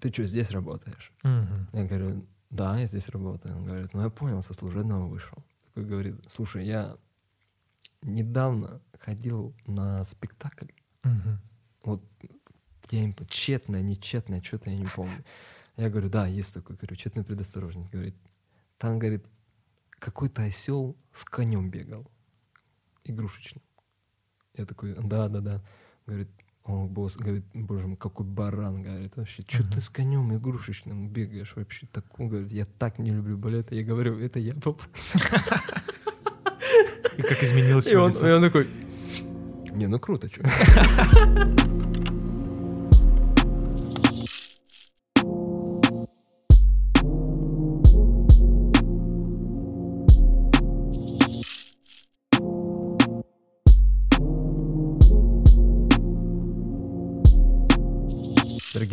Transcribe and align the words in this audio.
ты 0.00 0.12
что, 0.12 0.24
здесь 0.26 0.50
работаешь? 0.50 1.12
Мгм. 1.22 1.68
Я 1.72 1.84
говорю, 1.84 2.26
да, 2.50 2.78
я 2.78 2.86
здесь 2.86 3.08
работаю. 3.08 3.56
Он 3.56 3.64
говорит, 3.64 3.94
ну 3.94 4.02
я 4.02 4.10
понял, 4.10 4.42
со 4.42 4.54
служебного 4.54 5.06
вышел. 5.06 5.44
Такой 5.68 5.84
говорит, 5.84 6.16
слушай, 6.28 6.64
я 6.66 6.96
недавно 8.02 8.80
ходил 8.98 9.54
на 9.66 10.04
спектакль. 10.04 10.72
Мгм. 11.02 11.40
Вот 11.84 12.02
я 12.90 13.04
им 13.04 13.16
тщетное, 13.28 13.82
нечетное, 13.82 14.42
что-то 14.42 14.70
я 14.70 14.76
не 14.76 14.86
помню. 14.86 15.24
Я 15.76 15.90
говорю, 15.90 16.08
да, 16.08 16.26
есть 16.26 16.54
такой, 16.54 16.76
говорю, 16.76 16.96
тщетный 16.96 17.24
предосторожник. 17.24 17.90
Говорит, 17.90 18.16
там, 18.78 18.98
говорит, 18.98 19.26
какой-то 19.90 20.42
осел 20.42 20.96
с 21.12 21.24
конем 21.24 21.70
бегал, 21.70 22.10
игрушечным. 23.04 23.62
Я 24.54 24.66
такой, 24.66 24.94
да, 24.94 25.28
да, 25.28 25.40
да. 25.40 25.64
Говорит, 26.06 26.30
о, 26.66 26.86
босс, 26.86 27.16
говорит, 27.16 27.44
боже 27.54 27.86
мой, 27.86 27.96
какой 27.96 28.26
баран, 28.26 28.82
говорит, 28.82 29.12
вообще, 29.16 29.44
что 29.46 29.58
ты 29.62 29.68
Мгм. 29.70 29.80
с 29.80 29.88
конем 29.88 30.36
игрушечным 30.36 31.08
бегаешь 31.08 31.52
вообще 31.56 31.86
такой, 31.92 32.26
говорит, 32.28 32.50
я 32.52 32.66
так 32.66 32.98
не 32.98 33.10
люблю 33.12 33.38
балет. 33.38 33.70
Я 33.72 33.84
говорю, 33.84 34.18
это 34.18 34.38
я 34.40 34.52
был. 34.54 34.78
И 37.16 37.22
как 37.22 37.42
изменилось 37.42 37.86
И 37.86 37.92
его 37.92 38.08
лицо? 38.08 38.28
и 38.28 38.32
он 38.32 38.42
такой, 38.42 38.68
не, 39.72 39.86
ну 39.86 39.98
круто, 39.98 40.28
что. 40.28 40.42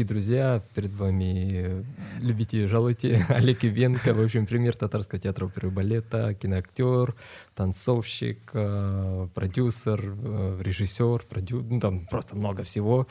Дорогие 0.04 0.22
друзья, 0.22 0.64
перед 0.76 0.94
вами 0.96 1.52
э, 1.56 1.84
любите 2.20 2.68
жалуйте 2.68 3.26
Олег 3.30 3.64
Ивенко, 3.64 4.14
в 4.14 4.22
общем, 4.22 4.46
пример 4.46 4.76
татарского 4.76 5.18
театра 5.18 5.46
оперы 5.46 5.70
и 5.70 5.72
балета, 5.72 6.34
киноактер, 6.34 7.16
танцовщик, 7.56 8.52
э, 8.54 9.30
продюсер, 9.34 10.02
э, 10.04 10.60
режиссер, 10.62 11.24
продю... 11.30 11.64
ну, 11.64 11.80
там 11.80 12.06
просто 12.08 12.36
много 12.36 12.64
всего. 12.64 13.08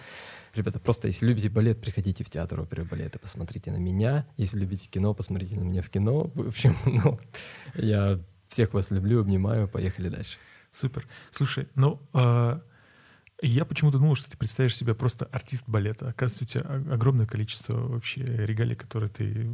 Ребята, 0.55 0.81
просто 0.81 1.07
если 1.07 1.25
любите 1.25 1.49
балет, 1.49 1.81
приходите 1.81 2.25
в 2.25 2.31
театр 2.31 2.61
оперы 2.61 2.83
и 2.83 2.87
балета, 2.87 3.19
посмотрите 3.19 3.71
на 3.71 3.79
меня. 3.79 4.27
Если 4.37 4.59
любите 4.59 4.87
кино, 4.89 5.15
посмотрите 5.15 5.59
на 5.59 5.63
меня 5.63 5.81
в 5.81 5.89
кино. 5.89 6.31
В 6.35 6.49
общем, 6.49 6.77
ну, 6.85 7.19
я 7.75 8.21
всех 8.49 8.75
вас 8.75 8.91
люблю, 8.91 9.21
обнимаю, 9.21 9.67
поехали 9.67 10.11
дальше. 10.11 10.37
Супер. 10.73 11.07
Слушай, 11.31 11.69
ну, 11.75 12.01
а, 12.13 12.61
я 13.43 13.65
почему-то 13.65 13.99
думал, 13.99 14.15
что 14.15 14.31
ты 14.31 14.37
представишь 14.37 14.77
себя 14.77 14.95
просто 14.95 15.27
артист 15.27 15.65
балета. 15.67 16.09
Оказывается, 16.09 16.45
у 16.45 16.47
тебя 16.47 16.95
огромное 16.95 17.27
количество 17.27 17.75
вообще 17.75 18.23
регалий, 18.25 18.77
которые 18.77 19.11
ты 19.11 19.51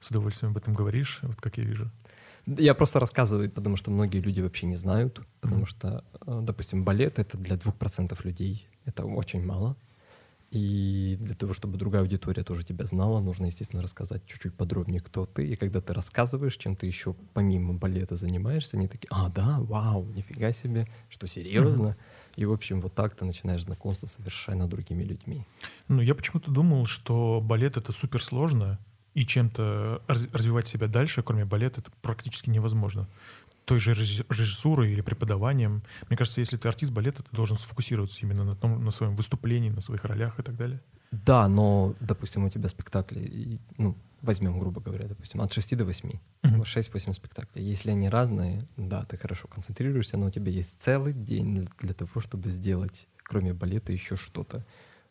с 0.00 0.10
удовольствием 0.10 0.52
об 0.52 0.56
этом 0.58 0.74
говоришь, 0.74 1.18
вот 1.22 1.36
как 1.40 1.56
я 1.58 1.64
вижу. 1.64 1.90
Я 2.46 2.74
просто 2.74 3.00
рассказываю, 3.00 3.50
потому 3.50 3.76
что 3.76 3.90
многие 3.90 4.20
люди 4.20 4.40
вообще 4.40 4.66
не 4.66 4.76
знают, 4.76 5.20
потому 5.40 5.62
Мгм. 5.62 5.66
что, 5.66 6.04
э, 6.26 6.40
допустим, 6.42 6.84
балет— 6.84 7.18
это 7.20 7.38
для 7.38 7.56
2% 7.56 8.24
людей, 8.24 8.66
это 8.84 9.04
очень 9.06 9.44
мало. 9.44 9.76
И 10.50 11.16
для 11.20 11.34
того, 11.34 11.52
чтобы 11.52 11.78
другая 11.78 12.02
аудитория 12.02 12.44
тоже 12.44 12.62
тебя 12.64 12.86
знала, 12.86 13.20
нужно, 13.20 13.46
естественно, 13.46 13.82
рассказать 13.82 14.24
чуть-чуть 14.26 14.54
подробнее, 14.54 15.00
кто 15.00 15.26
ты. 15.26 15.48
И 15.48 15.56
когда 15.56 15.80
ты 15.80 15.92
рассказываешь, 15.94 16.56
чем 16.56 16.76
ты 16.76 16.86
еще 16.86 17.14
помимо 17.32 17.74
балета 17.74 18.14
занимаешься, 18.14 18.76
они 18.76 18.86
такие, 18.86 19.08
а, 19.10 19.28
да, 19.30 19.58
вау, 19.60 20.04
нифига 20.14 20.52
себе, 20.52 20.86
что 21.08 21.26
серьезно? 21.26 21.96
И, 22.36 22.44
в 22.44 22.52
общем, 22.52 22.80
вот 22.80 22.94
так 22.94 23.14
ты 23.14 23.24
начинаешь 23.24 23.62
знакомство 23.62 24.06
с 24.06 24.14
совершенно 24.14 24.66
другими 24.66 25.04
людьми. 25.04 25.44
Ну, 25.88 26.00
я 26.02 26.14
почему-то 26.14 26.50
думал, 26.50 26.86
что 26.86 27.40
балет— 27.42 27.76
это 27.78 27.92
суперсложно, 27.92 28.78
и 29.14 29.24
чем-то 29.24 30.02
раз- 30.08 30.28
развивать 30.32 30.66
себя 30.66 30.88
дальше, 30.88 31.22
кроме 31.22 31.44
балета, 31.44 31.80
это 31.80 31.90
практически 32.02 32.50
невозможно. 32.50 33.08
Той 33.64 33.78
же 33.78 33.94
режи- 33.94 34.26
режиссурой 34.28 34.92
или 34.92 35.00
преподаванием. 35.00 35.82
Мне 36.08 36.16
кажется, 36.16 36.40
если 36.40 36.56
ты 36.56 36.68
артист 36.68 36.92
балета, 36.92 37.22
ты 37.22 37.28
должен 37.34 37.56
сфокусироваться 37.56 38.20
именно 38.22 38.44
на, 38.44 38.56
том, 38.56 38.84
на 38.84 38.90
своем 38.90 39.14
выступлении, 39.16 39.70
на 39.70 39.80
своих 39.80 40.04
ролях 40.04 40.40
и 40.40 40.42
так 40.42 40.56
далее. 40.56 40.80
Да, 41.12 41.48
но, 41.48 41.94
допустим, 42.00 42.44
у 42.44 42.50
тебя 42.50 42.68
спектакли, 42.68 43.60
ну, 43.78 43.96
возьмем, 44.24 44.58
грубо 44.58 44.80
говоря, 44.80 45.06
допустим, 45.06 45.40
от 45.40 45.52
6 45.52 45.76
до 45.76 45.84
8. 45.84 46.18
Мгм. 46.42 46.62
6-8 46.62 47.12
спектаклей. 47.14 47.64
Если 47.64 47.90
они 47.90 48.08
разные, 48.08 48.66
да, 48.76 49.04
ты 49.04 49.16
хорошо 49.16 49.48
концентрируешься, 49.48 50.16
но 50.16 50.26
у 50.26 50.30
тебя 50.30 50.50
есть 50.50 50.82
целый 50.82 51.12
день 51.12 51.68
для 51.80 51.94
того, 51.94 52.20
чтобы 52.20 52.50
сделать, 52.50 53.08
кроме 53.22 53.52
балета, 53.52 53.92
еще 53.92 54.16
что-то. 54.16 54.64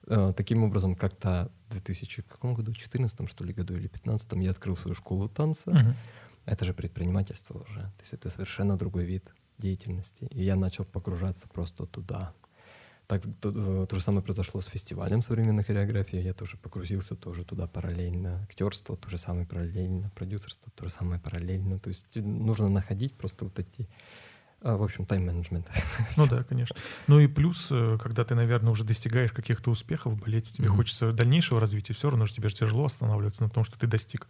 Э, 0.07 0.33
Таким 0.35 0.63
образом, 0.63 0.95
как-то 0.95 1.51
в 1.69 1.71
2000, 1.71 2.23
каком 2.23 2.53
году, 2.53 2.73
14 2.73 3.29
что 3.29 3.45
ли, 3.45 3.53
году 3.53 3.75
или 3.75 3.87
15 3.87 4.33
я 4.43 4.51
открыл 4.51 4.75
свою 4.75 4.95
школу 4.95 5.29
танца. 5.29 5.71
Мгм. 5.71 5.95
Это 6.45 6.65
же 6.65 6.73
предпринимательство 6.73 7.59
уже. 7.59 7.79
То 7.79 8.01
есть 8.01 8.13
это 8.13 8.29
совершенно 8.29 8.77
другой 8.77 9.05
вид 9.05 9.33
деятельности. 9.57 10.27
И 10.31 10.43
я 10.43 10.55
начал 10.55 10.83
погружаться 10.85 11.47
просто 11.47 11.85
туда. 11.85 12.33
Так, 13.07 13.21
то, 13.41 13.51
э, 13.53 13.85
то 13.87 13.95
же 13.95 14.01
самое 14.01 14.23
произошло 14.23 14.61
с 14.61 14.67
фестивалем 14.67 15.21
современной 15.21 15.63
хореографии. 15.63 16.19
Я 16.19 16.33
тоже 16.33 16.57
погрузился 16.57 17.15
тоже 17.15 17.43
туда 17.43 17.67
параллельно. 17.67 18.41
Актерство 18.43 18.95
то 18.95 19.09
же 19.09 19.17
самое 19.17 19.45
параллельно. 19.45 20.09
Продюсерство 20.15 20.71
то 20.75 20.85
же 20.85 20.89
самое 20.89 21.19
параллельно. 21.19 21.79
То 21.79 21.89
есть 21.89 22.15
нужно 22.15 22.69
находить 22.69 23.13
просто 23.13 23.43
вот 23.45 23.59
эти, 23.59 23.89
а, 24.61 24.77
в 24.77 24.83
общем, 24.83 25.05
тайм-менеджмент. 25.05 25.67
Ну 26.17 26.27
да, 26.27 26.43
конечно. 26.43 26.75
Ну 27.07 27.19
и 27.19 27.27
плюс, 27.27 27.67
э, 27.71 27.97
когда 28.01 28.23
ты, 28.23 28.35
наверное, 28.35 28.71
уже 28.71 28.85
достигаешь 28.85 29.33
каких-то 29.33 29.69
успехов 29.69 30.13
в 30.13 30.19
балете, 30.21 30.53
тебе 30.53 30.69
Мгм. 30.69 30.77
хочется 30.77 31.11
дальнейшего 31.11 31.59
развития, 31.59 31.93
все 31.93 32.09
равно 32.09 32.25
же 32.25 32.33
тебе 32.33 32.47
же 32.49 32.55
тяжело 32.55 32.85
останавливаться 32.85 33.43
на 33.43 33.49
том, 33.49 33.65
что 33.65 33.77
ты 33.77 33.85
достиг. 33.85 34.27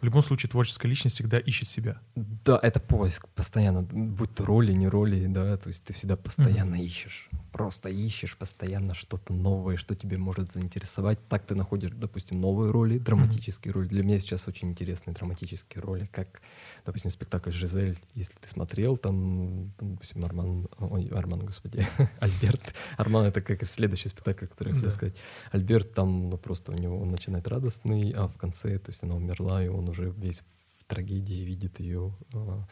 В 0.00 0.04
любом 0.04 0.22
случае, 0.22 0.48
творческая 0.50 0.88
личность 0.88 1.16
всегда 1.16 1.36
ищет 1.38 1.68
себя. 1.68 2.00
Да, 2.16 2.58
это 2.62 2.80
поиск 2.80 3.28
постоянно, 3.28 3.82
будь 3.82 4.34
то 4.34 4.46
роли, 4.46 4.72
не 4.72 4.88
роли, 4.88 5.26
да, 5.26 5.58
то 5.58 5.68
есть 5.68 5.84
ты 5.84 5.92
всегда 5.92 6.16
постоянно 6.16 6.74
ищешь, 6.82 7.28
просто 7.52 7.88
ищешь 7.88 8.36
постоянно 8.36 8.94
что-то 8.94 9.32
новое, 9.32 9.76
что 9.76 9.94
тебе 9.94 10.16
может 10.18 10.50
заинтересовать. 10.52 11.18
Так 11.28 11.46
ты 11.46 11.54
находишь, 11.54 11.90
допустим, 11.92 12.40
новые 12.40 12.70
роли, 12.72 12.98
драматические 12.98 13.72
роли. 13.72 13.88
Для 13.88 14.02
меня 14.02 14.18
сейчас 14.18 14.48
очень 14.48 14.70
интересные 14.70 15.14
драматические 15.14 15.82
роли, 15.82 16.08
как, 16.12 16.40
допустим, 16.86 17.10
спектакль 17.10 17.50
«Жизель», 17.50 17.98
если 18.14 18.34
ты 18.40 18.48
смотрел, 18.48 18.96
там, 18.96 19.72
там, 19.76 19.90
допустим, 19.90 20.24
Арман, 20.24 20.68
ой, 20.78 21.08
Арман, 21.08 21.44
господи, 21.44 21.86
Альберт. 22.20 22.74
Арман— 22.96 23.24
это 23.26 23.40
как 23.40 23.66
следующий 23.66 24.08
спектакль, 24.08 24.46
который 24.46 24.68
я 24.70 24.74
хотел 24.76 24.90
сказать. 24.90 25.16
Альберт 25.52 25.92
там, 25.94 26.30
ну, 26.30 26.38
просто 26.38 26.72
у 26.72 26.76
него, 26.76 27.00
он 27.00 27.10
начинает 27.10 27.48
радостный, 27.48 28.12
а 28.12 28.28
в 28.28 28.36
конце, 28.36 28.78
то 28.78 28.90
есть 28.90 29.02
она 29.02 29.16
умерла, 29.16 29.64
и 29.64 29.68
он 29.68 29.88
уже 29.88 30.10
весь 30.16 30.42
в 30.78 30.84
трагедии 30.84 31.44
видит 31.44 31.80
ее 31.80 32.14
а, 32.34 32.66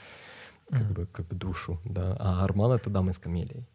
как, 0.71 0.83
Мгм. 0.85 0.95
бы, 0.95 1.07
как 1.07 1.27
бы 1.29 1.37
душу, 1.37 1.81
да. 1.85 2.17
А 2.19 2.45
Арман— 2.45 2.73
это 2.73 2.91
дама 2.91 3.11
из 3.11 3.19
камелий. 3.19 3.67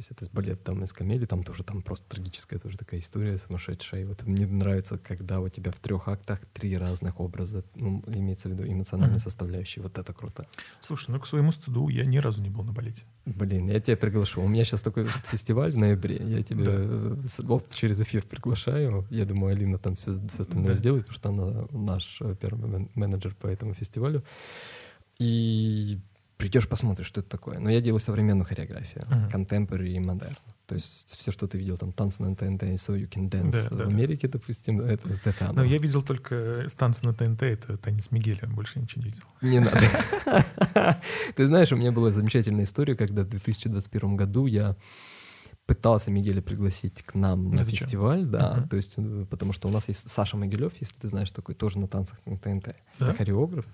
То 0.00 0.02
есть 0.02 0.12
это 0.22 0.30
балет 0.34 0.62
«Дама 0.64 0.84
из 0.84 0.94
камелий», 0.94 1.26
там 1.26 1.42
тоже 1.42 1.62
там 1.62 1.82
просто 1.82 2.08
трагическая 2.08 2.58
тоже 2.58 2.78
такая 2.78 3.00
история 3.00 3.36
сумасшедшая. 3.36 4.00
И 4.00 4.04
вот 4.06 4.22
мне 4.22 4.46
нравится, 4.46 4.96
когда 4.96 5.40
у 5.40 5.48
тебя 5.50 5.72
в 5.72 5.78
трех 5.78 6.08
актах 6.08 6.40
три 6.54 6.74
разных 6.78 7.20
образа, 7.20 7.64
ну, 7.74 8.02
имеется 8.06 8.48
в 8.48 8.52
виду 8.52 8.64
эмоциональная 8.66 9.16
Мгм. 9.16 9.22
составляющая. 9.22 9.82
Вот 9.82 9.98
это 9.98 10.14
круто. 10.14 10.46
Слушай, 10.80 11.10
ну 11.10 11.20
к 11.20 11.26
своему 11.26 11.52
стыду 11.52 11.88
я 11.90 12.06
ни 12.06 12.16
разу 12.16 12.42
не 12.42 12.48
был 12.48 12.64
на 12.64 12.72
балете. 12.72 13.02
Блин, 13.26 13.68
я 13.68 13.78
тебя 13.78 13.98
приглашу. 13.98 14.40
У 14.40 14.48
меня 14.48 14.64
сейчас 14.64 14.80
такой 14.80 15.06
фестиваль 15.30 15.72
в 15.72 15.76
ноябре. 15.76 16.16
Я 16.16 16.42
тебя 16.42 16.64
Да. 16.64 17.60
через 17.74 18.00
эфир 18.00 18.22
приглашаю. 18.22 19.06
Я 19.10 19.26
думаю, 19.26 19.54
Алина 19.54 19.76
там 19.76 19.96
все, 19.96 20.12
остальное 20.38 20.68
Да. 20.68 20.74
сделает, 20.76 21.06
потому 21.08 21.16
что 21.16 21.28
она 21.28 21.66
наш 21.72 22.22
э, 22.22 22.34
первый 22.40 22.70
мен- 22.70 22.90
менеджер 22.94 23.34
по 23.34 23.48
этому 23.48 23.74
фестивалю. 23.74 24.24
И 25.18 25.98
придешь, 26.40 26.66
посмотришь, 26.68 27.06
что 27.06 27.20
это 27.20 27.30
такое. 27.30 27.58
Но 27.58 27.70
я 27.70 27.80
делаю 27.80 28.00
современную 28.00 28.46
хореографию, 28.46 29.04
contemporary 29.32 29.90
и 29.92 30.00
модерн. 30.00 30.36
То 30.66 30.76
есть 30.76 31.14
все, 31.16 31.32
что 31.32 31.48
ты 31.48 31.58
видел, 31.58 31.76
там 31.76 31.92
танцы 31.92 32.22
на 32.22 32.34
ТНТ, 32.36 32.62
So 32.62 32.96
You 32.96 33.08
Can 33.08 33.28
Dance 33.28 33.50
Да, 33.50 33.62
в 33.62 33.70
да, 33.70 33.84
да. 33.84 33.90
Америке, 33.90 34.28
допустим, 34.28 34.80
это, 34.80 35.08
это 35.24 35.46
оно. 35.46 35.62
Но 35.62 35.64
я 35.64 35.78
видел 35.78 36.00
только 36.00 36.64
станции 36.68 37.06
на 37.06 37.12
ТНТ, 37.12 37.42
это 37.42 37.76
танец 37.76 38.12
Мигеля, 38.12 38.46
больше 38.46 38.78
ничего 38.78 39.02
не 39.02 39.10
видел. 39.10 39.24
Не 39.42 39.58
надо. 39.58 39.80
Ты 41.36 41.46
знаешь, 41.46 41.72
у 41.72 41.76
меня 41.76 41.90
была 41.90 42.12
замечательная 42.12 42.64
история, 42.64 42.94
когда 42.94 43.22
в 43.22 43.28
2021 43.28 44.16
году 44.16 44.46
я 44.46 44.76
пытался 45.66 46.10
Мигеля 46.10 46.40
пригласить 46.40 47.02
к 47.02 47.14
нам 47.14 47.50
на 47.50 47.60
Это 47.60 47.70
чё? 47.72 47.76
фестиваль, 47.84 48.24
да, 48.24 48.66
то 48.70 48.76
есть, 48.76 48.94
э, 48.96 49.26
потому 49.28 49.52
что 49.52 49.68
у 49.68 49.70
нас 49.70 49.86
есть 49.88 50.08
Саша 50.08 50.36
Могилев, 50.36 50.72
если 50.80 50.94
ты 51.00 51.08
знаешь, 51.08 51.30
такой 51.30 51.54
тоже 51.54 51.78
на 51.78 51.86
танцах 51.86 52.18
на 52.26 52.38
ТНТ. 52.38 52.74
Да? 52.98 53.08
Это 53.08 53.12
хореограф, 53.16 53.66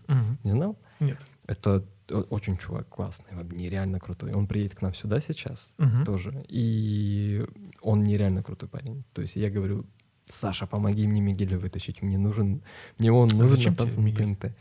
не 0.44 0.50
знал? 0.50 0.78
Нет. 1.00 1.18
Это 1.46 1.84
очень 2.08 2.56
чувак 2.56 2.88
классный, 2.88 3.32
нереально 3.44 4.00
крутой. 4.00 4.32
Он 4.32 4.46
приедет 4.46 4.74
к 4.76 4.82
нам 4.82 4.94
сюда 4.94 5.20
сейчас 5.20 5.74
Мгм. 5.78 6.04
тоже, 6.04 6.44
и 6.48 7.44
он 7.82 8.02
нереально 8.02 8.42
крутой 8.42 8.68
парень. 8.68 9.04
То 9.12 9.22
есть 9.22 9.36
я 9.36 9.50
говорю, 9.50 9.84
Саша, 10.28 10.66
помоги 10.66 11.06
мне 11.06 11.20
Мигеля 11.20 11.58
вытащить, 11.58 12.02
мне 12.02 12.18
нужен, 12.18 12.62
мне 12.98 13.12
он 13.12 13.28
нужен 13.28 13.56
Зачем 13.56 13.76
на? 13.78 14.12
ТНТ. 14.12 14.54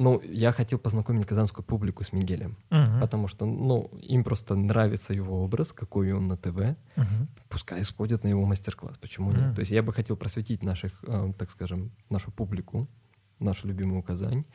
Ну, 0.00 0.20
я 0.22 0.52
хотел 0.52 0.78
познакомить 0.78 1.26
казанскую 1.26 1.64
публику 1.64 2.04
с 2.04 2.12
Мигелем, 2.12 2.56
Мгм. 2.70 3.00
потому 3.00 3.26
что, 3.26 3.46
ну, 3.46 3.90
им 4.00 4.22
просто 4.22 4.54
нравится 4.54 5.12
его 5.12 5.42
образ, 5.42 5.72
какой 5.72 6.12
он 6.12 6.28
на 6.28 6.36
ТВ. 6.36 6.76
Мгм. 6.96 7.28
Пускай 7.48 7.82
сходят 7.84 8.22
на 8.22 8.28
его 8.28 8.44
мастер-класс, 8.44 8.96
почему 8.98 9.30
Мгм. 9.30 9.38
нет? 9.40 9.54
То 9.56 9.60
есть 9.60 9.72
я 9.72 9.82
бы 9.82 9.92
хотел 9.92 10.16
просветить 10.16 10.62
наших, 10.62 10.92
э, 11.06 11.32
так 11.36 11.50
скажем, 11.50 11.90
нашу 12.10 12.30
публику, 12.30 12.86
нашу 13.40 13.66
любимую 13.66 14.02
Казань, 14.02 14.44
а, 14.44 14.52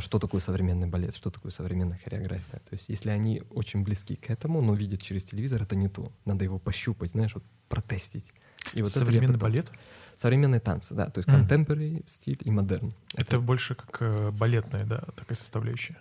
что 0.00 0.18
такое 0.18 0.40
современный 0.40 0.86
балет, 0.86 1.14
что 1.14 1.30
такое 1.30 1.50
современная 1.52 1.98
хореография. 2.02 2.58
То 2.58 2.72
есть 2.72 2.88
если 2.88 3.10
они 3.10 3.42
очень 3.50 3.82
близки 3.82 4.16
к 4.16 4.30
этому, 4.30 4.60
но 4.60 4.74
видят 4.74 5.02
через 5.02 5.24
телевизор, 5.24 5.62
это 5.62 5.76
не 5.76 5.88
то. 5.88 6.12
Надо 6.24 6.44
его 6.44 6.58
пощупать, 6.58 7.12
знаешь, 7.12 7.34
вот 7.34 7.44
протестить. 7.68 8.32
И 8.74 8.82
вот 8.82 8.90
это 8.90 9.00
Современный 9.00 9.38
балет? 9.38 9.70
Современные 10.16 10.60
танцы, 10.60 10.94
да, 10.94 11.06
то 11.06 11.20
есть 11.20 11.28
contemporary 11.28 12.02
стиль 12.06 12.38
и 12.40 12.50
модерн. 12.50 12.92
Это 13.14 13.38
больше 13.38 13.76
как 13.76 13.98
э, 14.00 14.30
балетная, 14.32 14.84
да, 14.84 15.04
такая 15.14 15.36
составляющая. 15.36 15.96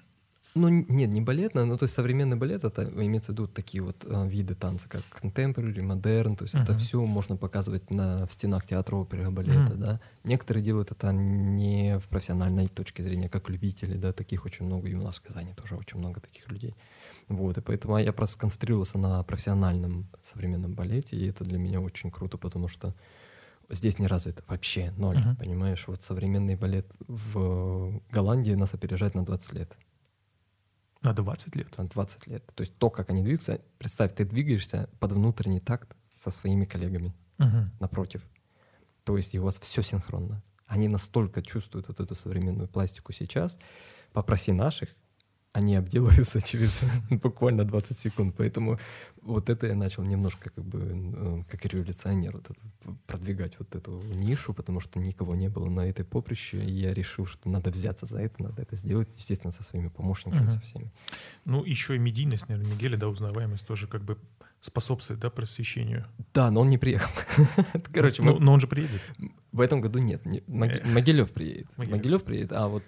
Ну, 0.57 0.69
нет, 0.69 1.09
не 1.11 1.21
балетная, 1.21 1.65
но 1.65 1.77
то 1.77 1.83
есть 1.83 1.93
современный 1.93 2.35
балет, 2.35 2.63
это 2.63 2.83
имеется 2.83 3.31
в 3.31 3.35
виду 3.35 3.47
такие 3.47 3.83
вот 3.83 4.03
э, 4.05 4.27
виды 4.27 4.55
танца, 4.55 4.89
как 4.89 5.03
contemporary, 5.21 5.81
модерн, 5.83 6.35
то 6.35 6.45
есть 6.45 6.55
это 6.55 6.71
Мгм. 6.71 6.79
все 6.79 7.05
можно 7.05 7.37
показывать 7.37 7.91
на, 7.91 8.25
в 8.25 8.33
стенах 8.33 8.65
театра 8.65 8.95
оперы 8.95 9.29
балета, 9.29 9.73
Мгм. 9.73 9.79
да. 9.79 10.01
Некоторые 10.23 10.63
делают 10.63 10.91
это 10.91 11.11
не 11.11 11.99
в 11.99 12.07
профессиональной 12.07 12.67
точке 12.67 13.03
зрения, 13.03 13.29
как 13.29 13.49
любители, 13.49 13.97
да, 13.97 14.13
таких 14.13 14.45
очень 14.45 14.65
много, 14.65 14.87
и 14.87 14.95
у 14.95 15.03
нас 15.03 15.17
в 15.17 15.21
Казани 15.21 15.53
тоже 15.53 15.75
очень 15.75 15.99
много 15.99 16.21
таких 16.21 16.49
людей. 16.49 16.73
Вот, 17.27 17.57
и 17.57 17.61
поэтому 17.61 17.97
я 17.99 18.11
просто 18.11 18.33
сконцентрировался 18.33 18.97
на 18.97 19.21
профессиональном 19.23 20.07
современном 20.23 20.73
балете, 20.73 21.15
и 21.17 21.27
это 21.27 21.43
для 21.43 21.59
меня 21.59 21.81
очень 21.81 22.09
круто, 22.09 22.37
потому 22.37 22.67
что 22.67 22.95
здесь 23.69 23.99
не 23.99 24.07
развито 24.07 24.43
вообще 24.47 24.91
ноль, 24.97 25.17
Мгм. 25.17 25.35
понимаешь? 25.35 25.83
Вот 25.87 26.03
современный 26.03 26.55
балет 26.55 26.87
в 27.07 28.01
Голландии 28.09 28.53
нас 28.53 28.73
опережает 28.73 29.13
на 29.13 29.23
20 29.25 29.53
лет 29.53 29.77
На 31.03 31.13
20 31.13 31.55
лет. 31.55 31.77
на 31.77 31.87
20 31.87 32.27
лет. 32.27 32.43
То 32.55 32.61
есть 32.61 32.75
то, 32.77 32.89
как 32.89 33.09
они 33.09 33.21
двигаются, 33.21 33.61
представь, 33.77 34.13
ты 34.15 34.25
двигаешься 34.25 34.89
под 34.99 35.13
внутренний 35.13 35.59
такт 35.59 35.95
со 36.13 36.31
своими 36.31 36.65
коллегами 36.65 37.13
Мгм. 37.37 37.71
напротив. 37.79 38.23
То 39.03 39.15
есть 39.17 39.35
и 39.35 39.39
у 39.39 39.43
вас 39.43 39.59
все 39.59 39.81
синхронно. 39.83 40.41
Они 40.65 40.87
настолько 40.87 41.41
чувствуют 41.41 41.87
вот 41.87 41.99
эту 41.99 42.15
современную 42.15 42.67
пластику 42.67 43.13
сейчас. 43.13 43.57
Попроси 44.11 44.51
наших, 44.51 44.89
они 45.53 45.75
обделаются 45.75 46.41
через 46.45 46.81
буквально 47.09 47.65
20 47.65 47.99
секунд. 47.99 48.35
Поэтому 48.37 48.79
вот 49.21 49.49
это 49.49 49.67
я 49.67 49.75
начал 49.75 50.03
немножко 50.03 50.49
как 50.49 50.63
бы 50.63 51.43
как 51.49 51.65
революционер 51.65 52.33
вот 52.33 52.49
это, 52.49 52.97
продвигать 53.07 53.57
вот 53.59 53.75
эту 53.75 54.01
нишу, 54.13 54.53
потому 54.53 54.79
что 54.79 54.99
никого 54.99 55.35
не 55.35 55.49
было 55.49 55.69
на 55.69 55.81
этой 55.81 56.05
поприще, 56.05 56.63
и 56.63 56.71
я 56.71 56.93
решил, 56.93 57.25
что 57.25 57.49
надо 57.49 57.69
взяться 57.71 58.05
за 58.05 58.19
это, 58.21 58.43
надо 58.43 58.61
это 58.61 58.75
сделать, 58.75 59.09
естественно, 59.15 59.51
со 59.51 59.63
своими 59.63 59.89
помощниками, 59.89 60.41
Мгм. 60.41 60.51
со 60.51 60.61
всеми. 60.61 60.91
Ну, 61.45 61.63
еще 61.65 61.95
и 61.95 61.99
медийность, 61.99 62.47
наверное, 62.49 62.71
Мигеля, 62.73 62.97
да, 62.97 63.07
узнаваемость 63.07 63.65
тоже 63.67 63.87
как 63.87 64.03
бы 64.03 64.17
способствует, 64.67 65.19
да, 65.19 65.29
просвещению. 65.29 66.05
Да, 66.33 66.51
но 66.51 66.61
он 66.61 66.69
не 66.69 66.77
приехал. 66.77 67.09
Короче, 67.93 68.21
мы 68.21 68.39
но 68.39 68.53
он 68.53 68.59
же 68.59 68.67
приедет. 68.67 69.01
В 69.51 69.61
этом 69.61 69.81
году 69.81 69.99
нет. 69.99 70.25
не- 70.25 70.43
Моги- 70.47 70.79
Эх. 70.83 70.93
Могилев 70.93 71.31
приедет. 71.31 71.67
Могилев. 71.77 71.97
Могилев 71.97 72.23
приедет, 72.23 72.51
а 72.51 72.67
вот 72.67 72.83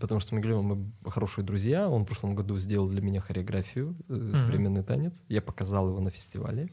потому 0.00 0.20
что 0.20 0.28
с 0.30 0.32
Могилевым 0.32 0.64
мы 1.02 1.10
хорошие 1.10 1.44
друзья. 1.44 1.88
Он 1.88 2.02
в 2.04 2.06
прошлом 2.06 2.34
году 2.34 2.58
сделал 2.58 2.88
для 2.88 3.02
меня 3.02 3.20
хореографию, 3.20 3.96
э, 4.08 4.32
современный 4.34 4.82
танец. 4.82 5.22
Я 5.28 5.42
показал 5.42 5.88
его 5.88 6.00
на 6.00 6.10
фестивале. 6.10 6.70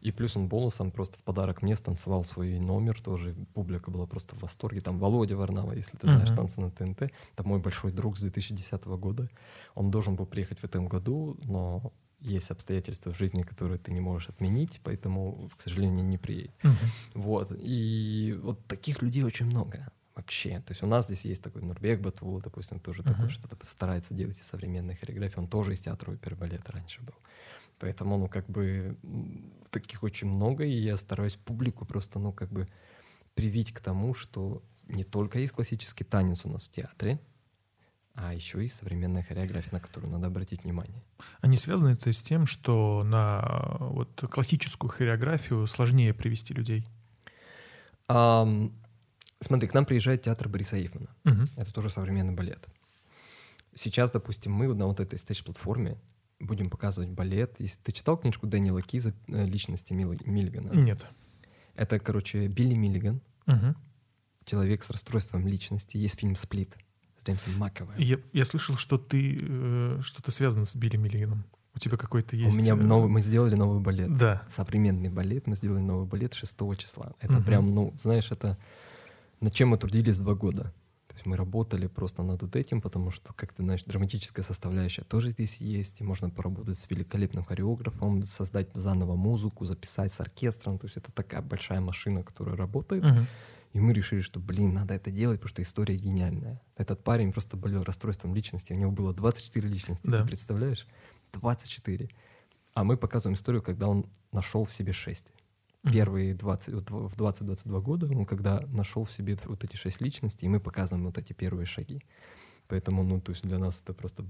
И 0.00 0.12
плюс 0.12 0.34
он 0.34 0.48
бонусом 0.48 0.90
просто 0.92 1.18
в 1.18 1.22
подарок 1.22 1.60
мне 1.60 1.76
станцевал 1.76 2.24
свой 2.24 2.58
номер 2.58 3.00
тоже. 3.02 3.34
Публика 3.52 3.90
была 3.90 4.06
просто 4.06 4.34
в 4.34 4.40
восторге. 4.40 4.80
Там 4.80 4.98
Володя 4.98 5.36
Варнава, 5.36 5.72
если 5.74 5.98
ты 5.98 6.06
знаешь, 6.08 6.30
Мгм. 6.30 6.36
танцы 6.36 6.60
на 6.62 6.70
ТНТ. 6.70 7.02
Это 7.34 7.44
мой 7.46 7.58
большой 7.60 7.92
друг 7.92 8.16
с 8.16 8.20
2010 8.22 8.96
года. 8.96 9.28
Он 9.74 9.90
должен 9.90 10.16
был 10.16 10.24
приехать 10.24 10.58
в 10.60 10.64
этом 10.64 10.88
году, 10.88 11.36
но 11.44 11.92
есть 12.20 12.50
обстоятельства 12.50 13.12
в 13.12 13.18
жизни, 13.18 13.42
которые 13.42 13.78
ты 13.78 13.92
не 13.92 14.00
можешь 14.00 14.28
отменить, 14.28 14.80
поэтому, 14.84 15.50
к 15.56 15.62
сожалению, 15.62 16.04
не 16.06 16.18
приедет. 16.18 16.52
Мгм. 16.62 16.92
Вот. 17.14 17.52
И 17.58 18.38
вот 18.42 18.66
таких 18.66 19.02
людей 19.02 19.22
очень 19.24 19.46
много 19.46 19.88
вообще. 20.14 20.60
То 20.60 20.72
есть 20.72 20.82
у 20.82 20.86
нас 20.86 21.06
здесь 21.06 21.24
есть 21.24 21.42
такой 21.42 21.62
Нурбек 21.62 22.00
Батула, 22.00 22.42
допустим, 22.42 22.80
тоже 22.80 23.02
такой, 23.04 23.28
Мгм. 23.28 23.30
что-то 23.30 23.56
старается 23.66 24.14
делать 24.14 24.38
из 24.38 24.44
современной 24.46 24.96
хореографии. 24.96 25.38
Он 25.38 25.48
тоже 25.48 25.74
из 25.74 25.80
театра 25.80 26.12
оперы 26.12 26.36
и 26.36 26.38
балета 26.38 26.72
раньше 26.72 27.02
был. 27.02 27.14
Поэтому, 27.78 28.18
ну, 28.18 28.28
как 28.28 28.48
бы, 28.48 28.98
таких 29.70 30.02
очень 30.02 30.28
много, 30.28 30.64
и 30.64 30.72
я 30.72 30.96
стараюсь 30.96 31.36
публику 31.36 31.86
просто, 31.86 32.18
ну, 32.18 32.32
как 32.32 32.50
бы 32.52 32.68
привить 33.34 33.72
к 33.72 33.80
тому, 33.80 34.14
что 34.14 34.62
не 34.88 35.04
только 35.04 35.38
есть 35.38 35.52
классический 35.54 36.04
танец 36.04 36.44
у 36.44 36.50
нас 36.50 36.64
в 36.64 36.70
театре, 36.70 37.20
а 38.22 38.34
еще 38.34 38.64
и 38.64 38.68
современная 38.68 39.22
хореография, 39.22 39.70
на 39.72 39.80
которую 39.80 40.12
надо 40.12 40.26
обратить 40.26 40.64
внимание. 40.64 41.02
Не 41.42 41.56
связано 41.56 41.88
это 41.90 42.12
с 42.12 42.22
тем, 42.22 42.46
что 42.46 43.02
на 43.04 43.40
э, 43.80 43.84
вот 43.88 44.24
классическую 44.30 44.90
хореографию 44.90 45.66
сложнее 45.66 46.12
привести 46.14 46.52
людей? 46.54 46.86
Ам, 48.08 48.72
смотри, 49.40 49.68
к 49.68 49.74
нам 49.74 49.84
приезжает 49.84 50.22
театр 50.22 50.48
Бориса 50.48 50.76
Ейфмана. 50.76 51.08
Мгм. 51.24 51.44
Это 51.56 51.72
тоже 51.72 51.90
современный 51.90 52.34
балет. 52.34 52.68
Сейчас, 53.74 54.10
допустим, 54.10 54.52
мы 54.52 54.72
на 54.74 54.86
вот 54.86 55.00
этой 55.00 55.18
стейдж-платформе 55.18 55.96
будем 56.40 56.70
показывать 56.70 57.10
балет. 57.10 57.56
Если 57.58 57.78
ты 57.82 57.92
читал 57.92 58.16
книжку 58.18 58.46
Дэниела 58.46 58.82
Киза 58.82 59.14
э, 59.28 59.44
«Личности 59.44 59.92
Милли- 59.92 60.24
Миллигана»? 60.28 60.72
Нет. 60.72 61.06
Это, 61.74 61.98
короче, 62.00 62.48
Билли 62.48 62.74
Миллиган, 62.74 63.20
Мгм. 63.46 63.76
человек 64.44 64.82
с 64.82 64.90
расстройством 64.90 65.46
личности. 65.46 65.96
Есть 65.96 66.18
фильм 66.18 66.34
«Сплит» 66.36 66.76
с 67.20 67.26
Джеймсом 67.26 67.56
Маковой. 67.58 68.02
Я, 68.02 68.18
я 68.32 68.44
слышал, 68.44 68.76
что 68.76 68.96
ты 68.98 69.38
э, 69.40 70.00
что-то 70.02 70.30
связано 70.30 70.64
с 70.64 70.74
Билли 70.74 70.96
Миллиганом. 70.96 71.44
У 71.74 71.78
тебя 71.78 71.96
какой-то 71.96 72.34
есть... 72.34 72.56
У 72.56 72.58
меня 72.58 72.72
э, 72.72 72.76
новый, 72.76 73.08
мы 73.10 73.20
сделали 73.20 73.54
новый 73.54 73.80
балет. 73.80 74.16
Да. 74.16 74.42
Современный 74.48 75.10
балет. 75.10 75.46
Мы 75.46 75.54
сделали 75.54 75.80
новый 75.80 76.06
балет 76.06 76.34
6 76.34 76.56
числа. 76.78 77.12
Это 77.20 77.34
Мгм. 77.34 77.44
прям, 77.44 77.74
ну, 77.74 77.94
знаешь, 77.98 78.30
это 78.30 78.58
над 79.40 79.54
чем 79.54 79.68
мы 79.68 79.78
трудились 79.78 80.18
два 80.18 80.34
года. 80.34 80.72
То 81.08 81.14
есть 81.14 81.26
мы 81.26 81.36
работали 81.36 81.88
просто 81.88 82.22
над 82.22 82.40
вот 82.40 82.56
этим, 82.56 82.80
потому 82.80 83.10
что, 83.10 83.32
как 83.34 83.52
ты 83.52 83.62
знаешь, 83.62 83.82
драматическая 83.82 84.44
составляющая 84.44 85.02
тоже 85.02 85.30
здесь 85.30 85.58
есть, 85.60 86.00
и 86.00 86.04
можно 86.04 86.30
поработать 86.30 86.78
с 86.78 86.88
великолепным 86.88 87.44
хореографом, 87.44 88.22
создать 88.22 88.68
заново 88.74 89.16
музыку, 89.16 89.64
записать 89.64 90.12
с 90.12 90.20
оркестром. 90.20 90.78
То 90.78 90.86
есть 90.86 90.96
это 90.96 91.12
такая 91.12 91.42
большая 91.42 91.80
машина, 91.80 92.22
которая 92.22 92.56
работает. 92.56 93.04
Мгм. 93.04 93.26
И 93.72 93.78
мы 93.80 93.92
решили, 93.92 94.20
что, 94.20 94.40
блин, 94.40 94.74
надо 94.74 94.94
это 94.94 95.10
делать, 95.10 95.38
потому 95.40 95.50
что 95.50 95.62
история 95.62 95.96
гениальная. 95.96 96.60
Этот 96.76 97.04
парень 97.04 97.32
просто 97.32 97.56
болел 97.56 97.84
расстройством 97.84 98.34
личности. 98.34 98.72
У 98.72 98.76
него 98.76 98.90
было 98.90 99.14
24 99.14 99.68
личности, 99.68 100.02
Да. 100.06 100.22
ты 100.22 100.26
представляешь? 100.26 100.86
24. 101.32 102.08
А 102.74 102.82
мы 102.84 102.96
показываем 102.96 103.34
историю, 103.36 103.62
когда 103.62 103.86
он 103.88 104.06
нашел 104.32 104.64
в 104.64 104.72
себе 104.72 104.92
6. 104.92 105.32
Мгм. 105.84 105.92
Первые 105.92 106.34
20, 106.34 106.74
вот 106.74 106.90
в 106.90 107.16
20-22 107.16 107.80
года, 107.80 108.06
он 108.06 108.26
когда 108.26 108.60
нашел 108.68 109.04
в 109.04 109.12
себе 109.12 109.38
вот 109.44 109.62
эти 109.64 109.76
шесть 109.76 110.00
личностей, 110.00 110.46
и 110.46 110.48
мы 110.48 110.58
показываем 110.60 111.06
вот 111.06 111.16
эти 111.18 111.32
первые 111.32 111.66
шаги. 111.66 112.02
Поэтому, 112.66 113.02
ну, 113.04 113.20
то 113.20 113.32
есть 113.32 113.42
для 113.44 113.58
нас 113.58 113.80
это 113.82 113.94
просто 113.94 114.24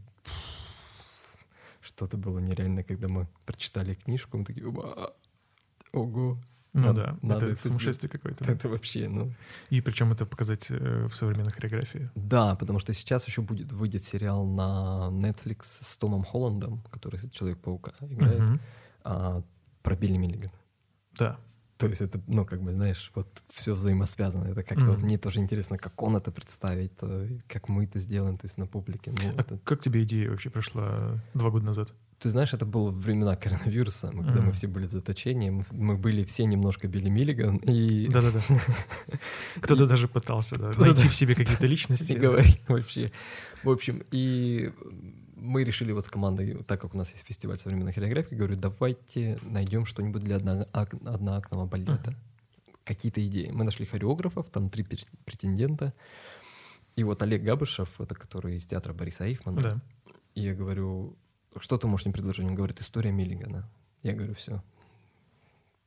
что-то 1.81 2.17
было 2.19 2.38
нереально, 2.38 2.83
когда 2.85 3.09
мы 3.09 3.26
прочитали 3.47 3.95
книжку, 3.95 4.37
мы 4.38 4.45
такие, 4.45 4.69
«Ва, 4.69 5.14
ого, 5.93 6.38
Ну 6.73 6.83
Надо- 6.87 7.03
да, 7.03 7.19
надо 7.23 7.47
это 7.47 7.55
это 7.55 7.62
сумасшествие 7.69 8.09
какое-то. 8.09 8.45
это 8.45 8.69
вообще, 8.69 9.09
ну... 9.09 9.33
И 9.71 9.81
причем 9.81 10.12
это 10.12 10.25
показать 10.25 10.71
э, 10.71 11.07
в 11.09 11.15
современной 11.17 11.50
хореографии. 11.53 12.11
Да, 12.15 12.55
потому 12.55 12.79
что 12.79 12.93
сейчас 12.93 13.27
еще 13.27 13.43
будет 13.43 13.73
выйдет 13.73 14.05
сериал 14.05 14.47
на 14.47 15.09
Netflix 15.11 15.65
с 15.81 15.97
Томом 15.97 16.23
Холландом, 16.23 16.81
который 16.93 17.19
Человек-паука 17.31 17.93
играет, 18.03 18.61
а, 19.03 19.43
про 19.83 19.97
Билли 19.97 20.17
Миллигана. 20.17 20.53
Да. 21.19 21.39
То 21.77 21.87
есть 21.89 22.03
это, 22.03 22.21
ну, 22.29 22.45
как 22.45 22.62
бы, 22.62 22.73
знаешь, 22.75 23.11
вот 23.15 23.27
все 23.53 23.73
взаимосвязано. 23.75 24.45
Это 24.45 24.62
как-то 24.62 24.85
вот 24.85 24.99
Мгм. 24.99 25.07
мне 25.07 25.19
тоже 25.19 25.41
интересно, 25.41 25.79
как 25.79 26.00
он 26.03 26.15
это 26.15 26.31
представит, 26.31 26.93
э, 27.03 27.39
как 27.49 27.69
мы 27.71 27.85
это 27.85 27.99
сделаем, 27.99 28.37
то 28.37 28.45
есть 28.47 28.59
на 28.59 28.67
публике. 28.67 29.12
Ну, 29.12 29.31
А 29.37 29.41
это- 29.41 29.59
как 29.65 29.81
тебе 29.81 30.03
идея 30.05 30.31
вообще 30.31 30.50
пришла 30.50 31.17
два 31.35 31.50
года 31.50 31.65
назад? 31.65 31.91
Ты 32.21 32.29
знаешь, 32.29 32.53
это 32.53 32.67
было 32.67 32.91
времена 32.91 33.35
коронавируса, 33.35 34.11
мы- 34.12 34.25
когда 34.25 34.43
мы 34.43 34.53
все 34.53 34.67
были 34.67 34.87
в 34.87 34.93
заточении, 34.93 35.49
мы, 35.50 35.65
мы 35.71 35.97
были 35.97 36.23
все 36.25 36.45
немножко 36.45 36.87
Билли 36.87 37.09
Миллиган, 37.09 37.57
и... 37.57 38.09
Да-да-да. 38.09 38.43
Кто-то 39.62 39.87
даже 39.87 40.07
пытался 40.07 40.59
да, 40.59 40.71
найти 40.79 41.09
в 41.09 41.15
себе 41.21 41.35
какие-то 41.35 41.67
личности. 41.67 42.12
Не 42.12 42.19
говори 42.19 42.61
вообще. 42.69 43.11
В 43.65 43.71
общем, 43.71 44.03
и 44.11 44.71
мы 45.37 45.65
решили 45.65 45.93
вот 45.93 46.05
с 46.05 46.09
командой, 46.11 46.62
так 46.67 46.79
как 46.81 46.95
у 46.95 46.99
нас 46.99 47.11
есть 47.12 47.25
фестиваль 47.27 47.57
современной 47.57 47.95
хореографии, 47.95 48.35
говорю, 48.35 48.57
давайте 48.57 49.39
найдем 49.43 49.87
что-нибудь 49.87 50.23
для 50.23 50.37
одноак- 50.37 50.95
одноактного 51.07 51.65
балета. 51.67 52.15
Какие-то 52.85 53.25
идеи. 53.27 53.50
Мы 53.50 53.65
нашли 53.65 53.87
хореографов, 53.87 54.49
там 54.50 54.69
три 54.69 54.85
претендента. 55.25 55.95
И 56.97 57.05
вот 57.05 57.23
Олег 57.23 57.43
Габышев, 57.43 57.89
это 57.99 58.15
который 58.15 58.57
из 58.57 58.67
театра 58.67 58.93
Бориса 58.93 59.25
Эйфмана. 59.25 59.61
Да. 59.62 59.81
И 60.35 60.43
я 60.43 60.55
говорю, 60.55 61.17
что 61.59 61.78
ты 61.78 61.87
можешь 61.87 62.07
мне 62.07 62.12
предложить? 62.14 62.45
Он 62.47 62.54
говорит, 62.54 62.80
история 62.80 63.12
Миллигана. 63.12 63.69
Я 64.02 64.14
говорю, 64.14 64.35
все. 64.35 64.62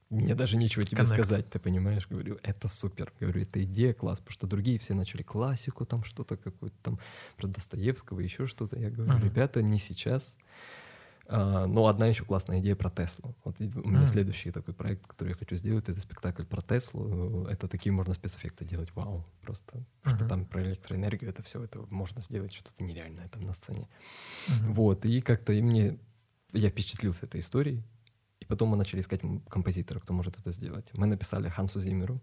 мне 0.10 0.36
даже 0.36 0.58
нечего 0.58 0.84
тебе 0.86 1.02
Connect. 1.02 1.06
сказать, 1.14 1.50
ты 1.50 1.60
понимаешь? 1.60 2.08
Говорю, 2.08 2.38
это 2.44 2.68
супер. 2.68 3.12
Говорю, 3.20 3.42
это 3.42 3.64
идея 3.64 3.94
класс, 3.94 4.20
потому 4.20 4.34
что 4.34 4.48
другие 4.48 4.78
все 4.78 4.94
начали 4.94 5.24
классику, 5.24 5.86
там 5.86 6.04
что-то 6.04 6.38
какое-то 6.38 6.76
там 6.84 7.00
про 7.38 7.48
Достоевского, 7.48 8.20
еще 8.20 8.46
что-то. 8.46 8.78
Я 8.78 8.90
говорю, 8.92 9.14
Мгм. 9.14 9.24
ребята, 9.24 9.62
не 9.64 9.80
сейчас. 9.80 10.38
А, 11.28 11.66
но 11.68 11.88
одна 11.88 12.08
еще 12.08 12.26
классная 12.26 12.60
идея 12.60 12.76
про 12.76 12.90
Теслу. 12.90 13.36
Вот 13.44 13.60
у 13.60 13.64
меня 13.64 14.00
Мгм. 14.00 14.08
следующий 14.08 14.52
такой 14.52 14.74
проект, 14.74 15.08
который 15.08 15.30
я 15.30 15.36
хочу 15.36 15.56
сделать, 15.56 15.88
это 15.88 16.00
спектакль 16.00 16.44
про 16.44 16.62
Теслу. 16.62 17.46
Это 17.46 17.68
такие 17.68 17.94
можно 17.94 18.14
спецэффекты 18.14 18.66
делать, 18.66 18.94
вау, 18.94 19.26
просто. 19.42 19.86
Что 20.04 20.16
Мгм. 20.18 20.28
там 20.28 20.46
про 20.46 20.62
электроэнергию, 20.64 21.30
это 21.30 21.42
все, 21.44 21.64
это 21.64 21.86
можно 21.90 22.22
сделать 22.22 22.54
что-то 22.54 22.84
нереальное 22.84 23.28
там 23.30 23.44
на 23.44 23.54
сцене. 23.54 23.88
Мгм. 24.50 24.74
Вот, 24.74 25.06
и 25.06 25.22
как-то 25.22 25.54
и 25.54 25.62
мне, 25.62 25.98
я 26.52 26.70
впечатлился 26.70 27.26
этой 27.26 27.40
историей, 27.40 27.84
и 28.42 28.46
потом 28.46 28.70
мы 28.70 28.78
начали 28.78 29.00
искать 29.00 29.22
композитора, 29.48 30.00
кто 30.02 30.14
может 30.14 30.38
это 30.40 30.52
сделать. 30.52 30.90
Мы 30.94 31.08
написали 31.08 31.48
Хансу 31.48 31.80
Зиммеру, 31.80 32.22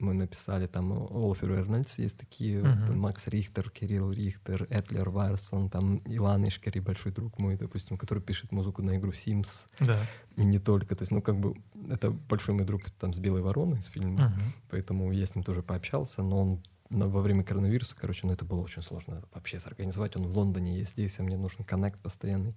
мы 0.00 0.14
написали 0.14 0.66
там 0.66 0.92
Олаферу 0.92 1.54
Эрнольдс, 1.54 1.98
есть 1.98 2.18
такие, 2.18 2.60
Мгм. 2.62 2.86
там 2.86 2.98
Макс 3.00 3.26
Рихтер, 3.28 3.70
Кирилл 3.70 4.10
Рихтер, 4.12 4.66
Этлер 4.70 5.10
Варсон, 5.10 5.68
там 5.70 5.98
Илан 6.06 6.46
Ишкери, 6.48 6.80
большой 6.80 7.12
друг 7.12 7.38
мой, 7.38 7.56
допустим, 7.56 7.96
который 7.98 8.22
пишет 8.22 8.52
музыку 8.52 8.82
на 8.82 8.96
игру 8.96 9.12
Sims, 9.12 9.68
Да. 9.80 9.98
и 10.36 10.44
не 10.44 10.58
только. 10.58 10.94
То 10.96 11.02
есть, 11.02 11.12
ну, 11.12 11.22
как 11.22 11.38
бы, 11.38 11.54
это 11.88 12.10
большой 12.10 12.54
мой 12.54 12.64
друг 12.64 12.90
там 12.98 13.12
с 13.12 13.18
«Белой 13.18 13.42
вороной» 13.42 13.78
из 13.78 13.86
фильма, 13.86 14.28
Мгм. 14.28 14.52
поэтому 14.70 15.12
я 15.12 15.26
с 15.26 15.34
ним 15.34 15.44
тоже 15.44 15.62
пообщался, 15.62 16.22
но 16.22 16.40
он 16.40 16.62
на- 16.90 17.08
во 17.08 17.22
время 17.22 17.44
коронавируса, 17.44 17.94
короче, 17.98 18.26
ну 18.26 18.32
это 18.32 18.44
было 18.44 18.60
очень 18.60 18.82
сложно 18.82 19.22
вообще 19.32 19.60
сорганизовать. 19.60 20.16
Он 20.16 20.26
в 20.26 20.36
Лондоне 20.36 20.78
есть 20.78 20.92
здесь, 20.92 21.18
а 21.18 21.22
мне 21.22 21.36
нужен 21.36 21.64
коннект 21.64 22.00
постоянный. 22.00 22.56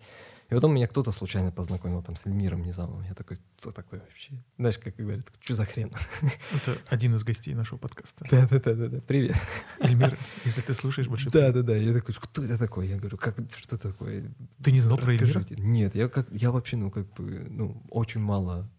И 0.49 0.55
потом 0.55 0.73
меня 0.73 0.87
кто-то 0.87 1.11
случайно 1.11 1.51
познакомил 1.51 2.03
там 2.03 2.15
с 2.15 2.25
Эльмиром 2.25 2.63
Низамовым. 2.63 3.03
Я 3.03 3.13
такой, 3.13 3.37
кто 3.57 3.71
такой 3.71 3.99
вообще? 3.99 4.33
Знаешь, 4.57 4.77
как 4.77 4.95
говорят, 4.95 5.25
что 5.39 5.55
за 5.55 5.65
хрен? 5.65 5.91
Это 6.51 6.77
один 6.87 7.15
из 7.15 7.23
гостей 7.23 7.53
нашего 7.53 7.77
подкаста. 7.77 8.25
Да-да-да, 8.29 9.01
привет. 9.07 9.35
Эльмир, 9.79 10.17
если 10.45 10.61
ты 10.61 10.73
слушаешь 10.73 11.07
большой 11.07 11.31
Да-да-да, 11.31 11.75
я 11.75 11.93
такой, 11.93 12.13
кто 12.15 12.43
это 12.43 12.57
такой? 12.57 12.87
Я 12.87 12.97
говорю, 12.97 13.17
как, 13.17 13.35
что 13.55 13.77
такое? 13.77 14.31
Ты 14.63 14.71
не 14.71 14.81
знал 14.81 14.97
про 14.97 15.13
Эльмира? 15.13 15.43
Нет, 15.57 15.95
я, 15.95 16.09
как, 16.09 16.27
я 16.31 16.51
вообще, 16.51 16.75
ну, 16.75 16.91
как 16.91 17.11
бы, 17.13 17.47
ну, 17.49 17.81
очень 17.89 18.21
мало 18.21 18.69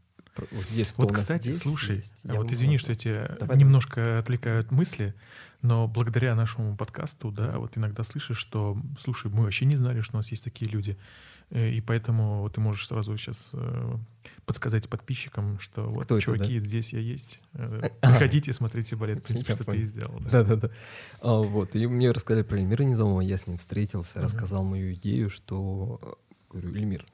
здесь, 0.68 0.90
кто 0.90 1.02
Вот, 1.02 1.12
кстати, 1.12 1.50
здесь 1.50 1.58
слушай, 1.61 1.96
есть, 1.96 2.23
а 2.25 2.32
я 2.32 2.40
вот 2.40 2.50
извини, 2.50 2.76
что 2.76 2.90
я 2.90 2.96
тебя 2.96 3.37
немножко 3.54 4.18
отвлекаю 4.18 4.61
от 4.61 4.70
мысли, 4.70 5.14
но 5.64 5.88
благодаря 5.88 6.35
нашему 6.35 6.76
подкасту, 6.76 7.30
да, 7.33 7.59
вот 7.59 7.76
иногда 7.78 8.04
слышишь, 8.04 8.37
что, 8.38 8.76
слушай, 8.99 9.30
мы 9.30 9.42
вообще 9.44 9.64
не 9.64 9.76
знали, 9.76 10.02
что 10.02 10.14
у 10.14 10.18
нас 10.18 10.30
есть 10.30 10.44
такие 10.44 10.71
люди, 10.71 10.97
Э, 11.50 11.68
и 11.71 11.83
поэтому 11.83 12.49
ты 12.49 12.61
можешь 12.62 12.87
сразу 12.87 13.14
сейчас 13.18 13.50
э, 13.52 13.97
подсказать 14.47 14.88
подписчикам, 14.88 15.59
что 15.61 15.83
вот, 15.90 16.04
Кто 16.06 16.16
это, 16.16 16.25
чуваки, 16.25 16.59
здесь 16.59 16.92
я 16.94 17.00
есть, 17.00 17.40
Э, 17.52 17.80
А. 18.00 18.11
приходите, 18.12 18.50
смотрите 18.54 18.97
балет, 18.97 19.18
в 19.18 19.23
принципе, 19.23 19.52
Я 19.52 19.56
что 19.56 19.64
ты 19.71 19.76
и 19.76 19.83
сделал. 19.83 20.18
да. 20.21 20.30
Да-да-да. 20.42 20.71
А, 21.21 21.35
вот. 21.42 21.76
И 21.76 21.87
мне 21.87 22.11
рассказали 22.12 22.42
про 22.42 22.56
Эльмира 22.59 22.83
Низамова, 22.85 23.21
я 23.21 23.37
с 23.37 23.47
ним 23.47 23.59
встретился, 23.59 24.23
рассказал 24.23 24.64
мою 24.64 24.94
идею, 24.94 25.28
что... 25.28 26.00
э, 26.02 26.35
Говорю, 26.50 26.75
Эльмир, 26.76 27.06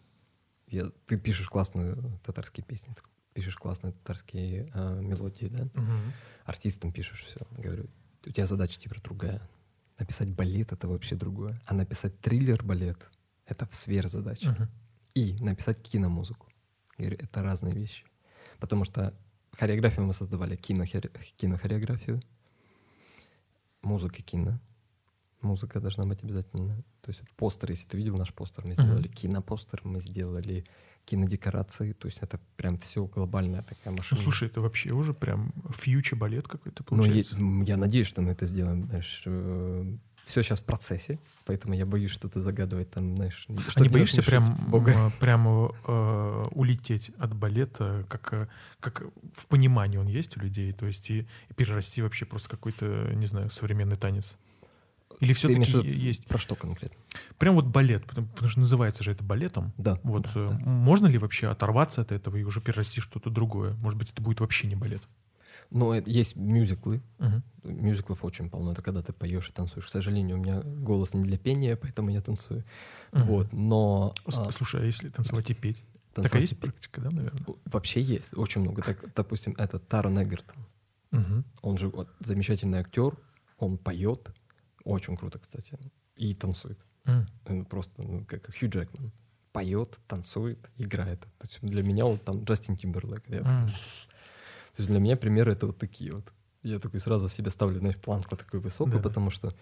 я, 0.69 0.85
ты 1.07 1.19
пишешь 1.19 1.49
классные 1.49 1.97
татарские 2.25 2.64
песни, 2.64 2.95
пишешь 3.35 3.57
классные 3.57 3.92
татарские 3.95 4.71
а, 4.75 5.00
мелодии, 5.00 5.47
да? 5.47 5.64
Мгм. 5.75 6.12
Артистам 6.45 6.92
пишешь 6.92 7.25
все. 7.25 7.40
Говорю, 7.61 7.87
у 8.26 8.30
тебя 8.30 8.46
задача 8.46 8.78
теперь 8.80 9.00
другая. 9.00 9.40
Написать 9.98 10.28
балет— 10.30 10.72
это 10.72 10.88
вообще 10.88 11.14
другое. 11.14 11.60
А 11.66 11.74
написать 11.74 12.18
триллер-балет— 12.20 12.98
это 13.46 13.68
сверхзадача. 13.70 14.50
Мгм. 14.50 14.68
И 15.14 15.36
написать 15.40 15.82
киномузыку. 15.82 16.48
Я 16.96 17.06
говорю, 17.06 17.22
это 17.22 17.42
разные 17.42 17.74
вещи. 17.74 18.04
Потому 18.58 18.84
что 18.84 19.14
хореографию 19.52 20.06
мы 20.06 20.12
создавали, 20.12 20.56
кинохоре- 20.56 21.10
кинохореографию, 21.36 22.22
музыка 23.82 24.22
кино. 24.22 24.60
Музыка 25.40 25.80
должна 25.80 26.04
быть 26.04 26.22
обязательно. 26.22 26.76
То 27.00 27.10
есть 27.10 27.22
постер, 27.36 27.70
если 27.70 27.88
ты 27.88 27.96
видел 27.96 28.16
наш 28.18 28.32
постер, 28.32 28.64
мы 28.66 28.74
сделали 28.74 29.08
кинопостер, 29.08 29.80
мы 29.84 30.00
сделали 30.00 30.66
кинодекорации. 31.10 31.92
То 31.92 32.06
есть 32.08 32.18
это 32.22 32.38
прям 32.56 32.78
все 32.78 33.04
глобальная 33.06 33.62
такая 33.62 33.92
Ну, 33.92 33.96
машина. 33.98 34.20
слушай, 34.20 34.48
это 34.48 34.60
вообще 34.60 34.90
уже 34.92 35.12
прям 35.14 35.52
фьючер 35.70 36.16
балет 36.18 36.46
какой-то 36.48 36.84
Ну, 36.90 36.96
получается. 36.96 37.36
м, 37.36 37.62
я 37.62 37.76
надеюсь, 37.76 38.06
что 38.06 38.22
мы 38.22 38.32
это 38.32 38.46
сделаем. 38.46 38.86
Знаешь, 38.86 39.24
все 40.26 40.42
сейчас 40.42 40.60
в 40.60 40.64
процессе, 40.64 41.18
поэтому 41.44 41.74
я 41.74 41.84
боюсь 41.86 42.12
что-то 42.12 42.40
загадывать 42.40 42.90
там, 42.90 43.16
знаешь. 43.16 43.46
А 43.48 43.70
чтоб 43.70 43.82
не 43.82 43.88
боишься 43.88 44.22
прям, 44.22 44.54
Бога? 44.70 45.10
прям 45.18 45.48
э, 45.48 46.46
улететь 46.52 47.10
от 47.18 47.34
балета, 47.34 48.04
как, 48.08 48.32
э, 48.34 48.46
как 48.78 49.02
в 49.34 49.46
понимании 49.48 49.98
он 49.98 50.06
есть 50.06 50.36
у 50.36 50.40
людей, 50.40 50.72
то 50.72 50.86
есть 50.86 51.10
и, 51.10 51.26
и 51.48 51.54
перерасти 51.56 52.02
вообще 52.02 52.26
просто 52.26 52.48
какой-то, 52.48 53.10
не 53.14 53.26
знаю, 53.26 53.50
современный 53.50 53.96
танец? 53.96 54.36
Или 55.20 55.32
все-таки 55.34 55.88
есть? 55.90 56.26
Про 56.26 56.38
что 56.38 56.54
конкретно? 56.56 56.98
Прям 57.38 57.54
вот 57.54 57.66
балет, 57.66 58.06
потому, 58.06 58.26
потому 58.28 58.48
что 58.50 58.60
называется 58.60 59.04
же 59.04 59.12
это 59.12 59.22
балетом. 59.22 59.72
Да. 59.76 60.00
Вот 60.02 60.22
да, 60.24 60.30
э, 60.34 60.48
да. 60.48 60.58
можно 60.64 61.06
ли 61.06 61.18
вообще 61.18 61.48
оторваться 61.48 62.00
от 62.00 62.10
этого 62.12 62.36
и 62.36 62.42
уже 62.42 62.60
перерасти 62.60 63.00
в 63.00 63.04
что-то 63.04 63.30
другое? 63.30 63.74
Может 63.74 63.98
быть, 63.98 64.10
это 64.10 64.22
будет 64.22 64.40
вообще 64.40 64.66
не 64.66 64.76
балет? 64.76 65.02
Ну, 65.70 65.92
это- 65.92 66.10
есть 66.10 66.34
мюзиклы. 66.36 67.00
Мгм. 67.18 67.42
Мюзиклов 67.62 68.24
очень 68.24 68.50
полно. 68.50 68.72
Это 68.72 68.82
когда 68.82 69.02
ты 69.02 69.12
поешь 69.12 69.48
и 69.48 69.52
танцуешь. 69.52 69.86
К 69.86 69.90
сожалению, 69.90 70.38
у 70.38 70.40
меня 70.40 70.62
голос 70.62 71.14
не 71.14 71.22
для 71.22 71.38
пения, 71.38 71.76
поэтому 71.76 72.10
я 72.10 72.20
танцую. 72.22 72.64
Мгм. 73.12 73.24
Вот. 73.26 73.52
Но 73.52 74.14
С- 74.26 74.38
а, 74.38 74.50
Слушай, 74.50 74.82
а 74.82 74.84
если 74.84 75.10
танцевать 75.10 75.50
и 75.50 75.54
петь? 75.54 75.76
танцевать 76.14 76.24
Такая 76.24 76.40
есть 76.40 76.52
и 76.54 76.56
петь 76.56 76.72
практика, 76.72 77.00
да, 77.02 77.10
наверное? 77.10 77.44
Вообще 77.66 78.00
есть. 78.00 78.36
Очень 78.36 78.62
много. 78.62 78.82
Так, 78.82 79.04
допустим, 79.14 79.54
это 79.58 79.78
Таран 79.78 80.20
Эггертон. 80.20 80.56
Мгм. 81.12 81.44
Он 81.62 81.78
же 81.78 81.88
вот, 81.88 82.08
замечательный 82.20 82.78
актер. 82.78 83.16
Он 83.58 83.76
поет. 83.78 84.30
Очень 84.84 85.16
круто, 85.16 85.38
кстати. 85.38 85.78
И 86.16 86.34
танцует. 86.34 86.78
Ну, 87.49 87.64
просто 87.64 88.02
ну, 88.02 88.25
как 88.25 88.46
Хью 88.56 88.68
Джекман. 88.68 89.12
Поет, 89.52 89.99
танцует, 90.06 90.70
играет. 90.76 91.20
То 91.38 91.46
есть 91.46 91.58
для 91.60 91.82
меня 91.82 92.06
он 92.06 92.18
там 92.18 92.44
Джастин 92.44 92.76
Тимберлейк. 92.76 93.28
Я- 93.28 93.38
М. 93.40 93.66
То 93.66 94.76
есть 94.78 94.88
для 94.90 95.00
меня 95.00 95.16
примеры 95.16 95.52
это 95.52 95.66
вот 95.66 95.78
такие 95.78 96.12
вот. 96.12 96.32
Я 96.62 96.78
такой 96.78 97.00
сразу 97.00 97.28
себе 97.28 97.50
ставлю, 97.50 97.78
знаешь, 97.80 97.96
планку 97.96 98.37
такую 98.37 98.60
высокую, 98.62 98.92
Да-да. 98.99 99.08
потому 99.08 99.30
что, 99.30 99.52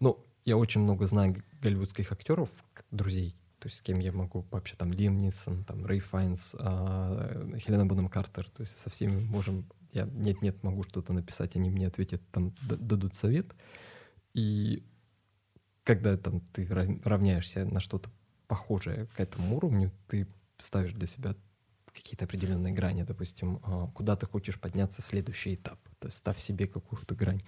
ну, 0.00 0.24
я 0.44 0.56
очень 0.56 0.80
много 0.80 1.06
знаю 1.06 1.42
голливудских 1.62 2.10
актеров, 2.12 2.48
друзей, 2.90 3.36
то 3.58 3.68
есть 3.68 3.78
с 3.78 3.82
кем 3.82 3.98
я 4.00 4.10
могу 4.12 4.46
вообще 4.50 4.74
там 4.74 4.92
Лиам 4.92 5.20
Нисон, 5.20 5.64
там 5.64 5.84
Рэй 5.86 6.00
Файнс, 6.00 6.56
а, 6.58 7.54
Хелена 7.58 7.84
Бонем 7.86 8.08
Картер, 8.08 8.48
то 8.50 8.62
есть 8.62 8.78
со 8.78 8.88
всеми 8.90 9.20
можем, 9.20 9.66
я 9.92 10.06
нет-нет 10.06 10.62
могу 10.62 10.82
что-то 10.82 11.12
написать, 11.12 11.56
они 11.56 11.70
мне 11.70 11.86
ответят, 11.86 12.22
там 12.32 12.54
дадут 12.62 13.14
совет, 13.14 13.54
и 14.36 14.82
когда 15.84 16.16
там 16.16 16.40
ты 16.52 16.66
рав- 16.66 17.04
равняешься 17.06 17.64
на 17.64 17.80
что-то 17.80 18.10
похожее 18.48 19.06
к 19.16 19.20
этому 19.20 19.56
уровню, 19.56 19.90
ты 20.08 20.26
ставишь 20.58 20.92
для 20.92 21.06
себя 21.06 21.34
какие-то 21.92 22.24
определенные 22.26 22.74
грани, 22.74 23.02
допустим, 23.04 23.60
а, 23.62 23.86
куда 23.88 24.14
ты 24.16 24.26
хочешь 24.26 24.60
подняться 24.60 25.00
следующий 25.00 25.54
этап, 25.54 25.78
то 25.98 26.08
есть 26.08 26.18
ставь 26.18 26.38
себе 26.38 26.66
какую-то 26.66 27.14
грань. 27.14 27.42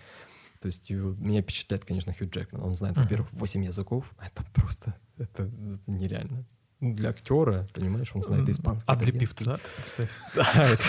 То 0.60 0.66
есть 0.66 0.88
меня 0.90 1.42
впечатляет, 1.42 1.84
конечно, 1.84 2.12
Хью 2.14 2.28
Джекман. 2.30 2.62
Он 2.62 2.74
знает, 2.76 2.96
во-первых, 2.96 3.28
8 3.32 3.64
языков. 3.64 4.12
Это 4.18 4.42
просто, 4.54 4.94
это, 5.18 5.44
это 5.44 5.90
нереально. 5.90 6.44
Для 6.80 7.10
актера, 7.10 7.68
понимаешь, 7.74 8.10
он 8.14 8.22
знает 8.22 8.48
испанский. 8.48 8.84
А 8.90 8.96
для 8.96 9.12
певца, 9.12 9.58
представь. 9.76 10.10
Да, 10.34 10.44
это- 10.72 10.84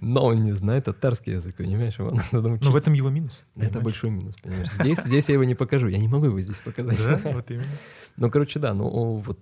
Но 0.00 0.26
он 0.26 0.42
не 0.42 0.52
знает 0.52 0.84
татарский 0.84 1.34
язык, 1.34 1.56
понимаешь? 1.56 1.98
Его 1.98 2.10
надо 2.32 2.48
научить. 2.48 2.64
Но 2.64 2.70
в 2.72 2.76
этом 2.76 2.92
его 2.92 3.10
минус. 3.10 3.44
Это 3.54 3.66
понимаешь? 3.66 3.84
большой 3.84 4.10
минус, 4.10 4.36
понимаешь? 4.42 4.70
Здесь, 4.72 4.98
здесь 4.98 5.28
я 5.28 5.34
его 5.34 5.44
не 5.44 5.54
покажу. 5.54 5.88
Я 5.88 5.98
не 5.98 6.08
могу 6.08 6.26
его 6.26 6.40
здесь 6.40 6.60
показать. 6.60 6.98
Да, 6.98 7.20
вот 7.32 7.50
именно. 7.50 7.66
Ну, 8.18 8.30
короче, 8.30 8.58
да, 8.58 8.72
ну 8.72 9.16
вот 9.16 9.38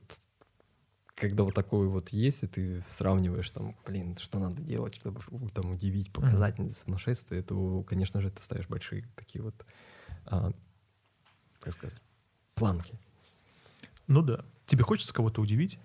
когда 1.15 1.45
вот 1.45 1.55
такое 1.55 1.87
вот 1.87 2.09
есть, 2.09 2.43
и 2.43 2.49
ты 2.49 2.83
сравниваешь 2.89 3.49
там, 3.53 3.77
блин, 3.87 4.17
что 4.19 4.41
надо 4.41 4.61
делать, 4.61 4.97
чтобы 4.97 5.21
там 5.55 5.71
удивить, 5.71 6.13
показать 6.13 6.57
сумасшествие, 6.77 7.43
то, 7.43 7.85
конечно 7.85 8.21
же, 8.21 8.31
ты 8.31 8.43
ставишь 8.43 8.67
большие 8.67 9.05
такие 9.15 9.45
вот, 9.45 9.55
а, 10.27 10.51
как 11.61 11.73
сказать, 11.73 12.01
планки 12.57 12.99
Ну 14.09 14.23
да. 14.23 14.45
Тебе 14.67 14.83
хочется 14.83 15.15
кого-то 15.15 15.41
удивить? 15.41 15.79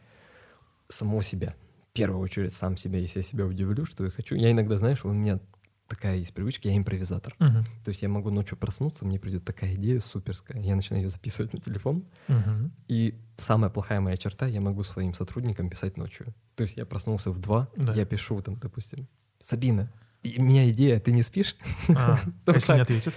самого 0.90 1.24
себя. 1.24 1.56
В 1.90 1.94
первую 1.94 2.22
очередь 2.22 2.54
сам 2.54 2.78
себя, 2.78 3.00
если 3.00 3.20
я 3.20 3.24
себя 3.24 3.46
удивлю, 3.46 3.86
что 3.86 4.06
я 4.06 4.12
хочу. 4.12 4.36
Я 4.36 4.52
иногда, 4.52 4.78
знаешь, 4.78 5.04
у 5.06 5.12
меня 5.12 5.40
такая 5.88 6.18
есть 6.18 6.34
привычка, 6.36 6.70
я 6.70 6.78
импровизатор. 6.78 7.36
Мгм. 7.40 7.66
То 7.84 7.90
есть 7.90 8.04
я 8.04 8.10
могу 8.10 8.30
ночью 8.30 8.58
проснуться, 8.58 9.06
мне 9.06 9.20
придет 9.20 9.44
такая 9.44 9.74
идея 9.74 10.00
суперская, 10.00 10.62
я 10.62 10.76
начинаю 10.76 11.04
ее 11.06 11.10
записывать 11.10 11.52
на 11.54 11.60
телефон, 11.60 12.06
Мгм. 12.28 12.72
И 12.88 13.20
самая 13.38 13.72
плохая 13.72 14.00
моя 14.02 14.16
черта, 14.18 14.46
я 14.46 14.62
могу 14.62 14.84
своим 14.84 15.16
сотрудникам 15.16 15.68
писать 15.70 15.98
ночью. 15.98 16.28
То 16.56 16.64
есть 16.64 16.78
я 16.78 16.86
проснулся 16.86 17.32
в 17.32 17.40
два, 17.40 17.70
Да. 17.76 17.94
я 17.94 18.06
пишу 18.06 18.40
там, 18.42 18.56
допустим, 18.56 19.08
Сабина, 19.40 19.92
у 20.24 20.44
меня 20.44 20.70
идея, 20.70 21.00
ты 21.00 21.12
не 21.12 21.24
спишь? 21.24 21.56
А, 21.96 22.20
а 22.46 22.52
если 22.54 22.74
не 22.74 22.82
ответит? 22.82 23.14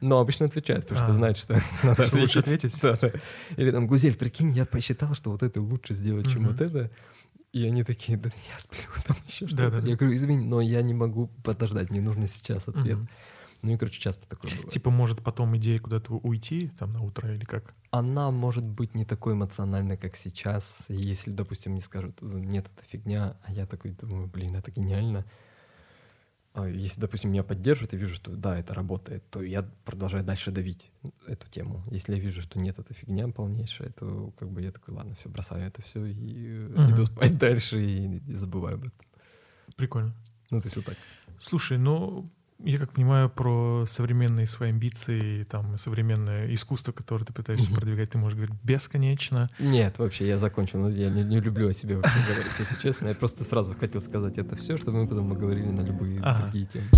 Но 0.00 0.20
обычно 0.20 0.46
отвечает, 0.46 0.82
потому 0.82 1.00
что 1.00 1.10
А. 1.10 1.14
знает, 1.14 1.36
что 1.36 1.58
надо 1.82 2.02
Что 2.02 2.18
лучше 2.18 2.38
ответить? 2.38 2.78
Да, 2.82 2.96
да. 3.00 3.12
Или 3.58 3.70
там, 3.72 3.86
Гузель, 3.86 4.14
прикинь, 4.16 4.52
я 4.52 4.64
посчитал, 4.64 5.14
что 5.14 5.30
вот 5.30 5.42
это 5.42 5.60
лучше 5.60 5.92
сделать, 5.92 6.28
чем 6.30 6.42
Мгм. 6.42 6.52
вот 6.52 6.60
это. 6.62 6.90
И 7.56 7.66
они 7.66 7.84
такие, 7.84 8.18
да 8.18 8.28
я 8.52 8.58
сплю, 8.58 8.86
там 9.06 9.16
еще 9.26 9.46
что-то. 9.46 9.70
Да-да-да. 9.70 9.88
Я 9.88 9.96
говорю, 9.96 10.14
извини, 10.14 10.44
но 10.44 10.60
я 10.60 10.82
не 10.82 10.92
могу 10.92 11.28
подождать, 11.42 11.88
мне 11.88 12.02
нужно 12.02 12.28
сейчас 12.28 12.68
ответ. 12.68 12.98
Мгм. 12.98 13.08
Ну 13.62 13.72
и, 13.72 13.78
короче, 13.78 13.98
часто 13.98 14.28
такое 14.28 14.50
бывает. 14.50 14.70
Типа, 14.70 14.90
может 14.90 15.22
потом 15.22 15.56
идея 15.56 15.80
куда-то 15.80 16.12
уйти 16.12 16.70
там 16.78 16.92
на 16.92 17.00
утро 17.00 17.34
или 17.34 17.46
как? 17.46 17.74
Она 17.90 18.30
может 18.30 18.62
быть 18.62 18.94
не 18.94 19.06
такой 19.06 19.32
эмоциональной, 19.32 19.96
как 19.96 20.16
сейчас. 20.16 20.84
Если, 20.90 21.30
допустим, 21.30 21.72
мне 21.72 21.80
скажут, 21.80 22.20
нет, 22.20 22.66
это 22.66 22.84
фигня, 22.90 23.38
а 23.42 23.52
я 23.54 23.64
такой 23.64 23.92
думаю, 23.92 24.26
блин, 24.26 24.54
это 24.54 24.70
гениально. 24.70 25.20
А 25.20 25.24
Если, 26.64 27.00
допустим, 27.00 27.30
меня 27.30 27.42
поддерживают 27.42 27.92
и 27.94 27.96
вижу, 27.96 28.14
что 28.14 28.30
да, 28.34 28.58
это 28.58 28.72
работает, 28.74 29.28
то 29.30 29.42
я 29.42 29.62
продолжаю 29.84 30.24
дальше 30.24 30.50
давить 30.50 30.90
эту 31.26 31.48
тему. 31.48 31.82
Если 31.90 32.14
я 32.14 32.20
вижу, 32.20 32.40
что 32.42 32.58
нет, 32.58 32.78
это 32.78 32.94
фигня 32.94 33.28
полнейшая, 33.28 33.90
то 33.90 34.32
как 34.38 34.50
бы 34.50 34.62
я 34.62 34.70
такой, 34.72 34.94
ладно, 34.94 35.14
все, 35.16 35.28
бросаю 35.28 35.64
это 35.66 35.82
все 35.82 36.04
и 36.06 36.14
э, 36.14 36.68
Мгм. 36.74 36.94
иду 36.94 37.04
спать 37.06 37.38
дальше 37.38 37.82
и, 37.84 38.18
и 38.26 38.32
забываю 38.34 38.76
об 38.76 38.84
этом. 38.84 39.06
Прикольно. 39.76 40.14
Ну, 40.50 40.60
то 40.60 40.66
есть 40.66 40.76
вот 40.76 40.84
так. 40.86 40.96
Слушай, 41.40 41.78
ну, 41.78 42.30
я 42.64 42.78
как 42.78 42.92
понимаю, 42.92 43.28
про 43.30 43.84
современные 43.86 44.46
свои 44.46 44.70
амбиции, 44.70 45.42
там, 45.44 45.76
современное 45.78 46.52
искусство, 46.52 46.92
которое 46.92 47.24
ты 47.24 47.32
пытаешься 47.32 47.70
Мгм. 47.70 47.76
продвигать, 47.80 48.10
ты 48.10 48.18
можешь 48.18 48.36
говорить 48.36 48.56
бесконечно. 48.62 49.50
Нет, 49.58 49.98
вообще, 49.98 50.26
я 50.26 50.38
закончил. 50.38 50.88
Я 50.88 51.10
не, 51.10 51.22
не 51.22 51.40
люблю 51.40 51.68
о 51.68 51.72
себе 51.72 51.96
вообще 51.96 52.18
говорить, 52.26 52.52
если 52.58 52.76
честно. 52.76 53.08
Я 53.08 53.14
просто 53.14 53.44
сразу 53.44 53.74
хотел 53.74 54.00
сказать 54.00 54.38
это 54.38 54.56
все, 54.56 54.76
чтобы 54.78 55.02
мы 55.02 55.08
потом 55.08 55.32
говорили 55.34 55.66
на 55.70 55.82
любые 55.82 56.20
Ага. 56.22 56.44
другие 56.44 56.66
темы. 56.66 56.88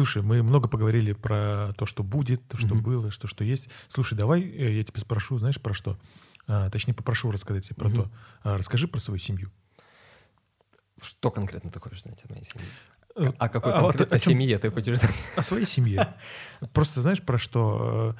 Слушай, 0.00 0.22
мы 0.22 0.42
много 0.42 0.66
поговорили 0.66 1.12
про 1.12 1.74
то, 1.76 1.84
что 1.84 2.02
будет, 2.02 2.40
то, 2.48 2.56
что 2.56 2.74
Мгм. 2.74 2.82
было, 2.82 3.10
что, 3.10 3.26
что 3.28 3.44
есть. 3.44 3.68
Слушай, 3.88 4.14
давай 4.16 4.40
э, 4.40 4.76
я 4.78 4.82
тебя 4.82 4.98
спрошу, 4.98 5.36
знаешь, 5.36 5.60
про 5.60 5.74
что? 5.74 5.98
А, 6.46 6.70
точнее, 6.70 6.94
попрошу 6.94 7.30
рассказать 7.30 7.66
тебе 7.66 7.76
про 7.76 7.90
Мгм. 7.90 7.96
то. 8.04 8.10
А, 8.42 8.56
расскажи 8.56 8.88
про 8.88 8.98
свою 8.98 9.18
семью. 9.18 9.50
Что 11.02 11.30
конкретно 11.30 11.70
ты 11.70 11.78
хочешь 11.80 12.02
знать 12.02 12.24
о 12.26 12.32
моей 12.32 12.44
семье? 12.46 12.66
Э, 13.14 13.30
О 13.38 13.48
какой 13.50 13.74
а 13.74 13.80
конкретно 13.82 14.16
о 14.16 14.20
чем- 14.20 14.32
семье 14.32 14.56
ты 14.58 14.70
хочешь 14.70 14.98
знать? 15.00 15.14
О 15.36 15.42
своей 15.42 15.66
семье. 15.66 16.14
Просто 16.72 17.02
знаешь, 17.02 17.20
про 17.20 17.36
что? 17.36 18.16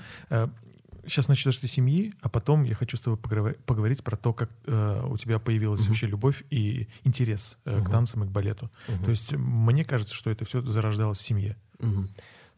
Сейчас 1.06 1.28
начнешь 1.28 1.58
с 1.58 1.62
семьи, 1.66 2.12
а 2.20 2.28
потом 2.28 2.62
я 2.64 2.74
хочу 2.74 2.98
с 2.98 3.00
тобой 3.00 3.18
поговор- 3.18 3.56
поговорить 3.64 4.04
про 4.04 4.18
то, 4.18 4.34
как 4.34 4.50
э, 4.66 5.02
у 5.08 5.16
тебя 5.16 5.38
появилась 5.38 5.80
Мгм. 5.80 5.88
вообще 5.88 6.06
любовь 6.08 6.44
и 6.50 6.88
интерес 7.04 7.56
э, 7.64 7.76
к 7.78 7.84
Мгм. 7.84 7.90
танцам 7.90 8.24
и 8.24 8.26
к 8.26 8.30
балету. 8.30 8.70
Мгм. 8.86 9.04
То 9.04 9.10
есть 9.10 9.32
мне 9.32 9.82
кажется, 9.86 10.14
что 10.14 10.28
это 10.28 10.44
все 10.44 10.60
зарождалось 10.60 11.16
в 11.18 11.22
семье. 11.22 11.56
Мгм. 11.80 12.08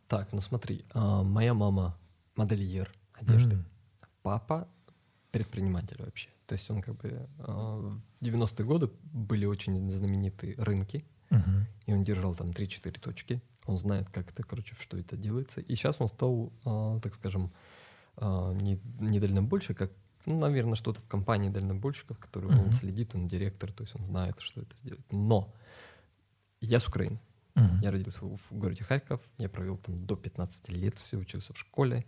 Так, 0.09 0.33
ну 0.33 0.41
смотри, 0.41 0.85
а, 0.95 1.23
моя 1.23 1.55
мама 1.55 1.97
модельер 2.37 2.91
одежды, 3.15 3.57
М. 3.57 3.65
папа 4.23 4.69
предприниматель 5.31 5.97
вообще. 6.03 6.29
То 6.47 6.55
есть 6.55 6.71
он 6.71 6.83
как 6.83 6.97
бы 6.97 7.29
а, 7.39 7.77
в 7.79 8.25
90-е 8.25 8.67
годы 8.67 8.91
были 9.13 9.47
очень 9.47 9.91
знаменитые 9.91 10.55
рынки, 10.57 11.05
Мгм. 11.31 11.67
и 11.87 11.93
он 11.95 12.03
держал 12.03 12.35
там 12.35 12.51
3-4 12.53 13.01
точки. 13.01 13.41
Он 13.65 13.79
знает, 13.79 14.11
как 14.11 14.31
это, 14.31 14.43
короче, 14.43 14.75
что 14.75 14.99
это 14.99 15.17
делается. 15.17 15.61
И 15.61 15.75
сейчас 15.77 15.97
он 16.01 16.09
стал, 16.09 16.53
а, 16.65 16.99
так 17.01 17.15
скажем, 17.15 17.51
а, 18.17 18.53
не, 18.53 18.79
не 19.01 19.21
дальнобойщик, 19.21 19.79
как, 19.79 19.91
ну, 20.27 20.39
наверное, 20.39 20.75
что-то 20.75 21.01
в 21.01 21.09
компании 21.09 21.49
дальнобойщиков, 21.49 22.19
который 22.19 22.51
Мгм. 22.51 22.61
он 22.67 22.73
следит, 22.73 23.15
он 23.15 23.29
директор, 23.29 23.73
то 23.73 23.85
есть 23.85 23.95
он 23.95 24.05
знает, 24.05 24.41
что 24.41 24.61
это 24.61 24.77
сделать. 24.77 25.05
Но 25.11 25.55
я 26.61 26.79
с 26.81 26.87
Украины. 26.89 27.19
Мгм. 27.55 27.81
Я 27.81 27.91
родился 27.91 28.25
в, 28.25 28.37
в 28.37 28.53
городе 28.53 28.85
Харьков, 28.85 29.21
я 29.39 29.49
провел 29.49 29.77
там 29.77 30.07
до 30.07 30.17
15 30.17 30.69
лет, 30.71 30.99
все 30.99 31.17
учился 31.19 31.53
в 31.53 31.59
школе. 31.59 32.07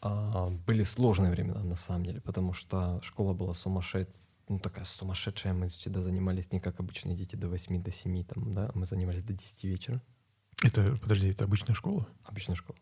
А, 0.00 0.50
были 0.66 0.82
сложные 0.84 1.30
времена, 1.30 1.62
на 1.62 1.76
самом 1.76 2.04
деле, 2.06 2.20
потому 2.20 2.52
что 2.52 3.00
школа 3.02 3.32
была 3.34 3.54
сумасшедшая, 3.54 4.12
ну 4.48 4.58
такая 4.58 4.84
сумасшедшая, 4.84 5.54
мы 5.54 5.68
всегда 5.68 6.02
занимались 6.02 6.50
не 6.50 6.58
как 6.58 6.80
обычные 6.80 7.14
дети 7.16 7.36
до 7.36 7.48
8, 7.48 7.80
до 7.82 7.92
7, 7.92 8.24
там, 8.24 8.54
да, 8.54 8.70
мы 8.74 8.84
занимались 8.86 9.22
до 9.22 9.32
10 9.32 9.62
вечера, 9.64 10.02
Это, 10.64 10.96
подожди, 10.96 11.28
это 11.30 11.44
обычная 11.44 11.74
школа? 11.76 12.08
обычная 12.24 12.56
школа. 12.56 12.78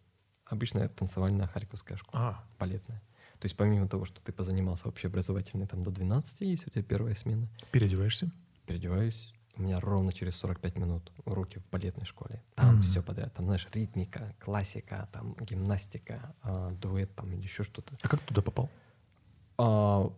Обычная 0.46 0.88
танцевальная 0.88 1.46
харьковская 1.46 1.96
школа, 1.98 2.22
А, 2.22 2.44
балетная. 2.58 3.02
То 3.38 3.46
есть 3.46 3.56
помимо 3.56 3.86
того, 3.88 4.04
что 4.06 4.20
ты 4.22 4.32
позанимался 4.32 4.88
общеобразовательной 4.88 5.66
там 5.66 5.82
до 5.82 5.90
12, 5.90 6.40
если 6.40 6.68
у 6.68 6.70
тебя 6.70 6.82
первая 6.82 7.14
смена, 7.14 7.48
переодеваешься? 7.72 8.30
переодеваюсь, 8.66 9.34
у 9.60 9.62
меня 9.62 9.78
ровно 9.78 10.12
через 10.12 10.36
45 10.36 10.76
минут 10.78 11.12
уроки 11.24 11.58
в 11.58 11.70
балетной 11.70 12.06
школе. 12.06 12.42
Там 12.54 12.74
Мгм. 12.74 12.82
все 12.82 13.02
подряд. 13.02 13.32
Там, 13.34 13.44
знаешь, 13.46 13.68
ритмика, 13.72 14.34
классика, 14.40 15.08
там 15.12 15.36
гимнастика, 15.40 16.34
а, 16.42 16.70
дуэт 16.70 17.14
там 17.14 17.32
или 17.32 17.42
еще 17.42 17.62
что-то. 17.62 17.94
А 18.02 18.08
как 18.08 18.20
ты 18.20 18.26
туда 18.28 18.42
попал? 18.42 18.70
А, 19.58 20.10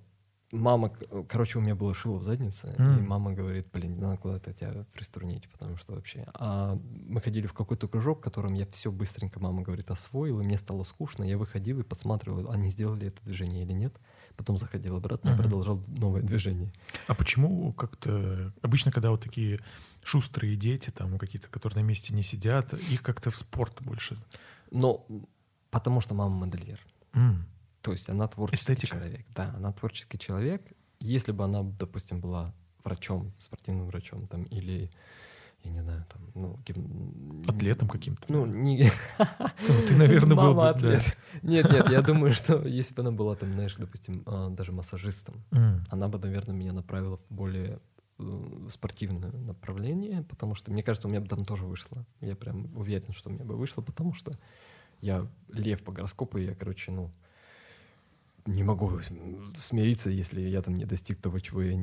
мама, 0.52 0.90
короче, 1.28 1.59
у 1.59 1.62
меня 1.62 1.74
было 1.74 1.92
шило 1.94 2.18
в 2.18 2.22
заднице, 2.22 2.74
и 2.78 2.81
М. 2.81 3.07
мама 3.09 3.33
говорит, 3.33 3.66
блин, 3.72 3.98
надо 3.98 4.16
куда-то 4.18 4.52
тебя 4.52 4.85
приструнить, 4.92 5.48
потому 5.50 5.76
что 5.76 5.94
вообще... 5.94 6.26
А 6.35 6.78
мы 7.09 7.20
ходили 7.20 7.46
в 7.48 7.52
какой-то 7.52 7.88
кружок, 7.88 8.18
в 8.18 8.22
котором 8.22 8.55
я 8.55 8.66
все 8.66 8.92
быстренько, 8.92 9.40
мама 9.40 9.62
говорит, 9.62 9.90
освоил, 9.90 10.40
и 10.40 10.44
мне 10.44 10.57
стало 10.59 10.85
скучно. 10.85 11.24
Я 11.24 11.37
выходил 11.37 11.81
и 11.81 11.83
подсматривал, 11.83 12.48
они 12.50 12.70
сделали 12.70 13.09
это 13.09 13.20
движение 13.24 13.64
или 13.64 13.72
нет. 13.72 13.94
Потом 14.37 14.57
заходил 14.59 14.97
обратно 14.97 15.29
и 15.29 15.33
Мгм. 15.33 15.38
продолжал 15.42 15.83
новое 15.88 16.23
движение. 16.23 16.73
А 17.07 17.14
почему 17.14 17.73
как-то... 17.73 18.53
Обычно, 18.62 18.90
когда 18.92 19.11
вот 19.11 19.23
такие 19.23 19.61
шустрые 20.03 20.57
дети, 20.57 20.90
там 20.90 21.18
какие-то, 21.18 21.49
которые 21.49 21.83
на 21.83 21.87
месте 21.87 22.14
не 22.14 22.23
сидят, 22.23 22.73
их 22.75 23.03
как-то 23.03 23.31
в 23.31 23.37
спорт 23.37 23.81
больше. 23.83 24.16
Но 24.71 25.07
потому 25.71 26.01
что 26.01 26.14
мама 26.14 26.35
модельер. 26.47 26.81
М. 27.14 27.47
То 27.83 27.92
есть 27.92 28.09
она 28.09 28.29
творческий 28.29 28.73
Эстетика. 28.75 28.97
человек. 28.97 29.27
Да, 29.35 29.53
она 29.57 29.73
творческий 29.73 30.18
человек. 30.18 30.62
Если 31.01 31.33
бы 31.33 31.45
она, 31.45 31.62
допустим, 31.62 32.21
была 32.21 32.55
врачом, 32.85 33.33
спортивным 33.38 33.87
врачом, 33.87 34.27
там, 34.29 34.45
или, 34.45 34.90
я 35.64 35.70
не 35.70 35.81
знаю, 35.81 36.05
там, 36.09 36.31
ну, 36.35 36.59
гим- 36.66 37.44
Атлетом 37.48 37.88
каким-то. 37.88 38.25
Ну, 38.29 38.46
не... 38.46 38.90
То 39.18 39.87
ты, 39.88 39.96
наверное, 39.96 40.37
был 40.37 40.55
бы... 40.55 40.61
да. 40.61 40.70
атлет. 40.70 41.16
Нет, 41.42 41.70
нет, 41.70 41.90
я 41.90 42.03
думаю, 42.03 42.35
что 42.35 42.61
если 42.62 42.94
бы 42.94 43.03
она 43.03 43.12
была, 43.12 43.37
там, 43.37 43.53
знаешь, 43.53 43.75
допустим, 43.77 44.22
а, 44.27 44.48
даже 44.51 44.72
массажистом, 44.72 45.44
она 45.90 46.09
бы, 46.09 46.18
наверное, 46.18 46.55
меня 46.55 46.72
направила 46.72 47.16
в 47.16 47.27
более 47.29 47.81
э, 48.18 48.68
спортивное 48.70 49.31
направление, 49.33 50.22
потому 50.22 50.55
что, 50.55 50.72
мне 50.72 50.83
кажется, 50.83 51.09
у 51.09 51.11
меня 51.11 51.20
бы 51.20 51.29
там 51.29 51.44
тоже 51.44 51.64
вышло. 51.64 52.05
Я 52.20 52.35
прям 52.37 52.77
уверен, 52.77 53.12
что 53.12 53.31
у 53.31 53.33
меня 53.33 53.44
бы 53.44 53.57
вышло, 53.57 53.83
потому 53.83 54.14
что 54.14 54.38
я 55.01 55.27
лев 55.48 55.83
по 55.83 55.92
гороскопу, 55.92 56.38
и 56.38 56.44
я, 56.44 56.55
короче, 56.55 56.92
ну, 56.92 57.12
не 58.46 58.64
могу 58.64 59.01
смириться, 59.57 60.11
если 60.11 60.40
я 60.40 60.62
там 60.62 60.77
не 60.77 60.85
достиг 60.85 61.20
того, 61.20 61.38
чего 61.38 61.62
я 61.62 61.79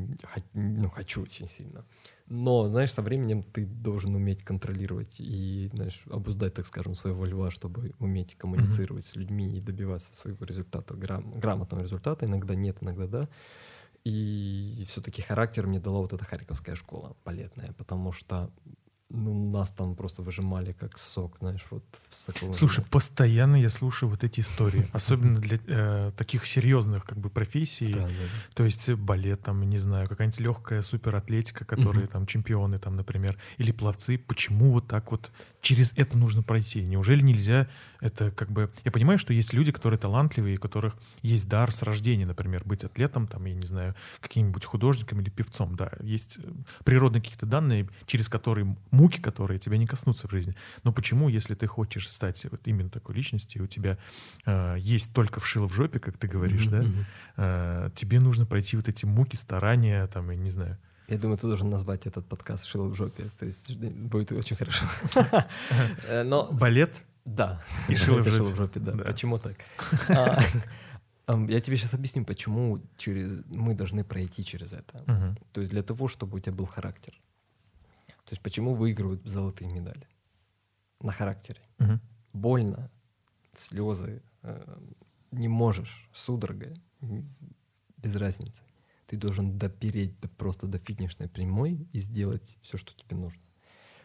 ну, 0.54 0.89
хочу 0.89 1.22
очень 1.22 1.48
сильно. 1.48 1.86
Но, 2.30 2.68
знаешь, 2.68 2.94
со 2.94 3.02
временем 3.02 3.42
ты 3.42 3.65
должен 3.65 4.13
уметь 4.13 4.44
контролировать 4.44 5.20
и, 5.20 5.70
знаешь, 5.74 6.04
обуздать, 6.12 6.54
так 6.54 6.68
скажем, 6.68 6.94
своего 6.96 7.26
льва, 7.26 7.50
чтобы 7.50 7.94
уметь 7.98 8.36
коммуницировать 8.36 9.06
с 9.06 9.15
людьми 9.15 9.58
и 9.58 9.62
добиваться 9.62 10.13
своего 10.13 10.46
результата, 10.46 10.94
грам- 10.94 11.39
грамотного 11.39 11.82
результата. 11.82 12.26
Иногда 12.26 12.54
нет, 12.54 12.78
иногда 12.82 13.08
да. 13.08 13.30
И 14.06 14.86
все-таки 14.88 15.22
характер 15.22 15.68
мне 15.68 15.80
дала 15.80 16.00
вот 16.02 16.13
эта 16.13 16.24
харьковская 16.24 16.76
школа 16.76 17.18
балетная, 17.26 17.74
потому 17.74 18.12
что 18.12 18.52
ну, 19.12 19.50
нас 19.50 19.72
там 19.72 19.95
просто 19.95 20.22
выжимали 20.22 20.72
как 20.72 20.98
сок, 20.98 21.38
знаешь, 21.39 21.65
вот 21.72 21.84
в 22.10 22.15
соковом 22.15 22.54
Слушай, 22.54 22.86
постоянно 22.89 23.56
я 23.56 23.69
слушаю 23.69 24.10
вот 24.10 24.24
эти 24.24 24.41
истории, 24.41 24.88
особенно 24.93 25.39
для 25.39 25.60
э, 25.65 26.12
таких 26.15 26.45
серьезных 26.45 27.06
как 27.06 27.17
бы 27.17 27.30
профессий. 27.30 27.93
Да, 27.93 28.02
да, 28.02 28.08
да. 28.08 28.54
То 28.54 28.65
есть 28.65 28.91
балет, 28.91 29.41
там, 29.41 29.67
не 29.67 29.80
знаю, 29.80 30.08
какая-нибудь 30.08 30.39
легкая 30.39 30.82
суператлетика, 30.84 31.65
которые 31.65 32.04
Мгм. 32.04 32.12
там 32.12 32.26
чемпионы, 32.28 32.78
там, 32.78 32.95
например, 32.95 33.38
или 33.58 33.72
пловцы. 33.72 34.17
Почему 34.19 34.74
вот 34.74 34.88
так 34.88 35.12
вот 35.12 35.32
через 35.62 35.93
это 35.95 36.15
нужно 36.15 36.43
пройти? 36.43 36.84
Неужели 36.84 37.22
нельзя 37.22 37.67
это 38.02 38.32
как 38.32 38.52
бы... 38.52 38.72
Я 38.86 38.92
понимаю, 38.92 39.20
что 39.20 39.34
есть 39.34 39.54
люди, 39.54 39.72
которые 39.72 40.00
талантливые, 40.00 40.58
у 40.58 40.60
которых 40.60 40.96
есть 41.22 41.50
дар 41.50 41.72
с 41.72 41.84
рождения, 41.84 42.26
например, 42.26 42.64
быть 42.64 42.84
атлетом, 42.84 43.28
там, 43.28 43.46
я 43.46 43.54
не 43.54 43.66
знаю, 43.66 43.96
каким-нибудь 44.22 44.64
художником 44.66 45.20
или 45.20 45.30
певцом, 45.30 45.76
да. 45.76 45.92
Есть 46.00 46.40
э, 46.42 46.52
природные 46.86 47.22
какие-то 47.22 47.46
данные, 47.46 47.90
через 48.06 48.30
которые 48.30 48.76
муки, 48.92 49.20
которые 49.20 49.60
тебя 49.60 49.78
не 49.78 49.86
коснутся 49.86 50.28
в 50.28 50.32
жизни. 50.32 50.56
Но 50.84 50.94
почему, 50.94 51.28
если 51.28 51.56
ты 51.56 51.68
хочешь 51.68 52.10
стать 52.10 52.46
вот 52.50 52.62
именно 52.66 52.90
такой 52.90 53.16
личностью, 53.16 53.64
у 53.64 53.68
тебя 53.68 53.98
э, 54.46 54.76
есть 54.80 55.14
только 55.14 55.40
вшило 55.40 55.68
в 55.68 55.74
жопе, 55.74 56.00
как 56.00 56.18
ты 56.18 56.28
говоришь, 56.28 56.68
Мгм, 56.68 57.06
да, 57.36 57.86
э, 57.88 57.90
тебе 57.96 58.20
нужно 58.20 58.46
пройти 58.46 58.78
вот 58.78 58.88
эти 58.88 59.06
муки, 59.06 59.36
старания, 59.36 60.08
там, 60.08 60.30
я 60.30 60.38
не 60.38 60.50
знаю. 60.50 60.78
Я 61.10 61.18
думаю, 61.18 61.38
ты 61.40 61.48
должен 61.48 61.72
назвать 61.72 62.06
этот 62.06 62.28
подкаст 62.28 62.66
«Шило 62.66 62.88
в 62.88 62.96
жопе». 62.96 63.32
То 63.40 63.46
есть 63.48 63.76
будет 63.76 64.32
очень 64.32 64.56
хорошо. 64.56 64.86
Э, 66.08 66.24
Но 66.24 66.52
Балет 66.52 67.04
Да. 67.36 67.62
И 67.89 67.96
шило 67.96 68.22
в 68.22 68.28
жопе. 68.28 68.56
жопе, 68.56 68.80
да. 68.80 68.92
Да. 68.94 69.04
Почему 69.04 69.38
так? 69.39 69.58
А, 71.32 71.38
Я 71.48 71.62
тебе 71.62 71.78
сейчас 71.78 71.94
объясню, 71.94 72.26
почему 72.26 72.82
через 72.98 73.46
мы 73.46 73.76
должны 73.76 74.04
пройти 74.04 74.44
через 74.44 74.74
это. 74.74 75.04
Мгм. 75.06 75.38
То 75.52 75.62
есть 75.62 75.72
для 75.72 75.84
того, 75.84 76.08
чтобы 76.08 76.38
у 76.38 76.39
тебя 76.39 76.54
был 76.56 76.65
характер. 76.65 77.13
То 78.26 78.32
есть 78.34 78.42
почему 78.42 78.74
выигрывают 78.74 79.22
золотые 79.28 79.72
медали. 79.72 80.08
на 81.02 81.12
характере. 81.12 81.62
Мгм. 81.78 82.02
Больно, 82.34 82.89
слезы, 83.54 84.22
э, 84.42 84.78
не 85.32 85.48
можешь, 85.48 86.10
судорога, 86.13 86.74
без 87.98 88.15
разницы. 88.15 88.63
Ты 89.06 89.15
должен 89.18 89.58
допереть 89.58 90.20
до, 90.20 90.28
просто 90.30 90.68
до 90.68 90.78
финишной 90.80 91.28
прямой 91.30 91.88
и 91.94 92.00
сделать 92.00 92.58
все, 92.62 92.78
что 92.78 92.94
тебе 92.96 93.15
нужно. 93.18 93.42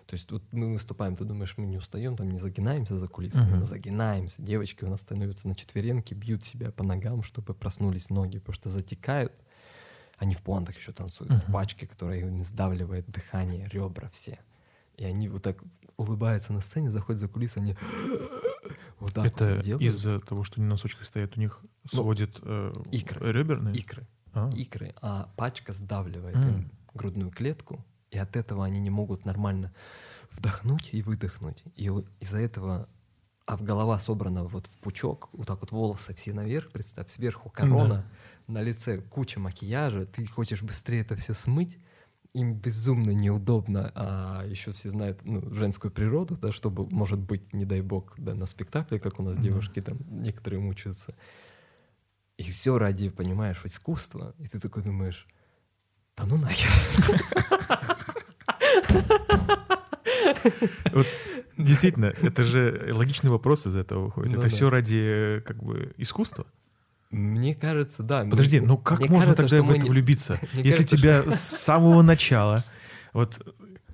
То 0.06 0.14
есть 0.14 0.30
вот 0.30 0.42
мы 0.52 0.72
выступаем, 0.72 1.16
ты 1.16 1.24
думаешь, 1.24 1.54
мы 1.56 1.66
не 1.66 1.78
устаем, 1.78 2.16
там 2.16 2.30
не 2.30 2.38
загинаемся 2.38 2.98
за 2.98 3.08
кулисами, 3.08 3.48
Мгм. 3.48 3.58
мы 3.60 3.64
загинаемся. 3.64 4.42
Девочки 4.42 4.84
у 4.84 4.88
нас 4.90 5.00
становятся 5.00 5.48
на 5.48 5.54
четвереньки, 5.54 6.12
бьют 6.14 6.44
себя 6.44 6.70
по 6.70 6.84
ногам, 6.84 7.22
чтобы 7.22 7.54
проснулись 7.54 8.10
ноги, 8.10 8.38
потому 8.38 8.54
что 8.54 8.68
затекают. 8.68 9.32
Они 10.18 10.34
в 10.34 10.42
пуантах 10.42 10.76
еще 10.76 10.92
танцуют, 10.92 11.32
в 11.32 11.44
Мгм. 11.44 11.52
пачке, 11.52 11.86
которая 11.86 12.20
им 12.20 12.44
сдавливает 12.44 13.06
дыхание, 13.10 13.68
ребра 13.72 14.08
все. 14.10 14.38
И 14.96 15.04
они 15.04 15.28
вот 15.28 15.42
так 15.42 15.62
улыбаются 15.96 16.52
на 16.52 16.60
сцене, 16.60 16.90
заходят 16.90 17.20
за 17.20 17.28
кулисы, 17.28 17.58
они 17.58 17.74
вот 19.00 19.12
так 19.14 19.26
Это 19.26 19.54
вот 19.56 19.64
делают. 19.64 19.82
из-за 19.82 20.20
того, 20.20 20.44
что 20.44 20.56
они 20.60 20.66
на 20.66 20.74
носочках 20.74 21.06
стоят, 21.06 21.36
у 21.36 21.40
них 21.40 21.60
сводит 21.86 22.38
э, 22.42 22.72
Ну, 22.74 22.84
икры. 22.92 23.32
реберные? 23.32 23.74
икры. 23.74 24.06
А. 24.32 24.50
икры, 24.54 24.94
а 25.00 25.32
пачка 25.36 25.72
сдавливает 25.72 26.36
М. 26.36 26.48
им 26.48 26.70
грудную 26.92 27.30
клетку, 27.30 27.84
и 28.14 28.18
от 28.18 28.36
этого 28.36 28.64
они 28.64 28.80
не 28.80 28.90
могут 28.90 29.24
нормально 29.24 29.72
вдохнуть 30.30 30.90
и 30.92 31.02
выдохнуть. 31.02 31.62
И 31.76 31.90
из-за 32.20 32.38
этого, 32.38 32.88
а 33.46 33.56
в 33.56 33.62
голова 33.62 33.98
собрана 33.98 34.44
вот 34.44 34.66
в 34.66 34.78
пучок, 34.78 35.28
вот 35.32 35.46
так 35.46 35.60
вот 35.60 35.72
волосы 35.72 36.14
все 36.14 36.32
наверх, 36.32 36.70
представь, 36.70 37.10
сверху 37.10 37.50
корона, 37.50 38.04
на 38.46 38.62
лице 38.62 38.98
куча 39.00 39.40
макияжа, 39.40 40.06
ты 40.06 40.26
хочешь 40.26 40.62
быстрее 40.62 41.00
это 41.00 41.16
все 41.16 41.34
смыть, 41.34 41.78
им 42.34 42.54
безумно 42.54 43.10
неудобно, 43.10 43.92
а 43.94 44.44
еще 44.44 44.72
все 44.72 44.90
знают 44.90 45.24
ну, 45.24 45.54
женскую 45.54 45.90
природу, 45.92 46.36
да, 46.36 46.52
чтобы, 46.52 46.88
может 46.90 47.20
быть, 47.20 47.52
не 47.52 47.64
дай 47.64 47.80
бог, 47.80 48.14
да, 48.18 48.34
на 48.34 48.46
спектакле, 48.46 48.98
как 48.98 49.20
у 49.20 49.22
нас 49.22 49.36
Мгм. 49.36 49.42
девушки 49.42 49.80
там 49.80 49.98
некоторые 50.08 50.60
мучаются. 50.60 51.14
И 52.36 52.50
все 52.50 52.76
ради, 52.78 53.08
понимаешь, 53.08 53.60
искусства. 53.64 54.34
И 54.40 54.48
ты 54.48 54.58
такой 54.58 54.82
думаешь, 54.82 55.28
да 56.16 56.26
ну 56.26 56.36
нахер. 56.36 56.70
Вот 60.92 61.06
действительно, 61.58 62.12
это 62.22 62.42
же 62.44 62.90
логичный 62.92 63.30
вопрос 63.30 63.66
из 63.66 63.76
этого 63.76 64.06
выходит. 64.06 64.32
Ну 64.32 64.38
это 64.38 64.48
да. 64.48 64.54
все 64.54 64.70
ради 64.70 65.42
как 65.46 65.62
бы 65.62 65.92
искусства. 65.96 66.46
Мне 67.10 67.54
кажется, 67.54 68.02
да. 68.02 68.24
Подожди, 68.28 68.58
мне- 68.58 68.68
ну 68.68 68.76
как 68.78 68.98
мне 69.00 69.08
можно 69.08 69.34
кажется, 69.34 69.56
тогда 69.56 69.56
что 69.64 69.64
в 69.66 69.70
это 69.76 69.84
не- 69.84 69.90
влюбиться? 69.90 70.40
Мне 70.52 70.62
Если 70.64 70.82
кажется, 70.84 70.96
тебя 70.96 71.30
с 71.30 71.40
самого 71.40 72.02
начала, 72.02 72.64
вот 73.12 73.40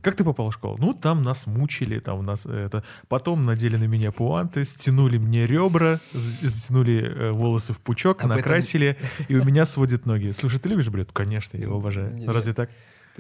как 0.01 0.17
ты 0.17 0.25
попал 0.25 0.49
в 0.49 0.55
школу? 0.55 0.79
Ну, 0.81 0.95
там 0.95 1.23
нас 1.23 1.47
мучили, 1.47 1.99
там 1.99 2.25
нас 2.25 2.47
это... 2.47 2.83
Потом 3.09 3.45
надели 3.45 3.77
на 3.77 3.85
меня 3.85 4.11
пуанты, 4.13 4.65
стянули 4.65 5.19
мне 5.19 5.47
ребра, 5.47 6.01
стянули 6.15 7.03
э, 7.05 7.31
волосы 7.33 7.75
в 7.75 7.81
пучок, 7.83 8.23
Об 8.23 8.31
этом- 8.31 8.37
накрасили, 8.39 8.97
и 9.29 9.37
у 9.37 9.45
меня 9.45 9.67
сводит 9.67 10.07
ноги. 10.07 10.31
Слушай, 10.31 10.59
ты 10.59 10.71
любишь 10.71 10.89
бред? 10.89 11.11
Конечно, 11.13 11.59
я 11.59 11.65
его 11.65 11.77
обожаю. 11.77 12.15
Не- 12.15 12.25
Ну, 12.25 12.33
Разве 12.33 12.55
так? 12.55 12.71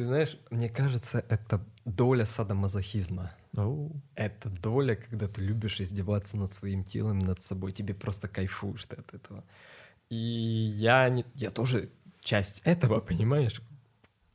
Ты 0.01 0.07
знаешь, 0.07 0.39
мне 0.51 0.71
кажется, 0.71 1.23
это 1.29 1.63
доля 1.85 2.25
садомазохизма. 2.25 3.33
Ну, 3.53 3.93
Это 4.15 4.49
доля, 4.49 4.95
когда 4.95 5.29
ты 5.29 5.43
любишь 5.43 5.79
издеваться 5.79 6.39
над 6.39 6.55
своим 6.55 6.85
телом, 6.85 7.19
над 7.19 7.43
собой. 7.43 7.73
Тебе 7.73 7.93
просто 7.93 8.27
кайфуешь 8.27 8.87
ты 8.87 8.97
от 8.97 9.13
этого. 9.13 9.45
И 10.09 10.17
я, 10.17 11.07
не, 11.11 11.27
я 11.35 11.51
тоже 11.51 11.91
часть 12.23 12.63
этого, 12.65 13.01
понимаешь? 13.01 13.61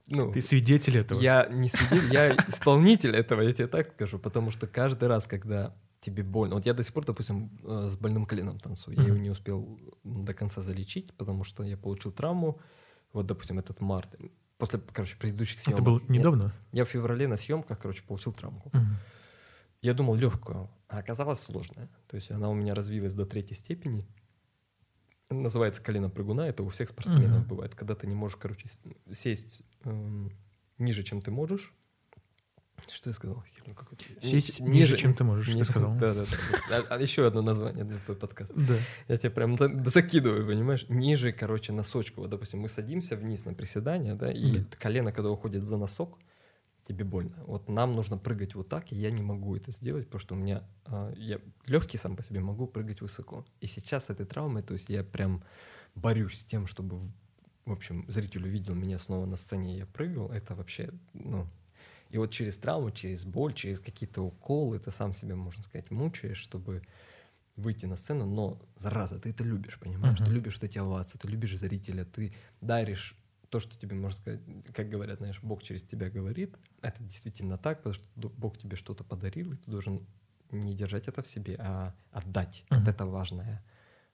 Ну, 0.05 0.31
ты 0.31 0.39
свидетель 0.41 0.99
этого. 0.99 1.19
Я 1.19 1.47
не 1.49 1.69
свидетель, 1.69 2.13
я 2.13 2.35
исполнитель 2.47 3.15
этого, 3.15 3.41
я 3.41 3.51
тебе 3.51 3.67
так 3.67 3.93
скажу, 3.93 4.19
потому 4.19 4.51
что 4.51 4.67
каждый 4.67 5.07
раз, 5.07 5.25
когда 5.25 5.73
тебе 5.99 6.21
больно, 6.21 6.53
вот 6.53 6.67
я 6.67 6.75
до 6.75 6.83
сих 6.83 6.93
пор, 6.93 7.05
допустим, 7.05 7.49
э, 7.63 7.89
с 7.89 7.97
больным 7.97 8.27
коленом 8.27 8.59
танцую, 8.59 8.97
я 8.97 9.03
его 9.03 9.17
не 9.17 9.31
успел 9.31 9.79
до 10.03 10.35
конца 10.35 10.61
залечить, 10.61 11.11
потому 11.17 11.43
что 11.43 11.63
я 11.63 11.75
получил 11.75 12.11
травму, 12.11 12.59
вот, 13.13 13.25
допустим, 13.25 13.57
этот 13.57 13.81
март, 13.81 14.15
после, 14.57 14.79
короче, 14.79 15.15
предыдущих 15.17 15.59
съемок. 15.59 15.79
Это 15.79 15.85
было 15.85 15.99
я- 16.07 16.07
недавно? 16.19 16.53
Я, 16.71 16.85
в 16.85 16.89
феврале 16.89 17.27
на 17.27 17.37
съемках, 17.37 17.79
короче, 17.79 18.03
получил 18.03 18.33
травму. 18.33 18.63
Я 19.81 19.93
думал 19.93 20.15
легкую, 20.15 20.69
а 20.87 20.97
оказалась 20.99 21.39
сложная. 21.41 21.87
То 22.07 22.15
есть 22.15 22.31
она 22.31 22.49
у 22.49 22.53
меня 22.55 22.73
развилась 22.73 23.13
до 23.13 23.25
третьей 23.25 23.55
степени. 23.55 24.07
Называется 25.29 25.81
колено 25.81 26.09
прыгуна. 26.09 26.41
Это 26.41 26.63
у 26.63 26.69
всех 26.69 26.89
спортсменов 26.89 27.39
Мгм. 27.39 27.47
бывает. 27.47 27.75
Когда 27.75 27.95
ты 27.95 28.07
не 28.07 28.15
можешь, 28.15 28.37
короче, 28.37 28.67
сесть 29.11 29.63
эм, 29.83 30.31
ниже, 30.77 31.03
чем 31.03 31.21
ты 31.21 31.31
можешь. 31.31 31.73
Что 32.91 33.09
я 33.09 33.13
сказал? 33.13 33.43
Сесть 34.21 34.59
Ни- 34.59 34.69
ниже, 34.69 34.97
чем 34.97 35.13
ты 35.13 35.23
можешь, 35.23 35.47
ты 35.47 35.53
ни- 35.57 35.63
сказал. 35.63 35.95
Да, 35.95 36.13
да, 36.13 36.25
да. 36.69 36.77
А, 36.89 36.95
а 36.95 37.01
еще 37.01 37.25
одно 37.25 37.41
название 37.41 37.83
для 37.83 37.97
твоего 37.99 38.19
подкаста. 38.19 38.53
Да. 38.55 38.77
Я 39.07 39.17
тебя 39.17 39.31
прям 39.31 39.57
за- 39.57 39.89
закидываю, 39.89 40.45
понимаешь? 40.45 40.85
Ниже, 40.89 41.31
короче, 41.31 41.71
носочка. 41.73 42.19
Вот, 42.19 42.29
допустим, 42.29 42.59
мы 42.59 42.69
садимся 42.69 43.15
вниз 43.15 43.45
на 43.45 43.53
приседание, 43.53 44.13
да, 44.15 44.31
и 44.31 44.59
Да. 44.59 44.65
колено, 44.79 45.11
когда 45.11 45.31
уходит 45.31 45.65
за 45.65 45.77
носок, 45.77 46.19
тебе 46.87 47.03
больно. 47.05 47.35
Вот 47.47 47.67
нам 47.69 47.93
нужно 47.93 48.17
прыгать 48.17 48.53
вот 48.55 48.69
так, 48.69 48.91
и 48.91 48.95
я 48.95 49.09
не 49.09 49.23
могу 49.23 49.55
это 49.55 49.71
сделать, 49.71 50.05
потому 50.05 50.19
что 50.19 50.35
у 50.35 50.37
меня 50.37 50.63
а, 50.85 51.11
я 51.17 51.39
легкий 51.65 51.97
сам 51.97 52.15
по 52.15 52.23
себе 52.23 52.39
могу 52.41 52.67
прыгать 52.67 53.01
высоко. 53.01 53.45
И 53.61 53.65
сейчас 53.65 54.05
с 54.05 54.09
этой 54.11 54.25
травмой, 54.27 54.61
то 54.61 54.73
есть 54.73 54.89
я 54.89 55.03
прям 55.03 55.43
борюсь 55.95 56.39
с 56.41 56.43
тем, 56.43 56.67
чтобы, 56.67 56.99
в 57.65 57.71
общем, 57.71 58.05
зритель 58.07 58.45
увидел 58.45 58.75
меня 58.75 58.99
снова 58.99 59.25
на 59.25 59.37
сцене, 59.37 59.75
и 59.75 59.77
я 59.79 59.85
прыгал. 59.87 60.29
Это 60.29 60.53
вообще, 60.55 60.91
ну... 61.13 61.47
И 62.15 62.17
вот 62.17 62.31
через 62.31 62.57
травму, 62.57 62.91
через 62.91 63.25
боль, 63.25 63.53
через 63.53 63.81
какие-то 63.81 64.21
уколы 64.21 64.79
ты 64.79 64.89
сам 64.89 65.11
себя, 65.11 65.35
можно 65.35 65.61
сказать, 65.61 65.91
мучаешь, 65.91 66.37
чтобы 66.37 66.81
выйти 67.57 67.87
на 67.87 67.97
сцену, 67.97 68.25
но, 68.25 68.61
зараза, 68.77 69.19
ты 69.19 69.31
это 69.31 69.43
любишь, 69.43 69.77
понимаешь? 69.77 70.21
Ты 70.21 70.23
Мгм. 70.23 70.31
любишь 70.31 70.53
вот 70.53 70.63
эти 70.63 70.77
овации, 70.77 71.17
ты 71.17 71.27
любишь 71.27 71.57
зрителя, 71.57 72.05
ты 72.05 72.33
даришь 72.61 73.17
то, 73.49 73.59
что 73.59 73.77
тебе, 73.77 73.97
можно 73.97 74.17
сказать, 74.17 74.39
как 74.73 74.87
говорят, 74.87 75.17
знаешь, 75.17 75.41
Бог 75.43 75.61
через 75.61 75.83
тебя 75.83 76.09
говорит, 76.09 76.55
это 76.81 77.03
действительно 77.03 77.57
так, 77.57 77.79
потому 77.83 77.95
что 77.95 78.07
Бог 78.15 78.57
тебе 78.57 78.77
что-то 78.77 79.03
подарил, 79.03 79.51
и 79.51 79.57
ты 79.57 79.69
должен 79.69 80.07
не 80.51 80.73
держать 80.73 81.09
это 81.09 81.21
в 81.21 81.27
себе, 81.27 81.57
а 81.59 81.93
отдать. 82.11 82.63
Мгм. 82.71 82.85
Вот 82.85 82.87
это 82.87 83.05
важная 83.05 83.61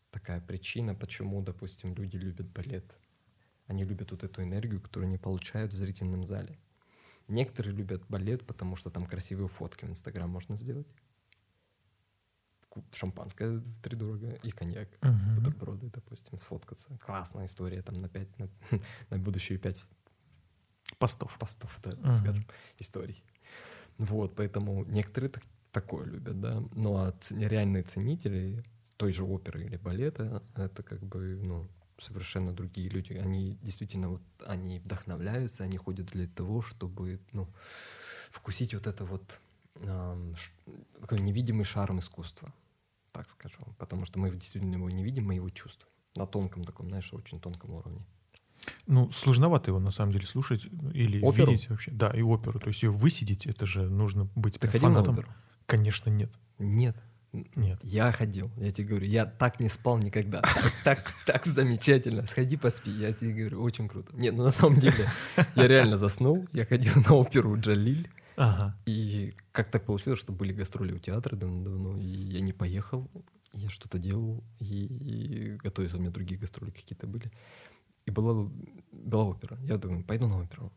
такая 0.09 0.41
причина, 0.41 0.95
почему, 0.95 1.43
допустим, 1.43 1.93
люди 1.93 2.17
любят 2.17 2.47
балет. 2.47 2.97
Они 3.67 3.83
любят 3.83 4.09
вот 4.09 4.23
эту 4.23 4.41
энергию, 4.41 4.81
которую 4.81 5.07
они 5.07 5.19
получают 5.19 5.71
в 5.71 5.77
зрительном 5.77 6.25
зале. 6.25 6.57
Некоторые 7.27 7.73
любят 7.75 8.03
балет, 8.09 8.45
потому 8.45 8.75
что 8.75 8.89
там 8.89 9.05
красивые 9.05 9.47
фотки 9.47 9.85
в 9.85 9.89
Инстаграм 9.89 10.29
можно 10.29 10.57
сделать. 10.57 10.87
Шампанское 12.93 13.59
втридорого 13.79 14.31
и 14.43 14.51
коньяк, 14.51 14.87
Мгм. 15.01 15.35
бутерброды, 15.35 15.89
допустим, 15.89 16.39
сфоткаться. 16.39 16.97
Классная 17.05 17.45
история, 17.47 17.81
там 17.81 17.97
на 17.97 18.07
пять, 18.07 18.29
на, 18.39 18.47
на 19.09 19.17
будущие 19.17 19.57
пять 19.57 19.81
Постов. 20.97 21.37
постов, 21.37 21.79
да, 21.83 21.91
Мгм. 21.97 22.13
скажем, 22.13 22.45
историй. 22.79 23.23
Вот, 23.97 24.35
поэтому 24.35 24.85
некоторые 24.85 25.29
так- 25.29 25.43
такое 25.71 26.05
любят, 26.05 26.39
да. 26.39 26.63
Ну, 26.73 26.95
а 26.95 27.11
ц- 27.19 27.35
реальные 27.35 27.83
ценители 27.83 28.63
той 28.97 29.11
же 29.11 29.23
оперы 29.25 29.65
или 29.65 29.75
балета, 29.77 30.41
это 30.55 30.81
как 30.83 31.01
бы, 31.03 31.39
ну, 31.43 31.67
совершенно 31.99 32.53
другие 32.53 32.89
люди. 32.89 33.13
Они 33.13 33.57
действительно 33.61 34.09
вот, 34.09 34.21
они 34.45 34.79
вдохновляются, 34.79 35.63
они 35.63 35.77
ходят 35.77 36.07
для 36.07 36.27
того, 36.27 36.61
чтобы, 36.61 37.19
ну, 37.31 37.47
вкусить 38.31 38.73
вот 38.73 38.87
это 38.87 39.05
вот 39.05 39.39
ш- 40.35 40.51
такой 41.01 41.19
невидимый 41.21 41.65
шарм 41.65 41.99
искусства, 41.99 42.53
так 43.11 43.29
скажем. 43.29 43.75
Потому 43.77 44.05
что 44.05 44.19
мы 44.19 44.31
действительно 44.31 44.75
его 44.75 44.89
не 44.89 45.03
видим, 45.03 45.25
мы 45.25 45.35
его 45.35 45.49
чувствуем. 45.49 45.91
На 46.15 46.25
тонком 46.27 46.63
таком, 46.65 46.89
знаешь, 46.89 47.13
очень 47.13 47.39
тонком 47.39 47.71
уровне. 47.73 48.05
Ну, 48.85 49.09
сложновато 49.09 49.71
его 49.71 49.79
на 49.79 49.91
самом 49.91 50.11
деле 50.11 50.27
слушать 50.27 50.65
или 50.93 51.19
Оперу? 51.23 51.51
видеть 51.51 51.69
вообще. 51.69 51.91
Да, 51.91 52.11
и 52.11 52.21
оперу. 52.21 52.59
То 52.59 52.67
есть 52.67 52.83
ее 52.83 52.91
высидеть, 52.91 53.47
это 53.47 53.65
же 53.65 53.89
нужно 53.89 54.25
быть 54.35 54.55
Ты 54.55 54.59
прям 54.59 54.71
ходил 54.71 54.89
на 54.89 54.93
фанатом. 54.95 55.13
оперу? 55.15 55.33
Конечно, 55.65 56.09
нет. 56.09 56.31
Нет. 56.59 56.95
Нет. 57.33 57.79
Я 57.83 58.11
ходил, 58.11 58.51
я 58.57 58.71
тебе 58.71 58.89
говорю, 58.89 59.05
я 59.07 59.25
так 59.25 59.59
не 59.59 59.69
спал 59.69 59.97
никогда. 59.97 60.41
Так, 60.83 61.13
так, 61.25 61.45
замечательно. 61.45 62.25
Сходи 62.25 62.57
поспи, 62.57 62.91
я 62.91 63.13
тебе 63.13 63.33
говорю, 63.33 63.61
очень 63.61 63.87
круто. 63.87 64.15
Нет, 64.15 64.33
ну 64.35 64.43
на 64.43 64.51
самом 64.51 64.79
деле, 64.79 65.07
я 65.55 65.67
реально 65.67 65.97
заснул, 65.97 66.47
я 66.53 66.65
ходил 66.65 66.93
на 67.07 67.15
оперу 67.15 67.57
Джалиль, 67.59 68.09
Ага. 68.35 68.75
и 68.85 69.33
как 69.51 69.69
так 69.71 69.85
получилось, 69.85 70.19
что 70.19 70.33
были 70.33 70.51
гастроли 70.53 70.93
у 70.93 70.99
театра 70.99 71.35
давно, 71.35 71.97
и 71.97 72.05
я 72.05 72.41
не 72.41 72.53
поехал, 72.53 73.09
я 73.53 73.69
что-то 73.69 73.97
делал, 73.97 74.43
и, 74.59 74.85
и 74.85 75.55
готовился, 75.57 75.97
у 75.97 75.99
меня 75.99 76.11
другие 76.11 76.39
гастроли 76.39 76.71
какие-то 76.71 77.07
были. 77.07 77.31
И 78.05 78.11
была, 78.11 78.49
была 78.91 79.25
опера. 79.25 79.57
Я 79.61 79.77
думаю, 79.77 80.03
пойду 80.03 80.27
на 80.27 80.39
оперу. 80.39 80.71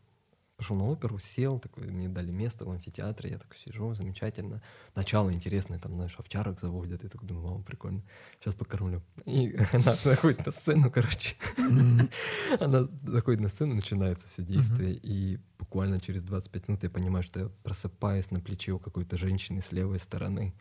Пошел 0.57 0.77
на 0.77 0.85
оперу, 0.85 1.19
сел, 1.19 1.59
такой, 1.59 1.87
мне 1.87 2.07
дали 2.07 2.31
место 2.31 2.63
в 2.63 2.69
амфитеатре, 2.71 3.31
я 3.31 3.37
такой 3.37 3.57
сижу, 3.57 3.93
замечательно. 3.93 4.61
Начало 4.95 5.33
интересное, 5.33 5.79
там, 5.79 5.95
знаешь, 5.95 6.15
овчарок 6.17 6.61
заводят, 6.61 7.03
я 7.03 7.09
такой 7.09 7.27
думаю, 7.27 7.45
мама, 7.47 7.63
прикольно, 7.63 8.01
сейчас 8.39 8.55
покормлю. 8.55 9.01
И 9.25 9.53
она 9.73 9.95
заходит 10.01 10.45
на 10.45 10.53
сцену, 10.53 10.89
короче. 10.89 11.35
Она 12.61 12.87
заходит 13.03 13.41
на 13.41 13.49
сцену, 13.49 13.75
начинается 13.75 14.27
все 14.27 14.43
действие, 14.43 14.93
и 14.93 15.39
буквально 15.59 15.99
через 15.99 16.21
25 16.23 16.67
минут 16.69 16.83
я 16.83 16.89
понимаю, 16.89 17.23
что 17.23 17.39
я 17.41 17.49
просыпаюсь 17.63 18.31
на 18.31 18.39
плече 18.39 18.71
у 18.71 18.79
какой-то 18.79 19.17
женщины 19.17 19.61
с 19.61 19.73
левой 19.73 19.99
стороны. 19.99 20.53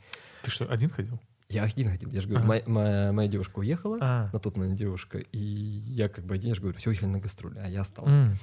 Ты 0.43 0.51
что, 0.51 0.65
один 0.67 0.91
ходил? 0.91 1.21
Я 1.49 1.63
один 1.65 1.89
ходил, 1.91 2.11
я 2.11 2.21
же 2.21 2.27
говорю, 2.27 2.41
Ага. 2.45 2.49
моя, 2.49 2.63
моя- 2.67 3.13
моя 3.13 3.29
девушка 3.29 3.61
уехала, 3.61 3.99
А. 4.01 4.31
на 4.33 4.41
тот 4.41 4.57
момент 4.57 4.77
девушка, 4.77 5.19
и 5.19 5.39
я 5.39 6.09
как 6.09 6.25
бы 6.25 6.35
один, 6.35 6.49
я 6.49 6.55
же 6.57 6.63
говорю, 6.63 6.77
все, 6.79 6.91
уехали 6.91 7.11
на 7.11 7.21
гастроли, 7.21 7.59
а 7.59 7.69
я 7.69 7.83
остался. 7.83 8.11
М. 8.11 8.39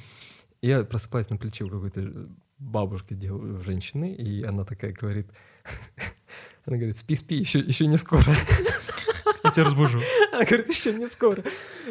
Я 0.62 0.84
просыпаюсь 0.84 1.30
на 1.30 1.38
плече 1.38 1.64
у 1.64 1.70
какой-то 1.70 2.30
бабушки, 2.60 3.16
дев- 3.16 3.64
женщины, 3.64 4.14
и 4.14 4.44
она 4.44 4.64
такая 4.64 4.94
говорит, 4.94 5.28
она 6.66 6.78
говорит, 6.78 6.98
спи, 6.98 7.16
спи, 7.16 7.36
еще, 7.36 7.60
еще 7.60 7.88
не 7.88 7.98
скоро. 7.98 8.36
Я 9.44 9.50
тебя 9.50 9.66
разбужу. 9.66 10.00
Она 10.32 10.46
говорит, 10.46 10.70
еще 10.70 10.94
не 10.94 11.08
скоро. 11.08 11.44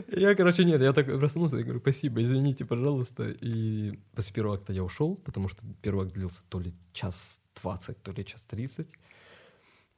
Я, 0.06 0.36
короче, 0.36 0.64
нет, 0.64 0.80
я 0.80 0.92
так 0.92 1.06
проснулся, 1.06 1.56
я 1.56 1.64
говорю, 1.64 1.80
спасибо, 1.80 2.22
извините, 2.22 2.64
пожалуйста. 2.64 3.34
И 3.40 3.98
после 4.14 4.32
первого 4.32 4.54
акта 4.54 4.72
я 4.72 4.84
ушел, 4.84 5.16
потому 5.16 5.48
что 5.48 5.66
первый 5.82 6.06
акт 6.06 6.14
длился 6.14 6.42
то 6.48 6.60
ли 6.60 6.72
час 6.92 7.40
двадцать, 7.60 8.00
то 8.02 8.12
ли 8.12 8.24
час 8.24 8.42
тридцать. 8.42 8.88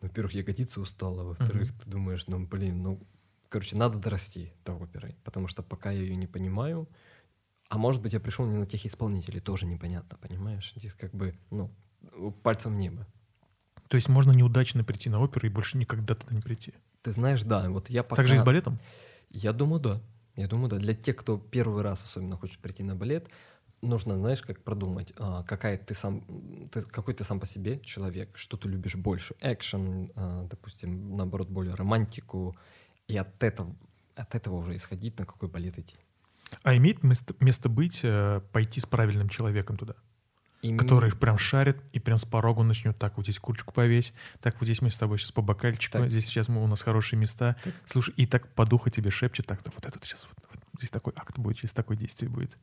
Во-первых, 0.01 0.33
ягодица 0.33 0.81
устала, 0.81 1.25
во-вторых, 1.25 1.73
ты 1.79 1.91
думаешь, 1.91 2.27
ну, 2.27 2.45
блин, 2.45 2.83
ну, 2.83 3.07
короче, 3.51 3.77
надо 3.77 3.99
дорасти 3.99 4.53
до 4.65 4.73
оперы, 4.73 5.15
потому 5.23 5.47
что 5.47 5.63
пока 5.63 5.91
я 5.91 6.01
ее 6.01 6.17
не 6.17 6.27
понимаю, 6.27 6.89
а 7.73 7.79
может 7.79 8.03
быть, 8.03 8.13
я 8.13 8.21
пришел 8.21 8.45
не 8.45 8.59
на 8.59 8.67
тех 8.67 8.85
исполнителей, 8.85 9.41
тоже 9.41 9.65
непонятно, 9.65 10.19
понимаешь? 10.19 10.75
Здесь 10.77 10.93
как 10.93 11.15
бы, 11.15 11.35
ну, 11.51 11.71
пальцем 12.43 12.75
в 12.75 12.77
небо. 12.77 13.07
То 13.89 13.97
есть 13.97 14.11
можно 14.11 14.33
неудачно 14.33 14.85
прийти 14.85 15.09
на 15.09 15.21
оперу 15.23 15.47
и 15.47 15.51
больше 15.51 15.79
никогда 15.79 16.15
туда 16.15 16.35
не 16.35 16.43
прийти. 16.43 16.75
Ты 17.01 17.13
знаешь, 17.13 17.43
да, 17.45 17.71
вот 17.71 17.89
я 17.89 18.03
пока... 18.03 18.17
Так 18.17 18.27
же 18.27 18.35
и 18.35 18.39
с 18.39 18.43
балетом? 18.43 18.79
Я 19.31 19.55
думаю, 19.55 19.81
да. 19.81 20.03
Я 20.37 20.49
думаю, 20.49 20.69
да. 20.69 20.77
Для 20.77 20.95
тех, 20.95 21.17
кто 21.17 21.39
первый 21.39 21.83
раз 21.83 22.05
особенно 22.05 22.37
хочет 22.37 22.59
прийти 22.59 22.83
на 22.83 22.95
балет, 22.95 23.31
нужно, 23.81 24.17
знаешь, 24.17 24.43
как 24.43 24.63
продумать, 24.63 25.15
а, 25.19 25.43
какая 25.45 25.79
ты 25.79 25.95
сам, 25.95 26.21
ты- 26.71 26.83
какой 26.83 27.15
ты 27.15 27.25
сам 27.25 27.41
по 27.41 27.47
себе 27.47 27.81
человек, 27.81 28.37
что 28.37 28.59
ты 28.59 28.69
любишь 28.69 28.97
больше. 28.97 29.35
Экшен, 29.41 30.13
а, 30.15 30.47
допустим, 30.47 31.17
наоборот, 31.17 31.49
более 31.49 31.75
романтику. 31.75 32.55
И 33.09 33.17
от 33.17 33.43
этого, 33.43 33.75
от 34.15 34.35
этого 34.35 34.57
уже 34.57 34.77
исходить, 34.77 35.19
на 35.19 35.25
какой 35.25 35.49
балет 35.49 35.79
идти. 35.79 35.97
А 36.63 36.77
имеет 36.77 37.03
место, 37.03 37.35
место 37.41 37.69
быть 37.69 38.01
э, 38.03 38.41
пойти 38.53 38.81
с 38.81 38.87
правильным 38.87 39.29
человеком 39.29 39.77
туда? 39.77 39.95
И 40.63 40.77
Который 40.77 41.11
прям 41.11 41.39
шарит 41.39 41.79
и 41.93 41.99
прям 41.99 42.19
с 42.19 42.25
порога 42.25 42.63
начнет 42.63 42.97
так, 42.97 43.17
вот 43.17 43.25
здесь 43.27 43.41
курочку 43.41 43.75
повесь, 43.75 44.13
так 44.41 44.55
вот 44.61 44.65
здесь 44.65 44.81
мы 44.81 44.91
с 44.93 44.99
тобой 44.99 45.19
сейчас 45.19 45.33
по 45.33 45.43
бокальчику, 45.43 45.99
Так. 45.99 46.09
здесь 46.09 46.27
сейчас 46.27 46.49
мы, 46.49 46.63
у 46.63 46.67
нас 46.69 46.83
хорошие 46.83 47.19
места. 47.19 47.57
Слушай, 47.85 48.15
и 48.17 48.27
так 48.27 48.47
по 48.55 48.65
духу 48.65 48.89
тебе 48.89 49.11
шепчет, 49.11 49.45
так, 49.47 49.61
вот 49.65 49.85
это 49.85 49.99
вот 49.99 50.05
сейчас 50.05 50.29
вот, 50.29 50.37
вот 50.55 50.63
здесь 50.79 50.91
такой 50.91 51.15
акт 51.17 51.37
будет, 51.37 51.59
здесь 51.59 51.73
такое 51.73 51.97
действие 51.97 52.31
будет. 52.31 52.57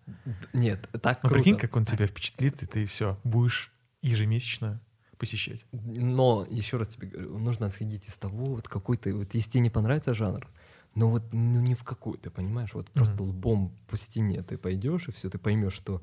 Нет, 0.53 0.87
так 1.01 1.21
Ну, 1.23 1.29
круто. 1.29 1.43
прикинь, 1.43 1.57
как 1.57 1.75
он 1.75 1.85
тебя 1.85 2.07
впечатлит, 2.07 2.63
и 2.63 2.65
ты 2.65 2.85
все, 2.85 3.19
будешь 3.25 3.73
ежемесячно 4.01 4.79
посещать. 5.17 5.65
Но, 5.73 6.47
еще 6.49 6.77
раз 6.77 6.87
тебе 6.87 7.09
говорю, 7.09 7.37
нужно 7.37 7.67
исходить 7.67 8.07
из 8.07 8.17
того, 8.17 8.45
вот 8.55 8.69
какой 8.69 8.95
ты, 8.95 9.13
вот 9.13 9.33
если 9.33 9.49
тебе 9.49 9.61
не 9.63 9.69
понравится 9.69 10.13
жанр, 10.13 10.47
но 10.95 11.09
вот 11.09 11.23
ну, 11.31 11.61
ни 11.61 11.73
в 11.73 11.83
какой, 11.83 12.17
ты 12.17 12.29
понимаешь, 12.29 12.73
вот 12.73 12.89
просто 12.91 13.23
лбом 13.23 13.75
по 13.87 13.97
стене 13.97 14.41
ты 14.43 14.57
пойдешь, 14.57 15.07
и 15.07 15.11
все, 15.11 15.29
ты 15.29 15.37
поймешь, 15.37 15.73
что 15.73 16.01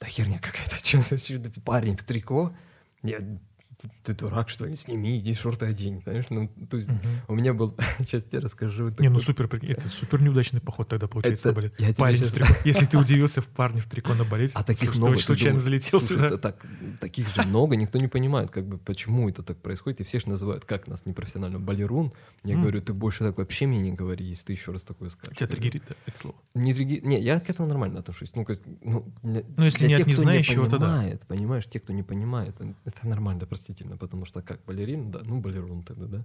да 0.00 0.06
херня 0.06 0.38
какая-то, 0.38 0.82
чудо- 0.82 1.50
парень 1.64 1.96
в 1.96 2.04
трико, 2.04 2.54
я, 3.02 3.18
ты, 3.78 3.90
ты 4.04 4.14
дурак, 4.14 4.48
что 4.48 4.64
ли, 4.66 4.74
сними, 4.76 5.18
иди 5.18 5.34
шорты 5.34 5.66
одень, 5.66 6.00
знаешь, 6.02 6.24
ну, 6.30 6.48
то 6.70 6.76
есть 6.78 6.88
у 7.28 7.34
меня 7.34 7.52
был, 7.54 7.74
сейчас 7.98 8.24
тебе 8.24 8.38
расскажу. 8.38 8.90
Не, 8.98 9.08
ну 9.08 9.18
супер, 9.18 9.48
это 9.62 9.88
супер 9.88 10.22
неудачный 10.22 10.60
поход 10.60 10.88
тогда 10.88 11.08
получается 11.08 11.50
Это- 11.50 11.60
на 11.60 11.68
балет. 11.68 11.74
я 11.80 11.92
Парень 11.94 12.18
щас- 12.18 12.30
в 12.30 12.34
трико. 12.34 12.54
Если 12.64 12.86
ты 12.86 12.98
удивился 12.98 13.42
в 13.42 13.48
парне 13.48 13.80
в 13.80 13.86
трико 13.86 14.14
на 14.14 14.24
балете, 14.24 14.54
А 14.56 14.62
таких 14.64 14.94
много. 14.94 15.16
случайно 15.16 15.58
думаешь, 15.58 15.64
залетел 15.64 16.00
слушай, 16.00 16.14
сюда. 16.14 16.26
это 16.28 16.38
так, 16.38 16.66
таких 17.00 17.28
же 17.34 17.42
много, 17.42 17.76
никто 17.76 17.98
не 17.98 18.08
понимает, 18.08 18.50
как 18.50 18.66
бы, 18.66 18.78
почему 18.78 19.28
это 19.28 19.42
так 19.42 19.58
происходит. 19.58 20.00
И 20.00 20.04
все 20.04 20.20
же 20.20 20.28
называют, 20.28 20.64
как 20.64 20.86
нас 20.86 21.04
непрофессионально, 21.06 21.58
балерун. 21.60 22.12
Я 22.44 22.54
М. 22.54 22.62
говорю, 22.62 22.80
ты 22.80 22.92
больше 22.94 23.18
так 23.24 23.36
вообще 23.38 23.66
мне 23.66 23.80
не 23.80 23.92
говори, 23.92 24.24
если 24.24 24.46
ты 24.46 24.52
еще 24.54 24.72
раз 24.72 24.82
такое 24.82 25.08
скажешь. 25.10 25.36
Тебя 25.36 25.48
триггерит, 25.48 25.82
да, 25.88 25.94
это 26.06 26.18
слово. 26.18 26.36
Не, 26.54 26.72
тригги- 26.72 27.00
не, 27.04 27.20
я 27.20 27.40
к 27.40 27.50
этому 27.50 27.68
нормально 27.68 27.98
отношусь. 28.00 28.30
Ну, 28.34 28.44
как, 28.44 28.60
ну, 28.82 29.04
для, 29.22 29.42
Ну, 29.56 29.64
если 29.64 29.80
для 29.80 29.88
не 29.88 29.94
от 29.94 29.98
тех, 29.98 30.06
незнающего, 30.06 30.64
то 30.68 30.78
да. 30.78 30.86
понимает, 30.86 31.26
понимаешь, 31.26 31.66
те, 31.66 31.80
кто 31.80 31.92
не 31.92 32.02
понимает, 32.02 32.54
э, 32.60 32.72
это 32.84 33.06
нормально, 33.06 33.46
простительно, 33.66 33.96
потому 33.96 34.26
что 34.26 34.42
как 34.42 34.64
балерин, 34.64 35.10
да, 35.10 35.20
ну, 35.24 35.40
балерун 35.40 35.82
тогда, 35.82 36.06
да. 36.06 36.24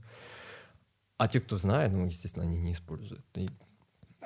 А 1.17 1.27
те, 1.27 1.39
кто 1.39 1.57
знает, 1.57 1.91
ну, 1.91 2.05
естественно, 2.05 2.45
они 2.45 2.59
не 2.59 2.71
используют. 2.71 3.25
И 3.35 3.47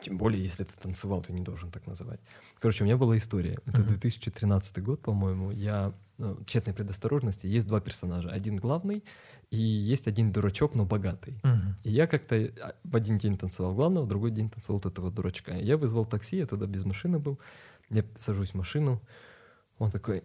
тем 0.02 0.18
более, 0.18 0.44
если 0.44 0.66
ты 0.66 0.74
танцевал, 0.82 1.22
ты 1.22 1.34
не 1.34 1.42
должен 1.42 1.72
так 1.72 1.88
называть. 1.88 2.20
Короче, 2.60 2.84
у 2.84 2.86
меня 2.86 2.98
была 2.98 3.18
история. 3.18 3.58
Это 3.66 3.82
Мгм. 3.82 3.88
2013 3.88 4.84
год, 4.84 5.02
по-моему. 5.02 5.52
Я 5.52 5.94
ну, 6.18 6.38
тщетной 6.46 6.74
предосторожности. 6.74 7.48
Есть 7.48 7.68
два 7.68 7.80
персонажа. 7.80 8.30
Один 8.30 8.58
главный, 8.58 9.04
и 9.52 9.58
есть 9.58 10.08
один 10.08 10.32
дурачок, 10.32 10.76
но 10.76 10.86
богатый. 10.86 11.34
Мгм. 11.44 11.76
И 11.84 11.92
я 11.92 12.08
как-то 12.08 12.36
а, 12.36 12.74
в 12.84 12.96
один 12.96 13.18
день 13.18 13.38
танцевал 13.38 13.74
главного, 13.74 14.06
в 14.06 14.08
другой 14.08 14.32
день 14.32 14.50
танцевал 14.50 14.82
вот 14.84 14.92
этого 14.92 15.12
дурачка. 15.12 15.54
Я 15.54 15.78
вызвал 15.78 16.06
такси, 16.06 16.38
я 16.38 16.46
тогда 16.46 16.66
без 16.66 16.84
машины 16.86 17.20
был. 17.20 17.40
Я 17.90 18.04
сажусь 18.18 18.52
в 18.52 18.58
машину. 18.58 19.02
Он 19.78 19.92
такой, 19.92 20.24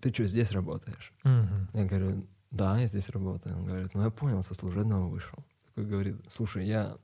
ты 0.00 0.12
что, 0.12 0.26
здесь 0.26 0.52
работаешь? 0.52 1.12
Мгм. 1.24 1.68
Я 1.72 1.84
говорю, 1.84 2.26
да, 2.50 2.78
я 2.78 2.86
здесь 2.86 3.08
работаю. 3.08 3.56
Он 3.56 3.64
говорит, 3.66 3.94
ну 3.94 4.02
я 4.02 4.10
понял, 4.10 4.42
со 4.42 4.54
служебного 4.54 5.08
вышел. 5.08 5.38
Такой 5.66 5.86
говорит, 5.86 6.16
слушай, 6.30 6.66
я 6.66 6.96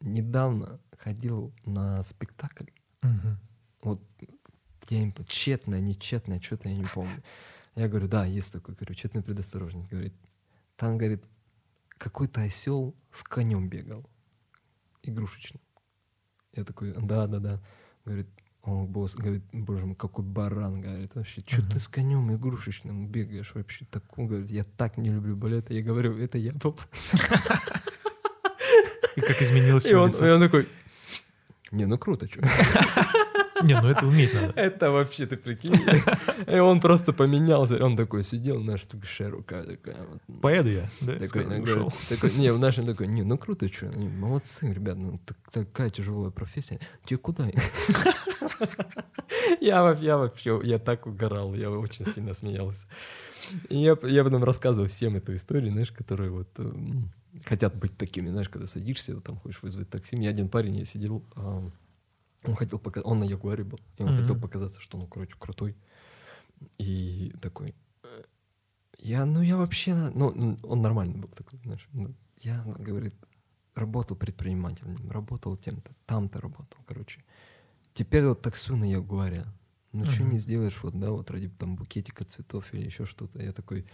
недавно 0.00 0.80
ходил 0.98 1.52
на 1.64 2.02
спектакль. 2.02 2.70
Мгм. 3.02 3.38
Вот 3.82 4.02
я 4.88 5.02
им 5.02 5.14
тщетное, 5.26 5.80
нечетное, 5.80 6.40
что-то 6.40 6.68
я 6.68 6.76
не 6.76 6.84
помню. 6.84 7.22
Я 7.74 7.88
говорю, 7.88 8.08
да, 8.08 8.24
есть 8.24 8.52
такой, 8.52 8.74
говорю, 8.74 8.94
тщетная 8.94 9.22
предосторожность. 9.22 9.90
Говорит, 9.90 10.14
там, 10.76 10.98
говорит, 10.98 11.24
какой-то 11.88 12.42
осел 12.42 12.94
с 13.10 13.22
конем 13.22 13.68
бегал, 13.68 14.08
игрушечным. 15.02 15.60
Я 16.52 16.64
такой, 16.64 16.92
да, 16.92 17.26
да, 17.26 17.38
да. 17.38 17.62
Говорит, 18.04 18.28
он 18.66 18.86
босс, 18.86 19.14
говорит, 19.14 19.44
боже 19.52 19.86
мой, 19.86 19.94
какой 19.94 20.24
баран, 20.24 20.80
говорит, 20.80 21.14
вообще, 21.14 21.42
что 21.46 21.62
Мгм. 21.62 21.70
ты 21.70 21.78
с 21.78 21.88
конем 21.88 22.34
игрушечным 22.34 23.06
бегаешь 23.08 23.52
вообще 23.54 23.84
такой, 23.90 24.26
говорит, 24.26 24.50
я 24.50 24.64
так 24.64 24.96
не 24.96 25.10
люблю 25.10 25.36
балет. 25.36 25.70
Я 25.70 25.82
говорю, 25.82 26.18
это 26.18 26.36
я 26.38 26.52
был. 26.52 26.76
И 29.16 29.20
как 29.20 29.40
изменилось 29.40 29.86
И 29.86 29.94
он, 29.94 30.10
и 30.10 30.30
он 30.30 30.40
такой, 30.40 30.68
не, 31.76 31.86
ну 31.86 31.98
круто, 31.98 32.26
что. 32.28 32.40
Не, 33.62 33.80
ну 33.80 33.88
это 33.88 34.06
уметь 34.06 34.34
надо. 34.34 34.52
Это 34.54 34.90
вообще, 34.90 35.26
ты 35.26 35.36
прикинь. 35.36 35.80
И 36.46 36.58
он 36.58 36.80
просто 36.80 37.12
поменялся. 37.12 37.82
Он 37.82 37.96
такой 37.96 38.22
сидел, 38.24 38.62
знаешь, 38.62 38.82
такая 38.86 39.30
рука 39.30 39.62
такая. 39.62 39.96
вот. 40.06 40.40
Поеду 40.42 40.68
я, 40.68 40.90
да? 41.00 41.18
Такой, 41.18 41.62
ушел. 41.62 41.92
такой, 42.08 42.32
не, 42.32 42.52
в 42.52 42.58
нашем 42.58 42.86
такой, 42.86 43.06
не, 43.06 43.22
ну 43.22 43.38
круто, 43.38 43.72
что, 43.72 43.86
молодцы, 43.86 44.72
ребят, 44.72 44.96
ну 44.98 45.18
так- 45.24 45.38
такая 45.50 45.90
тяжелая 45.90 46.30
профессия. 46.30 46.80
Тебе 47.04 47.18
куда? 47.18 47.48
Я, 49.60 49.96
я 50.00 50.16
вообще, 50.16 50.60
я 50.64 50.78
так 50.78 51.06
угорал, 51.06 51.54
я 51.54 51.70
очень 51.70 52.04
сильно 52.04 52.32
смеялся. 52.34 52.86
И 53.68 53.78
я, 53.78 53.96
я 54.02 54.24
потом 54.24 54.44
рассказывал 54.44 54.88
всем 54.88 55.16
эту 55.16 55.34
историю, 55.34 55.72
знаешь, 55.72 55.92
которые 55.92 56.30
вот 56.30 56.48
хотят 57.44 57.74
быть 57.76 57.96
такими, 57.96 58.30
знаешь, 58.30 58.48
когда 58.48 58.66
садишься, 58.66 59.14
вот 59.14 59.24
там 59.24 59.36
хочешь 59.36 59.62
вызвать 59.62 59.90
такси. 59.90 60.16
Мне 60.16 60.28
один 60.28 60.48
парень, 60.48 60.76
я 60.76 60.84
сидел, 60.84 61.24
ам, 61.36 61.72
он 62.44 62.54
хотел 62.56 62.78
показать, 62.78 63.06
он 63.06 63.20
на 63.20 63.24
Ягуаре 63.24 63.64
был, 63.64 63.80
и 63.98 64.02
он 64.02 64.08
Мгм. 64.10 64.20
хотел 64.20 64.36
показаться, 64.40 64.80
что 64.80 64.98
он, 64.98 65.06
короче, 65.08 65.34
крутой. 65.38 65.76
И 66.78 67.32
такой, 67.40 67.74
э, 68.02 68.22
я, 68.98 69.26
ну 69.26 69.42
я 69.42 69.56
вообще, 69.56 69.94
ну 69.94 70.32
н- 70.32 70.58
он 70.62 70.80
нормальный 70.82 71.16
был 71.18 71.28
такой, 71.28 71.58
знаешь, 71.64 71.86
ну, 71.92 72.14
я, 72.42 72.62
ну, 72.64 72.74
говорит, 72.78 73.14
работал 73.74 74.16
предпринимателем, 74.16 75.10
работал 75.10 75.56
тем-то, 75.56 75.90
там-то 76.06 76.40
работал, 76.40 76.78
короче. 76.86 77.24
Теперь 77.94 78.24
вот 78.26 78.42
таксую 78.42 78.78
на 78.78 78.84
Ягуаре. 78.90 79.44
Ну 79.92 80.04
что 80.04 80.22
Мгм. 80.22 80.32
не 80.32 80.38
сделаешь, 80.38 80.78
вот, 80.82 80.98
да, 80.98 81.10
вот 81.10 81.30
ради 81.30 81.48
там 81.48 81.76
букетика 81.76 82.24
цветов 82.24 82.72
или 82.74 82.84
еще 82.86 83.06
что-то. 83.06 83.42
Я 83.42 83.52
такой 83.52 83.86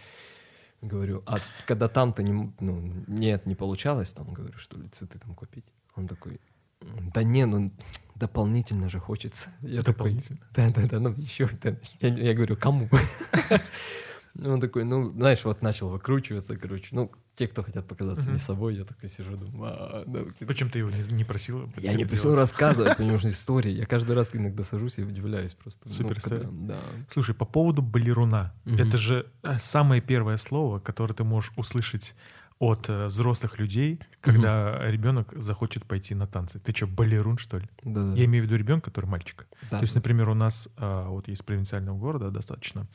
говорю, 0.83 1.23
а 1.27 1.38
когда 1.66 1.88
там-то 1.88 2.23
не, 2.23 2.53
ну, 2.61 2.92
нет, 3.07 3.47
не 3.47 3.55
получалось 3.55 4.12
там, 4.12 4.33
говорю, 4.33 4.59
что 4.59 4.77
ли, 4.77 4.88
цветы 4.88 5.18
там 5.18 5.35
купить. 5.35 5.64
Он 5.95 6.09
такой, 6.09 6.40
«М, 6.81 7.11
да 7.14 7.23
не, 7.23 7.47
ну 7.47 7.71
дополнительно 8.14 8.88
же 8.88 8.99
хочется. 8.99 9.49
Я 9.62 9.83
такой, 9.83 9.95
Дополнительно. 9.95 10.38
да, 10.55 10.68
да, 10.71 10.83
да, 10.88 11.01
ну 11.01 11.11
еще 11.16 11.45
это. 11.45 11.81
Я, 12.01 12.09
я 12.09 12.35
говорю, 12.35 12.57
кому? 12.57 12.88
Ну, 14.35 14.55
Он 14.55 14.61
такой, 14.61 14.85
ну, 14.85 15.11
знаешь, 15.12 15.45
вот 15.45 15.62
начал 15.62 15.88
выкручиваться, 15.90 16.57
короче. 16.57 16.88
Ну, 16.92 17.12
те, 17.35 17.49
кто 17.49 17.62
хотят 17.62 17.87
показаться 17.87 18.31
не 18.31 18.38
собой, 18.38 18.77
я 18.77 18.85
такой 18.85 19.09
сижу, 19.09 19.37
думаю, 19.37 19.75
«А, 19.79 20.05
да, 20.07 20.21
Причем 20.40 20.71
ты 20.71 20.81
его 20.81 20.90
не, 20.90 21.14
не 21.14 21.25
просил? 21.25 21.71
я 21.79 21.95
не 21.95 22.05
делать? 22.05 22.37
рассказывать, 22.37 22.97
понимаешь, 22.97 23.25
истории. 23.27 23.73
Я 23.73 23.87
каждый 23.87 24.14
раз 24.14 24.31
иногда 24.33 24.64
сажусь 24.64 24.99
и 24.99 25.03
удивляюсь 25.03 25.55
просто. 25.55 25.88
Ну, 25.88 25.95
Супер. 25.95 26.49
Да. 26.51 26.81
Слушай, 27.11 27.35
по 27.35 27.45
поводу 27.45 27.83
балеруна. 27.83 28.55
Это 28.64 28.97
же 28.97 29.27
э, 29.42 29.59
самое 29.59 30.01
первое 30.01 30.37
слово, 30.37 30.79
которое 30.79 31.14
ты 31.14 31.25
можешь 31.25 31.53
услышать 31.57 32.14
от 32.62 32.88
э, 32.88 33.07
взрослых 33.07 33.59
людей, 33.59 33.98
когда 34.20 34.79
ребенок 34.88 35.33
захочет 35.37 35.85
пойти 35.85 36.14
на 36.14 36.29
танцы. 36.29 36.61
Ты 36.61 36.72
что, 36.72 36.87
балерун, 36.87 37.37
что 37.37 37.59
ли? 37.59 37.68
Да, 37.83 38.05
да. 38.11 38.14
Я 38.14 38.25
имею 38.27 38.44
в 38.44 38.46
виду 38.46 38.57
ребенка, 38.57 38.90
который 38.92 39.07
мальчик. 39.07 39.48
Да, 39.68 39.79
То 39.79 39.83
есть, 39.83 39.96
например, 39.96 40.29
у 40.29 40.35
нас 40.35 40.68
а, 40.77 41.09
вот 41.09 41.27
есть 41.27 41.44
провинциального 41.44 41.98
города 41.98 42.31
достаточно, 42.31 42.87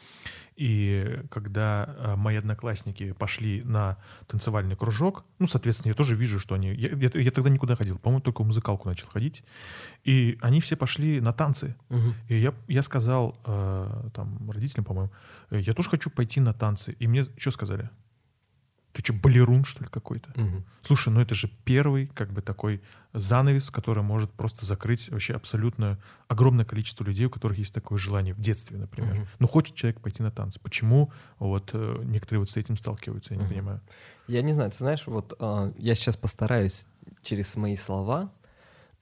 и 0.56 1.19
когда 1.30 1.84
а, 1.97 2.15
мои 2.15 2.38
одноклассники 2.38 3.12
пошли 3.12 3.62
на 3.63 3.97
танцевальный 4.27 4.77
кружок, 4.77 5.25
ну, 5.38 5.47
соответственно, 5.47 5.91
я 5.91 5.95
тоже 5.95 6.15
вижу, 6.15 6.39
что 6.39 6.56
они... 6.56 6.73
Я, 6.73 6.89
я- 6.95 7.21
я 7.21 7.32
тогда 7.32 7.49
никуда 7.49 7.75
ходил, 7.75 7.99
по-моему, 7.99 8.21
только 8.21 8.43
в 8.43 8.47
музыкалку 8.47 8.88
начал 8.88 9.08
ходить, 9.10 9.43
и 10.06 10.38
они 10.41 10.62
все 10.62 10.77
пошли 10.77 11.19
на 11.19 11.34
танцы. 11.34 11.75
Мгм. 11.89 12.13
И 12.30 12.38
я, 12.38 12.53
я 12.69 12.82
сказал 12.82 13.38
э, 13.45 14.10
там 14.13 14.49
родителям, 14.49 14.86
по-моему, 14.86 15.12
«Э, 15.49 15.60
я 15.60 15.73
тоже 15.73 15.89
хочу 15.89 16.10
пойти 16.10 16.39
на 16.39 16.53
танцы. 16.53 16.93
И 16.99 17.08
мне 17.08 17.23
что 17.38 17.51
сказали? 17.51 17.89
Ты 18.97 19.03
что, 19.03 19.13
балерун, 19.13 19.63
что 19.63 19.83
ли, 19.83 19.89
какой-то? 19.91 20.31
Мгм. 20.36 20.65
Слушай, 20.81 21.10
ну 21.13 21.21
это 21.21 21.36
же 21.36 21.51
первый, 21.65 22.07
как 22.07 22.33
бы, 22.33 22.41
такой 22.41 22.81
занавес, 23.13 23.69
который 23.69 24.01
может 24.01 24.31
просто 24.31 24.65
закрыть 24.65 25.10
вообще 25.10 25.36
абсолютно 25.36 25.99
огромное 26.27 26.65
количество 26.65 27.03
людей, 27.03 27.27
у 27.27 27.29
которых 27.29 27.60
есть 27.60 27.75
такое 27.75 27.99
желание 27.99 28.33
в 28.33 28.39
детстве, 28.39 28.75
например. 28.75 29.13
Мгм. 29.13 29.27
Ну, 29.38 29.47
хочет 29.47 29.75
человек 29.75 30.01
пойти 30.01 30.23
на 30.23 30.31
танцы. 30.31 30.60
Почему 30.60 31.12
вот 31.38 31.69
э, 31.73 32.01
некоторые 32.05 32.39
вот 32.39 32.49
с 32.49 32.57
этим 32.57 32.75
сталкиваются, 32.75 33.36
я 33.36 33.38
не 33.38 33.43
Мгм. 33.43 33.53
понимаю. 33.53 33.81
Я 34.25 34.41
не 34.41 34.53
знаю, 34.53 34.71
ты 34.71 34.77
знаешь, 34.77 35.03
вот 35.05 35.36
а, 35.39 35.71
я 35.77 35.93
сейчас 35.93 36.17
постараюсь 36.17 36.88
через 37.21 37.55
мои 37.55 37.75
слова 37.75 38.33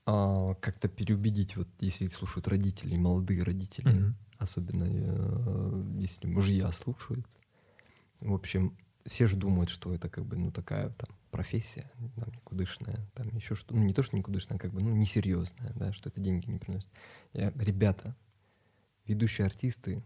а, 0.06 0.56
как-то 0.56 0.90
переубедить, 0.90 1.56
вот 1.56 1.70
если 1.80 2.08
слушают 2.08 2.50
родители, 2.50 2.98
молодые 2.98 3.44
родители, 3.44 3.88
Мгм. 3.88 4.16
особенно 4.40 4.84
э, 4.90 5.84
если 6.00 6.28
мужья 6.28 6.70
слушают. 6.74 7.26
В 8.20 8.34
общем, 8.34 8.78
все 9.06 9.28
же 9.28 9.36
думают, 9.38 9.70
что 9.70 9.94
это 9.94 10.10
как 10.10 10.26
бы, 10.26 10.38
ну, 10.38 10.52
такая 10.52 10.90
там 10.90 11.10
профессия, 11.32 11.90
там, 12.16 12.30
никудышная, 12.34 13.00
там 13.14 13.28
еще 13.36 13.56
что 13.56 13.76
ну, 13.76 13.84
не 13.84 13.94
то, 13.94 14.02
что 14.04 14.16
никудышная, 14.18 14.58
а 14.58 14.60
как 14.60 14.72
бы, 14.72 14.82
ну, 14.82 14.96
несерьезная, 14.96 15.72
да, 15.76 15.94
что 15.94 16.10
это 16.10 16.20
деньги 16.22 16.50
не 16.50 16.58
приносит. 16.58 16.90
Я, 17.34 17.52
ребята, 17.56 18.16
ведущие 19.06 19.46
артисты 19.46 20.04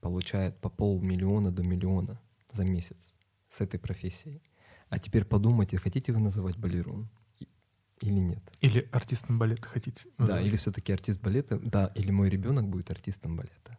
получают 0.00 0.56
по 0.56 0.68
полмиллиона 0.68 1.50
до 1.50 1.62
миллиона 1.62 2.20
за 2.52 2.64
месяц 2.64 3.14
с 3.48 3.60
этой 3.60 3.80
профессией. 3.80 4.42
А 4.88 4.98
теперь 4.98 5.24
подумайте, 5.24 5.76
хотите 5.76 6.12
вы 6.12 6.20
называть 6.20 6.56
балерун 6.56 7.08
или 8.00 8.18
нет? 8.18 8.42
Или 8.60 8.88
артистом 8.92 9.38
балета 9.38 9.68
хотите 9.68 10.04
Да, 10.18 10.24
называть? 10.24 10.46
или 10.46 10.56
все-таки 10.56 10.92
артист 10.92 11.20
балета, 11.20 11.58
да, 11.58 11.92
или 11.94 12.10
мой 12.10 12.28
ребенок 12.30 12.68
будет 12.68 12.90
артистом 12.90 13.36
балета. 13.36 13.78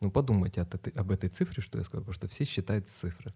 Ну, 0.00 0.10
подумайте 0.10 0.60
от 0.60 0.74
этой- 0.74 0.92
об 0.92 1.10
этой 1.10 1.28
цифре, 1.28 1.62
что 1.62 1.78
я 1.78 1.84
сказал, 1.84 2.02
потому 2.02 2.14
что 2.14 2.28
все 2.28 2.44
считают 2.44 2.88
цифры. 2.88 3.32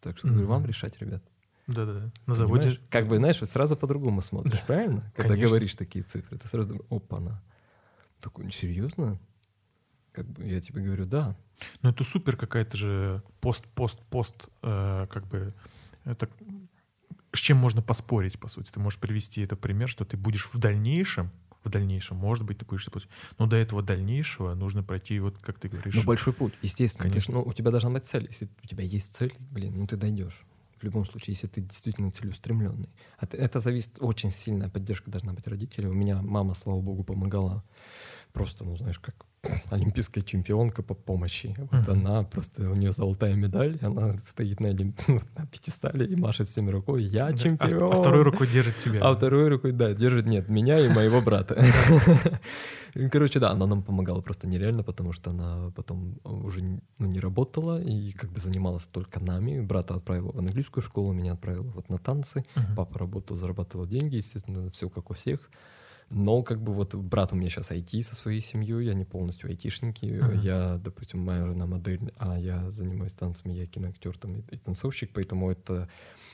Так 0.00 0.18
что 0.18 0.28
говорю, 0.28 0.46
вам 0.46 0.66
решать, 0.66 0.98
ребят. 1.00 1.22
Да-да-да. 1.66 2.10
На 2.26 2.34
заводе... 2.34 2.62
Понимаешь? 2.62 2.82
Как 2.90 3.06
бы, 3.06 3.16
знаешь, 3.18 3.40
вот 3.40 3.48
сразу 3.48 3.76
по-другому 3.76 4.22
смотришь, 4.22 4.58
Да, 4.60 4.64
правильно? 4.66 5.12
Когда 5.14 5.34
конечно. 5.34 5.48
говоришь 5.48 5.76
такие 5.76 6.02
цифры, 6.02 6.38
ты 6.38 6.48
сразу 6.48 6.68
думаешь, 6.70 6.86
опа-на. 6.90 7.42
Такой, 8.20 8.50
серьезно? 8.50 9.18
Как 10.12 10.26
бы 10.26 10.44
я 10.44 10.60
тебе 10.60 10.82
говорю, 10.82 11.06
да. 11.06 11.36
Ну, 11.82 11.90
это 11.90 12.02
супер 12.02 12.36
какая-то 12.36 12.76
же 12.76 13.22
пост-пост-пост, 13.40 14.48
э, 14.62 15.06
как 15.10 15.26
бы, 15.26 15.54
это 16.04 16.28
с 17.32 17.38
чем 17.38 17.58
можно 17.58 17.82
поспорить, 17.82 18.38
по 18.40 18.48
сути. 18.48 18.72
Ты 18.72 18.80
можешь 18.80 18.98
привести 18.98 19.42
это 19.42 19.54
пример, 19.54 19.88
что 19.88 20.04
ты 20.04 20.16
будешь 20.16 20.50
в 20.52 20.58
дальнейшем, 20.58 21.30
в 21.64 21.68
дальнейшем, 21.68 22.16
может 22.16 22.44
быть, 22.44 22.58
ты 22.58 22.64
будешь 22.64 22.86
путь. 22.86 23.06
Но 23.38 23.46
до 23.46 23.56
этого 23.56 23.82
дальнейшего 23.82 24.54
нужно 24.54 24.82
пройти, 24.82 25.18
вот 25.20 25.36
как 25.38 25.58
ты 25.58 25.68
говоришь. 25.68 25.94
Ну, 25.94 26.02
большой 26.04 26.32
путь, 26.32 26.54
естественно. 26.62 27.08
То 27.10 27.14
есть, 27.16 27.26
Конечно. 27.26 27.44
ну, 27.44 27.50
у 27.50 27.52
тебя 27.52 27.70
должна 27.70 27.90
быть 27.90 28.06
цель. 28.06 28.26
Если 28.26 28.48
у 28.62 28.66
тебя 28.66 28.84
есть 28.84 29.14
цель, 29.14 29.32
блин, 29.50 29.74
ну 29.78 29.86
ты 29.86 29.96
дойдешь. 29.96 30.42
В 30.76 30.84
любом 30.84 31.04
случае, 31.04 31.34
если 31.34 31.46
ты 31.46 31.60
действительно 31.60 32.10
целеустремленный. 32.10 32.88
От- 33.18 33.34
Это 33.34 33.60
зависит, 33.60 33.98
очень 34.00 34.30
сильная 34.30 34.70
поддержка 34.70 35.10
должна 35.10 35.34
быть 35.34 35.46
родителей. 35.46 35.88
У 35.88 35.92
меня 35.94 36.22
мама, 36.22 36.54
слава 36.54 36.80
богу, 36.80 37.04
помогала 37.04 37.62
просто, 38.32 38.64
ну, 38.64 38.76
знаешь, 38.78 38.98
как 38.98 39.26
олимпийская 39.70 40.22
чемпионка 40.22 40.82
по 40.82 40.94
помощи. 40.94 41.54
Вот 41.58 41.88
Мгм. 41.88 42.06
она 42.06 42.22
просто, 42.24 42.70
у 42.70 42.74
нее 42.74 42.92
золотая 42.92 43.34
медаль, 43.34 43.78
она 43.80 44.18
стоит 44.18 44.60
на, 44.60 44.68
олимп- 44.68 45.00
на 45.38 45.46
пьедестале 45.46 46.06
и 46.06 46.16
машет 46.16 46.48
всеми 46.48 46.70
рукой. 46.70 47.02
Я 47.04 47.28
Да. 47.28 47.34
А- 47.34 47.36
чемпион! 47.38 47.92
А, 47.92 47.96
второй 47.96 48.22
рукой 48.22 48.46
держит 48.46 48.76
тебя. 48.76 49.00
А 49.02 49.14
второй 49.14 49.48
рукой, 49.48 49.72
да, 49.72 49.94
держит, 49.94 50.26
нет, 50.26 50.48
меня 50.48 50.78
и 50.78 50.88
моего 50.92 51.20
брата. 51.20 51.56
Короче, 53.12 53.38
да, 53.38 53.50
она 53.50 53.66
нам 53.66 53.82
помогала 53.82 54.20
просто 54.20 54.46
нереально, 54.48 54.82
потому 54.82 55.12
что 55.12 55.30
она 55.30 55.70
потом 55.76 56.18
уже 56.24 56.60
не- 56.60 56.80
ну, 56.98 57.06
не 57.06 57.20
работала 57.20 57.80
и 57.80 58.12
как 58.12 58.30
бы 58.30 58.40
занималась 58.40 58.84
только 58.84 59.20
нами. 59.20 59.60
Брата 59.60 59.94
отправила 59.94 60.32
в 60.32 60.38
английскую 60.38 60.82
школу, 60.82 61.12
меня 61.12 61.32
отправила 61.34 61.70
вот 61.74 61.88
на 61.88 61.98
танцы. 61.98 62.44
Мгм. 62.56 62.74
Папа 62.76 62.98
работал, 62.98 63.36
зарабатывал 63.36 63.86
деньги, 63.86 64.16
естественно, 64.16 64.70
все 64.70 64.90
как 64.90 65.10
у 65.10 65.14
всех. 65.14 65.50
Но 66.10 66.42
как 66.42 66.60
бы 66.60 66.74
вот 66.74 66.92
брат 66.96 67.32
у 67.32 67.36
меня 67.36 67.48
сейчас 67.48 67.70
IT 67.70 68.02
со 68.02 68.16
своей 68.16 68.40
семьей, 68.40 68.90
они 68.90 69.04
полностью 69.04 69.48
айтишники. 69.48 70.18
Ага. 70.20 70.32
Я, 70.34 70.80
допустим, 70.82 71.20
моя 71.20 71.46
жена 71.46 71.66
модель, 71.66 72.12
а 72.18 72.36
я 72.36 72.68
занимаюсь 72.70 73.12
танцами, 73.12 73.52
я 73.52 73.66
киноактер 73.66 74.18
там 74.18 74.34
и, 74.34 74.40
и 74.50 74.56
танцовщик, 74.56 75.12
поэтому 75.14 75.52
это 75.52 75.88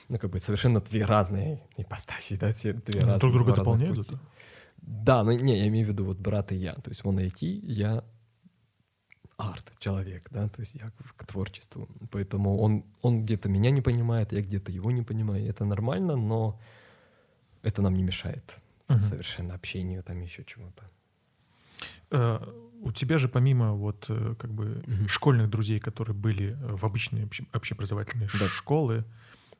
ну, 0.09 0.17
как 0.17 0.31
бы 0.31 0.39
совершенно 0.39 0.81
две 0.81 1.05
разные 1.05 1.61
ипостаси, 1.77 2.37
да, 2.37 2.51
все 2.51 2.73
две 2.73 3.01
Ну, 3.01 3.07
разные, 3.07 3.19
друг 3.19 3.33
друга 3.33 3.53
дополняют 3.53 3.99
это? 3.99 4.19
Да, 4.77 5.23
но 5.23 5.31
не, 5.33 5.59
я 5.59 5.67
имею 5.67 5.85
в 5.85 5.89
виду 5.89 6.05
вот 6.05 6.17
брат 6.17 6.51
и 6.51 6.55
я. 6.55 6.73
То 6.73 6.89
есть 6.89 7.05
он 7.05 7.19
IT, 7.19 7.45
я 7.45 8.03
арт 9.37 9.73
человек, 9.77 10.27
да, 10.31 10.49
то 10.49 10.61
есть 10.61 10.73
я 10.73 10.89
к, 11.15 11.27
творчеству. 11.27 11.87
Поэтому 12.09 12.57
он, 12.57 12.83
он 13.03 13.25
где-то 13.25 13.47
меня 13.47 13.69
не 13.69 13.81
понимает, 13.81 14.31
я 14.31 14.41
где-то 14.41 14.71
его 14.71 14.89
не 14.89 15.03
понимаю. 15.03 15.47
Это 15.47 15.65
нормально, 15.65 16.15
но 16.15 16.59
это 17.61 17.83
нам 17.83 17.95
не 17.95 18.01
мешает 18.01 18.59
Мгм. 18.87 19.03
совершенно 19.03 19.53
общению, 19.53 20.03
там 20.03 20.21
еще 20.21 20.43
чему-то. 20.43 20.83
Э, 22.11 22.39
У 22.83 22.91
тебя 22.91 23.17
же 23.17 23.27
помимо 23.27 23.73
вот 23.73 24.05
э, 24.07 24.35
как 24.39 24.53
бы 24.53 24.83
Мгм. 24.85 25.07
школьных 25.07 25.49
друзей, 25.49 25.79
которые 25.79 26.15
были 26.15 26.51
э, 26.51 26.75
в 26.75 26.83
обычные 26.85 27.25
обще- 27.25 27.45
общеобразовательные 27.51 28.29
Да. 28.39 28.47
школы, 28.47 29.03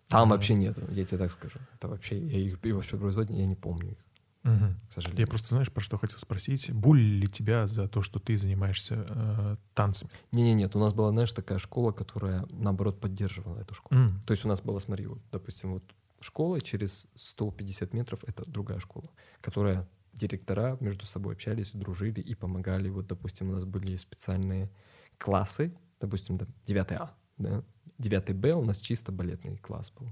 Там 0.08 0.30
Да. 0.30 0.36
вообще 0.36 0.54
нету, 0.54 0.84
я 0.92 1.04
тебе 1.04 1.18
так 1.18 1.32
скажу. 1.34 1.60
Это 1.76 1.90
вообще, 1.90 2.18
я 2.18 2.40
их 2.40 2.60
и 2.64 2.72
вообще 2.72 2.96
производитель, 2.96 3.40
я 3.42 3.46
не 3.48 3.56
помню 3.56 3.92
их, 3.92 3.98
Мгм. 4.44 4.80
к 4.88 4.94
сожалению. 4.94 5.20
Я 5.22 5.28
просто, 5.28 5.50
знаешь, 5.50 5.70
про 5.70 5.82
что 5.82 5.98
хотел 5.98 6.18
спросить. 6.20 6.72
Булили 6.72 7.22
ли 7.24 7.28
тебя 7.28 7.68
за 7.68 7.90
то, 7.90 8.02
что 8.02 8.20
ты 8.20 8.38
занимаешься 8.38 9.06
э, 9.10 9.58
танцами? 9.74 10.10
Не-не, 10.32 10.54
нет, 10.54 10.76
у 10.78 10.80
нас 10.80 10.94
была, 10.94 11.10
знаешь, 11.10 11.34
такая 11.34 11.58
школа, 11.60 11.92
которая, 11.92 12.46
наоборот, 12.52 13.02
поддерживала 13.02 13.60
эту 13.60 13.74
школу. 13.74 14.00
М. 14.00 14.22
То 14.26 14.32
есть 14.32 14.46
у 14.46 14.48
нас 14.48 14.62
было, 14.62 14.80
смотри, 14.80 15.08
вот, 15.08 15.20
допустим, 15.32 15.74
вот 15.74 15.84
школа, 16.20 16.62
через 16.62 17.08
150 17.16 17.94
метров 17.94 18.24
это 18.26 18.46
другая 18.46 18.80
школа, 18.80 19.10
которая 19.42 19.88
директора 20.14 20.78
между 20.80 21.06
собой 21.06 21.34
общались, 21.34 21.72
дружили 21.72 22.20
и 22.20 22.36
помогали. 22.36 22.90
Вот, 22.90 23.08
допустим, 23.08 23.50
у 23.50 23.54
нас 23.54 23.66
были 23.66 23.96
специальные 23.98 24.70
классы, 25.18 25.74
допустим, 26.00 26.38
да, 26.38 26.48
9 26.66 26.92
А, 26.94 27.16
да, 27.38 27.64
9 27.98 28.36
Б 28.36 28.54
у 28.54 28.64
нас 28.64 28.78
чисто 28.78 29.12
балетный 29.12 29.58
класс 29.58 29.92
был, 29.92 30.08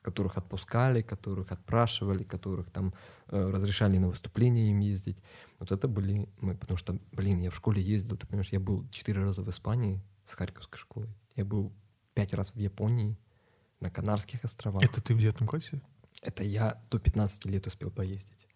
которых 0.00 0.36
отпускали, 0.36 1.02
которых 1.02 1.52
отпрашивали, 1.52 2.24
которых 2.24 2.70
там 2.70 2.94
э, 3.28 3.50
разрешали 3.50 3.98
на 3.98 4.08
выступления 4.08 4.70
им 4.70 4.80
ездить. 4.80 5.22
Вот 5.58 5.70
это 5.70 5.86
были 5.86 6.28
мы, 6.40 6.56
потому 6.56 6.76
что, 6.76 6.98
блин, 7.12 7.40
я 7.40 7.50
в 7.50 7.56
школе 7.56 7.82
ездил, 7.82 8.16
ты 8.16 8.26
понимаешь, 8.26 8.52
я 8.52 8.60
был 8.60 8.88
четыре 8.90 9.22
раза 9.22 9.42
в 9.42 9.50
Испании 9.50 10.02
с 10.24 10.34
Харьковской 10.34 10.78
школой, 10.78 11.08
я 11.36 11.44
был 11.44 11.72
пять 12.14 12.34
раз 12.34 12.54
в 12.54 12.58
Японии, 12.58 13.18
на 13.82 13.90
Канарских 13.90 14.44
островах. 14.44 14.82
Это 14.82 15.00
ты 15.02 15.14
в 15.14 15.18
девятом 15.18 15.46
классе? 15.46 15.80
Это 16.22 16.44
я 16.44 16.80
до 16.90 16.98
15 16.98 17.44
лет 17.46 17.66
успел 17.66 17.90
поездить. 17.90 18.46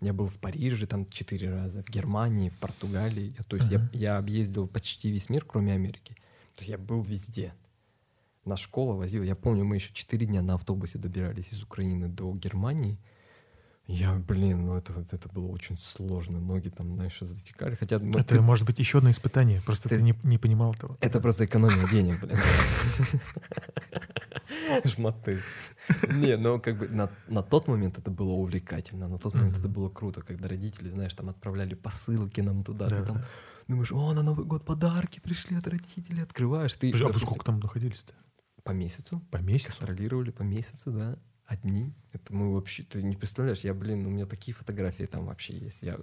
Я 0.00 0.12
был 0.12 0.28
в 0.28 0.38
Париже 0.38 0.86
там 0.86 1.06
четыре 1.06 1.50
раза, 1.50 1.82
в 1.82 1.88
Германии, 1.88 2.50
в 2.50 2.58
Португалии. 2.58 3.34
Я- 3.38 3.44
то 3.44 3.56
есть 3.56 3.70
я, 3.70 3.78
Ага. 3.78 3.88
я 3.92 4.18
объездил 4.18 4.68
почти 4.68 5.10
весь 5.10 5.30
мир, 5.30 5.44
кроме 5.46 5.72
Америки. 5.72 6.14
То 6.54 6.60
есть 6.60 6.68
я 6.70 6.78
был 6.78 7.02
везде. 7.02 7.54
Нас 8.44 8.60
школа 8.60 8.94
возила. 8.94 9.22
Я 9.24 9.34
помню, 9.36 9.64
мы 9.64 9.76
еще 9.76 9.90
четыре 9.94 10.26
дня 10.26 10.42
на 10.42 10.54
автобусе 10.54 10.98
добирались 10.98 11.50
из 11.52 11.62
Украины 11.62 12.08
до 12.08 12.34
Германии. 12.34 12.98
Я, 13.86 14.14
блин, 14.14 14.66
ну 14.66 14.76
это, 14.76 14.92
это 15.10 15.28
было 15.30 15.46
очень 15.48 15.78
сложно. 15.78 16.40
Ноги 16.40 16.68
там, 16.70 16.94
знаешь, 16.94 17.18
затекали. 17.20 17.74
Хотя 17.74 17.98
мы- 17.98 18.18
Это 18.20 18.40
может 18.42 18.66
быть 18.66 18.78
еще 18.78 18.98
одно 18.98 19.10
испытание. 19.10 19.60
Просто 19.62 19.88
ты, 19.88 19.96
Ты- 19.96 20.02
не, 20.02 20.14
не 20.22 20.36
понимал 20.38 20.72
этого. 20.74 20.96
это 21.00 21.20
просто 21.20 21.44
экономия 21.46 21.86
денег, 21.88 22.20
блин. 22.20 22.38
Жмоты. 24.84 25.40
Не, 26.12 26.36
ну 26.36 26.60
как 26.60 26.78
бы 26.78 26.88
на, 26.88 27.10
на 27.28 27.42
тот 27.42 27.68
момент 27.68 27.98
это 27.98 28.10
было 28.10 28.32
увлекательно, 28.32 29.08
на 29.08 29.18
тот 29.18 29.34
момент 29.34 29.58
это 29.58 29.68
было 29.68 29.88
круто, 29.88 30.22
когда 30.22 30.48
родители, 30.48 30.88
знаешь, 30.88 31.14
там 31.14 31.28
отправляли 31.28 31.74
посылки 31.74 32.40
нам 32.40 32.64
туда, 32.64 32.88
Да, 32.88 33.00
ты 33.00 33.06
там 33.06 33.16
да. 33.18 33.24
думаешь, 33.68 33.92
о, 33.92 34.12
на 34.12 34.22
Новый 34.22 34.46
год 34.46 34.64
подарки 34.64 35.20
пришли 35.20 35.56
от 35.56 35.66
родителей, 35.66 36.22
открываешь. 36.22 36.72
Ты, 36.74 36.90
Подожди, 36.90 37.10
а 37.10 37.12
вы 37.12 37.20
сколько 37.20 37.44
там 37.44 37.60
находились-то? 37.60 38.14
По 38.62 38.70
месяцу. 38.70 39.20
По 39.30 39.38
месяцу? 39.38 39.68
Гастролировали 39.68 40.30
по 40.30 40.42
месяцу, 40.42 40.90
да. 40.92 41.18
Одни. 41.46 41.92
Это 42.12 42.32
мы 42.32 42.54
вообще, 42.54 42.82
ты 42.82 43.02
не 43.02 43.16
представляешь, 43.16 43.60
я, 43.60 43.74
блин, 43.74 44.06
у 44.06 44.10
меня 44.10 44.24
такие 44.24 44.54
фотографии 44.54 45.04
там 45.04 45.26
вообще 45.26 45.54
есть. 45.54 45.82
Я 45.82 45.98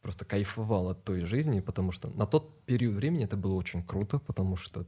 просто 0.00 0.24
кайфовал 0.24 0.88
от 0.88 1.04
той 1.04 1.20
жизни, 1.26 1.60
потому 1.60 1.92
что 1.92 2.08
на 2.08 2.24
тот 2.26 2.64
период 2.64 2.94
времени 2.94 3.24
это 3.24 3.36
было 3.36 3.52
очень 3.54 3.84
круто, 3.84 4.18
потому 4.18 4.56
что 4.56 4.86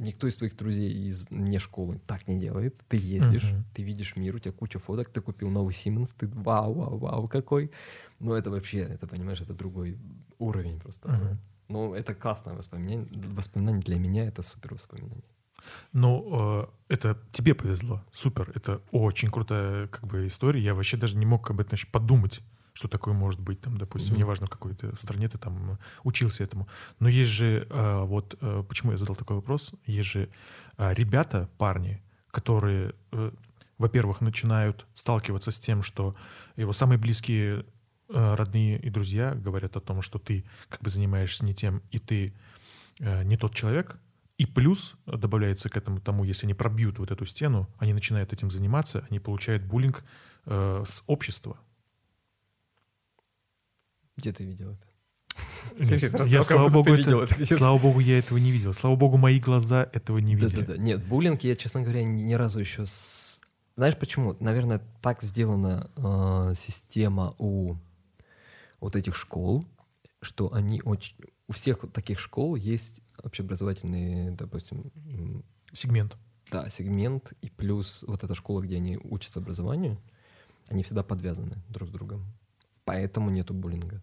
никто 0.00 0.26
из 0.26 0.36
твоих 0.36 0.56
друзей 0.56 0.92
из 0.92 1.30
не 1.30 1.58
школы 1.58 2.00
так 2.06 2.26
не 2.26 2.38
делает. 2.38 2.76
Ты 2.88 2.96
ездишь, 2.96 3.44
Мгм. 3.44 3.64
ты 3.74 3.82
видишь 3.82 4.16
мир, 4.16 4.34
у 4.34 4.38
тебя 4.38 4.52
куча 4.52 4.78
фоток, 4.78 5.10
ты 5.10 5.20
купил 5.20 5.50
новый 5.50 5.72
Siemens, 5.72 6.14
ты 6.18 6.26
вау, 6.28 6.74
вау, 6.74 6.98
вау, 6.98 7.28
какой. 7.28 7.70
Ну, 8.18 8.34
это 8.34 8.50
вообще, 8.50 8.78
это, 8.78 9.06
понимаешь, 9.06 9.40
это 9.40 9.54
другой 9.54 9.98
уровень 10.38 10.80
просто. 10.80 11.08
Мгм. 11.08 11.38
Ну, 11.68 11.94
это 11.94 12.14
классное 12.14 12.54
воспоминание. 12.54 13.06
Воспоминание 13.36 13.82
для 13.82 13.98
меня 13.98 14.24
это 14.24 14.42
супер 14.42 14.74
воспоминание. 14.74 15.22
Ну, 15.92 16.62
э, 16.62 16.66
это 16.88 17.18
тебе 17.32 17.54
повезло. 17.54 18.02
Супер. 18.10 18.50
Это 18.54 18.80
очень 18.90 19.30
крутая 19.30 19.86
как 19.88 20.06
бы 20.06 20.26
история. 20.26 20.60
Я 20.62 20.74
вообще 20.74 20.96
даже 20.96 21.16
не 21.16 21.26
мог 21.26 21.50
об 21.50 21.60
этом 21.60 21.74
еще 21.76 21.86
подумать, 21.86 22.40
что 22.72 22.88
такое 22.88 23.14
может 23.14 23.40
быть, 23.40 23.60
там, 23.60 23.76
допустим, 23.78 24.12
Мгм. 24.12 24.20
неважно, 24.20 24.46
в 24.46 24.50
какой 24.50 24.74
ты 24.74 24.94
стране 24.96 25.28
ты 25.28 25.38
там 25.38 25.72
э, 25.72 25.76
учился 26.04 26.44
этому. 26.44 26.68
Но 26.98 27.08
есть 27.08 27.30
же, 27.30 27.66
э, 27.68 28.04
вот, 28.04 28.36
э, 28.40 28.64
почему 28.68 28.92
я 28.92 28.98
задал 28.98 29.16
такой 29.16 29.36
вопрос, 29.36 29.72
есть 29.86 30.08
же 30.08 30.28
э, 30.78 30.94
ребята, 30.94 31.48
парни, 31.58 32.02
которые, 32.30 32.94
э, 33.12 33.32
во-первых, 33.78 34.20
начинают 34.20 34.86
сталкиваться 34.94 35.50
с 35.50 35.58
тем, 35.60 35.82
что 35.82 36.14
его 36.56 36.72
самые 36.72 36.98
близкие 36.98 37.64
э, 38.08 38.34
родные 38.34 38.78
и 38.78 38.90
друзья 38.90 39.34
говорят 39.34 39.76
о 39.76 39.80
том, 39.80 40.02
что 40.02 40.18
ты 40.18 40.44
как 40.68 40.80
бы 40.82 40.90
занимаешься 40.90 41.44
не 41.44 41.54
тем, 41.54 41.82
и 41.90 41.98
ты 41.98 42.32
э, 42.98 43.24
не 43.24 43.36
тот 43.36 43.54
человек, 43.54 43.98
и 44.38 44.46
плюс 44.46 44.94
добавляется 45.06 45.68
к 45.68 45.76
этому 45.76 46.00
тому, 46.00 46.24
если 46.24 46.46
они 46.46 46.54
пробьют 46.54 46.98
вот 46.98 47.10
эту 47.10 47.26
стену, 47.26 47.68
они 47.78 47.92
начинают 47.92 48.32
этим 48.32 48.50
заниматься, 48.50 49.04
они 49.10 49.20
получают 49.20 49.62
буллинг 49.64 50.02
э, 50.46 50.84
с 50.86 51.02
общества. 51.06 51.58
Где 54.20 54.32
ты 54.32 54.44
видел 54.44 54.72
это? 54.72 54.86
Нет, 55.78 56.02
я, 56.28 56.42
слава 56.42 56.68
богу, 56.68 56.92
это- 56.94 57.44
слава 57.56 57.78
богу, 57.78 58.00
я 58.00 58.18
этого 58.18 58.38
не 58.38 58.50
видел. 58.50 58.72
Слава 58.74 58.96
богу, 58.96 59.16
мои 59.16 59.38
глаза 59.40 59.88
этого 59.92 60.18
не 60.18 60.34
видели. 60.34 60.60
Да-да-да. 60.60 60.82
Нет, 60.82 61.04
буллинг 61.06 61.42
я, 61.42 61.56
честно 61.56 61.82
говоря, 61.82 62.02
ни, 62.04 62.22
ни 62.22 62.34
разу 62.34 62.58
еще... 62.58 62.86
с- 62.86 63.40
Знаешь 63.76 63.96
почему? 63.96 64.36
Наверное, 64.40 64.80
так 65.00 65.22
сделана 65.22 65.90
э, 65.96 66.54
система 66.56 67.34
у 67.38 67.76
вот 68.80 68.96
этих 68.96 69.16
школ, 69.16 69.64
что 70.20 70.52
они 70.52 70.82
очень... 70.84 71.16
У 71.48 71.52
всех 71.52 71.82
вот 71.82 71.92
таких 71.92 72.18
школ 72.20 72.56
есть 72.56 73.00
общеобразовательный, 73.22 74.30
допустим, 74.32 74.92
Сегмент. 75.72 76.16
да, 76.50 76.68
сегмент, 76.70 77.32
и 77.42 77.48
плюс 77.50 78.04
вот 78.06 78.24
эта 78.24 78.34
школа, 78.34 78.60
где 78.60 78.76
они 78.76 78.98
учатся 79.02 79.38
образованию, 79.40 79.98
они 80.68 80.82
всегда 80.82 81.02
подвязаны 81.02 81.56
друг 81.68 81.88
с 81.88 81.92
другом. 81.92 82.24
Поэтому 82.84 83.30
нету 83.30 83.54
буллинга. 83.54 84.02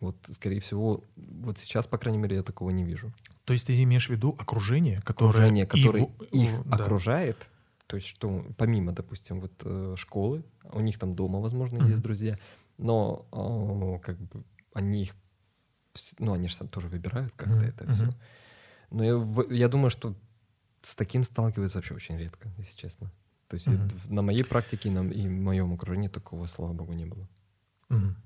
Вот, 0.00 0.16
скорее 0.34 0.60
всего, 0.60 1.02
вот 1.16 1.58
сейчас, 1.58 1.86
по 1.86 1.96
крайней 1.98 2.18
мере, 2.18 2.36
я 2.36 2.42
такого 2.42 2.70
не 2.70 2.84
вижу. 2.84 3.12
То 3.44 3.54
есть 3.54 3.66
ты 3.66 3.82
имеешь 3.82 4.08
в 4.08 4.10
виду 4.10 4.36
окружение, 4.38 5.00
которое, 5.00 5.30
окружение, 5.30 5.66
которое 5.66 6.06
в- 6.06 6.22
их 6.24 6.50
да. 6.66 6.76
окружает, 6.84 7.48
то 7.86 7.96
есть 7.96 8.06
что 8.08 8.44
помимо, 8.58 8.92
допустим, 8.92 9.40
вот 9.40 9.52
э, 9.64 9.94
школы, 9.96 10.44
у 10.64 10.80
них 10.80 10.98
там 10.98 11.14
дома, 11.14 11.40
возможно, 11.40 11.78
Мгм. 11.78 11.88
есть 11.90 12.02
друзья, 12.02 12.38
но 12.78 13.26
э, 13.32 14.04
как 14.04 14.18
бы 14.18 14.44
они 14.74 15.02
их, 15.02 15.14
ну 16.18 16.32
они 16.34 16.48
же 16.48 16.58
тоже 16.68 16.88
выбирают 16.88 17.32
как-то 17.34 17.54
Мгм, 17.54 17.68
это 17.68 17.92
все. 17.94 18.10
Но 18.90 19.04
я, 19.04 19.14
я 19.50 19.68
думаю, 19.68 19.90
что 19.90 20.14
с 20.82 20.94
таким 20.94 21.24
сталкиваются 21.24 21.78
вообще 21.78 21.94
очень 21.94 22.18
редко, 22.18 22.50
если 22.58 22.76
честно. 22.76 23.10
То 23.48 23.54
есть 23.54 23.66
в- 23.66 24.12
на 24.12 24.22
моей 24.22 24.44
практике 24.44 24.90
на, 24.90 25.10
и 25.10 25.26
в 25.26 25.30
моем 25.30 25.72
окружении 25.72 26.08
такого, 26.08 26.46
слава 26.46 26.72
богу, 26.74 26.92
не 26.92 27.06
было. 27.06 27.26
Мгм. 27.88 28.16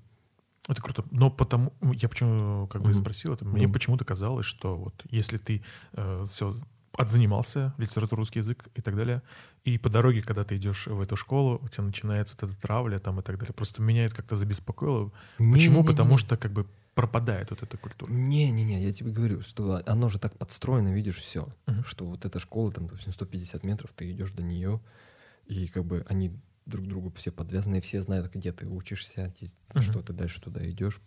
Это 0.70 0.80
круто. 0.82 1.04
Но 1.10 1.30
потому, 1.30 1.72
я 1.94 2.08
почему 2.08 2.66
как 2.68 2.80
бы 2.82 2.90
Мгм. 2.90 3.00
спросил 3.00 3.32
это, 3.34 3.44
мне 3.44 3.66
Мгм. 3.66 3.72
почему-то 3.72 4.04
казалось, 4.04 4.46
что 4.46 4.76
вот 4.76 5.02
если 5.10 5.36
ты 5.36 5.62
все 6.26 6.54
отзанимался, 6.92 7.74
литература, 7.78 8.18
русский 8.18 8.40
язык 8.40 8.68
и 8.74 8.80
так 8.80 8.96
далее, 8.96 9.22
и 9.64 9.78
по 9.78 9.88
дороге, 9.88 10.22
когда 10.22 10.44
ты 10.44 10.56
идешь 10.56 10.86
в 10.86 11.00
эту 11.00 11.16
школу, 11.16 11.60
у 11.62 11.68
тебя 11.68 11.84
начинается 11.84 12.36
вот 12.40 12.50
эта 12.50 12.60
травля 12.60 12.98
там 12.98 13.20
и 13.20 13.22
так 13.22 13.38
далее. 13.38 13.54
Просто 13.54 13.82
меня 13.82 14.04
это 14.06 14.14
как-то 14.16 14.36
забеспокоило. 14.36 15.10
Почему? 15.36 15.54
Не-не-не-не. 15.54 15.84
Потому 15.84 16.16
что 16.18 16.36
как 16.36 16.52
бы 16.52 16.66
пропадает 16.94 17.50
вот 17.50 17.62
эта 17.62 17.76
культура. 17.78 18.10
Не-не-не, 18.10 18.82
я 18.82 18.92
тебе 18.92 19.12
говорю, 19.12 19.42
что 19.42 19.80
оно 19.86 20.08
же 20.08 20.18
так 20.18 20.36
подстроено, 20.36 20.92
видишь, 20.92 21.18
все. 21.18 21.48
Мгм. 21.66 21.84
Что 21.84 22.06
вот 22.06 22.24
эта 22.24 22.40
школа, 22.40 22.72
там, 22.72 22.86
допустим, 22.86 23.12
150 23.12 23.64
метров, 23.64 23.92
ты 23.94 24.10
идешь 24.10 24.32
до 24.32 24.42
нее, 24.42 24.80
и 25.46 25.68
как 25.68 25.84
бы 25.84 26.04
они 26.08 26.32
друг 26.66 26.86
другу 26.86 27.12
все 27.16 27.30
подвязаны, 27.32 27.80
все 27.80 28.00
знают, 28.00 28.32
где 28.32 28.52
ты 28.52 28.66
учишься, 28.66 29.32
Мгм. 29.74 29.82
что 29.82 30.02
ты 30.02 30.12
дальше 30.12 30.40
туда 30.40 30.68
идешь. 30.70 31.00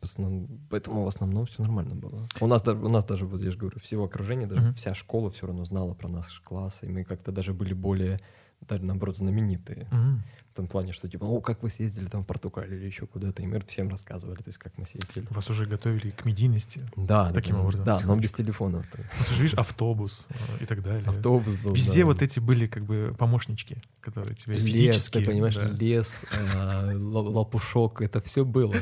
Поэтому 0.70 1.04
в 1.04 1.08
основном 1.08 1.45
все 1.45 1.62
нормально 1.62 1.95
было. 1.95 2.28
У 2.41 2.47
нас, 2.47 2.62
даже, 2.62 2.80
у 2.80 2.89
нас 2.89 3.06
даже, 3.06 3.26
вот 3.26 3.41
я 3.41 3.51
же 3.51 3.58
говорю, 3.58 3.80
всего 3.80 4.06
окружения, 4.06 4.47
даже 4.47 4.62
Мгм. 4.62 4.74
вся 4.74 4.93
школа 4.93 5.30
все 5.30 5.47
равно 5.47 5.64
знала 5.66 5.93
про 5.93 6.08
наш 6.08 6.39
класс, 6.41 6.80
и 6.84 6.88
мы 6.88 7.04
как-то 7.04 7.32
даже 7.32 7.54
были 7.54 7.74
более, 7.74 8.20
даже 8.62 8.84
наоборот, 8.84 9.18
знаменитые. 9.18 9.88
Мгм. 9.91 10.24
В 10.54 10.56
том 10.56 10.68
плане, 10.68 10.93
что 10.93 11.10
типа, 11.10 11.24
о, 11.24 11.41
как 11.41 11.64
вы 11.64 11.72
съездили 11.72 12.06
там 12.06 12.22
в 12.22 12.28
Португалию 12.28 12.78
или 12.78 12.86
еще 12.86 13.08
куда-то, 13.08 13.41
и 13.41 13.47
мы 13.47 13.60
всем 13.62 13.89
рассказывали, 13.89 14.38
то 14.38 14.49
есть 14.49 14.60
как 14.60 14.78
мы 14.78 14.86
съездили. 14.86 15.26
Вас 15.32 15.49
уже 15.49 15.66
готовили 15.66 16.12
к 16.12 16.26
медийности. 16.26 16.88
Да, 16.95 17.32
Таким 17.32 17.56
да, 17.56 17.62
образом, 17.62 17.86
Да, 17.86 17.99
но 18.04 18.16
без 18.18 18.34
телефонов. 18.34 18.86
У 18.93 19.18
нас 19.18 19.32
уже, 19.32 19.41
видишь, 19.41 19.58
автобус 19.58 20.28
э, 20.30 20.64
и 20.64 20.66
так 20.68 20.84
далее. 20.84 21.04
Автобус 21.08 21.56
был. 21.56 21.74
Везде 21.74 22.01
да. 22.01 22.06
вот 22.06 22.22
эти 22.22 22.39
были 22.39 22.68
как 22.68 22.84
бы 22.84 23.16
помощнички, 23.18 23.78
которые 23.99 24.36
тебе 24.36 24.54
лес, 24.54 24.64
физически... 24.64 25.18
ты 25.18 25.26
понимаешь, 25.26 25.56
да. 25.56 25.66
лес, 25.66 26.24
ла- 26.54 27.22
лопушок, 27.22 28.04
это 28.04 28.22
все 28.22 28.45
было. 28.45 28.76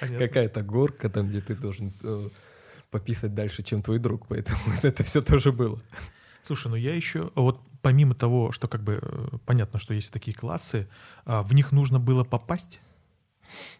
Какая-то 0.00 0.60
горка 0.60 1.08
там, 1.08 1.30
где 1.30 1.40
ты 1.40 1.54
должен 1.54 1.94
э, 2.02 2.28
пописать 2.90 3.34
дальше, 3.34 3.62
чем 3.62 3.80
твой 3.80 4.00
друг, 4.00 4.26
поэтому 4.26 4.58
это 4.82 5.02
все 5.02 5.22
тоже 5.22 5.50
было. 5.50 5.78
Слушай, 6.42 6.68
ну 6.68 6.76
я 6.76 6.94
еще, 6.94 7.30
вот 7.34 7.58
помимо 7.88 8.14
того, 8.14 8.52
что 8.52 8.68
как 8.68 8.82
бы 8.82 8.98
э, 9.00 9.38
понятно, 9.46 9.78
что 9.78 9.94
есть 9.94 10.12
такие 10.12 10.36
классы, 10.36 10.90
а, 11.24 11.42
в 11.42 11.54
них 11.54 11.72
нужно 11.72 11.98
было 11.98 12.22
попасть? 12.22 12.80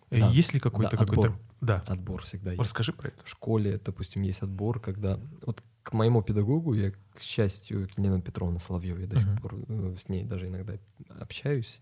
Э, 0.08 0.20
Да. 0.20 0.28
есть 0.30 0.54
ли 0.54 0.60
какой-то 0.60 0.92
Да, 0.92 0.96
какой-то... 0.96 1.22
отбор. 1.24 1.40
Да. 1.60 1.82
Отбор 1.86 2.22
всегда 2.22 2.52
есть. 2.52 2.62
Расскажи 2.62 2.94
про 2.94 3.08
это. 3.08 3.22
В 3.22 3.28
школе, 3.28 3.78
допустим, 3.84 4.22
есть 4.22 4.40
отбор, 4.40 4.80
когда... 4.80 5.20
Вот 5.44 5.62
к 5.82 5.92
моему 5.92 6.22
педагогу, 6.22 6.72
я, 6.72 6.92
к 7.12 7.20
счастью, 7.20 7.86
к 7.86 7.98
Елене 7.98 8.22
Петровне 8.22 8.58
Соловьевой, 8.58 9.02
я 9.02 9.08
до 9.08 9.16
сих 9.18 9.42
пор 9.42 9.56
э, 9.68 9.96
с 9.98 10.08
ней 10.08 10.24
даже 10.24 10.46
иногда 10.46 10.78
общаюсь. 11.20 11.78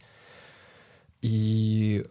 И 1.23 2.05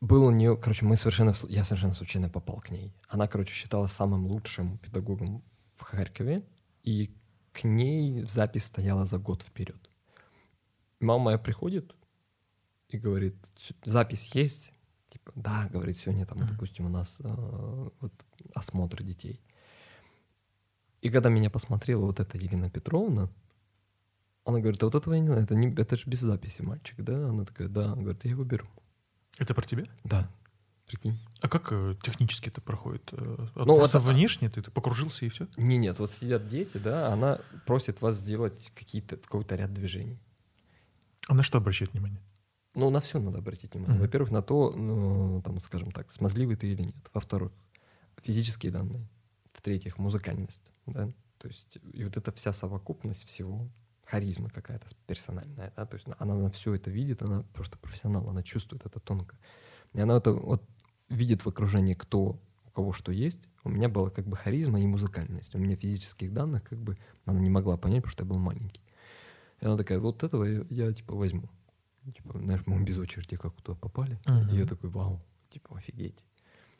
был 0.00 0.24
у 0.24 0.32
нее, 0.32 0.56
короче, 0.56 0.84
мы 0.84 0.96
совершенно, 0.96 1.32
я 1.48 1.62
совершенно 1.62 1.94
случайно 1.94 2.28
попал 2.28 2.56
к 2.56 2.70
ней. 2.70 2.92
Она, 3.08 3.28
короче, 3.28 3.54
считалась 3.54 3.92
самым 3.92 4.26
лучшим 4.26 4.78
педагогом 4.78 5.44
в 5.76 5.82
Харькове, 5.82 6.42
и 6.82 7.14
к 7.54 7.62
ней 7.64 8.26
запись 8.26 8.64
стояла 8.64 9.06
за 9.06 9.18
год 9.18 9.42
вперед. 9.42 9.88
Мама 11.00 11.24
моя 11.24 11.38
приходит 11.38 11.94
и 12.88 12.98
говорит, 12.98 13.36
«С- 13.56 13.74
запись 13.90 14.34
есть? 14.34 14.72
Типа, 15.08 15.32
да, 15.36 15.68
говорит, 15.70 15.96
сегодня 15.96 16.26
там, 16.26 16.44
допустим, 16.46 16.86
у 16.86 16.88
нас 16.88 17.20
э, 17.20 17.88
вот, 18.00 18.12
осмотр 18.54 19.04
детей. 19.04 19.40
И 21.00 21.10
когда 21.10 21.28
меня 21.28 21.48
посмотрела 21.50 22.06
вот 22.06 22.18
эта 22.18 22.36
Елена 22.36 22.70
Петровна, 22.70 23.30
она 24.44 24.58
говорит, 24.58 24.82
а 24.82 24.86
вот 24.86 24.94
этого 24.96 25.14
я 25.14 25.20
не 25.20 25.28
знаю, 25.28 25.44
это, 25.44 25.54
не, 25.54 25.72
это 25.72 25.96
же 25.96 26.10
без 26.10 26.20
записи 26.20 26.62
мальчик, 26.62 27.00
да? 27.00 27.28
Она 27.28 27.44
такая, 27.44 27.68
да, 27.68 27.92
Она 27.92 28.02
говорит, 28.02 28.24
я 28.24 28.30
его 28.30 28.44
беру. 28.44 28.66
Это 29.38 29.54
про 29.54 29.64
тебя? 29.64 29.84
Да, 30.02 30.28
прикинь. 30.86 31.18
А 31.40 31.48
как 31.48 31.68
э, 31.72 31.96
технически 32.02 32.48
это 32.48 32.60
проходит? 32.60 33.08
Э, 33.12 33.46
Ну, 33.56 33.76
Просто 33.78 33.98
это- 33.98 34.06
внешне 34.08 34.48
ты, 34.50 34.62
ты 34.62 34.70
покружился 34.70 35.24
и 35.24 35.28
все? 35.28 35.46
Не, 35.56 35.76
нет, 35.76 35.98
вот 35.98 36.10
сидят 36.12 36.46
дети, 36.46 36.76
да, 36.76 37.12
она 37.12 37.40
просит 37.66 38.00
вас 38.00 38.16
сделать 38.16 38.72
какие-то, 38.74 39.16
какой-то 39.16 39.56
ряд 39.56 39.72
движений. 39.72 40.18
А 41.28 41.34
на 41.34 41.42
что 41.42 41.58
обращать 41.58 41.92
внимание? 41.92 42.20
Ну, 42.74 42.90
на 42.90 43.00
все 43.00 43.18
надо 43.20 43.38
обратить 43.38 43.72
внимание. 43.72 43.94
Мгм. 43.94 44.02
Во-первых, 44.04 44.30
на 44.30 44.42
то, 44.42 44.72
ну, 44.72 45.42
там, 45.44 45.58
скажем 45.60 45.92
так, 45.92 46.10
смазливый 46.10 46.56
ты 46.56 46.66
или 46.72 46.82
нет. 46.82 47.10
Во-вторых, 47.14 47.52
физические 48.22 48.72
данные. 48.72 49.08
В-третьих, 49.52 49.98
музыкальность. 49.98 50.72
Да? 50.86 51.06
То 51.38 51.48
есть, 51.48 51.78
и 51.92 52.04
вот 52.04 52.16
эта 52.16 52.32
вся 52.32 52.52
совокупность 52.52 53.24
всего, 53.26 53.68
харизма 54.04 54.50
какая-то 54.50 54.86
персональная, 55.06 55.72
да, 55.76 55.86
то 55.86 55.94
есть 55.94 56.06
она 56.18 56.34
на 56.34 56.50
все 56.50 56.74
это 56.74 56.90
видит, 56.90 57.22
она 57.22 57.42
просто 57.54 57.78
профессионал, 57.78 58.28
она 58.28 58.42
чувствует 58.42 58.84
это 58.84 59.00
тонко. 59.00 59.36
И 59.94 60.00
она 60.00 60.16
это 60.16 60.32
вот 60.32 60.62
видит 61.14 61.44
в 61.44 61.48
окружении, 61.48 61.94
кто 61.94 62.40
у 62.66 62.70
кого 62.70 62.92
что 62.92 63.12
есть. 63.12 63.48
У 63.62 63.70
меня 63.70 63.88
была 63.88 64.10
как 64.10 64.26
бы 64.26 64.36
харизма 64.36 64.80
и 64.80 64.86
музыкальность. 64.86 65.54
У 65.54 65.58
меня 65.58 65.76
физических 65.76 66.32
данных 66.32 66.64
как 66.64 66.78
бы 66.78 66.98
она 67.24 67.40
не 67.40 67.50
могла 67.50 67.76
понять, 67.76 68.02
потому 68.02 68.12
что 68.12 68.24
я 68.24 68.28
был 68.28 68.38
маленький. 68.38 68.82
И 69.60 69.66
она 69.66 69.76
такая, 69.76 69.98
вот 69.98 70.22
этого 70.22 70.44
я, 70.44 70.64
я, 70.70 70.92
типа 70.92 71.14
возьму. 71.14 71.48
Типа, 72.14 72.38
знаешь, 72.38 72.62
мы 72.66 72.82
без 72.84 72.98
очереди 72.98 73.36
как 73.36 73.54
туда 73.62 73.78
попали. 73.78 74.20
Мгм. 74.26 74.48
И 74.50 74.56
я 74.58 74.66
такой, 74.66 74.90
вау, 74.90 75.22
типа, 75.48 75.78
офигеть. 75.78 76.22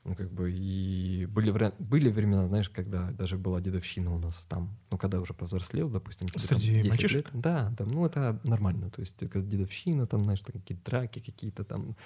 Ну, 0.04 0.14
как 0.14 0.30
бы, 0.30 0.52
и 0.52 1.24
были, 1.30 1.50
были 1.78 2.10
времена, 2.10 2.46
знаешь, 2.46 2.68
когда 2.68 3.10
даже 3.12 3.38
была 3.38 3.62
дедовщина 3.62 4.14
у 4.14 4.18
нас 4.18 4.44
там, 4.50 4.76
ну, 4.90 4.98
когда 4.98 5.18
уже 5.18 5.32
повзрослел, 5.32 5.88
допустим, 5.88 6.28
тебе 6.28 6.46
там 6.46 6.58
Среди 6.58 6.74
10 6.74 6.90
мальчишек? 6.90 7.32
лет. 7.32 7.42
Да, 7.42 7.72
там, 7.78 7.88
ну, 7.88 8.04
это 8.04 8.38
нормально, 8.44 8.90
то 8.90 9.00
есть, 9.00 9.16
когда 9.30 9.48
дедовщина, 9.48 10.04
там, 10.04 10.24
знаешь, 10.24 10.40
там, 10.40 10.60
какие-то 10.60 10.84
драки, 10.84 11.20
какие-то 11.20 11.64
там, 11.64 11.96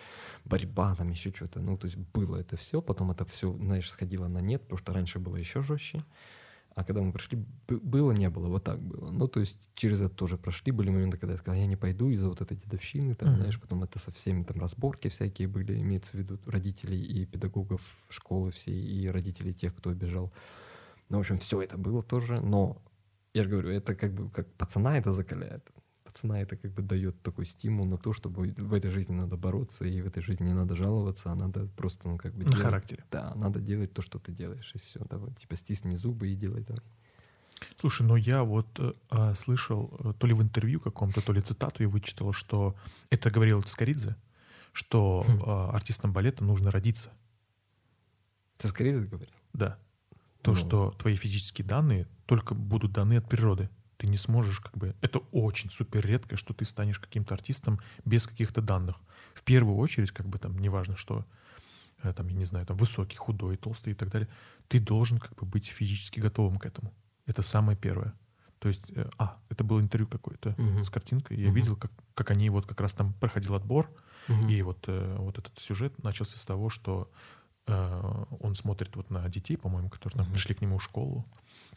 борьба, 0.44 0.94
там, 0.94 1.10
еще 1.10 1.32
что-то, 1.34 1.60
ну, 1.60 1.76
то 1.76 1.86
есть, 1.86 1.96
было 1.96 2.36
это 2.36 2.56
все, 2.56 2.80
потом 2.80 3.10
это 3.10 3.24
все, 3.24 3.52
знаешь, 3.52 3.90
сходило 3.90 4.28
на 4.28 4.38
нет, 4.38 4.62
потому 4.62 4.78
что 4.78 4.92
раньше 4.92 5.18
было 5.18 5.36
еще 5.36 5.62
жестче, 5.62 6.04
А 6.78 6.84
когда 6.84 7.02
мы 7.02 7.12
пришли, 7.12 7.44
было, 7.66 8.12
не 8.12 8.30
было, 8.30 8.46
вот 8.46 8.62
так 8.62 8.80
было. 8.80 9.10
Ну, 9.10 9.26
то 9.26 9.40
есть 9.40 9.68
через 9.74 10.00
это 10.00 10.14
тоже 10.14 10.38
прошли. 10.38 10.70
Были 10.70 10.90
моменты, 10.90 11.18
когда 11.18 11.32
я 11.32 11.36
сказал, 11.36 11.58
я 11.58 11.66
не 11.66 11.74
пойду 11.74 12.08
из-за 12.10 12.28
вот 12.28 12.40
этой 12.40 12.56
дедовщины, 12.56 13.14
там, 13.14 13.30
mm-hmm. 13.30 13.36
знаешь, 13.36 13.60
потом 13.60 13.82
это 13.82 13.98
со 13.98 14.12
всеми 14.12 14.44
там 14.44 14.60
разборки 14.60 15.08
всякие 15.08 15.48
были, 15.48 15.76
имеется 15.80 16.12
в 16.12 16.20
виду 16.20 16.38
родителей 16.46 17.02
и 17.02 17.26
педагогов 17.26 17.80
школы 18.08 18.52
всей, 18.52 18.80
и 18.80 19.08
родителей 19.08 19.52
тех, 19.52 19.74
кто 19.74 19.92
бежал. 19.92 20.32
Ну, 21.08 21.16
в 21.16 21.20
общем, 21.20 21.40
все 21.40 21.62
это 21.62 21.76
было 21.76 22.00
тоже, 22.00 22.40
но 22.40 22.80
я 23.34 23.42
же 23.42 23.50
говорю, 23.50 23.70
это 23.70 23.96
как 23.96 24.12
бы, 24.12 24.30
как 24.30 24.46
пацана 24.52 24.98
это 24.98 25.10
закаляет. 25.10 25.68
Пацана 26.18 26.40
это 26.40 26.56
как 26.56 26.72
бы 26.72 26.82
дает 26.82 27.22
такой 27.22 27.46
стимул 27.46 27.86
на 27.86 27.96
то, 27.96 28.12
чтобы 28.12 28.54
в 28.56 28.74
этой 28.74 28.90
жизни 28.90 29.14
надо 29.14 29.36
бороться, 29.36 29.84
и 29.84 30.00
в 30.02 30.06
этой 30.06 30.22
жизни 30.22 30.46
не 30.46 30.54
надо 30.54 30.74
жаловаться, 30.74 31.30
а 31.30 31.34
надо 31.34 31.66
просто, 31.76 32.08
ну, 32.08 32.18
как 32.18 32.34
бы... 32.34 32.44
На 32.44 32.50
делать, 32.50 32.64
характере. 32.64 33.04
Да, 33.10 33.34
надо 33.36 33.60
делать 33.60 33.92
то, 33.92 34.02
что 34.02 34.18
ты 34.18 34.32
делаешь, 34.32 34.72
и 34.74 34.78
все. 34.78 35.00
Давай, 35.08 35.32
типа, 35.34 35.56
стисни 35.56 35.94
зубы 35.94 36.28
и 36.28 36.34
делай 36.34 36.64
давай. 36.64 36.82
Слушай, 37.80 38.06
но 38.06 38.16
я 38.16 38.42
вот 38.42 38.66
э, 38.78 39.34
слышал 39.34 39.96
э, 40.00 40.12
то 40.18 40.26
ли 40.26 40.34
в 40.34 40.42
интервью 40.42 40.80
каком-то, 40.80 41.20
то 41.20 41.32
ли 41.32 41.40
цитату 41.40 41.82
я 41.82 41.88
вычитал, 41.88 42.32
что 42.32 42.74
это 43.10 43.30
говорил 43.30 43.62
Цискоридзе, 43.62 44.16
что 44.72 45.24
хм. 45.26 45.42
э, 45.42 45.76
артистам 45.76 46.12
балета 46.12 46.44
нужно 46.44 46.70
родиться. 46.70 47.10
Цискоридзе 48.58 49.06
говорил? 49.06 49.34
Да. 49.52 49.78
То, 50.42 50.52
ну. 50.52 50.56
что 50.56 50.90
твои 50.92 51.16
физические 51.16 51.66
данные 51.66 52.06
только 52.26 52.54
будут 52.54 52.92
даны 52.92 53.18
от 53.18 53.28
природы. 53.28 53.70
Ты 53.98 54.06
не 54.06 54.16
сможешь 54.16 54.60
как 54.60 54.76
бы... 54.78 54.94
Это 55.00 55.18
очень 55.32 55.70
супер 55.70 56.06
редко, 56.06 56.36
что 56.36 56.54
ты 56.54 56.64
станешь 56.64 56.98
каким-то 56.98 57.34
артистом 57.34 57.80
без 58.04 58.26
каких-то 58.26 58.62
данных. 58.62 58.96
В 59.34 59.42
первую 59.42 59.76
очередь, 59.76 60.12
как 60.12 60.26
бы 60.26 60.38
там, 60.38 60.58
неважно 60.58 60.96
что, 60.96 61.26
э, 62.02 62.12
там, 62.12 62.28
я 62.28 62.34
не 62.36 62.44
знаю, 62.44 62.64
там, 62.64 62.76
высокий, 62.76 63.16
худой, 63.16 63.56
толстый 63.56 63.90
и 63.90 63.94
так 63.94 64.08
далее, 64.08 64.28
ты 64.68 64.80
должен 64.80 65.18
как 65.18 65.34
бы 65.34 65.46
быть 65.46 65.66
физически 65.66 66.20
готовым 66.20 66.58
к 66.58 66.66
этому. 66.66 66.94
Это 67.26 67.42
самое 67.42 67.76
первое. 67.76 68.14
То 68.58 68.68
есть, 68.68 68.90
э, 68.94 69.08
а, 69.18 69.36
это 69.48 69.64
было 69.64 69.80
интервью 69.80 70.08
какое-то 70.08 70.50
угу. 70.50 70.84
с 70.84 70.90
картинкой. 70.90 71.38
Я 71.38 71.48
угу. 71.48 71.56
видел, 71.56 71.76
как, 71.76 71.92
как 72.14 72.30
они 72.30 72.50
вот 72.50 72.66
как 72.66 72.80
раз 72.80 72.92
там 72.92 73.12
проходил 73.14 73.54
отбор, 73.54 73.90
угу. 74.28 74.48
и 74.48 74.62
вот, 74.62 74.84
э, 74.88 75.16
вот 75.18 75.38
этот 75.38 75.58
сюжет 75.58 76.02
начался 76.02 76.38
с 76.38 76.44
того, 76.44 76.70
что 76.70 77.10
э, 77.66 78.24
он 78.40 78.54
смотрит 78.56 78.94
вот 78.96 79.10
на 79.10 79.28
детей, 79.28 79.56
по-моему, 79.56 79.90
которые 79.90 80.22
угу. 80.22 80.32
пришли 80.32 80.54
к 80.54 80.60
нему 80.60 80.78
в 80.78 80.82
школу, 80.82 81.26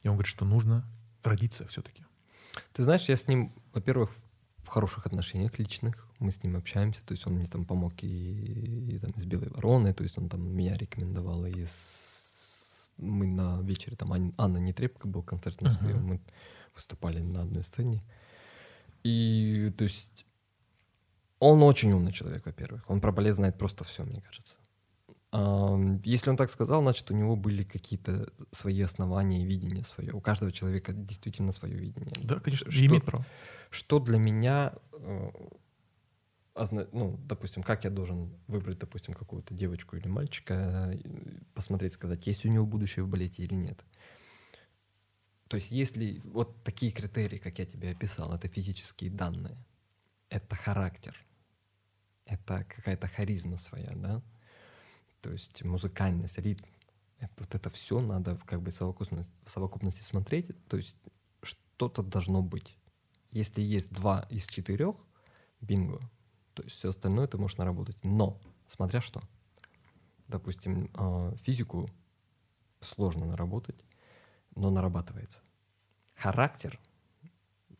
и 0.04 0.08
он 0.08 0.16
говорит, 0.16 0.30
что 0.30 0.46
нужно 0.46 0.86
родиться 1.24 1.68
все-таки. 1.68 2.04
Ты 2.74 2.84
знаешь, 2.84 3.10
я 3.10 3.16
с 3.16 3.28
ним, 3.28 3.54
во-первых, 3.74 4.12
в 4.64 4.68
хороших 4.68 5.06
отношениях 5.06 5.58
личных, 5.60 6.08
мы 6.20 6.32
с 6.32 6.44
ним 6.44 6.56
общаемся, 6.56 7.04
то 7.06 7.14
есть 7.14 7.26
он 7.28 7.34
мне 7.34 7.48
там 7.48 7.66
помог 7.66 7.94
и, 8.04 8.08
и, 8.08 8.96
и 8.96 9.00
там 9.00 9.12
из 9.12 9.26
Белой 9.26 9.50
Вороны, 9.50 9.94
то 9.94 10.04
есть 10.04 10.18
он 10.18 10.30
там 10.30 10.56
меня 10.56 10.78
рекомендовал 10.78 11.46
и 11.46 11.66
с... 11.66 12.92
мы 12.98 13.26
на 13.26 13.62
вечере, 13.62 13.96
там 13.96 14.14
Ан... 14.14 14.34
Анна 14.38 14.58
Нетребко 14.58 15.08
был 15.08 15.24
концерт 15.24 15.58
в 15.58 15.64
Москве, 15.64 15.94
uh-huh. 15.94 16.00
мы 16.02 16.22
выступали 16.76 17.20
на 17.20 17.42
одной 17.42 17.64
сцене. 17.64 18.02
И, 19.04 19.74
то 19.78 19.84
есть, 19.84 20.26
он 21.40 21.64
очень 21.64 21.92
умный 21.92 22.12
человек, 22.12 22.46
во-первых. 22.46 22.88
Он 22.88 23.02
про 23.02 23.12
балет 23.12 23.36
знает 23.36 23.58
просто 23.58 23.84
все, 23.84 24.04
мне 24.04 24.22
кажется. 24.22 24.58
Если 25.34 26.30
он 26.30 26.36
так 26.36 26.50
сказал, 26.50 26.82
значит, 26.82 27.10
у 27.10 27.14
него 27.14 27.38
были 27.38 27.64
какие-то 27.64 28.32
свои 28.52 28.82
основания 28.82 29.44
и 29.44 29.46
видения 29.46 29.86
свое. 29.86 30.12
У 30.12 30.20
каждого 30.20 30.52
человека 30.52 30.92
действительно 30.92 31.54
свое 31.54 31.76
видение. 31.76 32.14
Да, 32.22 32.42
конечно, 32.42 32.70
что, 32.70 32.86
имеет 32.86 33.06
право. 33.06 33.26
Что 33.70 34.00
для 34.00 34.18
меня, 34.18 34.74
э, 34.92 35.30
ну, 36.92 37.18
допустим, 37.24 37.64
как 37.64 37.86
я 37.86 37.90
должен 37.90 38.34
выбрать, 38.48 38.80
допустим, 38.80 39.14
какую-то 39.14 39.54
девочку 39.54 39.96
или 39.96 40.10
мальчика, 40.10 40.94
посмотреть, 41.54 41.94
сказать, 41.94 42.28
есть 42.28 42.46
у 42.46 42.50
него 42.50 42.66
будущее 42.66 43.06
в 43.06 43.08
балете 43.08 43.44
или 43.44 43.54
нет. 43.54 43.86
То 45.48 45.56
есть 45.56 45.72
если 45.72 46.22
вот 46.26 46.62
такие 46.64 46.92
критерии, 46.92 47.38
как 47.38 47.58
я 47.60 47.66
тебе 47.66 47.92
описал, 47.92 48.34
это 48.34 48.50
физические 48.50 49.12
данные, 49.12 49.56
это 50.30 50.58
характер, 50.58 51.16
это 52.26 52.66
какая-то 52.66 53.08
харизма 53.08 53.56
своя, 53.56 53.92
да, 53.96 54.22
то 55.22 55.32
есть 55.32 55.64
музыкальность, 55.64 56.38
ритм. 56.40 56.66
Это, 57.20 57.34
вот 57.38 57.56
это 57.56 57.70
все 57.70 58.02
надо 58.02 58.38
как 58.46 58.62
бы 58.62 58.72
в 58.72 59.30
совокупности, 59.46 60.02
смотреть. 60.02 60.52
То 60.68 60.78
есть 60.78 60.98
что-то 61.44 62.02
должно 62.02 62.42
быть. 62.42 62.78
Если 63.32 63.62
есть 63.62 63.92
два 63.92 64.26
из 64.30 64.48
четырех, 64.48 64.96
бинго. 65.62 66.00
То 66.56 66.64
есть 66.64 66.76
все 66.76 66.90
остальное 66.90 67.28
ты 67.28 67.38
можешь 67.38 67.58
наработать. 67.58 68.04
Но, 68.04 68.42
смотря 68.68 69.02
что. 69.02 69.22
Допустим, 70.28 70.90
а, 70.96 71.36
физику 71.44 71.88
сложно 72.80 73.26
наработать, 73.26 73.86
но 74.56 74.72
нарабатывается. 74.72 75.42
Характер, 76.16 76.80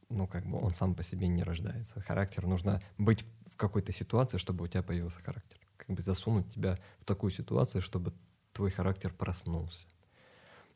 ну, 0.10 0.28
как 0.28 0.46
бы 0.46 0.60
он 0.60 0.74
сам 0.74 0.94
по 0.94 1.02
себе 1.02 1.28
не 1.28 1.44
рождается. 1.44 2.02
Характер 2.02 2.46
нужно 2.46 2.82
быть 2.98 3.26
в 3.48 3.56
какой-то 3.56 3.92
ситуации, 3.92 4.38
чтобы 4.38 4.66
у 4.66 4.68
тебя 4.68 4.84
появился 4.84 5.22
характер 5.22 5.61
как 5.86 5.96
бы 5.96 6.02
засунуть 6.02 6.54
тебя 6.54 6.78
в 7.00 7.06
такую 7.06 7.32
ситуацию, 7.32 7.82
чтобы 7.82 8.14
твой 8.54 8.72
характер 8.72 9.14
проснулся. 9.14 9.88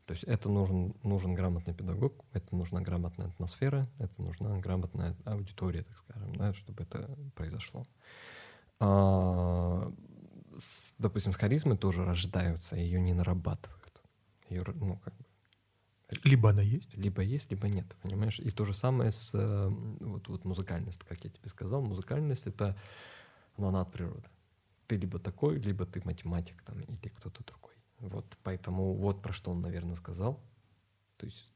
То 0.05 0.13
есть 0.13 0.23
это 0.23 0.49
нужен, 0.49 0.95
нужен 1.03 1.33
грамотный 1.33 1.73
педагог, 1.73 2.25
это 2.31 2.55
нужна 2.55 2.81
грамотная 2.81 3.27
атмосфера, 3.27 3.89
это 3.97 4.21
нужна 4.21 4.57
грамотная 4.59 5.15
аудитория, 5.25 5.83
так 5.83 5.97
скажем, 5.97 6.35
да, 6.35 6.53
чтобы 6.53 6.83
это 6.83 7.17
произошло. 7.35 7.87
А, 8.79 9.91
с, 10.55 10.93
допустим, 10.99 11.33
с 11.33 11.37
харизмой 11.37 11.77
тоже 11.77 12.05
рождаются, 12.05 12.75
ее 12.75 12.99
не 13.01 13.13
нарабатывают. 13.13 14.03
Ее, 14.49 14.63
ну, 14.75 14.99
как 15.03 15.15
бы, 15.15 15.25
либо 16.23 16.51
она 16.51 16.61
есть. 16.61 16.95
Либо 16.95 17.23
есть, 17.23 17.49
либо 17.49 17.67
нет, 17.67 17.95
понимаешь? 18.03 18.39
И 18.39 18.51
то 18.51 18.63
же 18.63 18.75
самое 18.75 19.11
с 19.11 19.33
э, 19.33 19.69
вот, 20.01 20.27
вот 20.27 20.45
музыкальность, 20.45 21.03
как 21.03 21.23
я 21.23 21.31
тебе 21.31 21.49
сказал. 21.49 21.81
Музыкальность— 21.81 22.45
это 22.47 22.77
она 23.57 23.81
от 23.81 23.91
природы 23.91 24.29
ты 24.87 24.97
либо 24.97 25.19
такой, 25.19 25.59
либо 25.59 25.85
ты 25.85 26.01
математик 26.03 26.61
там, 26.63 26.79
или 26.79 27.09
кто-то 27.09 27.43
другой. 27.43 27.73
Вот, 27.99 28.25
поэтому 28.43 28.93
вот 28.93 29.21
про 29.21 29.33
что 29.33 29.51
он, 29.51 29.61
наверное, 29.61 29.95
сказал. 29.95 30.43
То 31.17 31.25
есть 31.25 31.49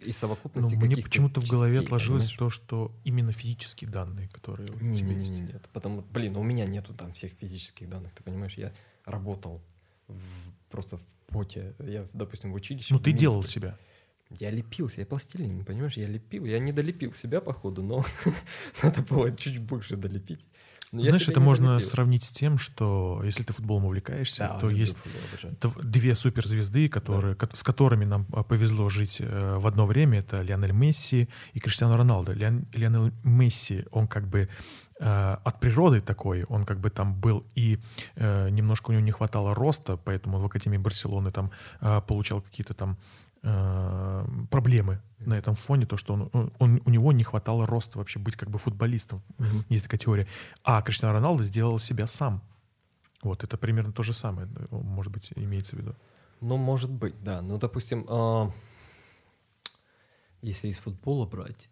из 0.00 0.16
совокупности 0.16 0.74
Но 0.74 0.80
мне 0.80 0.96
почему-то 0.96 1.40
в 1.40 1.48
голове 1.48 1.78
отложилось 1.78 2.24
понимаешь? 2.24 2.38
то, 2.38 2.50
что 2.50 2.92
именно 3.04 3.32
физические 3.32 3.90
данные, 3.90 4.28
которые 4.28 4.70
у 4.72 4.80
не, 4.80 4.98
тебя 4.98 5.14
не, 5.14 5.20
есть. 5.20 5.30
Не, 5.30 5.40
нет, 5.40 5.68
потому, 5.72 6.02
блин, 6.02 6.36
у 6.36 6.42
меня 6.42 6.66
нету 6.66 6.94
там 6.94 7.12
всех 7.12 7.32
физических 7.32 7.88
данных, 7.88 8.12
ты 8.14 8.22
понимаешь, 8.22 8.54
я 8.54 8.72
работал 9.04 9.62
в, 10.08 10.24
просто 10.68 10.96
в 10.96 11.06
поте, 11.28 11.74
я, 11.78 12.06
допустим, 12.12 12.52
в 12.52 12.56
училище. 12.56 12.92
Ну 12.92 13.00
ты 13.00 13.10
Минске. 13.10 13.20
делал 13.20 13.44
себя. 13.44 13.78
Я 14.30 14.50
лепился, 14.50 15.00
я 15.00 15.06
пластилин, 15.06 15.64
понимаешь, 15.64 15.96
я 15.96 16.06
лепил, 16.06 16.44
я 16.44 16.58
не 16.58 16.72
долепил 16.72 17.12
себя, 17.12 17.40
походу, 17.40 17.82
но 17.82 18.04
надо 18.82 19.02
было 19.02 19.34
чуть 19.36 19.60
больше 19.60 19.96
долепить. 19.96 20.46
Но 20.94 20.98
ну, 20.98 21.04
Знаешь, 21.06 21.28
это 21.28 21.40
можно 21.40 21.70
долепил. 21.70 21.88
сравнить 21.88 22.22
с 22.22 22.30
тем, 22.30 22.56
что 22.56 23.20
если 23.24 23.42
ты 23.42 23.52
футболом 23.52 23.86
увлекаешься, 23.86 24.48
да, 24.52 24.58
то 24.60 24.70
есть 24.70 24.96
футбол, 25.40 25.82
две 25.82 26.14
суперзвезды, 26.14 26.88
которые, 26.88 27.34
да. 27.34 27.48
с 27.52 27.64
которыми 27.64 28.04
нам 28.04 28.26
а, 28.32 28.44
повезло 28.44 28.88
жить 28.88 29.16
э, 29.18 29.56
в 29.58 29.66
одно 29.66 29.86
время. 29.86 30.20
Это 30.20 30.40
Лионель 30.42 30.70
Месси 30.70 31.28
и 31.52 31.58
Криштиану 31.58 31.96
Роналдо. 31.96 32.32
Лион, 32.32 32.66
Лионель 32.72 33.12
Месси, 33.24 33.84
он 33.90 34.06
как 34.06 34.28
бы 34.28 34.48
э, 35.00 35.36
от 35.44 35.58
природы 35.58 36.00
такой, 36.00 36.44
он 36.44 36.64
как 36.64 36.78
бы 36.78 36.90
там 36.90 37.12
был 37.12 37.44
и 37.56 37.78
э, 38.14 38.50
немножко 38.50 38.90
у 38.90 38.92
него 38.92 39.02
не 39.02 39.10
хватало 39.10 39.52
роста, 39.52 39.96
поэтому 39.96 40.38
в 40.38 40.46
Академии 40.46 40.78
Барселоны 40.78 41.32
там 41.32 41.50
э, 41.80 42.02
получал 42.06 42.40
какие-то 42.40 42.74
там 42.74 42.98
э, 43.44 44.26
проблемы 44.50 45.00
на 45.20 45.34
этом 45.34 45.54
фоне, 45.54 45.86
то, 45.86 45.96
что 45.96 46.14
он, 46.14 46.52
он, 46.58 46.82
у 46.84 46.90
него 46.90 47.12
не 47.12 47.22
хватало 47.22 47.66
роста 47.66 47.98
вообще 47.98 48.18
быть 48.18 48.36
как 48.36 48.50
бы 48.50 48.58
футболистом. 48.58 49.22
Mm-hmm. 49.38 49.64
Есть 49.68 49.84
такая 49.84 49.98
теория. 49.98 50.26
А 50.62 50.82
Криштиано 50.82 51.14
Роналдо 51.14 51.44
сделал 51.44 51.78
себя 51.78 52.06
сам. 52.06 52.42
Вот, 53.22 53.44
это 53.44 53.56
примерно 53.56 53.92
то 53.92 54.02
же 54.02 54.12
самое, 54.12 54.48
может 54.70 55.12
быть, 55.12 55.32
имеется 55.36 55.76
в 55.76 55.78
виду. 55.78 55.94
Ну, 56.40 56.56
может 56.56 56.90
быть, 56.90 57.14
да. 57.22 57.40
Ну, 57.40 57.58
допустим, 57.58 58.04
э, 58.06 58.50
если 60.42 60.68
из 60.68 60.78
футбола 60.78 61.24
брать, 61.26 61.70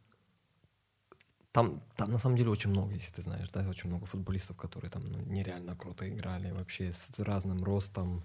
там, 1.52 1.82
там 1.96 2.10
на 2.10 2.18
самом 2.18 2.36
деле 2.36 2.48
очень 2.48 2.70
много, 2.70 2.94
если 2.94 3.12
ты 3.12 3.20
знаешь, 3.20 3.50
да, 3.50 3.68
очень 3.68 3.90
много 3.90 4.06
футболистов, 4.06 4.56
которые 4.56 4.90
там 4.90 5.02
ну, 5.12 5.18
нереально 5.20 5.76
круто 5.76 6.08
играли, 6.08 6.50
вообще 6.50 6.90
с 6.92 7.20
разным 7.20 7.62
ростом. 7.62 8.24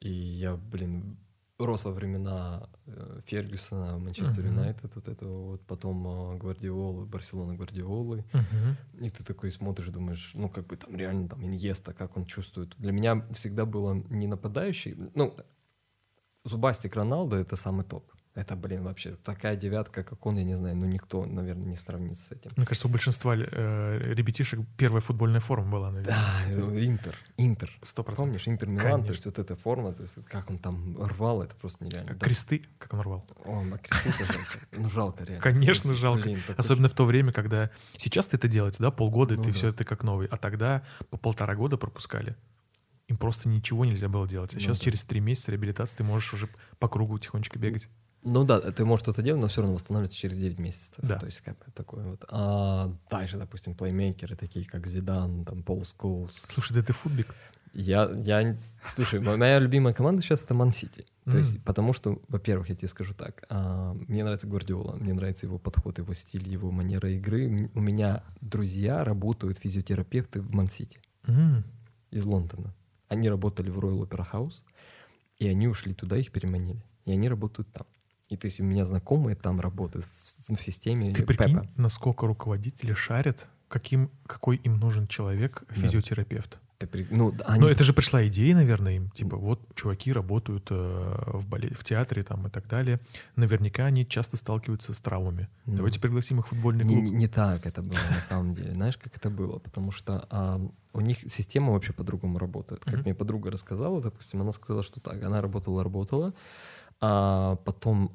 И 0.00 0.10
я, 0.10 0.56
блин, 0.56 1.18
рос 1.58 1.84
во 1.84 1.92
времена 1.92 2.68
э, 2.86 3.20
Фергюсона, 3.26 3.98
Манчестер 3.98 4.44
Юнайтед, 4.46 4.84
uh-huh. 4.84 4.92
вот 4.94 5.08
этого 5.08 5.42
вот, 5.50 5.66
потом 5.66 6.06
э, 6.06 6.36
Гвардиолы, 6.38 7.06
Барселона 7.06 7.54
Гвардиолы. 7.54 8.24
Uh-huh. 8.32 9.06
И 9.06 9.10
ты 9.10 9.24
такой 9.24 9.50
смотришь, 9.50 9.88
думаешь, 9.88 10.32
ну, 10.34 10.48
как 10.48 10.66
бы 10.66 10.76
там 10.76 10.94
реально 10.96 11.28
там 11.28 11.44
Иньеста, 11.44 11.94
как 11.94 12.16
он 12.16 12.26
чувствует. 12.26 12.74
Для 12.78 12.92
меня 12.92 13.26
всегда 13.32 13.64
было 13.64 13.94
не 14.10 14.26
нападающий, 14.26 14.96
ну, 15.14 15.36
Зубастик 16.44 16.94
Роналдо— 16.94 17.36
это 17.38 17.56
самый 17.56 17.84
топ. 17.84 18.12
Это, 18.36 18.54
блин, 18.54 18.84
вообще 18.84 19.12
такая 19.24 19.56
девятка, 19.56 20.04
как 20.04 20.26
он, 20.26 20.36
я 20.36 20.44
не 20.44 20.54
знаю, 20.56 20.76
ну 20.76 20.84
никто, 20.84 21.24
наверное, 21.24 21.68
не 21.68 21.74
сравнится 21.74 22.26
с 22.26 22.32
этим. 22.32 22.50
Мне 22.56 22.66
кажется, 22.66 22.86
у 22.86 22.90
большинства 22.90 23.34
э, 23.34 24.12
ребятишек 24.14 24.60
первая 24.76 25.00
футбольная 25.00 25.40
форма 25.40 25.70
была, 25.72 25.90
наверное. 25.90 26.14
Да, 26.14 26.34
ну, 26.54 26.78
Интер, 26.78 27.16
Интер. 27.38 27.70
Сто 27.80 28.02
процентов. 28.04 28.26
Помнишь, 28.26 28.46
Интер 28.46 28.68
Милан, 28.68 29.04
то 29.04 29.12
есть 29.12 29.24
вот 29.24 29.38
эта 29.38 29.56
форма, 29.56 29.94
то 29.94 30.02
есть 30.02 30.22
как 30.26 30.50
он 30.50 30.58
там 30.58 31.02
рвал, 31.02 31.42
это 31.42 31.54
просто 31.56 31.82
нереально. 31.86 32.12
Да. 32.12 32.18
Кресты, 32.26 32.62
как 32.78 32.92
он 32.92 33.00
рвал. 33.00 33.26
О, 33.46 33.64
а 33.72 33.78
кресты 33.78 34.24
жалко. 34.24 34.58
Ну, 34.72 34.90
жалко 34.90 35.24
реально. 35.24 35.42
Конечно, 35.42 35.88
Блин, 35.90 36.00
жалко. 36.00 36.22
такой- 36.22 36.54
Особенно 36.58 36.88
в 36.90 36.94
то 36.94 37.06
время, 37.06 37.32
когда 37.32 37.70
сейчас 37.96 38.26
ты 38.28 38.36
это 38.36 38.48
делаете, 38.48 38.78
да, 38.80 38.90
полгода, 38.90 39.34
Ну 39.36 39.44
ты 39.44 39.48
да. 39.48 39.54
все 39.54 39.68
это 39.68 39.84
как 39.84 40.02
новый, 40.02 40.26
а 40.26 40.36
тогда 40.36 40.82
по 41.08 41.16
полтора 41.16 41.54
года 41.54 41.78
пропускали. 41.78 42.36
Им 43.08 43.16
просто 43.16 43.48
ничего 43.48 43.86
нельзя 43.86 44.08
было 44.10 44.28
делать. 44.28 44.52
А 44.52 44.56
Ну 44.56 44.60
сейчас 44.60 44.78
да. 44.78 44.84
через 44.84 45.04
три 45.04 45.20
месяца 45.20 45.52
реабилитации 45.52 45.96
ты 45.96 46.04
можешь 46.04 46.34
уже 46.34 46.48
по 46.78 46.88
кругу 46.88 47.18
тихонечко 47.18 47.58
бегать. 47.58 47.88
Ну 48.26 48.44
да, 48.44 48.60
ты 48.60 48.84
можешь 48.84 49.04
что-то 49.04 49.22
делать, 49.22 49.40
но 49.40 49.46
все 49.46 49.60
равно 49.60 49.76
восстанавливается 49.76 50.18
через 50.18 50.36
9 50.38 50.58
месяцев. 50.58 50.98
Да. 50.98 51.16
То 51.18 51.26
есть 51.26 51.40
как 51.42 51.56
бы 51.58 51.64
такое 51.72 52.04
вот. 52.06 52.24
А 52.28 52.92
дальше, 53.08 53.36
допустим, 53.38 53.74
плеймейкеры 53.76 54.34
такие, 54.34 54.64
как 54.66 54.86
Зидан, 54.86 55.44
там, 55.44 55.62
Пол 55.62 55.84
Скоулс. 55.84 56.34
Слушай, 56.48 56.74
да 56.74 56.82
ты 56.82 56.92
футбик. 56.92 57.34
Я, 57.72 58.10
я, 58.24 58.56
слушай, 58.84 59.20
мо- 59.20 59.36
моя 59.36 59.60
любимая 59.60 59.94
команда 59.94 60.22
сейчас 60.22 60.42
это 60.42 60.54
Ман 60.54 60.72
Сити. 60.72 61.06
То 61.24 61.36
есть, 61.38 61.62
потому 61.62 61.92
что, 61.92 62.20
во-первых, 62.28 62.68
я 62.68 62.74
тебе 62.74 62.88
скажу 62.88 63.12
так, 63.14 63.44
а, 63.48 63.92
мне 64.08 64.24
нравится 64.24 64.46
Гвардиола, 64.46 64.96
мне 64.96 65.12
нравится 65.12 65.46
его 65.46 65.58
подход, 65.58 65.98
его 65.98 66.14
стиль, 66.14 66.48
его 66.48 66.70
манера 66.70 67.10
игры. 67.10 67.70
У 67.74 67.80
меня 67.80 68.22
друзья 68.40 69.04
работают 69.04 69.58
физиотерапевты 69.58 70.40
в 70.40 70.52
Ман 70.52 70.68
Сити 70.68 70.98
из 72.10 72.24
Лондона. 72.24 72.74
Они 73.08 73.28
работали 73.28 73.70
в 73.70 73.78
Royal 73.78 74.08
Opera 74.08 74.26
House, 74.32 74.62
и 75.38 75.46
они 75.46 75.68
ушли 75.68 75.94
туда, 75.94 76.16
их 76.16 76.32
переманили. 76.32 76.82
И 77.04 77.12
они 77.12 77.28
работают 77.28 77.70
там. 77.72 77.86
И 78.28 78.36
то 78.36 78.46
есть 78.46 78.60
у 78.60 78.64
меня 78.64 78.84
знакомые 78.84 79.36
там 79.36 79.60
работают 79.60 80.06
в, 80.48 80.54
в 80.56 80.60
системе 80.60 81.12
Ты 81.14 81.22
прикинь, 81.24 81.60
Пепа. 81.60 81.66
насколько 81.76 82.26
руководители 82.26 82.92
шарят, 82.92 83.46
каким, 83.68 84.10
какой 84.26 84.56
им 84.56 84.78
нужен 84.80 85.06
человек, 85.06 85.62
физиотерапевт. 85.70 86.58
Ты 86.78 86.86
при- 86.86 87.06
Ну, 87.10 87.30
да, 87.32 87.44
они 87.46 87.60
Но 87.62 87.68
это 87.70 87.84
же 87.84 87.94
пришла 87.94 88.26
идея, 88.26 88.54
наверное, 88.54 88.96
им. 88.96 89.10
Типа, 89.10 89.36
вот 89.38 89.60
чуваки 89.74 90.12
работают 90.12 90.66
э, 90.70 90.74
в, 90.74 91.48
бале- 91.48 91.72
в 91.74 91.82
театре 91.84 92.22
там 92.22 92.46
и 92.48 92.50
так 92.50 92.68
далее. 92.68 93.00
Наверняка 93.34 93.86
они 93.86 94.06
часто 94.06 94.36
сталкиваются 94.36 94.92
с 94.92 95.00
травмами. 95.00 95.48
Ну. 95.64 95.76
Давайте 95.76 96.00
пригласим 96.00 96.40
их 96.40 96.46
в 96.46 96.50
футбольный 96.50 96.84
Не, 96.84 96.94
клуб. 96.96 97.04
не- 97.04 97.10
не 97.12 97.28
так 97.28 97.64
это 97.64 97.80
было 97.82 97.96
на 98.14 98.20
самом 98.20 98.52
деле. 98.52 98.72
Знаешь, 98.72 98.98
как 98.98 99.16
это 99.16 99.30
было? 99.30 99.58
Потому 99.58 99.90
что 99.90 100.26
а, 100.28 100.60
у 100.92 101.00
них 101.00 101.18
система 101.32 101.72
вообще 101.72 101.94
по-другому 101.94 102.38
работает. 102.38 102.84
Как 102.84 102.94
Мгм. 102.94 103.02
мне 103.04 103.14
подруга 103.14 103.50
рассказала, 103.50 104.02
допустим, 104.02 104.42
она 104.42 104.52
сказала, 104.52 104.82
что 104.82 105.00
так, 105.00 105.22
она 105.22 105.40
работала, 105.40 105.82
работала, 105.82 106.34
а 107.00 107.56
потом 107.56 108.12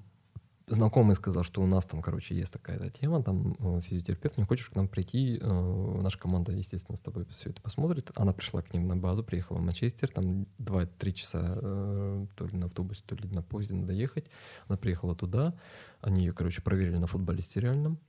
знакомый 0.68 1.16
сказал, 1.16 1.44
что 1.44 1.62
у 1.62 1.68
нас 1.68 1.86
там, 1.86 2.02
короче, 2.02 2.36
есть 2.36 2.54
такая 2.54 2.90
тема, 2.90 3.22
там 3.24 3.56
э, 3.60 3.82
физиотерапевт, 3.82 4.38
не 4.38 4.46
хочешь 4.46 4.70
к 4.70 4.76
нам 4.76 4.88
прийти, 4.88 5.38
э, 5.42 6.00
наша 6.02 6.18
команда, 6.18 6.52
естественно, 6.54 6.96
с 6.96 7.02
тобой 7.02 7.26
все 7.26 7.50
это 7.50 7.62
посмотрит. 7.62 8.12
Она 8.16 8.34
пришла 8.34 8.62
к 8.62 8.74
ним 8.74 8.88
на 8.88 8.96
базу, 8.96 9.24
приехала 9.24 9.58
в 9.58 9.62
Манчестер, 9.62 10.10
там 10.10 10.48
2-3 10.60 11.12
часа 11.12 11.58
э, 11.62 12.28
то 12.36 12.48
ли 12.48 12.58
на 12.58 12.68
автобусе, 12.68 13.04
то 13.06 13.16
ли 13.16 13.28
на 13.30 13.44
поезде 13.44 13.76
надо 13.76 13.94
ехать. 13.94 14.26
Она 14.68 14.78
приехала 14.78 15.16
туда, 15.16 15.56
они 16.00 16.26
ее, 16.26 16.34
короче, 16.34 16.62
проверили 16.62 16.98
на 16.98 17.08
футболисте 17.08 17.60
реальном, 17.60 18.00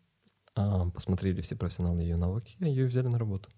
а, 0.55 0.89
посмотрели 0.91 1.41
все 1.41 1.57
профессионалы 1.57 2.03
ее 2.03 2.17
навыки, 2.17 2.57
и 2.61 2.67
ее 2.67 2.87
взяли 2.87 3.09
на 3.09 3.19
работу. 3.19 3.51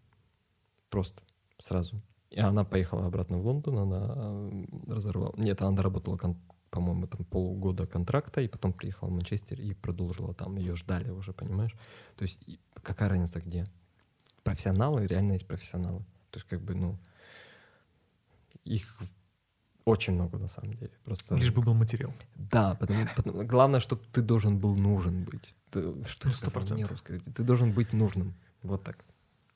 Просто, 0.91 1.23
сразу. 1.59 2.01
И 2.31 2.41
она 2.41 2.65
поехала 2.65 3.07
обратно 3.07 3.39
в 3.39 3.47
Лондон, 3.47 3.79
она 3.79 4.51
разорвала... 4.89 5.33
Нет, 5.37 5.61
она 5.63 5.77
доработала, 5.77 6.17
кон- 6.17 6.41
по-моему, 6.75 7.07
там 7.07 7.25
полгода 7.25 7.87
контракта, 7.87 8.41
и 8.41 8.49
потом 8.49 8.73
приехала 8.73 9.09
в 9.09 9.13
Манчестер 9.13 9.61
и 9.61 9.75
продолжила 9.75 10.35
там. 10.35 10.57
Ее 10.57 10.75
ждали 10.75 11.11
уже, 11.11 11.33
понимаешь? 11.33 11.75
То 12.17 12.25
есть 12.25 12.41
какая 12.83 13.09
разница 13.09 13.41
где? 13.41 13.65
Профессионалы, 14.43 15.07
реально 15.07 15.33
есть 15.35 15.47
профессионалы. 15.47 16.01
То 16.31 16.39
есть 16.39 16.49
как 16.49 16.61
бы, 16.61 16.75
ну, 16.75 16.99
их 18.65 18.99
очень 19.85 20.15
много 20.15 20.39
на 20.39 20.49
самом 20.49 20.75
деле. 20.75 20.91
Просто... 21.05 21.37
Лишь 21.37 21.53
бы 21.53 21.63
был 21.63 21.75
материал. 21.75 22.13
Да, 22.35 22.75
потому, 22.75 23.07
потому- 23.17 23.45
главное, 23.47 23.79
чтобы 23.81 24.03
ты 24.13 24.21
должен 24.21 24.59
был 24.59 24.75
нужен 24.77 25.23
быть. 25.25 25.55
Ты- 25.71 26.05
что 26.09 26.27
Ну, 26.29 26.31
я 26.31 26.37
сказал? 26.37 26.63
100%. 26.63 26.77
Не 26.77 26.85
русское. 26.87 27.21
Ты 27.21 27.45
должен 27.45 27.73
быть 27.73 27.93
нужным. 27.93 28.35
Вот 28.63 28.83
так. 28.83 29.05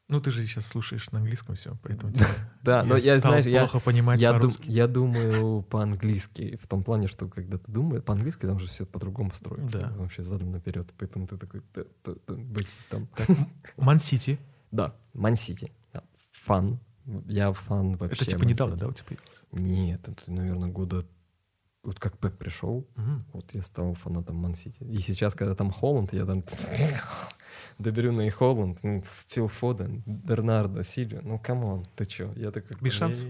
Ну, 0.08 0.20
ты 0.20 0.30
же 0.30 0.46
сейчас 0.46 0.66
слушаешь 0.66 1.10
на 1.10 1.18
английском 1.18 1.54
все, 1.54 1.76
поэтому 1.82 2.12
тебе 2.14 2.26
Да, 2.62 2.82
но 2.82 2.96
я, 2.96 3.20
знаешь, 3.20 3.44
я, 3.44 3.60
плохо 3.66 3.80
понимать 3.80 4.18
по-русски. 4.22 4.70
я 4.70 4.86
думаю 4.86 5.62
по-английски, 5.62 6.58
в 6.62 6.66
том 6.66 6.82
плане, 6.82 7.08
что 7.08 7.28
когда 7.28 7.58
ты 7.58 7.70
думаешь, 7.70 8.02
по-английски 8.02 8.46
там 8.46 8.58
же 8.58 8.68
все 8.68 8.86
по-другому 8.86 9.32
строится. 9.32 9.80
Да. 9.80 9.92
Вообще 9.96 10.24
задом 10.24 10.50
наперед. 10.52 10.88
Поэтому 10.98 11.26
ты 11.26 11.36
такой, 11.36 11.60
«Т- 11.74 11.84
т- 11.84 12.14
т- 12.14 12.32
быть 12.34 12.68
там. 12.88 13.06
Ман-Сити. 13.76 14.38
Да, 14.70 14.94
Ман-Сити. 15.12 15.72
Фан. 16.44 16.80
Я 17.26 17.52
фан 17.52 17.96
вообще. 17.96 18.22
Это 18.22 18.30
типа 18.30 18.44
недавно, 18.44 18.76
да, 18.76 18.86
у 18.88 18.92
тебя 18.92 19.04
появился? 19.08 19.42
Нет, 19.52 20.08
это, 20.08 20.30
наверное, 20.30 20.70
года... 20.70 21.06
Вот 21.82 21.98
как 22.00 22.18
Пеп 22.18 22.36
пришел. 22.38 22.86
Вот 23.34 23.54
я 23.54 23.60
стал 23.62 23.92
фанатом 23.94 24.36
Ман-Сити. 24.36 24.82
И 24.84 24.98
сейчас, 25.00 25.34
когда 25.34 25.54
там 25.54 25.70
Холланд, 25.70 26.12
я 26.14 26.24
там 26.24 26.42
Де 27.78 28.12
Брюйне 28.12 28.22
и 28.26 28.30
Холланд, 28.30 28.78
ну, 28.82 29.02
Фил 29.28 29.48
Фоден, 29.48 30.02
Бернардо 30.06 30.82
Силва. 30.82 31.20
Ну, 31.22 31.38
come 31.38 31.65
on, 31.65 31.84
ты 31.96 32.04
чё? 32.04 32.32
Я 32.36 32.50
такой, 32.50 32.76
Без 32.80 32.92
шансов? 32.92 33.24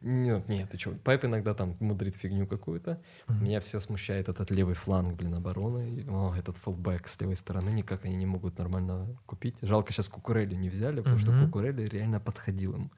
Нет, 0.00 0.48
нет, 0.48 0.70
ты 0.70 0.76
чё? 0.78 0.92
Пеп 1.04 1.24
иногда 1.24 1.54
там 1.54 1.76
мудрит 1.80 2.16
фигню 2.16 2.46
какую-то. 2.46 3.00
Мгм. 3.28 3.44
Меня 3.44 3.60
все 3.60 3.78
смущает 3.80 4.28
этот 4.28 4.50
левый 4.50 4.74
фланг, 4.74 5.14
блин, 5.16 5.34
обороны. 5.34 5.90
И, 5.90 6.04
о, 6.08 6.34
этот 6.36 6.56
fullback 6.58 7.06
с 7.06 7.20
левой 7.20 7.36
стороны, 7.36 7.70
никак 7.70 8.04
они 8.04 8.16
не 8.16 8.26
могут 8.26 8.58
нормально 8.58 9.06
купить. 9.26 9.56
Жалко, 9.62 9.92
сейчас 9.92 10.08
Кукурелли 10.08 10.54
не 10.54 10.68
взяли, 10.70 11.00
потому 11.00 11.18
что 11.18 11.32
Мгм. 11.32 11.46
Кукурелли 11.46 11.82
реально 11.86 12.20
подходил 12.20 12.74
им. 12.74 12.90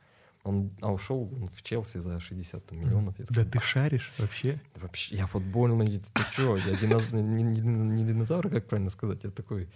Он, 0.45 0.71
а 0.83 0.93
ушел 0.93 1.23
он 1.33 1.49
в 1.49 1.63
Челси 1.63 1.99
за 1.99 2.21
60 2.21 2.67
там 2.67 2.79
миллионов. 2.79 3.19
Я 3.19 3.25
Да 3.31 3.45
такой, 3.45 3.51
ты 3.51 3.61
шаришь 3.61 4.13
вообще? 4.19 4.61
Вообще, 4.77 5.17
я 5.17 5.27
футбольный, 5.27 5.87
ты 5.99 6.23
чё, 6.37 6.57
я 6.57 6.75
диноз- 6.75 7.11
не, 7.13 7.43
не- 7.43 7.61
не 7.63 8.05
динозавр, 8.05 8.51
как 8.51 8.67
правильно 8.67 8.91
сказать, 8.91 9.25
я 9.25 9.31
такой 9.31 9.69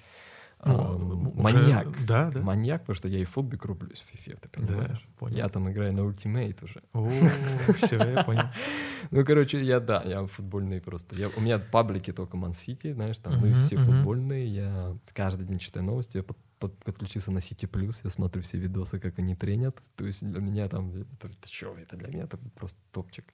а, 0.60 0.96
Ну, 0.98 1.30
уже- 1.30 1.42
маньяк. 1.42 2.04
Да, 2.06 2.30
да. 2.30 2.40
Маньяк, 2.40 2.80
потому 2.82 2.96
что 2.96 3.08
я 3.08 3.18
и 3.20 3.24
в 3.24 3.30
футбик 3.30 3.64
рублюсь 3.64 4.02
в 4.02 4.10
фифе, 4.10 4.36
ты 4.40 4.48
понимаешь? 4.48 5.06
понял. 5.18 5.36
Я 5.36 5.48
там 5.48 5.70
играю 5.70 5.92
на 5.92 6.04
ультимейт 6.04 6.62
уже. 6.62 6.82
О, 6.92 7.08
все, 7.76 7.96
я 7.96 8.24
понял. 8.24 8.44
Ну, 9.10 9.24
короче, 9.24 9.64
я, 9.64 9.80
да, 9.80 10.02
я 10.04 10.26
футбольный 10.26 10.80
просто. 10.80 11.16
Я, 11.16 11.28
у 11.36 11.40
меня 11.40 11.58
паблики 11.58 12.12
только 12.12 12.36
Ман-Сити, 12.36 12.92
знаешь, 12.92 13.18
там, 13.18 13.40
ну 13.40 13.46
и 13.46 13.52
все 13.54 13.76
футбольные. 13.76 14.46
Я 14.46 14.96
каждый 15.14 15.46
день 15.46 15.58
читаю 15.58 15.86
новости, 15.86 16.18
я 16.18 16.22
под- 16.24 16.36
под- 16.58 16.84
подключился 16.84 17.30
на 17.30 17.40
Сити 17.40 17.66
Плюс, 17.66 18.00
я 18.04 18.10
смотрю 18.10 18.42
все 18.42 18.58
видосы, 18.58 18.98
как 18.98 19.18
они 19.20 19.34
тренят. 19.36 19.78
То 19.96 20.04
есть 20.04 20.22
для 20.28 20.40
меня 20.40 20.68
там, 20.68 20.90
это, 20.94 21.28
ты 21.28 21.48
чё, 21.48 21.74
это 21.76 21.96
для 21.96 22.08
меня 22.08 22.24
это 22.24 22.36
просто 22.56 22.78
топчик. 22.92 23.24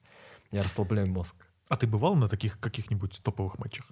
Я 0.53 0.63
расслабляю 0.63 1.09
мозг. 1.09 1.35
А 1.69 1.77
ты 1.77 1.87
бывал 1.87 2.15
на 2.15 2.29
таких 2.29 2.61
каких-нибудь 2.61 3.21
топовых 3.23 3.59
матчах? 3.59 3.87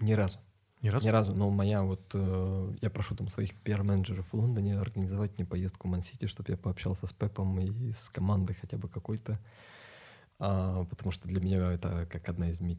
Ни 0.00 0.14
разу. 0.14 0.38
Ни 0.84 0.90
разу? 0.90 1.06
Ни 1.06 1.10
разу, 1.10 1.34
но 1.34 1.50
моя 1.50 1.82
вот, 1.82 2.10
э, 2.12 2.76
я 2.82 2.90
прошу 2.90 3.16
там 3.16 3.28
своих 3.28 3.54
пиар-менеджеров 3.62 4.26
в 4.30 4.34
Лондоне 4.34 4.78
организовать 4.78 5.38
мне 5.38 5.46
поездку 5.46 5.88
в 5.88 5.90
Ман-Сити, 5.90 6.26
чтобы 6.26 6.52
я 6.52 6.58
пообщался 6.58 7.06
с 7.06 7.12
Пепом 7.14 7.58
и 7.58 7.92
с 7.92 8.10
командой 8.10 8.54
хотя 8.60 8.76
бы 8.76 8.88
какой-то, 8.88 9.40
А, 10.38 10.84
потому 10.84 11.12
что 11.12 11.28
для 11.28 11.40
меня 11.40 11.72
это 11.72 12.06
как 12.10 12.28
одна 12.28 12.50
из 12.50 12.60
ме- 12.60 12.78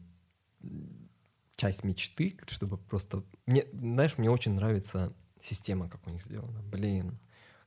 часть 1.56 1.84
мечты, 1.84 2.38
чтобы 2.46 2.78
просто... 2.78 3.24
Мне, 3.46 3.64
знаешь, 3.72 4.18
мне 4.18 4.30
очень 4.30 4.52
нравится 4.52 5.12
система, 5.40 5.88
как 5.88 6.06
у 6.06 6.10
них 6.10 6.22
сделана. 6.22 6.62
Блин, 6.62 7.18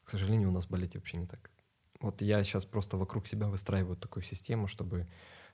к 0.04 0.10
сожалению, 0.10 0.50
у 0.50 0.52
нас 0.54 0.66
в 0.66 0.70
балете 0.70 1.00
вообще 1.00 1.18
не 1.18 1.28
так. 1.28 1.50
Вот 2.00 2.22
я 2.22 2.44
сейчас 2.44 2.66
просто 2.66 2.98
вокруг 2.98 3.28
себя 3.28 3.48
выстраиваю 3.48 3.98
такую 3.98 4.24
систему, 4.24 4.68
чтобы 4.68 5.08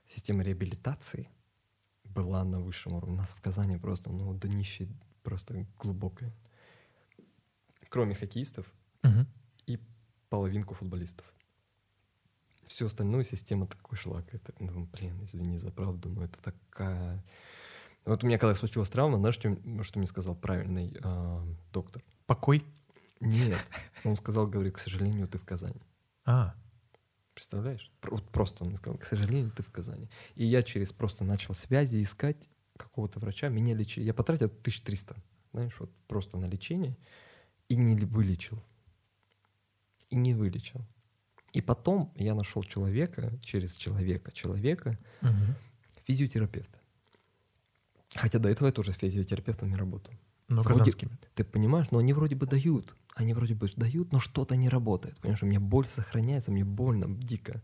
система 0.06 0.44
реабилитации 0.44 1.28
была 2.16 2.44
на 2.44 2.60
высшем 2.60 2.94
уровне. 2.94 3.14
У 3.14 3.18
нас 3.18 3.32
в 3.32 3.40
Казани 3.40 3.76
просто, 3.76 4.10
ну, 4.10 4.34
днище 4.34 4.88
просто 5.22 5.66
глубокое. 5.78 6.32
Кроме 7.88 8.14
хоккеистов 8.14 8.72
Мгм. 9.02 9.26
и 9.66 9.78
половинку 10.30 10.74
футболистов. 10.74 11.26
Всю 12.66 12.86
остальную 12.86 13.22
система 13.24 13.66
такой 13.66 13.96
шлак. 13.98 14.34
Это, 14.34 14.52
ну, 14.58 14.86
блин, 14.86 15.22
извини 15.24 15.58
за 15.58 15.70
правду, 15.70 16.08
но 16.08 16.24
это 16.24 16.38
такая... 16.42 17.22
Вот 18.04 18.24
у 18.24 18.26
меня 18.26 18.38
когда 18.38 18.54
случилась 18.54 18.88
травма, 18.88 19.18
знаешь, 19.18 19.34
что, 19.34 19.56
что 19.82 19.98
мне 19.98 20.08
сказал 20.08 20.34
правильный 20.36 20.96
а, 21.02 21.44
доктор? 21.72 22.02
Покой? 22.26 22.64
Нет. 23.20 23.60
Он 24.04 24.16
сказал, 24.16 24.46
говорит, 24.46 24.74
к 24.74 24.78
сожалению, 24.78 25.28
ты 25.28 25.38
в 25.38 25.44
Казани. 25.44 25.80
А, 26.24 26.54
Представляешь? 27.36 27.92
Вот 28.02 28.26
просто 28.30 28.64
он 28.64 28.70
мне 28.70 28.78
сказал, 28.78 28.96
к 28.98 29.04
сожалению, 29.04 29.50
ты 29.50 29.62
в 29.62 29.70
Казани. 29.70 30.08
И 30.36 30.46
я 30.46 30.62
через 30.62 30.90
просто 30.90 31.22
начал 31.22 31.52
связи 31.52 32.02
искать 32.02 32.48
какого-то 32.78 33.20
врача. 33.20 33.50
Меня 33.50 33.74
лечили. 33.74 34.04
Я 34.04 34.14
потратил 34.14 34.46
1300, 34.46 35.14
знаешь, 35.52 35.76
вот 35.78 35.90
просто 36.08 36.38
на 36.38 36.46
лечение. 36.46 36.96
И 37.68 37.76
не 37.76 37.94
вылечил. 38.06 38.58
И 40.08 40.16
не 40.16 40.32
вылечил. 40.32 40.80
И 41.52 41.60
потом 41.60 42.10
я 42.16 42.34
нашел 42.34 42.62
человека, 42.62 43.38
через 43.42 43.74
человека, 43.76 44.32
человека, 44.32 44.98
мгм. 45.20 45.56
физиотерапевта. 46.04 46.78
Хотя 48.14 48.38
до 48.38 48.48
этого 48.48 48.68
я 48.68 48.72
тоже 48.72 48.94
с 48.94 48.96
физиотерапевтами 48.96 49.74
работал. 49.74 50.14
Но 50.48 50.62
Вроде- 50.62 50.78
казанскими. 50.78 51.18
Ты 51.34 51.44
понимаешь, 51.44 51.88
но 51.90 51.98
они 51.98 52.14
вроде 52.14 52.34
бы 52.34 52.46
дают. 52.46 52.96
Они 53.16 53.32
вроде 53.32 53.54
бы 53.54 53.66
дают, 53.76 54.12
но 54.12 54.20
что-то 54.20 54.56
не 54.56 54.68
работает. 54.68 55.18
Понимаешь, 55.20 55.42
у 55.42 55.46
меня 55.46 55.58
боль 55.58 55.86
сохраняется, 55.86 56.52
мне 56.52 56.66
больно, 56.66 57.06
дико. 57.08 57.62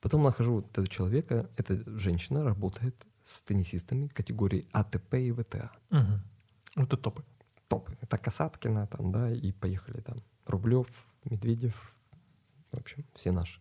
Потом 0.00 0.24
нахожу 0.24 0.54
вот 0.54 0.70
этого 0.72 0.88
человека, 0.88 1.48
эта 1.56 1.88
женщина 1.96 2.42
работает 2.42 3.06
с 3.22 3.40
теннисистами 3.42 4.08
категории 4.08 4.66
АТП 4.72 5.14
и 5.14 5.30
ВТА. 5.30 5.70
Мгм. 5.90 6.22
Вот 6.74 6.86
это 6.86 6.96
топы. 6.96 7.24
Топ. 7.68 7.88
Это 8.00 8.18
Касаткина 8.18 8.88
там, 8.88 9.12
да, 9.12 9.30
и 9.30 9.52
поехали 9.52 10.00
там. 10.00 10.24
Рублев, 10.44 10.88
Медведев, 11.22 11.94
в 12.72 12.78
общем, 12.78 13.04
все 13.14 13.30
наши. 13.30 13.60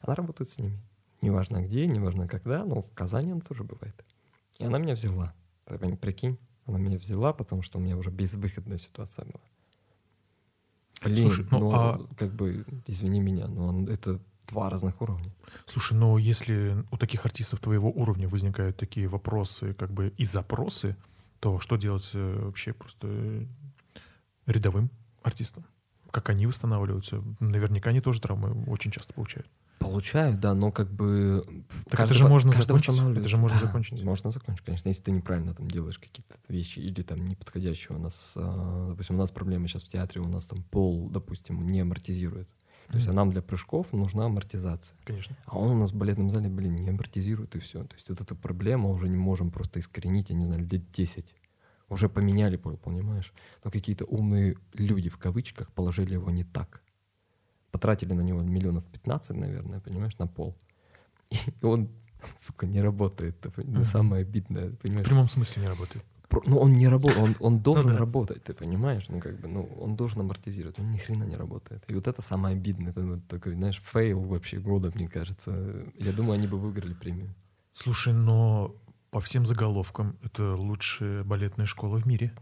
Она 0.00 0.14
работает 0.14 0.48
с 0.48 0.56
ними. 0.56 0.80
Неважно 1.20 1.62
где, 1.62 1.86
неважно 1.86 2.26
когда, 2.26 2.64
но 2.64 2.80
в 2.80 2.90
Казани 2.94 3.32
она 3.32 3.42
тоже 3.42 3.64
бывает. 3.64 4.02
И 4.58 4.64
она 4.64 4.78
меня 4.78 4.94
взяла. 4.94 5.34
Ты 5.66 5.96
прикинь, 5.96 6.38
она 6.64 6.78
меня 6.78 6.96
взяла, 6.96 7.34
потому 7.34 7.60
что 7.60 7.78
у 7.78 7.82
меня 7.82 7.98
уже 7.98 8.10
безвыходная 8.10 8.78
ситуация 8.78 9.26
была. 9.26 9.42
Блин, 11.04 11.28
Слушай, 11.28 11.46
ну, 11.50 11.58
ну, 11.58 11.72
а- 11.74 12.06
как 12.16 12.32
бы, 12.34 12.64
извини 12.86 13.20
меня, 13.20 13.48
но 13.48 13.66
он- 13.68 13.88
это 13.88 14.20
два 14.48 14.70
разных 14.70 15.00
уровня. 15.02 15.32
Слушай, 15.66 15.94
но 15.96 16.18
если 16.18 16.84
у 16.90 16.96
таких 16.96 17.24
артистов 17.26 17.60
твоего 17.60 17.90
уровня 17.90 18.28
возникают 18.28 18.76
такие 18.76 19.08
вопросы, 19.08 19.74
как 19.74 19.92
бы 19.92 20.12
и 20.16 20.24
запросы, 20.24 20.96
то 21.40 21.58
что 21.60 21.76
делать 21.76 22.10
э, 22.14 22.44
вообще 22.44 22.72
просто 22.72 23.08
э, 23.08 23.46
рядовым 24.46 24.90
артистам? 25.22 25.64
Как 26.10 26.28
они 26.30 26.46
восстанавливаются? 26.46 27.22
Наверняка 27.40 27.90
они 27.90 28.00
тоже 28.00 28.20
травмы 28.20 28.64
очень 28.66 28.90
часто 28.90 29.12
получают. 29.14 29.48
Получаю, 29.82 30.36
да, 30.36 30.54
но 30.54 30.72
как 30.72 30.90
бы... 30.90 31.44
Так 31.84 31.98
каждый 31.98 32.12
это 32.12 32.14
же 32.14 32.28
можно 32.28 32.52
закончить. 32.52 32.88
Это 33.16 33.28
же 33.28 33.36
можно 33.36 33.58
Да, 33.58 33.66
закончить. 33.66 34.02
Можно 34.02 34.30
закончить, 34.30 34.64
конечно, 34.64 34.88
если 34.88 35.02
ты 35.02 35.10
неправильно 35.10 35.54
там 35.54 35.70
делаешь 35.70 35.98
какие-то 35.98 36.36
вещи 36.48 36.78
или 36.78 37.02
там 37.02 37.26
неподходящие. 37.26 37.96
У 37.96 38.00
нас, 38.00 38.34
а, 38.36 38.88
допустим, 38.90 39.16
у 39.16 39.18
нас 39.18 39.30
проблемы 39.30 39.68
сейчас 39.68 39.84
в 39.84 39.90
театре, 39.90 40.20
у 40.20 40.28
нас 40.28 40.46
там 40.46 40.62
пол, 40.62 41.08
допустим, 41.10 41.66
не 41.66 41.80
амортизирует. 41.80 42.48
То 42.88 42.98
есть 42.98 43.08
а 43.08 43.12
нам 43.12 43.30
для 43.30 43.40
прыжков 43.40 43.92
нужна 43.92 44.26
амортизация. 44.26 44.96
Конечно. 45.04 45.34
А 45.46 45.58
он 45.58 45.70
у 45.70 45.78
нас 45.78 45.92
в 45.92 45.96
балетном 45.96 46.30
зале, 46.30 46.50
блин, 46.50 46.76
не 46.76 46.90
амортизирует 46.90 47.56
и 47.56 47.58
все. 47.58 47.84
То 47.84 47.94
есть 47.94 48.10
вот 48.10 48.20
эту 48.20 48.36
проблему 48.36 48.90
уже 48.90 49.08
не 49.08 49.16
можем 49.16 49.50
просто 49.50 49.80
искоренить, 49.80 50.28
я 50.28 50.36
не 50.36 50.44
знаю, 50.44 50.68
лет 50.68 50.90
10. 50.90 51.34
Уже 51.88 52.08
поменяли 52.08 52.56
пол, 52.56 52.76
понимаешь? 52.76 53.32
Но 53.64 53.70
какие-то 53.70 54.04
умные 54.04 54.56
люди, 54.74 55.08
в 55.08 55.16
кавычках, 55.16 55.72
положили 55.72 56.14
его 56.14 56.30
не 56.30 56.44
так. 56.44 56.82
Потратили 57.72 58.12
на 58.14 58.20
него 58.22 58.40
миллионов 58.42 58.86
15, 58.86 59.36
наверное, 59.36 59.80
понимаешь, 59.80 60.16
на 60.18 60.26
пол. 60.28 60.54
И 61.30 61.64
он, 61.64 61.88
сука, 62.38 62.66
не 62.66 62.80
работает. 62.82 63.34
Это 63.40 63.48
пон- 63.48 63.70
Мгм. 63.70 63.84
самое 63.84 64.22
обидное, 64.22 64.68
В 64.70 64.76
понимаешь? 64.76 65.06
прямом 65.06 65.28
смысле 65.28 65.62
не 65.62 65.68
работает. 65.68 66.04
Про- 66.28 66.42
Ну, 66.46 66.58
он 66.58 66.72
не 66.72 66.88
работает, 66.88 67.18
он, 67.22 67.36
он 67.40 67.60
должен 67.60 67.86
Ну 67.88 67.92
да. 67.94 67.98
работать, 67.98 68.44
ты 68.44 68.54
понимаешь? 68.54 69.06
Ну, 69.08 69.20
как 69.20 69.38
бы, 69.40 69.48
ну, 69.48 69.64
он 69.80 69.96
должен 69.96 70.20
амортизировать, 70.20 70.78
он 70.78 70.90
ни 70.90 70.98
хрена 70.98 71.24
не 71.24 71.36
работает. 71.36 71.84
И 71.88 71.94
вот 71.94 72.06
это 72.06 72.22
самое 72.22 72.56
обидное, 72.56 72.92
это 72.92 73.04
вот 73.04 73.26
такой, 73.28 73.54
знаешь, 73.54 73.82
fail 73.92 74.20
вообще 74.22 74.58
года, 74.58 74.90
мне 74.94 75.08
кажется. 75.08 75.84
Я 75.98 76.12
думаю, 76.12 76.34
они 76.34 76.46
бы 76.46 76.58
выиграли 76.58 76.94
премию. 76.94 77.34
Слушай, 77.74 78.12
но 78.14 78.74
по 79.10 79.20
всем 79.20 79.44
заголовкам 79.46 80.16
это 80.22 80.54
лучшая 80.56 81.22
балетная 81.24 81.66
школа 81.66 81.98
в 81.98 82.06
мире. 82.06 82.32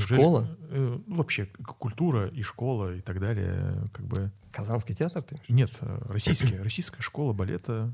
Школа? 0.00 0.56
э, 0.70 0.98
ну, 1.06 1.14
вообще 1.14 1.46
культура 1.78 2.28
и 2.28 2.42
школа 2.42 2.94
и 2.94 3.00
так 3.00 3.20
далее, 3.20 3.88
как 3.92 4.06
бы 4.06 4.30
Казанский 4.52 4.94
театр, 4.94 5.22
ты 5.22 5.40
нет, 5.48 5.70
российская 5.80 6.62
российская 6.62 7.02
школа 7.02 7.32
балета 7.32 7.92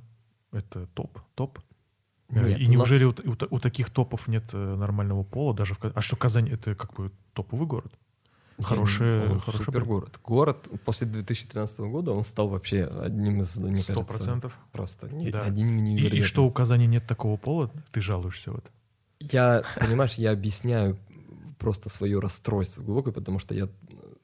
это 0.53 0.87
топ, 0.95 1.19
топ. 1.35 1.59
Э, 2.31 2.49
Нет, 2.49 2.59
и 2.59 2.67
неужели 2.67 3.05
нас- 3.05 3.15
у, 3.25 3.31
у 3.33 3.57
у 3.57 3.59
таких 3.59 3.91
топов 3.91 4.29
нет 4.29 4.45
э, 4.53 4.75
нормального 4.77 5.23
пола 5.25 5.55
даже 5.55 5.75
в 5.75 5.79
а 5.83 6.01
что 6.01 6.17
Казань 6.17 6.49
это 6.49 6.75
как 6.75 6.95
бы 6.95 7.13
топовый 7.33 7.67
город? 7.67 7.93
Не- 8.57 8.63
он 8.63 8.69
хорошая 8.69 9.41
супер 9.41 9.85
город. 9.85 10.21
Город 10.23 10.69
после 10.85 11.09
2013 11.09 11.81
года 11.81 12.13
он 12.13 12.23
стал 12.23 12.49
вообще 12.49 12.85
одним 12.85 13.41
из, 13.41 13.57
мне 13.57 13.77
Сто 13.77 13.95
кажется, 13.95 14.17
процентов. 14.17 14.59
просто 14.73 15.09
не- 15.09 15.31
Да. 15.31 15.43
одним 15.43 15.85
И, 15.85 16.07
и 16.07 16.23
что 16.23 16.47
у 16.47 16.51
Казани 16.53 16.87
нет 16.87 17.05
такого 17.07 17.37
пола? 17.37 17.71
Ты 17.91 18.01
жалуешься 18.01 18.53
вот. 18.53 18.71
Я, 19.19 19.65
понимаешь, 19.81 20.15
я 20.15 20.31
объясняю 20.31 20.97
просто 21.65 21.89
свое 21.89 22.21
расстройство 22.21 22.83
глубокое, 22.83 23.15
потому 23.15 23.39
что 23.39 23.55
я 23.55 23.71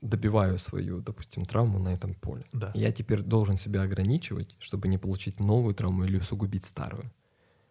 добиваю 0.03 0.59
свою, 0.59 1.01
допустим, 1.01 1.47
травму 1.47 1.78
на 1.78 1.88
этом 1.88 2.12
поле. 2.12 2.45
Да. 2.53 2.70
Я 2.74 2.93
теперь 2.93 3.22
должен 3.22 3.57
себя 3.57 3.80
ограничивать, 3.80 4.55
чтобы 4.59 4.88
не 4.88 4.99
получить 4.99 5.41
новую 5.41 5.74
травму 5.74 6.05
или 6.05 6.18
усугубить 6.18 6.66
старую. 6.66 7.11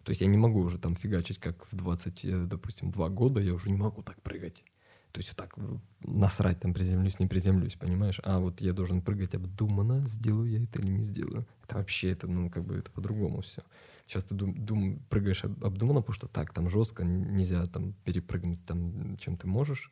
То 0.03 0.09
есть 0.09 0.21
я 0.21 0.27
не 0.27 0.37
могу 0.37 0.61
уже 0.61 0.79
там 0.79 0.95
фигачить, 0.95 1.37
как 1.37 1.71
в 1.71 1.75
20, 1.75 2.25
э, 2.25 2.45
допустим, 2.45 2.89
2 2.89 3.09
года, 3.09 3.39
я 3.41 3.53
уже 3.53 3.69
не 3.69 3.77
могу 3.77 4.01
так 4.01 4.19
прыгать. 4.23 4.63
То 5.11 5.19
есть 5.19 5.29
вот 5.29 5.37
так 5.37 5.55
насрать, 6.01 6.59
там 6.59 6.73
приземлюсь, 6.73 7.19
не 7.19 7.27
приземлюсь, 7.27 7.75
понимаешь? 7.75 8.19
А 8.23 8.39
вот 8.39 8.61
я 8.61 8.73
должен 8.73 9.03
прыгать 9.03 9.35
обдуманно, 9.35 10.07
сделаю 10.07 10.49
я 10.49 10.63
это 10.63 10.81
или 10.81 10.89
не 10.89 11.03
сделаю. 11.03 11.45
Это 11.63 11.77
вообще, 11.77 12.09
это, 12.09 12.25
ну, 12.25 12.49
как 12.49 12.63
бы, 12.65 12.75
это 12.75 12.89
по-другому 12.89 13.41
все. 13.41 13.61
Сейчас 14.09 14.23
ты 14.23 14.33
дум, 14.33 14.55
дум- 14.65 14.99
прыгаешь 15.07 15.43
об- 15.43 15.63
обдуманно, 15.63 16.01
потому 16.01 16.15
что 16.15 16.27
так, 16.27 16.51
там 16.51 16.67
жестко, 16.67 17.03
нельзя 17.03 17.63
там 17.67 17.93
перепрыгнуть 17.93 18.65
там, 18.65 19.17
чем 19.17 19.37
ты 19.37 19.45
можешь. 19.45 19.91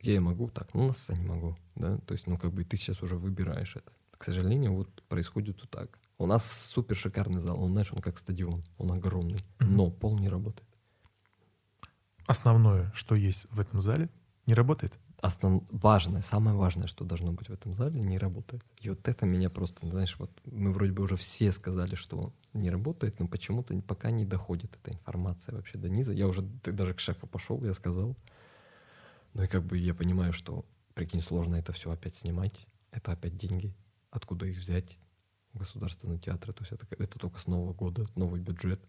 Где 0.00 0.14
я 0.14 0.20
могу, 0.20 0.48
так, 0.48 0.72
ну, 0.72 0.86
на 0.86 0.92
сцене 0.92 1.26
могу, 1.26 1.56
да, 1.74 1.98
то 1.98 2.12
есть, 2.14 2.28
ну, 2.28 2.38
как 2.38 2.52
бы 2.52 2.62
ты 2.62 2.76
сейчас 2.76 3.02
уже 3.02 3.16
выбираешь 3.16 3.74
это. 3.74 3.90
К 4.16 4.22
сожалению, 4.22 4.74
вот 4.74 5.02
происходит 5.08 5.60
вот 5.60 5.70
так. 5.70 5.98
У 6.16 6.26
нас 6.26 6.48
супер 6.48 6.94
шикарный 6.94 7.40
зал, 7.40 7.60
он, 7.60 7.72
знаешь, 7.72 7.92
он 7.92 8.00
как 8.00 8.18
стадион, 8.18 8.62
он 8.78 8.92
огромный, 8.92 9.44
но 9.58 9.90
пол 9.90 10.16
не 10.16 10.28
работает. 10.28 10.68
Основное, 12.26 12.92
что 12.94 13.16
есть 13.16 13.48
в 13.50 13.58
этом 13.58 13.80
зале, 13.80 14.10
не 14.46 14.54
работает. 14.54 14.96
Основ... 15.22 15.62
Важное, 15.70 16.22
самое 16.22 16.56
важное, 16.56 16.86
что 16.86 17.04
должно 17.04 17.32
быть 17.32 17.48
в 17.48 17.52
этом 17.52 17.74
зале, 17.74 18.00
не 18.00 18.18
работает. 18.18 18.64
И 18.80 18.88
вот 18.88 19.06
это 19.06 19.26
меня 19.26 19.50
просто, 19.50 19.86
знаешь, 19.86 20.16
вот 20.18 20.30
мы 20.46 20.72
вроде 20.72 20.92
бы 20.92 21.02
уже 21.02 21.16
все 21.16 21.52
сказали, 21.52 21.94
что 21.94 22.32
не 22.54 22.70
работает, 22.70 23.20
но 23.20 23.28
почему-то 23.28 23.78
пока 23.82 24.10
не 24.10 24.24
доходит 24.24 24.76
эта 24.76 24.92
информация 24.92 25.54
вообще 25.54 25.76
до 25.78 25.90
низа. 25.90 26.12
Я 26.12 26.26
уже 26.26 26.42
даже 26.42 26.94
к 26.94 27.00
шефу 27.00 27.26
пошел, 27.26 27.62
я 27.64 27.74
сказал. 27.74 28.16
Ну 29.34 29.42
и 29.42 29.46
как 29.46 29.64
бы 29.64 29.76
я 29.76 29.94
понимаю, 29.94 30.32
что, 30.32 30.64
прикинь, 30.94 31.22
сложно 31.22 31.56
это 31.56 31.72
все 31.72 31.90
опять 31.90 32.16
снимать. 32.16 32.66
Это 32.90 33.12
опять 33.12 33.36
деньги. 33.36 33.74
Откуда 34.10 34.46
их 34.46 34.58
взять? 34.58 34.98
Государственный 35.52 36.18
театр. 36.18 36.54
То 36.54 36.64
есть 36.64 36.72
это, 36.72 36.86
это 36.98 37.18
только 37.18 37.38
с 37.38 37.46
Нового 37.46 37.74
года, 37.74 38.06
новый 38.14 38.40
бюджет. 38.40 38.80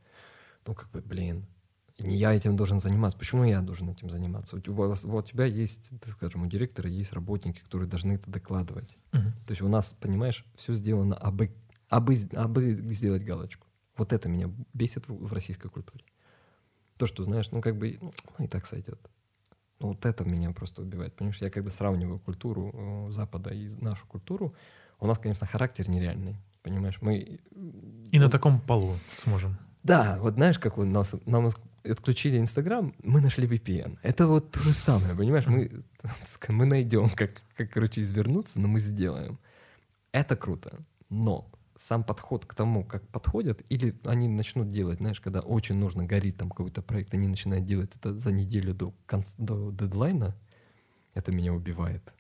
Ну 0.66 0.76
как 0.76 0.90
бы, 0.92 1.02
блин, 1.02 1.46
не 2.04 2.18
я 2.18 2.34
этим 2.34 2.56
должен 2.56 2.80
заниматься. 2.80 3.18
Почему 3.18 3.44
я 3.44 3.62
должен 3.62 3.90
этим 3.90 4.10
заниматься? 4.10 4.56
У 4.56 4.74
вот 4.74 5.06
у 5.06 5.22
тебя 5.22 5.46
есть, 5.46 5.92
так 6.00 6.14
скажем, 6.14 6.44
у 6.44 6.48
директора 6.48 6.90
есть 6.90 7.14
работники, 7.14 7.60
которые 7.60 7.88
должны 7.88 8.14
это 8.14 8.30
докладывать. 8.30 8.98
То 9.12 9.52
есть 9.52 9.62
у 9.62 9.68
нас, 9.68 9.96
понимаешь, 10.00 10.46
все 10.56 10.74
сделано, 10.74 11.16
абы, 11.16 11.52
абы, 11.90 12.16
абы 12.36 12.74
сделать 12.74 13.24
галочку. 13.24 13.68
Вот 13.98 14.14
это 14.14 14.30
меня 14.30 14.50
бесит 14.74 15.08
в, 15.08 15.28
в 15.28 15.34
российской 15.34 15.70
культуре. 15.70 16.04
То, 16.98 17.08
что, 17.08 17.24
знаешь, 17.24 17.52
ну 17.52 17.62
как 17.62 17.78
бы, 17.78 18.00
ну 18.02 18.46
и 18.46 18.48
так 18.48 18.66
сойдет. 18.66 19.10
Ну, 19.80 19.90
вот 19.90 20.06
это 20.06 20.24
меня 20.24 20.52
просто 20.52 20.84
убивает. 20.84 21.16
Понимаешь, 21.16 21.42
я 21.42 21.50
когда 21.50 21.72
сравниваю 21.72 22.20
культуру 22.20 22.72
э, 22.72 23.12
Запада 23.12 23.50
и 23.50 23.68
нашу 23.82 24.06
культуру, 24.06 24.54
у 25.00 25.08
нас, 25.08 25.18
конечно, 25.18 25.48
характер 25.48 25.90
нереальный. 25.90 26.38
Понимаешь, 26.62 27.00
мы... 27.02 27.40
И 28.12 28.20
на 28.20 28.30
таком 28.30 28.62
полу 28.62 28.96
сможем. 29.16 29.58
Да, 29.82 30.20
вот 30.22 30.36
знаешь, 30.36 30.60
как 30.60 30.78
вот 30.78 30.86
нас, 30.86 31.16
нам 31.26 31.50
отключили 31.84 32.38
Инстаграм, 32.38 32.94
мы 33.04 33.22
нашли 33.22 33.48
VPN. 33.48 33.98
Это 34.04 34.28
вот 34.28 34.52
то 34.52 34.60
же 34.60 34.74
самое, 34.74 35.16
понимаешь? 35.16 35.48
Мы, 35.48 35.72
мы 36.50 36.66
найдем, 36.66 37.10
как, 37.10 37.42
как, 37.56 37.72
короче, 37.72 38.02
извернуться, 38.02 38.60
но 38.60 38.68
мы 38.68 38.80
сделаем. 38.80 39.40
Это 40.12 40.36
круто, 40.36 40.80
но 41.10 41.50
сам 41.78 42.04
подход 42.04 42.46
к 42.46 42.54
тому, 42.54 42.86
как 42.86 43.08
подходят, 43.08 43.64
или 43.70 43.96
они 44.04 44.28
начнут 44.28 44.70
делать, 44.70 45.00
знаешь, 45.00 45.20
когда 45.20 45.40
очень 45.40 45.76
нужно, 45.76 46.04
горит 46.04 46.38
там 46.38 46.50
какой-то 46.50 46.84
проект, 46.84 47.14
они 47.14 47.28
начинают 47.28 47.66
делать 47.66 47.96
это 47.96 48.16
за 48.16 48.32
неделю 48.32 48.76
до, 48.76 48.94
конц- 49.08 49.36
до 49.38 49.72
дедлайна, 49.72 50.36
это 51.16 51.32
меня 51.32 51.54
убивает. 51.54 52.14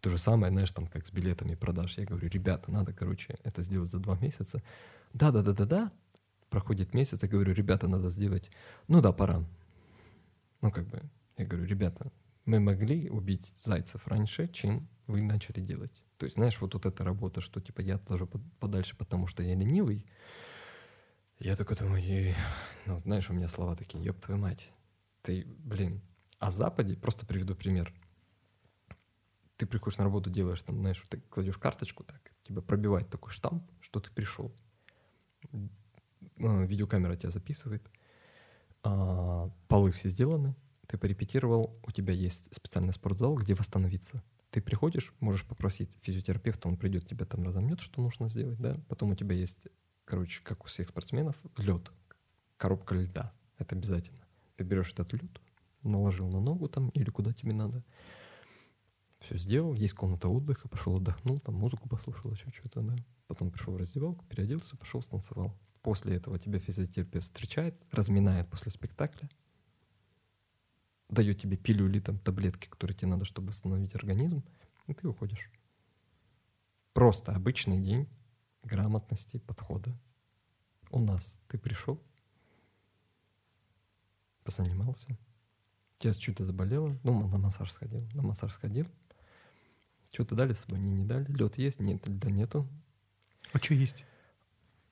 То 0.00 0.10
же 0.10 0.18
самое, 0.18 0.52
знаешь, 0.52 0.70
там, 0.70 0.86
как 0.86 1.06
с 1.06 1.10
билетами 1.10 1.54
продаж. 1.54 1.98
Я 1.98 2.04
говорю, 2.04 2.28
ребята, 2.28 2.70
надо, 2.70 2.92
короче, 2.92 3.36
это 3.42 3.62
сделать 3.62 3.90
за 3.90 3.98
два 3.98 4.16
месяца. 4.18 4.62
Да-да-да-да-да. 5.14 5.90
Проходит 6.50 6.94
месяц, 6.94 7.22
я 7.22 7.28
говорю, 7.28 7.52
ребята, 7.52 7.88
надо 7.88 8.08
сделать. 8.08 8.50
Ну 8.88 9.00
да, 9.00 9.12
пора. 9.12 9.44
Ну, 10.60 10.70
как 10.70 10.86
бы, 10.88 11.02
я 11.36 11.44
говорю, 11.44 11.66
ребята, 11.66 12.12
мы 12.44 12.60
могли 12.60 13.10
убить 13.10 13.52
зайцев 13.60 14.06
раньше, 14.06 14.48
чем 14.48 14.88
вы 15.06 15.22
начали 15.22 15.60
делать. 15.60 16.04
То 16.18 16.24
есть, 16.24 16.36
знаешь, 16.36 16.60
вот, 16.60 16.74
вот 16.74 16.86
эта 16.86 17.04
работа, 17.04 17.40
что 17.40 17.60
типа 17.60 17.80
я 17.80 17.96
отложу 17.96 18.26
под- 18.26 18.58
подальше, 18.58 18.96
потому 18.96 19.26
что 19.26 19.42
я 19.42 19.54
ленивый. 19.54 20.06
Я 21.38 21.56
такой 21.56 21.76
думаю, 21.76 22.34
ну, 22.86 23.00
знаешь, 23.00 23.28
у 23.28 23.34
меня 23.34 23.48
слова 23.48 23.76
такие, 23.76 24.02
ёб 24.02 24.18
твою 24.20 24.40
мать. 24.40 24.72
Ты, 25.22 25.44
блин. 25.46 26.00
А 26.38 26.50
в 26.50 26.54
Западе, 26.54 26.96
просто 26.96 27.26
приведу 27.26 27.54
пример. 27.54 27.92
Ты 29.56 29.66
приходишь 29.66 29.98
на 29.98 30.04
работу, 30.04 30.30
делаешь 30.30 30.62
там, 30.62 30.78
знаешь, 30.78 31.02
ты 31.08 31.20
кладешь 31.20 31.58
карточку 31.58 32.04
так, 32.04 32.32
тебя 32.42 32.60
пробивает 32.60 33.08
такой 33.10 33.32
штамп, 33.32 33.70
что 33.80 34.00
ты 34.00 34.10
пришел. 34.10 34.54
Э, 36.38 36.66
Видеокамера 36.66 37.16
тебя 37.16 37.30
записывает. 37.30 37.88
а, 38.82 39.50
полы 39.68 39.90
все 39.90 40.08
сделаны, 40.08 40.54
ты 40.86 40.98
порепетировал, 40.98 41.80
у 41.86 41.90
тебя 41.90 42.12
есть 42.14 42.54
специальный 42.54 42.92
спортзал, 42.92 43.34
где 43.34 43.54
восстановиться. 43.54 44.22
Ты 44.50 44.60
приходишь, 44.60 45.12
можешь 45.20 45.44
попросить 45.44 45.98
физиотерапевта, 46.02 46.68
он 46.68 46.76
придет, 46.76 47.06
тебя 47.08 47.26
там 47.26 47.42
разомнет, 47.42 47.80
что 47.80 48.00
нужно 48.00 48.28
сделать, 48.28 48.58
да. 48.58 48.78
Потом 48.88 49.10
у 49.10 49.14
тебя 49.16 49.34
есть, 49.34 49.66
короче, 50.04 50.40
как 50.42 50.64
у 50.64 50.68
всех 50.68 50.88
спортсменов, 50.90 51.36
лед, 51.58 51.90
коробка 52.56 52.94
льда. 52.94 53.32
Это 53.58 53.74
обязательно. 53.74 54.24
Ты 54.56 54.64
берешь 54.64 54.92
этот 54.92 55.12
лед, 55.14 55.40
наложил 55.82 56.28
на 56.28 56.40
ногу 56.40 56.68
там 56.68 56.90
или 56.90 57.10
куда 57.10 57.32
тебе 57.32 57.52
надо. 57.52 57.84
Все 59.20 59.36
сделал, 59.36 59.74
есть 59.74 59.94
комната 59.94 60.28
отдыха, 60.28 60.68
пошел 60.68 60.96
отдохнул, 60.96 61.40
там 61.40 61.56
музыку 61.56 61.88
послушал, 61.88 62.30
еще 62.30 62.50
что-то, 62.50 62.82
да. 62.82 62.94
Потом 63.26 63.50
пришел 63.50 63.72
в 63.74 63.76
раздевалку, 63.76 64.24
переоделся, 64.26 64.76
пошел, 64.76 65.02
станцевал. 65.02 65.58
После 65.86 66.16
этого 66.16 66.36
тебя 66.36 66.58
физиотерапевт 66.58 67.26
встречает, 67.26 67.80
разминает 67.92 68.50
после 68.50 68.72
спектакля, 68.72 69.30
дает 71.08 71.40
тебе 71.40 71.56
пилюли, 71.56 72.00
там, 72.00 72.18
таблетки, 72.18 72.66
которые 72.66 72.96
тебе 72.96 73.06
надо, 73.06 73.24
чтобы 73.24 73.50
восстановить 73.50 73.94
организм, 73.94 74.42
и 74.88 74.94
ты 74.94 75.06
уходишь. 75.06 75.48
Просто 76.92 77.36
обычный 77.36 77.78
день 77.78 78.08
грамотности, 78.64 79.38
подхода. 79.38 79.96
У 80.90 80.98
нас 80.98 81.38
ты 81.46 81.56
пришел, 81.56 82.02
позанимался, 84.42 85.16
тебя 85.98 86.12
что-то 86.14 86.44
заболело, 86.44 86.98
ну, 87.04 87.28
на 87.28 87.38
массаж 87.38 87.70
сходил, 87.70 88.08
на 88.12 88.22
массаж 88.22 88.52
сходил, 88.52 88.88
что-то 90.12 90.34
дали 90.34 90.52
с 90.52 90.62
собой, 90.62 90.80
не, 90.80 90.94
не 90.94 91.04
дали, 91.04 91.30
лед 91.30 91.58
есть, 91.58 91.78
нет, 91.78 92.08
льда 92.08 92.28
нету. 92.28 92.66
А 93.52 93.58
что 93.58 93.74
есть? 93.74 94.04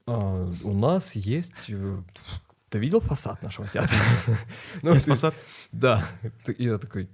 А, 0.06 0.50
у 0.62 0.72
нас 0.74 1.14
есть 1.16 1.52
э, 1.68 2.02
ты 2.74 2.80
видел 2.80 3.00
фасад 3.00 3.40
нашего 3.40 3.68
театра? 3.68 3.96
Ну, 4.82 4.94
Есть 4.94 5.06
фасад? 5.06 5.32
Да. 5.70 6.04
И 6.58 6.64
я 6.64 6.78
такой, 6.78 7.08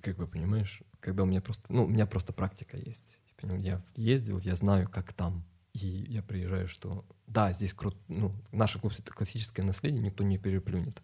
как 0.00 0.16
бы 0.16 0.26
понимаешь, 0.26 0.82
когда 0.98 1.22
у 1.22 1.26
меня 1.26 1.40
просто, 1.40 1.72
ну, 1.72 1.84
у 1.84 1.86
меня 1.86 2.06
просто 2.06 2.32
практика 2.32 2.76
есть. 2.76 3.20
Типа, 3.28 3.46
ну, 3.46 3.56
я 3.56 3.80
ездил, 3.94 4.40
я 4.40 4.56
знаю, 4.56 4.88
как 4.88 5.12
там. 5.12 5.44
И 5.74 5.86
я 5.86 6.24
приезжаю, 6.24 6.66
что 6.66 7.04
да, 7.28 7.52
здесь 7.52 7.72
круто, 7.72 7.96
ну, 8.08 8.34
наше 8.50 8.80
клуб 8.80 8.92
это 8.98 9.12
классическое 9.12 9.64
наследие, 9.64 10.00
никто 10.00 10.24
не 10.24 10.38
переплюнет. 10.38 11.00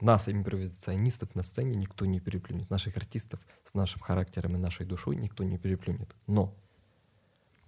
Нас, 0.00 0.28
импровизационистов 0.28 1.34
на 1.34 1.42
сцене, 1.42 1.74
никто 1.74 2.06
не 2.06 2.20
переплюнет. 2.20 2.70
Наших 2.70 2.96
артистов 2.96 3.40
с 3.64 3.74
нашим 3.74 4.02
характером 4.02 4.54
и 4.54 4.58
нашей 4.58 4.86
душой 4.86 5.16
никто 5.16 5.42
не 5.42 5.58
переплюнет. 5.58 6.14
Но 6.28 6.54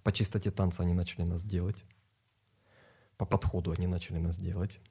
по 0.03 0.13
чистоте 0.13 0.51
танца 0.51 0.83
они 0.83 0.93
начали 0.93 1.23
нас 1.23 1.43
делать. 1.43 1.83
По 3.19 3.27
подходу 3.27 3.71
они 3.71 3.85
начали 3.85 4.17
нас 4.17 4.39
делать 4.39 4.81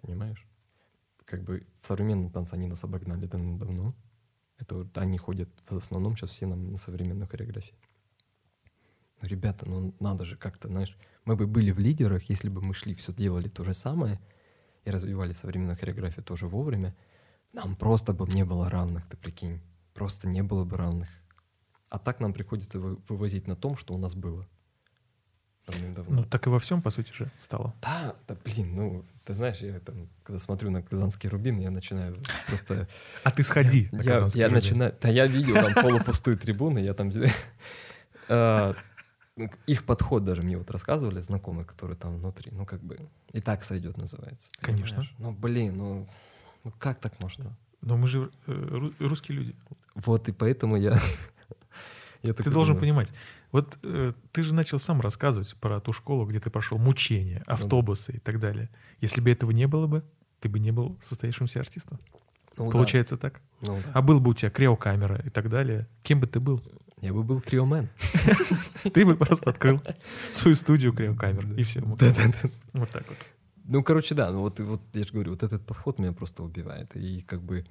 понимаешь? 0.00 0.46
Как 1.24 1.42
бы 1.42 1.66
в 1.80 1.86
современном 1.86 2.30
танце 2.30 2.54
они 2.54 2.66
нас 2.66 2.82
обогнали 2.84 3.26
давно. 3.26 3.94
Это 4.58 4.74
вот 4.76 4.96
они 4.98 5.18
ходят 5.18 5.48
в 5.68 5.76
основном 5.76 6.16
сейчас 6.16 6.30
все 6.30 6.46
на, 6.46 6.56
на 6.56 6.78
современную 6.78 7.28
хореографию. 7.28 7.76
Ребята, 9.20 9.68
ну 9.68 9.94
надо 10.00 10.24
же 10.24 10.36
как-то, 10.36 10.68
знаешь, 10.68 10.96
мы 11.24 11.36
бы 11.36 11.46
были 11.46 11.70
в 11.70 11.78
лидерах, 11.78 12.28
если 12.30 12.48
бы 12.48 12.62
мы 12.62 12.74
шли, 12.74 12.94
все 12.94 13.12
делали 13.12 13.48
то 13.48 13.64
же 13.64 13.74
самое 13.74 14.20
и 14.84 14.90
развивали 14.90 15.32
современную 15.32 15.76
хореографию 15.76 16.24
тоже 16.24 16.48
вовремя, 16.48 16.96
нам 17.52 17.76
просто 17.76 18.12
бы 18.12 18.26
не 18.28 18.44
было 18.44 18.70
равных, 18.70 19.06
ты 19.08 19.16
прикинь. 19.16 19.60
Просто 19.94 20.28
не 20.28 20.42
было 20.42 20.64
бы 20.64 20.76
равных. 20.76 21.08
А 21.88 21.98
так 21.98 22.20
нам 22.20 22.32
приходится 22.32 22.78
вывозить 22.78 23.48
на 23.48 23.56
том, 23.56 23.76
что 23.76 23.94
у 23.94 23.98
нас 23.98 24.14
было 24.14 24.46
давным-давно. 25.70 26.16
Ну, 26.16 26.24
так 26.24 26.46
и 26.46 26.50
во 26.50 26.58
всем, 26.58 26.82
по 26.82 26.90
сути 26.90 27.12
же, 27.12 27.30
стало. 27.38 27.74
Да, 27.82 28.14
да, 28.26 28.36
блин, 28.44 28.74
ну, 28.74 29.04
ты 29.24 29.34
знаешь, 29.34 29.58
я 29.58 29.78
там, 29.80 30.08
когда 30.24 30.38
смотрю 30.38 30.70
на 30.70 30.82
Казанский 30.82 31.28
Рубин, 31.28 31.58
я 31.58 31.70
начинаю 31.70 32.18
просто... 32.46 32.88
А 33.24 33.30
ты 33.30 33.42
сходи 33.42 33.88
на 33.92 34.02
я, 34.02 34.26
я 34.34 34.48
начинаю... 34.48 34.94
Да, 35.00 35.08
я 35.08 35.26
видел 35.26 35.54
там 35.54 35.74
полупустую 35.82 36.38
трибуны, 36.38 36.78
я 36.78 36.94
там... 36.94 37.12
А, 38.28 38.72
ну, 39.36 39.50
их 39.66 39.84
подход 39.84 40.24
даже 40.24 40.42
мне 40.42 40.56
вот 40.56 40.70
рассказывали 40.70 41.20
знакомые, 41.20 41.64
которые 41.64 41.96
там 41.96 42.16
внутри, 42.16 42.50
ну, 42.52 42.64
как 42.64 42.80
бы, 42.82 42.98
и 43.32 43.40
так 43.40 43.64
сойдет 43.64 43.96
называется. 43.96 44.50
Конечно. 44.60 45.04
Ну, 45.18 45.32
блин, 45.32 45.76
ну, 45.76 46.08
ну 46.64 46.72
как 46.78 46.98
так 46.98 47.20
можно? 47.20 47.56
Но 47.80 47.96
мы 47.96 48.08
же 48.08 48.30
э, 48.46 48.90
русские 48.98 49.38
люди. 49.38 49.54
Вот, 49.94 50.28
и 50.28 50.32
поэтому 50.32 50.76
я... 50.76 50.98
я 52.22 52.32
ты 52.32 52.50
должен 52.50 52.74
думаю. 52.74 52.80
понимать, 52.80 53.12
вот 53.52 53.78
э, 53.82 54.12
ты 54.32 54.42
же 54.42 54.54
начал 54.54 54.78
сам 54.78 55.00
рассказывать 55.00 55.54
про 55.56 55.80
ту 55.80 55.92
школу, 55.92 56.26
где 56.26 56.40
ты 56.40 56.50
прошел 56.50 56.78
мучения, 56.78 57.44
ну 57.46 57.54
автобусы 57.54 58.12
ну, 58.12 58.16
и 58.16 58.20
так 58.20 58.40
далее. 58.40 58.70
Если 59.00 59.20
бы 59.20 59.30
этого 59.30 59.50
не 59.50 59.66
было 59.66 59.86
бы, 59.86 60.04
ты 60.40 60.48
бы 60.48 60.58
не 60.58 60.70
был 60.70 60.98
состоявшимся 61.02 61.60
артистом. 61.60 61.98
Ну, 62.56 62.70
Получается 62.70 63.16
да. 63.16 63.30
так? 63.30 63.40
Ну, 63.60 63.80
да. 63.84 63.90
А 63.94 64.02
был 64.02 64.20
бы 64.20 64.30
у 64.30 64.34
тебя 64.34 64.50
криокамера 64.50 65.22
и 65.24 65.30
так 65.30 65.48
далее, 65.48 65.88
кем 66.02 66.20
бы 66.20 66.26
ты 66.26 66.40
был? 66.40 66.62
Я 67.00 67.12
бы 67.12 67.22
был 67.22 67.40
криомен. 67.40 67.88
Ты 68.92 69.06
бы 69.06 69.14
просто 69.14 69.50
открыл 69.50 69.80
свою 70.32 70.56
студию 70.56 70.92
криокамер 70.92 71.52
и 71.56 71.62
все. 71.62 71.80
Вот 71.80 72.00
так 72.00 73.04
вот. 73.08 73.16
Ну, 73.64 73.84
короче, 73.84 74.14
да, 74.14 74.32
ну 74.32 74.40
вот, 74.40 74.58
вот 74.60 74.80
я 74.94 75.04
же 75.04 75.12
говорю, 75.12 75.32
вот 75.32 75.42
этот 75.42 75.64
подход 75.64 75.98
меня 75.98 76.12
просто 76.12 76.42
убивает. 76.42 76.96
И 76.96 77.20
как 77.20 77.42
бы 77.42 77.64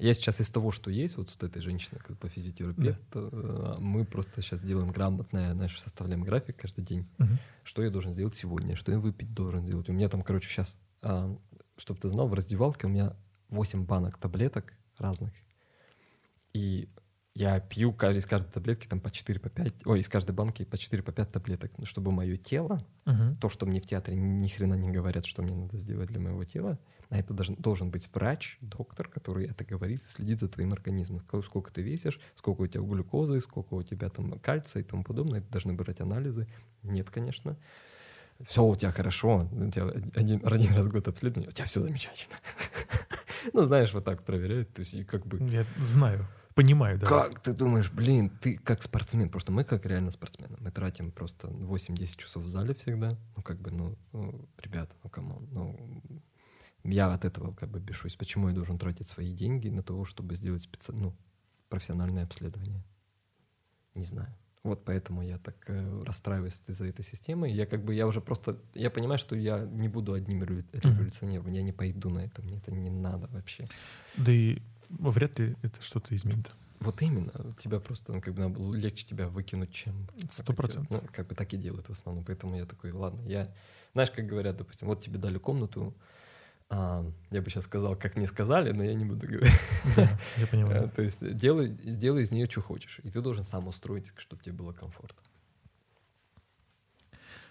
я 0.00 0.14
сейчас 0.14 0.40
из 0.40 0.50
того, 0.50 0.72
что 0.72 0.90
есть, 0.90 1.16
вот 1.16 1.30
с 1.30 1.42
этой 1.42 1.60
женщиной 1.60 1.98
как 1.98 2.18
по 2.18 2.28
физиотерапевту, 2.28 3.30
да. 3.30 3.30
Э, 3.32 3.76
мы 3.78 4.04
просто 4.04 4.40
сейчас 4.40 4.62
делаем 4.62 4.90
грамотное, 4.90 5.52
знаешь, 5.52 5.80
составляем 5.80 6.22
график 6.22 6.56
каждый 6.56 6.82
день, 6.84 7.06
угу. 7.18 7.28
что 7.62 7.82
я 7.82 7.90
должен 7.90 8.12
сделать 8.12 8.34
сегодня, 8.34 8.76
что 8.76 8.92
я 8.92 8.98
выпить 8.98 9.34
должен 9.34 9.62
сделать. 9.62 9.88
У 9.88 9.92
меня 9.92 10.08
там, 10.08 10.22
короче, 10.22 10.48
сейчас, 10.48 10.78
а, 11.02 11.36
чтобы 11.76 12.00
ты 12.00 12.08
знал, 12.08 12.28
в 12.28 12.34
раздевалке 12.34 12.86
у 12.86 12.90
меня 12.90 13.14
8 13.50 13.84
банок 13.84 14.16
таблеток 14.16 14.72
разных. 14.98 15.32
И 16.52 16.88
я 17.34 17.60
пью 17.60 17.92
из 17.92 18.26
каждой 18.26 18.50
таблетки 18.50 18.86
там 18.86 19.00
по 19.00 19.10
4, 19.10 19.38
по 19.38 19.50
5, 19.50 19.86
ой, 19.86 20.00
из 20.00 20.08
каждой 20.08 20.32
банки 20.32 20.64
по 20.64 20.78
4, 20.78 21.02
по 21.02 21.12
5 21.12 21.30
таблеток, 21.30 21.72
ну, 21.78 21.84
чтобы 21.84 22.10
мое 22.10 22.36
тело, 22.36 22.84
uh 23.06 23.36
то, 23.40 23.48
что 23.48 23.66
мне 23.66 23.80
в 23.80 23.86
театре 23.86 24.16
ни 24.16 24.48
хрена 24.48 24.74
не 24.74 24.90
говорят, 24.90 25.26
что 25.26 25.42
мне 25.42 25.54
надо 25.54 25.76
сделать 25.76 26.08
для 26.08 26.20
моего 26.20 26.44
тела, 26.44 26.78
на 27.10 27.16
это 27.16 27.34
должен, 27.34 27.56
должен 27.56 27.90
быть 27.90 28.08
врач, 28.14 28.56
доктор, 28.60 29.08
который 29.08 29.46
это 29.46 29.64
говорит, 29.64 30.02
следит 30.02 30.40
за 30.40 30.48
твоим 30.48 30.72
организмом. 30.72 31.20
Сколько 31.42 31.72
ты 31.72 31.82
весишь, 31.82 32.20
сколько 32.36 32.62
у 32.62 32.66
тебя 32.66 32.82
глюкозы, 32.82 33.40
сколько 33.40 33.74
у 33.74 33.82
тебя 33.82 34.08
там 34.08 34.38
кальция 34.38 34.80
и 34.80 34.84
тому 34.84 35.02
подобное. 35.02 35.40
Это 35.40 35.50
должны 35.50 35.72
брать 35.72 36.00
анализы. 36.00 36.46
Нет, 36.82 37.10
конечно. 37.10 37.56
Все 38.46 38.64
у 38.64 38.74
тебя 38.74 38.92
хорошо, 38.92 39.48
у 39.52 39.70
тебя 39.70 39.88
один, 40.14 40.40
один 40.46 40.74
раз 40.74 40.86
в 40.86 40.90
год 40.90 41.08
обследование, 41.08 41.50
у 41.50 41.52
тебя 41.52 41.66
все 41.66 41.80
замечательно. 41.80 42.36
Ну, 43.54 43.62
знаешь, 43.62 43.94
вот 43.94 44.04
так 44.04 44.22
проверяют. 44.22 44.74
То 44.74 44.80
есть, 44.80 45.06
как 45.06 45.26
бы... 45.26 45.38
Я 45.48 45.64
знаю 45.78 46.28
понимаю, 46.54 46.98
да. 46.98 47.06
Как 47.06 47.40
ты 47.40 47.54
думаешь, 47.54 47.90
блин, 47.90 48.28
ты 48.28 48.56
как 48.56 48.82
спортсмен, 48.82 49.28
потому 49.28 49.40
что 49.40 49.52
мы 49.52 49.64
как 49.64 49.86
реально 49.86 50.10
спортсмены, 50.10 50.56
мы 50.60 50.70
тратим 50.70 51.10
просто 51.10 51.48
8-10 51.48 52.16
часов 52.18 52.44
в 52.44 52.48
зале 52.48 52.74
всегда, 52.74 53.16
ну 53.34 53.42
как 53.42 53.58
бы, 53.58 53.70
ну, 53.70 53.96
ну 54.12 54.46
ребята, 54.58 54.94
ну 55.02 55.08
come 55.08 55.31
on, 55.31 55.48
ну 55.52 56.02
я 56.84 57.12
от 57.12 57.24
этого 57.24 57.52
как 57.54 57.70
бы 57.70 57.80
бешусь. 57.80 58.16
Почему 58.16 58.48
я 58.48 58.54
должен 58.54 58.78
тратить 58.78 59.08
свои 59.08 59.32
деньги 59.32 59.68
на 59.68 59.82
того, 59.82 60.04
чтобы 60.04 60.34
сделать 60.34 60.62
специ... 60.62 60.92
ну, 60.92 61.14
профессиональное 61.68 62.24
обследование? 62.24 62.82
Не 63.94 64.04
знаю. 64.04 64.34
Вот 64.62 64.84
поэтому 64.84 65.22
я 65.22 65.38
так 65.38 65.56
э, 65.68 66.02
расстраиваюсь 66.04 66.60
из-за 66.66 66.86
этой 66.86 67.02
системы. 67.02 67.48
Я 67.48 67.64
как 67.64 67.82
бы, 67.82 67.94
я 67.94 68.06
уже 68.06 68.20
просто, 68.20 68.58
я 68.74 68.90
понимаю, 68.90 69.18
что 69.18 69.34
я 69.34 69.60
не 69.60 69.88
буду 69.88 70.12
одним 70.12 70.42
революционером, 70.42 71.46
mm-hmm. 71.46 71.56
я 71.56 71.62
не 71.62 71.72
пойду 71.72 72.10
на 72.10 72.18
это, 72.18 72.42
мне 72.42 72.58
это 72.58 72.70
не 72.70 72.90
надо 72.90 73.26
вообще. 73.28 73.68
Да 74.18 74.32
и 74.32 74.58
вряд 74.90 75.38
ли 75.38 75.56
это 75.62 75.80
что-то 75.82 76.14
изменит. 76.14 76.52
Вот 76.78 77.00
именно. 77.02 77.54
Тебя 77.58 77.80
просто, 77.80 78.12
ну, 78.12 78.20
как 78.20 78.34
бы, 78.34 78.76
легче 78.76 79.06
тебя 79.06 79.28
выкинуть, 79.28 79.72
чем... 79.72 80.08
Сто 80.30 80.52
процентов. 80.52 81.02
Ну, 81.02 81.08
как 81.12 81.26
бы 81.28 81.34
так 81.34 81.52
и 81.52 81.56
делают 81.56 81.88
в 81.88 81.92
основном. 81.92 82.24
Поэтому 82.24 82.56
я 82.56 82.64
такой, 82.64 82.92
ладно, 82.92 83.20
я... 83.28 83.52
Знаешь, 83.92 84.10
как 84.10 84.26
говорят, 84.26 84.56
допустим, 84.56 84.88
вот 84.88 85.02
тебе 85.02 85.18
дали 85.18 85.38
комнату, 85.38 85.94
а, 86.72 87.04
я 87.30 87.42
бы 87.42 87.50
сейчас 87.50 87.64
сказал, 87.64 87.96
как 87.96 88.14
мне 88.14 88.28
сказали, 88.28 88.70
но 88.70 88.84
я 88.84 88.94
не 88.94 89.04
буду 89.04 89.26
говорить. 89.26 89.52
Да, 89.96 90.08
я 90.36 90.46
понимаю. 90.46 90.88
То 90.94 91.02
есть 91.02 91.36
делай, 91.36 91.76
сделай 91.82 92.22
из 92.22 92.30
нее, 92.30 92.46
что 92.48 92.62
хочешь. 92.62 93.00
И 93.02 93.10
ты 93.10 93.20
должен 93.20 93.42
сам 93.42 93.66
устроить, 93.66 94.12
чтобы 94.16 94.42
тебе 94.42 94.54
было 94.54 94.72
комфортно. 94.72 95.20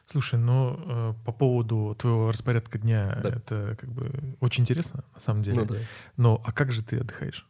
Слушай, 0.05 0.39
ну 0.39 0.79
э, 0.87 1.13
по 1.25 1.33
поводу 1.33 1.95
твоего 1.99 2.31
распорядка 2.31 2.79
дня, 2.79 3.19
да. 3.21 3.29
это 3.29 3.77
как 3.79 3.91
бы 3.91 4.37
очень 4.39 4.63
интересно, 4.63 5.03
на 5.13 5.19
самом 5.19 5.43
деле. 5.43 5.57
Ну, 5.59 5.65
да. 5.65 5.79
Но 6.17 6.41
а 6.45 6.51
как 6.51 6.71
же 6.71 6.81
ты 6.81 6.97
отдыхаешь? 6.97 7.45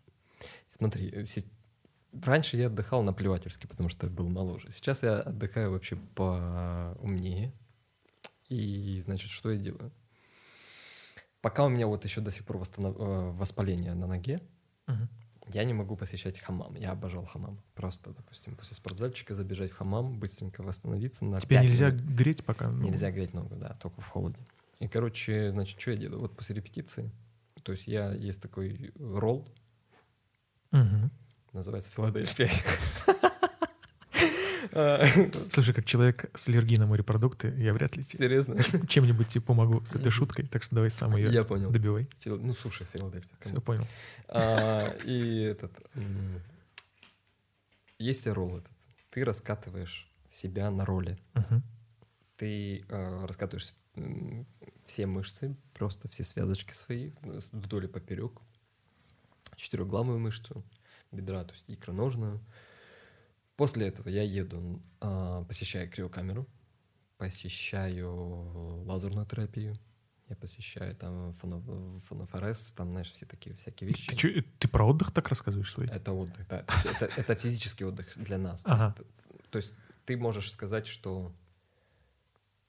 Смотри, 0.70 1.14
раньше 2.12 2.58
я 2.58 2.68
отдыхал 2.68 3.04
наплевательски, 3.04 3.68
потому 3.68 3.90
что 3.90 4.08
был 4.08 4.28
моложе. 4.28 4.72
Сейчас 4.72 5.04
я 5.04 5.20
отдыхаю 5.20 5.72
вообще 5.72 5.98
поумнее. 6.16 7.54
И, 8.50 9.00
значит, 9.06 9.30
что 9.30 9.52
я 9.52 9.58
делаю? 9.58 9.92
Пока 11.42 11.66
у 11.66 11.70
меня 11.70 11.88
вот 11.88 12.04
еще 12.04 12.22
до 12.22 12.32
сих 12.32 12.46
пор 12.46 12.58
восстанов... 12.58 12.96
Э, 12.98 13.32
воспаление 13.32 13.94
на 13.94 14.08
ноге, 14.08 14.42
uh-huh. 14.88 15.08
я 15.54 15.64
не 15.64 15.74
могу 15.74 15.96
посещать 15.96 16.40
хамам. 16.40 16.76
Я 16.76 16.92
обожал 16.92 17.26
хамам. 17.26 17.62
Просто, 17.76 18.12
допустим, 18.12 18.56
после 18.56 18.76
спортзальчика 18.76 19.36
забежать 19.36 19.72
в 19.72 19.76
хамам, 19.76 20.20
быстренько 20.20 20.64
восстановиться. 20.64 21.24
На 21.26 21.40
Тебе 21.40 21.62
нельзя 21.62 21.92
минут. 21.92 22.04
греть 22.04 22.46
пока? 22.46 22.70
Ну... 22.70 22.84
Нельзя 22.84 23.12
греть 23.12 23.34
ногу, 23.34 23.56
да, 23.56 23.78
только 23.82 24.02
в 24.02 24.08
холоде. 24.08 24.40
И, 24.80 24.88
короче, 24.88 25.52
значит, 25.52 25.80
что 25.80 25.92
я 25.92 25.98
делаю? 25.98 26.22
Вот 26.22 26.36
после 26.36 26.56
репетиции 26.56 27.12
То 27.64 27.74
есть 27.74 27.88
я 27.88 28.12
есть 28.14 28.42
такой 28.42 28.92
ролл, 28.98 29.48
Мгм. 30.72 31.12
называется 31.54 31.92
Филадельфия. 31.92 32.50
Слушай, 35.50 35.74
как 35.74 35.86
человек 35.86 36.30
с 36.36 36.48
аллергией 36.48 36.80
на 36.80 36.86
морепродукты, 36.88 37.54
я 37.58 37.74
вряд 37.74 37.96
ли 37.98 38.04
тебе 38.04 38.20
Серьезно? 38.20 38.56
чем-нибудь 38.88 39.28
тебе 39.28 39.42
помогу 39.42 39.84
с 39.86 39.96
этой 39.96 40.12
шуткой, 40.12 40.46
так 40.48 40.64
что 40.64 40.76
давай 40.76 40.90
сам 40.92 41.16
ее 41.16 41.32
Я 41.32 41.44
понял. 41.44 41.70
добивай. 41.72 42.08
Фила- 42.24 42.40
Ну, 42.40 42.54
слушай, 42.54 42.86
Филадельфия. 42.92 43.32
Все, 43.42 43.60
понял. 43.62 43.88
А, 44.28 44.90
И 45.06 45.42
этот... 45.42 45.72
Есть 47.98 48.28
ролл 48.28 48.58
этот. 48.58 48.72
Ты 49.12 49.26
раскатываешь 49.26 50.10
себя 50.30 50.70
на 50.72 50.86
роли. 50.86 51.18
Ты 52.38 52.86
э, 52.88 53.26
раскатываешь 53.26 53.74
все 54.86 55.06
мышцы, 55.06 55.58
просто 55.74 56.08
все 56.08 56.24
связочки 56.24 56.72
свои, 56.72 57.12
э, 57.24 57.40
вдоль 57.52 57.86
и 57.86 57.88
поперек. 57.90 58.40
Четырехглавую 59.58 60.20
мышцу, 60.20 60.64
бедра, 61.12 61.44
то 61.44 61.52
есть 61.54 61.66
икроножную. 61.68 62.40
После 63.60 63.88
этого 63.90 64.08
я 64.08 64.24
еду, 64.24 64.82
а, 65.02 65.44
посещаю 65.44 65.90
криокамеру, 65.92 66.48
посещаю 67.18 68.86
лазерную 68.86 69.26
терапию, 69.26 69.76
я 70.30 70.38
посещаю 70.38 70.96
там 70.96 71.34
фоно- 71.34 72.00
фонофорез, 72.08 72.72
там, 72.72 72.92
знаешь, 72.92 73.12
все 73.12 73.26
такие 73.26 73.54
всякие 73.58 73.90
вещи. 73.90 74.08
Ты, 74.12 74.16
чё, 74.16 74.30
ты 74.60 74.70
про 74.70 74.86
отдых 74.88 75.12
так 75.12 75.28
рассказываешь 75.28 75.74
свой? 75.74 75.88
Это 75.88 76.14
отдых, 76.14 76.48
да. 76.48 76.64
То 76.84 76.90
Это, 76.90 77.06
это 77.18 77.36
физический 77.36 77.84
отдых 77.84 78.08
для 78.16 78.38
нас. 78.38 78.62
То, 78.62 78.72
Ага. 78.72 78.96
есть, 78.98 79.50
то 79.52 79.58
есть 79.58 79.74
ты 80.06 80.16
можешь 80.16 80.54
сказать, 80.54 80.88
что 80.88 81.34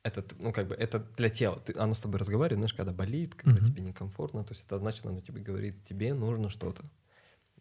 это, 0.03 0.24
ну, 0.41 0.53
как 0.53 0.66
бы, 0.66 0.74
это 0.74 0.99
для 1.16 1.28
тела. 1.28 1.61
Ты, 1.61 1.72
оно 1.78 1.95
с 1.95 2.01
тобой 2.01 2.18
разговаривает, 2.18 2.59
знаешь, 2.59 2.74
когда 2.74 2.93
болит, 2.93 3.36
когда 3.36 3.61
Мгм. 3.61 3.64
тебе 3.66 3.82
некомфортно. 3.82 4.43
То 4.43 4.55
есть 4.55 4.66
это 4.66 4.76
значит, 4.80 5.07
оно 5.07 5.20
тебе 5.20 5.41
говорит, 5.41 5.84
тебе 5.84 6.14
нужно 6.14 6.49
что-то. 6.51 6.82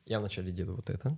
Я 0.08 0.20
вначале 0.20 0.52
делаю 0.52 0.78
вот 0.78 0.90
это. 0.90 1.16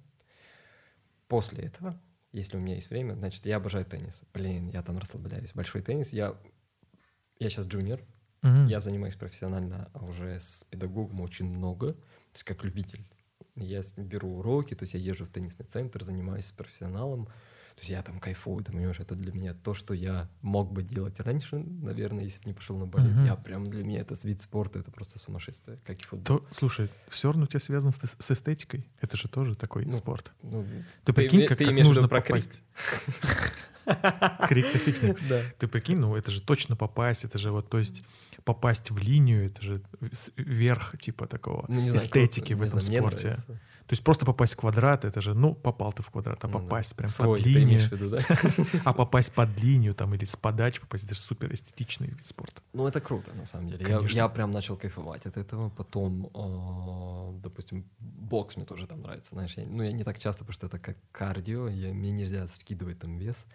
После 1.32 1.64
этого, 1.64 1.98
если 2.34 2.58
у 2.58 2.60
меня 2.60 2.76
есть 2.76 2.90
время, 2.90 3.14
значит, 3.14 3.46
я 3.46 3.56
обожаю 3.56 3.86
теннис. 3.86 4.22
Блин, 4.34 4.68
я 4.68 4.84
там 4.84 4.98
расслабляюсь. 4.98 5.54
Большой 5.54 5.82
теннис. 5.82 6.12
Я, 6.12 6.36
я 7.40 7.50
сейчас 7.50 7.68
джуниор. 7.68 8.02
Мгм. 8.42 8.68
Я 8.68 8.82
занимаюсь 8.82 9.16
профессионально 9.16 9.90
уже 9.94 10.42
с 10.42 10.66
педагогом 10.70 11.22
очень 11.22 11.46
много, 11.46 11.94
то 11.94 12.34
есть 12.34 12.44
как 12.44 12.66
любитель. 12.66 13.08
Я 13.56 13.82
беру 13.96 14.40
уроки, 14.40 14.76
то 14.76 14.84
есть 14.84 14.94
я 14.94 15.00
езжу 15.00 15.24
в 15.24 15.30
теннисный 15.30 15.66
центр, 15.66 16.04
занимаюсь 16.04 16.48
с 16.48 16.52
профессионалом. 16.52 17.30
То 17.76 17.80
есть 17.80 17.90
я 17.90 18.02
там 18.04 18.20
кайфую, 18.20 18.64
ты 18.64 18.72
понимаешь, 18.72 19.00
это 19.00 19.16
для 19.16 19.32
меня 19.32 19.54
то, 19.54 19.74
что 19.74 19.94
я 19.94 20.30
мог 20.42 20.72
бы 20.72 20.84
делать 20.84 21.20
раньше, 21.20 21.58
наверное, 21.58 22.24
если 22.26 22.40
бы 22.40 22.46
не 22.48 22.54
пошел 22.54 22.78
на 22.78 22.86
балет. 22.86 23.12
Мгм. 23.12 23.26
Я 23.26 23.36
прям 23.36 23.70
для 23.70 23.84
меня 23.84 24.02
этот 24.02 24.24
вид 24.24 24.42
спорта, 24.42 24.80
это 24.80 24.92
просто 24.92 25.20
сумасшествие, 25.20 25.80
как 25.86 26.00
и 26.00 26.04
футбол. 26.04 26.40
То, 26.40 26.46
слушай, 26.52 26.90
все 27.10 27.30
равно 27.30 27.44
у 27.44 27.48
тебя 27.48 27.60
связано 27.60 27.92
с, 27.92 28.00
с 28.20 28.32
эстетикой. 28.32 28.86
Это 29.00 29.18
же 29.18 29.28
тоже 29.28 29.56
такой 29.56 29.86
Ну, 29.86 29.94
спорт. 29.94 30.32
Ну, 30.44 30.66
Ты 31.06 31.14
прикинь, 31.14 31.42
име- 31.42 31.48
как, 31.48 31.58
ты 31.58 31.66
как 31.66 31.74
нужно 31.84 32.08
про 32.08 32.22
крик? 32.22 32.28
попасть. 32.28 32.62
Крик-то 34.48 34.78
фиг 34.78 34.96
с 34.96 35.02
ним. 35.04 35.16
Да. 35.30 35.42
Ты 35.58 35.68
прикинь, 35.68 35.98
ну 35.98 36.16
это 36.16 36.32
же 36.32 36.42
точно 36.42 36.76
попасть, 36.76 37.26
это 37.26 37.38
же 37.38 37.52
вот, 37.52 37.70
то 37.70 37.80
есть 37.80 38.04
попасть 38.44 38.92
в 38.92 38.98
линию, 38.98 39.46
это 39.46 39.62
же 39.62 39.82
верх 40.38 40.98
типа 41.00 41.28
такого 41.28 41.66
Ну, 41.68 41.82
знаю, 41.82 41.96
эстетики 41.96 42.54
в 42.54 42.62
этом 42.62 42.82
знаю, 42.82 43.02
спорте. 43.02 43.36
То 43.92 43.94
есть 43.94 44.06
просто 44.06 44.26
попасть 44.26 44.54
в 44.54 44.58
квадрат, 44.58 45.04
это 45.04 45.20
же, 45.20 45.34
ну, 45.34 45.54
попал 45.54 45.92
ты 45.92 46.02
в 46.02 46.10
квадрат, 46.10 46.42
а 46.46 46.48
Ну 46.48 46.54
да. 46.54 46.60
попасть 46.60 46.96
прям 46.96 47.12
Свой, 47.12 47.38
под 47.38 47.46
линию, 47.46 47.82
виду, 47.90 48.10
да? 48.10 48.20
а 48.86 48.94
попасть 48.94 49.34
под 49.34 49.60
линию 49.60 49.94
там 49.94 50.14
или 50.16 50.24
с 50.24 50.38
подачи 50.38 50.80
попасть, 50.80 51.04
это 51.04 51.14
же 51.14 51.20
супер 51.20 51.54
эстетичный 51.54 52.08
вид 52.08 52.26
спорта. 52.26 52.62
Ну, 52.72 52.88
это 52.88 53.02
круто, 53.02 53.34
на 53.34 53.46
самом 53.46 53.68
деле. 53.68 53.86
Я, 53.86 53.98
Конечно. 53.98 54.18
я 54.18 54.30
прям 54.30 54.52
начал 54.52 54.78
кайфовать 54.78 55.26
от 55.26 55.36
этого. 55.36 55.70
Потом, 55.70 56.30
а, 56.34 57.34
допустим, 57.44 57.86
бокс 58.00 58.56
мне 58.56 58.66
тоже 58.66 58.88
там 58.88 59.02
нравится. 59.02 59.36
Знаешь, 59.36 59.58
я, 59.58 59.66
ну, 59.66 59.84
я 59.84 59.92
не 59.92 60.06
так 60.06 60.18
часто, 60.18 60.46
потому 60.46 60.54
что 60.54 60.68
это 60.68 60.80
как 60.80 60.96
кардио, 61.12 61.68
я, 61.68 61.94
мне 61.94 62.12
нельзя 62.12 62.48
скидывать 62.48 63.00
там 63.00 63.18
вес. 63.18 63.46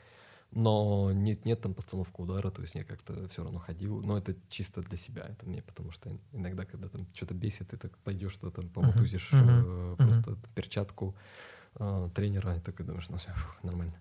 Но 0.53 1.13
нет, 1.13 1.45
нет 1.45 1.61
там 1.61 1.75
постановка 1.75 2.21
удара, 2.21 2.51
то 2.51 2.63
есть 2.63 2.75
я 2.75 2.85
как-то 2.85 3.29
все 3.29 3.43
равно 3.43 3.59
ходил. 3.59 4.01
Но 4.03 4.17
это 4.17 4.35
чисто 4.49 4.81
для 4.83 4.97
себя, 4.97 5.27
это 5.29 5.47
мне, 5.47 5.63
потому 5.63 5.91
что 5.91 6.11
иногда, 6.33 6.65
когда 6.65 6.89
там 6.89 7.07
что-то 7.15 7.35
бесит, 7.35 7.69
ты 7.71 7.77
так 7.77 7.97
пойдешь, 7.99 8.33
что 8.33 8.51
там 8.51 8.69
помутузишь 8.69 9.31
э, 9.33 9.37
мгм. 9.37 9.97
просто 9.97 10.37
перчатку 10.55 11.17
э, 11.75 12.11
тренера, 12.15 12.57
и 12.57 12.61
такой 12.61 12.87
думаешь, 12.87 13.09
ну 13.09 13.19
все, 13.19 13.31
нормально. 13.63 13.99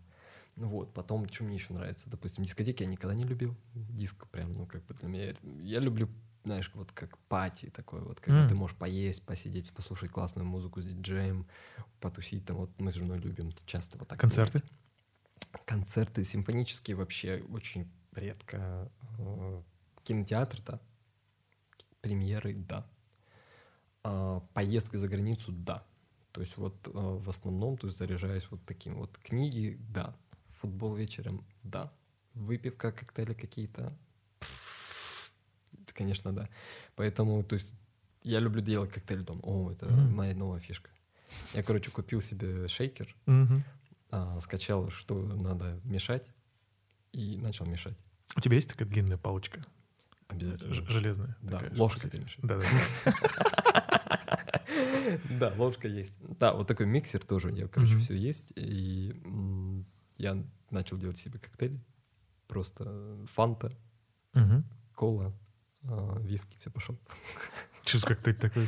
Ну 0.56 0.70
вот, 0.70 0.93
потом, 0.93 1.28
что 1.28 1.43
мне 1.43 1.56
еще 1.56 1.74
нравится, 1.74 2.10
допустим, 2.10 2.46
дискотеки 2.46 2.84
я 2.84 2.88
никогда 2.89 3.14
не 3.14 3.26
любил. 3.26 3.56
Диск 3.74 4.28
прям, 4.28 4.54
ну, 4.54 4.66
как 4.66 4.86
бы 4.86 4.93
для 4.93 5.10
меня... 5.10 5.34
Я 5.62 5.80
люблю, 5.80 6.08
знаешь, 6.46 6.72
вот 6.74 6.93
как 6.93 7.18
пати 7.28 7.70
такой, 7.70 8.02
вот, 8.02 8.22
когда 8.22 8.43
М. 8.43 8.50
ты 8.50 8.56
можешь 8.56 8.78
поесть, 8.78 9.24
посидеть, 9.26 9.74
послушать 9.74 10.12
классную 10.12 10.46
музыку 10.48 10.82
с 10.82 10.86
диджеем, 10.86 11.46
потусить 12.00 12.46
там. 12.46 12.56
Вот 12.56 12.70
мы 12.80 12.91
с 12.91 12.96
женой 12.96 13.20
любим 13.20 13.52
часто 13.66 13.98
вот 13.98 14.08
так 14.08 14.18
Концерты? 14.18 14.60
делать. 14.60 14.72
Концерты 15.66 16.24
симфонические 16.24 16.95
вообще 16.95 17.43
очень 17.49 17.89
редко. 18.14 18.91
Э, 19.20 19.62
Кинотеатр, 20.03 20.62
да. 20.62 20.80
Премьеры, 22.01 22.53
да. 22.56 22.86
А, 24.03 24.41
Поездка 24.53 24.97
за 24.97 25.08
границу, 25.08 25.51
да. 25.51 25.84
То 26.32 26.41
есть 26.41 26.58
вот 26.58 26.76
э, 26.88 26.91
в 26.93 27.30
основном, 27.30 27.78
то 27.78 27.88
есть 27.88 27.97
заряжаюсь 27.97 28.47
вот 28.51 28.64
таким. 28.66 28.95
Вот 28.95 29.18
книги, 29.18 29.80
да. 29.89 30.16
Футбол 30.60 30.93
вечером, 30.95 31.45
да. 31.64 31.91
Выпивка, 32.34 32.91
коктейли 32.91 33.34
какие-то, 33.34 33.97
это, 34.41 35.93
конечно, 35.93 36.34
да. 36.34 36.49
Поэтому, 36.95 37.43
то 37.43 37.56
есть 37.56 37.74
я 38.24 38.39
люблю 38.39 38.62
делать 38.62 38.91
коктейль 38.91 39.22
дома. 39.24 39.39
О, 39.43 39.72
это 39.72 39.86
Мгм. 39.89 40.16
моя 40.16 40.36
новая 40.36 40.60
фишка. 40.60 40.89
Я, 41.53 41.64
короче, 41.64 41.91
купил 41.91 42.22
себе 42.22 42.68
шейкер, 42.68 43.16
Мгм. 43.26 43.64
А, 44.12 44.39
скачал, 44.39 44.89
что 44.89 45.22
надо 45.24 45.80
мешать, 45.84 46.28
и 47.12 47.38
начал 47.38 47.66
мешать. 47.66 47.97
У 48.36 48.39
тебя 48.41 48.56
есть 48.56 48.70
такая 48.70 48.88
длинная 48.88 49.18
палочка? 49.18 49.66
Обязательно. 50.28 50.74
Ж- 50.74 50.88
железная? 50.89 51.38
Да, 51.41 51.60
такая, 51.60 51.78
ложка 51.78 52.10
ты 52.10 52.18
виду? 52.18 52.30
Да, 52.41 52.60
да. 52.60 53.14
Да, 55.30 55.53
ложка 55.56 55.88
есть. 55.88 56.16
Да, 56.39 56.53
вот 56.53 56.68
такой 56.68 56.86
миксер 56.88 57.24
тоже 57.24 57.49
у 57.49 57.51
меня, 57.51 57.68
короче, 57.68 57.97
все 57.99 58.16
есть. 58.16 58.51
И 58.56 59.14
я 60.18 60.43
начал 60.72 60.97
делать 60.97 61.18
себе 61.18 61.39
коктейли. 61.39 61.80
Просто 62.47 63.26
фанта, 63.34 63.72
кола, 64.93 65.34
а, 65.84 66.20
виски, 66.20 66.58
все 66.60 66.70
пошел. 66.70 66.97
Что 67.86 67.99
за 67.99 68.08
коктейль 68.08 68.36
такой? 68.36 68.68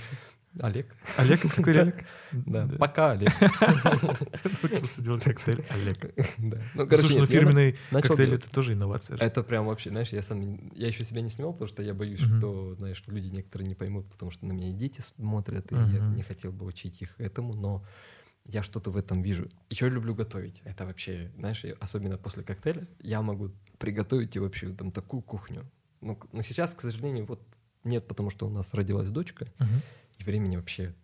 Олег. 0.61 0.95
Олег 1.17 1.41
коктейль 1.41 1.79
Олег? 1.79 2.05
Да, 2.31 2.67
пока 2.77 3.11
Олег. 3.11 3.31
Научился 4.61 5.01
делать 5.01 5.23
коктейль 5.23 5.63
Олег. 5.69 6.13
Да. 6.37 6.61
Ну, 6.75 6.87
короче, 6.87 7.07
Слушай, 7.07 7.19
ну 7.19 7.25
фирменный 7.25 7.77
коктейль 7.91 8.33
это 8.35 8.49
тоже 8.49 8.73
инновация. 8.73 9.17
Это 9.17 9.43
прям 9.43 9.65
вообще, 9.67 9.89
знаешь, 9.89 10.09
я 10.09 10.21
сам, 10.23 10.71
я 10.75 10.87
еще 10.87 11.03
себя 11.03 11.21
не 11.21 11.29
снимал, 11.29 11.53
потому 11.53 11.69
что 11.69 11.83
я 11.83 11.93
боюсь, 11.93 12.19
что, 12.19 12.75
знаешь, 12.75 13.03
люди 13.07 13.27
некоторые 13.27 13.67
не 13.67 13.75
поймут, 13.75 14.09
потому 14.09 14.31
что 14.31 14.45
на 14.45 14.53
меня 14.53 14.69
и 14.69 14.73
дети 14.73 15.01
смотрят, 15.01 15.71
и 15.71 15.75
я 15.75 15.99
не 16.15 16.23
хотел 16.23 16.51
бы 16.51 16.65
учить 16.65 17.01
их 17.01 17.15
этому, 17.19 17.53
но 17.53 17.85
я 18.45 18.63
что-то 18.63 18.91
в 18.91 18.97
этом 18.97 19.21
вижу. 19.21 19.49
Еще 19.69 19.87
я 19.87 19.91
люблю 19.91 20.15
готовить. 20.15 20.61
Это 20.63 20.85
вообще, 20.85 21.31
знаешь, 21.37 21.65
особенно 21.79 22.17
после 22.17 22.43
коктейля, 22.43 22.87
я 23.01 23.21
могу 23.21 23.51
приготовить 23.77 24.35
и 24.35 24.39
вообще 24.39 24.69
там 24.69 24.91
такую 24.91 25.21
кухню. 25.21 25.65
Ну, 26.01 26.17
но 26.31 26.41
сейчас, 26.41 26.73
к 26.73 26.81
сожалению, 26.81 27.25
вот 27.25 27.41
нет, 27.83 28.07
потому 28.07 28.29
что 28.29 28.47
у 28.47 28.49
нас 28.49 28.73
родилась 28.73 29.09
дочка, 29.09 29.47
Мгм. 29.59 29.81
И 30.17 30.23
времени 30.23 30.57
вообще, 30.57 30.95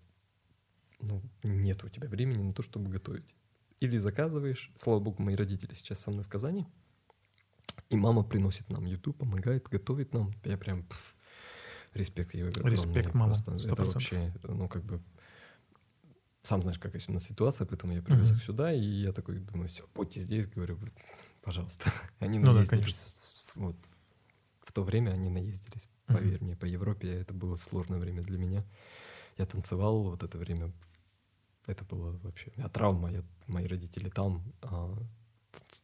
ну, 0.99 1.21
нет 1.43 1.83
у 1.83 1.89
тебя 1.89 2.07
времени 2.07 2.41
на 2.43 2.53
то, 2.53 2.61
чтобы 2.61 2.89
готовить. 2.89 3.35
Или 3.79 3.97
заказываешь, 3.97 4.71
слава 4.77 4.99
богу, 4.99 5.21
мои 5.21 5.35
родители 5.35 5.73
сейчас 5.73 5.99
со 5.99 6.11
мной 6.11 6.23
в 6.23 6.29
Казани, 6.29 6.65
и 7.89 7.95
мама 7.95 8.23
приносит 8.23 8.69
нам 8.69 8.85
еду, 8.85 9.13
помогает, 9.13 9.67
готовит 9.67 10.13
нам. 10.13 10.31
Я 10.43 10.57
прям, 10.57 10.83
пф, 10.83 11.17
респект 11.93 12.33
ей. 12.33 12.45
Респект, 12.63 13.13
мама, 13.13 13.33
Просто 13.33 13.59
сто 13.59 13.69
Это 13.69 13.85
вообще, 13.85 14.33
ну, 14.43 14.67
как 14.67 14.83
бы, 14.83 15.01
сам 16.41 16.61
знаешь, 16.61 16.79
какая 16.79 17.01
у 17.07 17.11
нас 17.13 17.23
ситуация, 17.23 17.65
поэтому 17.65 17.93
я 17.93 18.01
привез 18.01 18.31
Мгм. 18.31 18.37
их 18.37 18.43
сюда, 18.43 18.73
и 18.73 18.81
я 18.81 19.13
такой 19.13 19.39
думаю, 19.39 19.67
все, 19.69 19.87
будьте 19.95 20.19
здесь, 20.19 20.47
говорю, 20.47 20.77
пожалуйста. 21.41 21.85
Они 22.19 22.37
Ну 22.41 22.53
да, 22.53 22.59
наездились. 22.59 23.05
конечно. 23.05 23.11
вот, 23.55 23.77
в 24.61 24.71
то 24.73 24.83
время 24.83 25.11
они 25.11 25.29
наездились. 25.29 25.89
Поверь 26.11 26.43
мне, 26.43 26.55
по 26.55 26.65
Европе 26.65 27.09
это 27.09 27.33
было 27.33 27.55
сложное 27.55 27.99
время 27.99 28.23
для 28.23 28.37
меня. 28.37 28.65
Я 29.37 29.45
танцевал 29.45 30.03
вот 30.03 30.23
это 30.23 30.37
время. 30.37 30.71
Это 31.65 31.83
было 31.85 32.11
вообще... 32.23 32.51
Я 32.57 32.67
травма. 32.69 33.11
Я, 33.11 33.23
мои 33.47 33.65
родители 33.65 34.09
там. 34.09 34.43
а, 34.61 34.93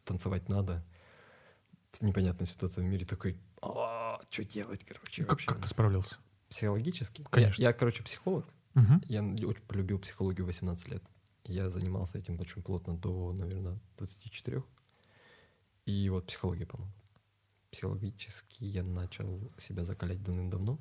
танцевать 0.04 0.48
надо. 0.48 0.84
Непонятная 2.00 2.46
ситуация 2.46 2.84
в 2.84 2.86
мире. 2.86 3.04
Такой, 3.04 3.38
что 3.60 4.44
делать, 4.44 4.84
короче, 4.84 5.22
Как, 5.22 5.32
вообще. 5.32 5.46
как 5.48 5.60
ты 5.62 5.68
справлялся? 5.68 6.16
Психологически? 6.48 7.22
Я- 7.22 7.28
Конечно. 7.28 7.62
Я, 7.62 7.72
короче, 7.72 8.02
психолог. 8.02 8.46
Мгм. 8.74 9.02
Я 9.06 9.22
очень 9.46 9.62
полюбил 9.66 9.98
психологию 9.98 10.44
в 10.44 10.48
18 10.48 10.88
лет. 10.88 11.02
Я 11.44 11.70
занимался 11.70 12.18
этим 12.18 12.38
очень 12.38 12.62
плотно 12.62 12.96
до, 12.96 13.32
наверное, 13.32 13.78
24. 13.98 14.62
И 15.86 16.08
вот 16.10 16.26
психология 16.26 16.66
помогла. 16.66 16.92
Психологически 17.72 18.64
я 18.64 18.82
начал 18.84 19.50
себя 19.58 19.84
закалять 19.84 20.22
давным-давно. 20.22 20.78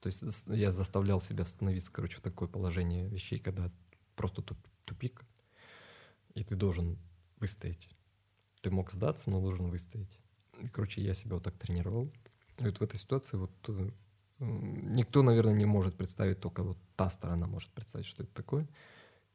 То 0.00 0.08
есть 0.08 0.22
я 0.46 0.72
заставлял 0.72 1.20
себя 1.20 1.44
становиться, 1.44 1.90
короче, 1.90 2.18
в 2.18 2.20
такое 2.20 2.48
положение 2.48 3.08
вещей, 3.08 3.38
когда 3.38 3.70
просто 4.14 4.42
туп- 4.42 4.68
тупик, 4.84 5.24
и 6.34 6.44
ты 6.44 6.54
должен 6.54 6.98
выстоять. 7.38 7.88
Ты 8.60 8.70
мог 8.70 8.90
сдаться, 8.90 9.30
но 9.30 9.40
должен 9.40 9.70
выстоять. 9.70 10.18
И, 10.60 10.68
короче, 10.68 11.02
я 11.02 11.14
себя 11.14 11.34
вот 11.34 11.44
так 11.44 11.56
тренировал. 11.58 12.12
И 12.58 12.64
вот 12.64 12.78
в 12.78 12.82
этой 12.82 12.98
ситуации 12.98 13.36
вот 13.36 13.52
э, 13.68 13.90
никто, 14.40 15.22
наверное, 15.22 15.54
не 15.54 15.64
может 15.64 15.96
представить, 15.96 16.40
только 16.40 16.62
вот 16.62 16.78
та 16.96 17.10
сторона 17.10 17.46
может 17.46 17.70
представить, 17.70 18.06
что 18.06 18.22
это 18.22 18.32
такое. 18.34 18.68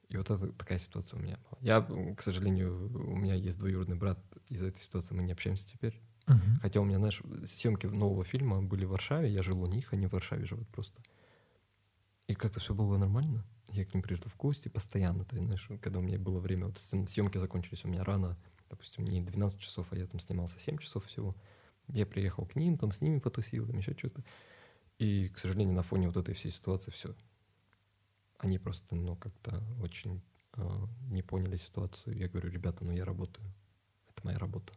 И 0.09 0.17
вот 0.17 0.29
это, 0.29 0.51
такая 0.53 0.79
ситуация 0.79 1.17
у 1.17 1.23
меня 1.23 1.37
была. 1.49 1.59
Я, 1.61 1.81
к 2.15 2.21
сожалению, 2.21 2.91
у 2.93 3.15
меня 3.15 3.35
есть 3.35 3.57
двоюродный 3.57 3.95
брат, 3.95 4.19
из-за 4.49 4.67
этой 4.67 4.79
ситуации 4.79 5.15
мы 5.15 5.23
не 5.23 5.31
общаемся 5.31 5.67
теперь. 5.67 5.99
Мгм. 6.27 6.57
Хотя 6.61 6.79
у 6.79 6.85
меня, 6.85 6.97
знаешь, 6.99 7.21
съемки 7.45 7.85
нового 7.87 8.23
фильма 8.23 8.61
были 8.61 8.85
в 8.85 8.89
Варшаве, 8.89 9.29
я 9.29 9.43
жил 9.43 9.61
у 9.61 9.65
них, 9.65 9.93
они 9.93 10.07
в 10.07 10.13
Варшаве 10.13 10.45
живут 10.45 10.67
просто. 10.69 11.01
И 12.27 12.33
как-то 12.35 12.59
все 12.59 12.73
было 12.73 12.97
нормально. 12.97 13.45
Я 13.69 13.85
к 13.85 13.93
ним 13.93 14.03
приезжал 14.03 14.29
в 14.29 14.37
гости 14.37 14.69
постоянно, 14.69 15.25
ты 15.25 15.37
знаешь, 15.37 15.67
когда 15.81 15.99
у 15.99 16.01
меня 16.01 16.19
было 16.19 16.39
время, 16.39 16.67
вот 16.67 16.77
съем- 16.77 17.07
съемки 17.07 17.37
закончились 17.37 17.83
у 17.85 17.87
меня 17.87 18.03
рано, 18.03 18.37
допустим, 18.69 19.03
не 19.05 19.21
12 19.21 19.59
часов, 19.59 19.91
а 19.91 19.97
я 19.97 20.05
там 20.05 20.19
снимался 20.19 20.59
7 20.59 20.77
часов 20.77 21.05
всего. 21.05 21.35
Я 21.87 22.05
приехал 22.05 22.45
к 22.45 22.55
ним, 22.55 22.77
там 22.77 22.91
с 22.91 23.01
ними 23.01 23.19
потусил, 23.19 23.67
там 23.67 23.77
еще 23.77 23.93
что-то. 23.97 24.23
И, 24.99 25.29
к 25.29 25.39
сожалению, 25.39 25.75
на 25.75 25.83
фоне 25.83 26.07
вот 26.07 26.17
этой 26.17 26.33
всей 26.33 26.51
ситуации 26.51 26.91
все. 26.91 27.15
Они 28.37 28.59
просто, 28.59 28.95
ну, 28.95 29.15
как-то 29.15 29.63
очень 29.81 30.21
а, 30.53 30.87
не 31.09 31.23
поняли 31.23 31.57
ситуацию. 31.57 32.15
Я 32.17 32.27
говорю, 32.27 32.49
ребята, 32.49 32.85
ну 32.85 32.91
я 32.91 33.05
работаю. 33.05 33.47
Это 34.09 34.21
моя 34.25 34.37
работа. 34.37 34.73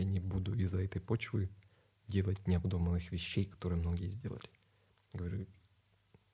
Я 0.00 0.06
не 0.06 0.18
буду 0.18 0.54
из-за 0.54 0.82
этой 0.82 0.98
почвы 0.98 1.50
делать 2.08 2.46
необдуманных 2.46 3.12
вещей, 3.12 3.44
которые 3.44 3.78
многие 3.78 4.08
сделали. 4.08 4.48
Говорю, 5.12 5.46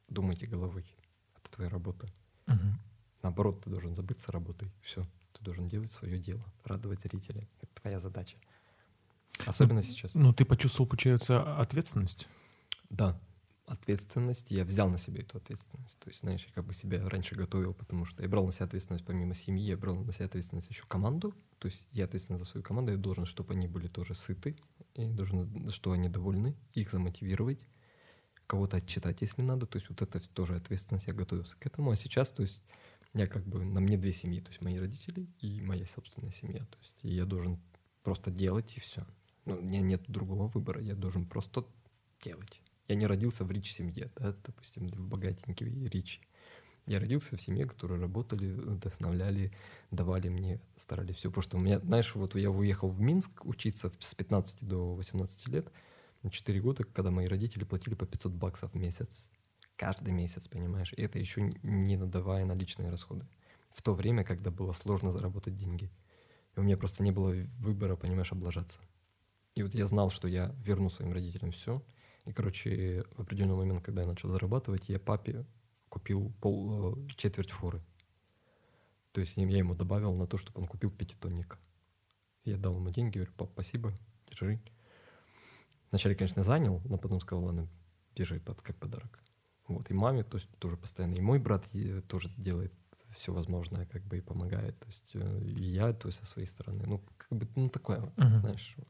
думайте 0.06 0.46
головой. 0.46 0.86
Это 1.34 1.50
твоя 1.50 1.68
работа. 1.68 2.08
Мгм. 2.46 2.78
Наоборот, 3.22 3.64
ты 3.64 3.70
должен 3.70 3.92
забыться 3.96 4.30
работой. 4.30 4.70
Все. 4.82 5.04
Ты 5.32 5.42
должен 5.42 5.66
делать 5.66 5.90
свое 5.90 6.16
дело, 6.16 6.44
радовать 6.62 7.02
зрителей. 7.02 7.48
Это 7.60 7.74
твоя 7.80 7.98
задача. 7.98 8.38
Особенно 9.44 9.82
сейчас. 9.82 10.14
Ну, 10.14 10.32
ты 10.32 10.44
почувствовал, 10.44 10.88
получается, 10.88 11.58
ответственность? 11.58 12.28
Да, 12.88 13.20
ответственность. 13.66 14.50
Я 14.50 14.64
взял 14.64 14.88
на 14.88 14.98
себя 14.98 15.20
эту 15.20 15.38
ответственность. 15.38 15.98
То 15.98 16.08
есть, 16.08 16.20
знаешь, 16.20 16.44
я 16.46 16.52
как 16.52 16.64
бы 16.64 16.72
себя 16.72 17.06
раньше 17.08 17.34
готовил, 17.34 17.74
потому 17.74 18.04
что 18.04 18.22
я 18.22 18.28
брал 18.28 18.46
на 18.46 18.52
себя 18.52 18.66
ответственность 18.66 19.04
помимо 19.04 19.34
семьи, 19.34 19.64
я 19.64 19.76
брал 19.76 19.96
на 19.96 20.12
себя 20.12 20.26
ответственность 20.26 20.70
еще 20.70 20.84
команду. 20.86 21.34
То 21.58 21.68
есть 21.68 21.86
я 21.92 22.04
ответственен 22.04 22.38
за 22.38 22.44
свою 22.44 22.62
команду, 22.62 22.92
я 22.92 22.98
должен, 22.98 23.24
чтобы 23.24 23.54
они 23.54 23.66
были 23.66 23.88
тоже 23.88 24.14
сыты, 24.14 24.56
и 24.94 25.10
должен, 25.10 25.68
что 25.70 25.92
они 25.92 26.08
довольны, 26.08 26.54
их 26.74 26.90
замотивировать, 26.90 27.60
кого-то 28.46 28.76
отчитать, 28.76 29.20
если 29.20 29.42
надо. 29.42 29.66
То 29.66 29.76
есть 29.76 29.88
вот 29.88 30.00
это 30.00 30.20
тоже 30.32 30.54
ответственность, 30.54 31.08
я 31.08 31.12
готовился 31.12 31.56
к 31.56 31.66
этому. 31.66 31.90
А 31.90 31.96
сейчас, 31.96 32.30
то 32.30 32.42
есть 32.42 32.62
я 33.14 33.26
как 33.26 33.46
бы, 33.46 33.64
на 33.64 33.80
мне 33.80 33.98
две 33.98 34.12
семьи, 34.12 34.40
то 34.40 34.50
есть 34.50 34.60
мои 34.60 34.78
родители 34.78 35.26
и 35.40 35.60
моя 35.60 35.86
собственная 35.86 36.30
семья. 36.30 36.60
То 36.66 36.78
есть 36.80 36.98
я 37.02 37.24
должен 37.24 37.60
просто 38.02 38.30
делать 38.30 38.76
и 38.76 38.80
все. 38.80 39.04
Ну, 39.44 39.56
у 39.56 39.62
меня 39.62 39.80
нет 39.80 40.02
другого 40.06 40.48
выбора, 40.48 40.80
я 40.80 40.94
должен 40.94 41.26
просто 41.26 41.66
делать. 42.20 42.60
Я 42.88 42.94
не 42.94 43.06
родился 43.06 43.44
в 43.44 43.50
рич 43.50 43.72
семье, 43.72 44.10
да, 44.16 44.34
допустим, 44.44 44.88
в 44.88 45.08
богатенькой 45.08 45.88
ричи. 45.88 46.20
Я 46.86 47.00
родился 47.00 47.36
в 47.36 47.40
семье, 47.40 47.66
которые 47.66 48.00
работали, 48.00 48.52
вдохновляли, 48.52 49.50
давали 49.90 50.28
мне, 50.28 50.60
старались 50.76 51.16
все. 51.16 51.30
Потому 51.30 51.42
что 51.42 51.56
у 51.56 51.60
меня, 51.60 51.80
знаешь, 51.80 52.14
вот 52.14 52.36
я 52.36 52.50
уехал 52.50 52.88
в 52.88 53.00
Минск 53.00 53.44
учиться 53.44 53.90
с 53.98 54.14
15 54.14 54.62
до 54.62 54.94
18 54.94 55.48
лет, 55.48 55.72
на 56.22 56.30
4 56.30 56.60
года, 56.60 56.84
когда 56.84 57.10
мои 57.10 57.26
родители 57.26 57.64
платили 57.64 57.94
по 57.94 58.06
500 58.06 58.32
баксов 58.32 58.72
в 58.72 58.76
месяц. 58.76 59.30
Каждый 59.76 60.12
месяц, 60.12 60.46
понимаешь? 60.46 60.92
И 60.96 61.02
это 61.02 61.18
еще 61.18 61.52
не 61.62 61.96
надавая 61.96 62.44
наличные 62.44 62.90
расходы. 62.90 63.26
В 63.70 63.82
то 63.82 63.94
время, 63.94 64.24
когда 64.24 64.50
было 64.50 64.72
сложно 64.72 65.10
заработать 65.10 65.56
деньги. 65.56 65.90
И 66.56 66.60
у 66.60 66.62
меня 66.62 66.76
просто 66.76 67.02
не 67.02 67.10
было 67.10 67.34
выбора, 67.58 67.96
понимаешь, 67.96 68.32
облажаться. 68.32 68.78
И 69.56 69.62
вот 69.62 69.74
я 69.74 69.86
знал, 69.86 70.10
что 70.10 70.28
я 70.28 70.54
верну 70.64 70.88
своим 70.88 71.12
родителям 71.12 71.50
все. 71.50 71.82
И, 72.26 72.32
короче, 72.32 73.04
в 73.16 73.22
определенный 73.22 73.54
момент, 73.56 73.80
когда 73.82 74.02
я 74.02 74.08
начал 74.08 74.28
зарабатывать, 74.28 74.88
я 74.88 74.98
папе 74.98 75.46
купил 75.88 76.32
пол, 76.40 76.94
э, 76.96 77.08
четверть 77.16 77.50
форы. 77.50 77.80
То 79.12 79.20
есть 79.20 79.36
я 79.36 79.44
ему 79.44 79.74
добавил 79.74 80.14
на 80.14 80.26
то, 80.26 80.36
чтобы 80.36 80.60
он 80.60 80.66
купил 80.66 80.90
пятитонник. 80.90 81.58
Я 82.44 82.56
дал 82.58 82.76
ему 82.76 82.90
деньги, 82.90 83.18
говорю, 83.18 83.32
пап, 83.36 83.50
спасибо, 83.52 83.92
держи. 84.28 84.60
Вначале, 85.90 86.14
конечно, 86.14 86.42
занял, 86.42 86.82
но 86.84 86.98
потом 86.98 87.20
сказал, 87.20 87.44
ладно, 87.44 87.68
держи 88.14 88.40
под, 88.40 88.60
как 88.60 88.76
подарок. 88.76 89.22
Вот, 89.68 89.90
и 89.90 89.94
маме, 89.94 90.22
то 90.24 90.36
есть 90.36 90.48
тоже 90.58 90.76
постоянно. 90.76 91.14
И 91.14 91.20
мой 91.20 91.38
брат 91.38 91.66
е- 91.72 92.02
тоже 92.02 92.30
делает 92.36 92.72
все 93.12 93.32
возможное, 93.32 93.86
как 93.86 94.02
бы 94.04 94.18
и 94.18 94.20
помогает. 94.20 94.78
То 94.78 94.86
есть 94.88 95.10
э, 95.14 95.40
и 95.44 95.62
я, 95.64 95.92
то 95.92 96.08
есть 96.08 96.18
со 96.18 96.26
своей 96.26 96.46
стороны. 96.46 96.84
Ну, 96.86 97.02
как 97.16 97.38
бы, 97.38 97.48
ну, 97.56 97.68
такое 97.68 98.00
вот, 98.00 98.16
Мгм. 98.18 98.40
знаешь. 98.40 98.74
вот. 98.76 98.88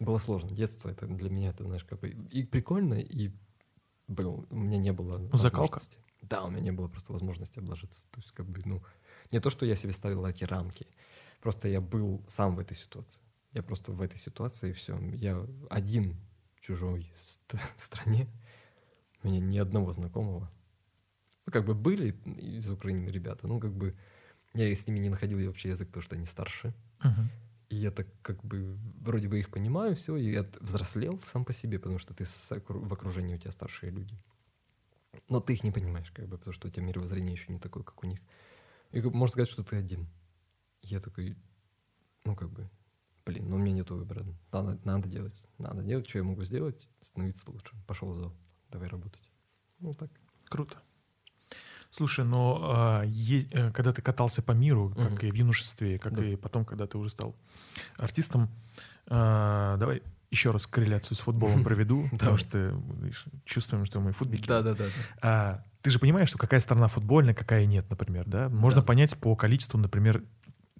Было 0.00 0.18
сложно. 0.18 0.50
Детство, 0.50 0.88
это 0.88 1.06
для 1.06 1.30
меня, 1.30 1.50
это, 1.50 1.64
знаешь, 1.64 1.84
как 1.84 2.00
бы 2.00 2.08
и 2.30 2.44
прикольно, 2.44 2.94
и, 2.94 3.30
блин, 4.08 4.46
у 4.50 4.56
меня 4.56 4.78
не 4.78 4.92
было 4.92 5.18
Ну, 5.18 5.36
закалка. 5.36 5.74
возможности. 5.74 5.98
Да, 6.22 6.44
у 6.44 6.50
меня 6.50 6.60
не 6.60 6.72
было 6.72 6.88
просто 6.88 7.12
возможности 7.12 7.58
обложиться. 7.60 8.04
То 8.10 8.20
есть, 8.20 8.32
как 8.32 8.46
бы, 8.46 8.60
ну, 8.64 8.82
не 9.30 9.40
то, 9.40 9.50
что 9.50 9.64
я 9.66 9.76
себе 9.76 9.92
ставил 9.92 10.26
эти 10.26 10.44
рамки, 10.44 10.86
просто 11.40 11.68
я 11.68 11.80
был 11.80 12.22
сам 12.28 12.56
в 12.56 12.58
этой 12.58 12.76
ситуации. 12.76 13.20
Я 13.52 13.62
просто 13.62 13.92
в 13.92 14.00
этой 14.02 14.18
ситуации, 14.18 14.72
все. 14.72 14.98
Я 15.14 15.46
один 15.70 16.16
в 16.56 16.60
чужой 16.60 17.10
ст- 17.14 17.54
стране, 17.76 18.26
у 19.22 19.28
меня 19.28 19.40
ни 19.40 19.58
одного 19.58 19.92
знакомого. 19.92 20.50
Ну, 21.46 21.52
как 21.52 21.64
бы 21.64 21.74
были 21.74 22.10
из 22.38 22.68
Украины 22.70 23.08
ребята, 23.08 23.46
ну, 23.46 23.60
как 23.60 23.72
бы 23.72 23.94
я 24.52 24.68
с 24.74 24.86
ними 24.86 24.98
не 24.98 25.08
находил 25.10 25.38
вообще 25.46 25.68
язык, 25.70 25.88
потому 25.88 26.02
что 26.02 26.16
они 26.16 26.26
старше. 26.26 26.74
Мгм. 27.04 27.30
И 27.68 27.76
я 27.76 27.90
так 27.90 28.06
как 28.22 28.44
бы 28.44 28.78
вроде 29.00 29.28
бы 29.28 29.38
их 29.38 29.50
понимаю, 29.50 29.96
все, 29.96 30.16
и 30.16 30.30
я 30.30 30.46
взрослел 30.60 31.18
сам 31.18 31.44
по 31.44 31.52
себе, 31.52 31.78
потому 31.78 31.98
что 31.98 32.14
ты 32.14 32.24
в 32.24 32.92
окружении 32.92 33.34
у 33.34 33.38
тебя 33.38 33.50
старшие 33.50 33.90
люди. 33.90 34.16
Но 35.28 35.40
ты 35.40 35.54
их 35.54 35.64
не 35.64 35.72
понимаешь, 35.72 36.10
как 36.12 36.28
бы, 36.28 36.38
потому 36.38 36.52
что 36.52 36.68
у 36.68 36.70
тебя 36.70 36.84
мировоззрение 36.84 37.32
еще 37.32 37.52
не 37.52 37.58
такое, 37.58 37.82
как 37.82 38.02
у 38.04 38.06
них. 38.06 38.20
И 38.92 39.00
можно 39.00 39.32
сказать, 39.32 39.48
что 39.48 39.64
ты 39.64 39.76
один. 39.76 40.06
Я 40.82 41.00
такой, 41.00 41.36
ну 42.24 42.36
как 42.36 42.50
бы, 42.50 42.70
блин, 43.24 43.48
ну 43.48 43.56
у 43.56 43.58
меня 43.58 43.72
нет 43.72 43.90
выбора. 43.90 44.24
Надо, 44.52 44.78
надо 44.84 45.08
делать. 45.08 45.48
Надо 45.58 45.82
делать, 45.82 46.08
что 46.08 46.18
я 46.18 46.24
могу 46.24 46.44
сделать, 46.44 46.88
становиться 47.00 47.50
лучше. 47.50 47.74
Пошел 47.86 48.12
в 48.12 48.16
зал, 48.16 48.36
давай 48.70 48.88
работать. 48.88 49.28
Ну 49.78 49.92
так. 49.92 50.10
Круто. 50.44 50.80
Слушай, 51.90 52.24
но 52.24 52.60
а, 52.62 53.04
э, 53.04 53.70
когда 53.72 53.92
ты 53.92 54.02
катался 54.02 54.42
по 54.42 54.52
миру, 54.52 54.90
как 54.96 55.12
Мгм. 55.12 55.26
и 55.26 55.30
в 55.30 55.34
юношестве, 55.34 55.98
как 55.98 56.14
Да. 56.14 56.24
и 56.24 56.36
потом, 56.36 56.64
когда 56.64 56.86
ты 56.86 56.98
уже 56.98 57.10
стал 57.10 57.34
артистом, 57.98 58.50
а, 59.08 59.76
давай 59.78 60.02
еще 60.30 60.50
раз 60.50 60.66
корреляцию 60.66 61.16
с 61.16 61.20
футболом 61.20 61.62
проведу, 61.64 62.08
потому 62.10 62.36
что 62.36 62.58
видишь, 63.00 63.24
чувствуем, 63.44 63.84
что 63.86 64.00
мы 64.00 64.12
футбики. 64.12 64.46
Да-да-да. 64.46 64.84
А, 65.22 65.64
ты 65.82 65.90
же 65.90 65.98
понимаешь, 65.98 66.28
что 66.28 66.38
какая 66.38 66.60
страна 66.60 66.88
футбольная, 66.88 67.34
какая 67.34 67.64
нет, 67.66 67.88
например, 67.88 68.24
да? 68.26 68.48
Можно 68.48 68.80
Да. 68.80 68.86
понять 68.86 69.16
по 69.16 69.36
количеству, 69.36 69.78
например, 69.78 70.22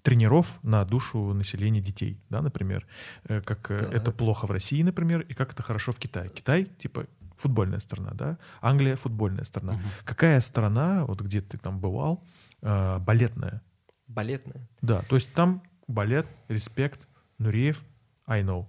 тренеров 0.03 0.59
на 0.63 0.85
душу 0.85 1.33
населения 1.33 1.81
детей, 1.81 2.21
да, 2.29 2.41
например, 2.41 2.85
Э, 3.27 3.41
как 3.41 3.71
э, 3.71 3.77
Так. 3.79 3.93
это 3.93 4.11
плохо 4.11 4.47
в 4.47 4.51
России, 4.51 4.81
например, 4.83 5.21
и 5.21 5.33
как 5.33 5.51
это 5.53 5.63
хорошо 5.63 5.91
в 5.91 5.97
Китае. 5.97 6.29
Китай, 6.29 6.65
типа, 6.77 7.07
футбольная 7.37 7.79
страна, 7.79 8.11
да? 8.13 8.37
Англия 8.61 8.95
футбольная 8.95 9.45
страна. 9.45 9.73
Мгм. 9.73 9.83
Какая 10.05 10.41
страна, 10.41 11.05
вот 11.05 11.21
где 11.21 11.41
ты 11.41 11.57
там 11.57 11.79
бывал, 11.79 12.23
э, 12.61 12.99
балетная? 12.99 13.61
Балетная. 14.07 14.67
Да, 14.81 15.01
то 15.03 15.15
есть 15.15 15.33
там 15.33 15.61
балет, 15.87 16.27
респект, 16.47 17.07
Нуреев, 17.37 17.83
I 18.25 18.43
know. 18.43 18.65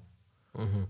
Мгм. 0.55 0.89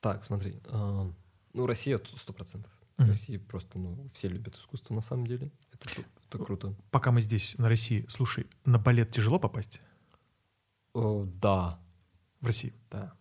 Так, 0.00 0.24
смотри. 0.24 0.60
а, 0.70 1.10
ну, 1.52 1.66
Россия 1.66 2.00
сто 2.16 2.32
процентов. 2.32 2.72
Мгм. 2.98 3.08
России 3.08 3.36
просто, 3.36 3.78
ну, 3.78 4.06
все 4.12 4.28
любят 4.28 4.56
искусство 4.56 4.94
на 4.94 5.00
самом 5.00 5.26
деле. 5.26 5.50
Это, 5.72 5.88
это 6.28 6.38
круто. 6.44 6.74
Пока 6.90 7.10
мы 7.10 7.20
здесь, 7.20 7.54
на 7.58 7.68
России, 7.68 8.06
слушай, 8.08 8.46
на 8.64 8.78
балет 8.78 9.10
тяжело 9.12 9.38
попасть? 9.38 9.80
О, 10.94 11.24
да, 11.24 11.78
В 12.40 12.46
России? 12.46 12.72
да. 12.90 13.12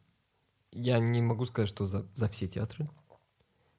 Я 0.72 1.00
не 1.00 1.22
могу 1.22 1.46
сказать, 1.46 1.68
что 1.70 1.86
за, 1.86 2.06
за 2.16 2.30
все 2.30 2.48
театры. 2.48 2.90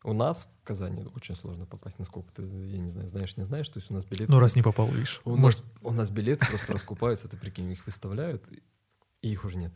У 0.04 0.12
нас 0.12 0.48
в 0.62 0.64
Казани 0.66 1.04
очень 1.14 1.36
сложно 1.36 1.64
попасть, 1.66 1.98
насколько 1.98 2.32
ты, 2.32 2.42
я 2.42 2.78
не 2.78 2.88
знаю, 2.88 3.06
знаешь, 3.08 3.36
не 3.36 3.44
знаешь. 3.44 3.68
То 3.68 3.78
есть 3.78 3.90
у 3.90 3.94
нас 3.94 4.04
билеты... 4.04 4.32
Ну, 4.32 4.38
раз 4.40 4.56
не 4.56 4.62
попал, 4.62 4.88
видишь. 4.88 5.20
у, 5.24 5.36
Может, 5.36 5.60
нас, 5.60 5.70
у 5.82 5.92
нас 5.92 6.10
билеты 6.10 6.44
просто 6.46 6.72
раскупаются, 6.72 7.28
ты 7.28 7.36
прикинь, 7.36 7.70
их 7.70 7.86
выставляют, 7.86 8.44
и- 8.50 8.62
их 9.30 9.44
уже 9.44 9.56
нет. 9.58 9.72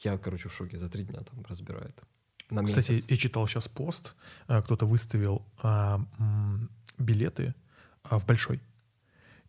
Я, 0.00 0.18
короче, 0.18 0.48
в 0.48 0.52
шоке. 0.52 0.76
За 0.78 0.88
три 0.88 1.04
дня 1.04 1.20
там 1.20 1.44
разбирают. 1.48 2.02
На 2.50 2.64
Кстати, 2.64 2.92
месяц. 2.92 3.08
я 3.10 3.16
читал 3.16 3.46
сейчас 3.46 3.68
пост, 3.68 4.14
а, 4.48 4.60
кто-то 4.60 4.84
выставил 4.84 5.46
а, 5.62 6.04
м, 6.18 6.68
билеты 6.98 7.54
а, 8.02 8.18
в 8.18 8.26
Большой. 8.26 8.60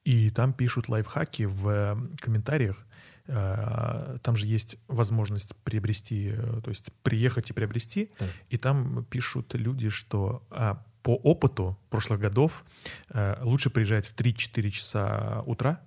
И 0.06 0.30
там 0.32 0.54
пишут 0.54 0.88
лайфхаки 0.90 1.44
в 1.44 1.68
э, 1.68 1.96
комментариях. 2.20 2.86
А, 3.28 4.18
Там 4.24 4.36
же 4.36 4.48
есть 4.48 4.78
возможность 4.88 5.56
приобрести, 5.58 6.32
э, 6.34 6.62
то 6.64 6.70
есть 6.70 6.92
приехать 7.04 7.50
и 7.50 7.54
приобрести. 7.54 8.12
Так. 8.18 8.30
И 8.50 8.58
там 8.58 9.06
пишут 9.06 9.54
люди, 9.54 9.90
что 9.90 10.46
а, 10.50 10.84
по 11.04 11.16
опыту 11.16 11.78
прошлых 11.90 12.20
годов 12.20 12.64
э, 13.10 13.38
лучше 13.42 13.70
приезжать 13.70 14.08
в 14.08 14.16
3-4 14.16 14.70
часа 14.70 15.44
утра, 15.46 15.82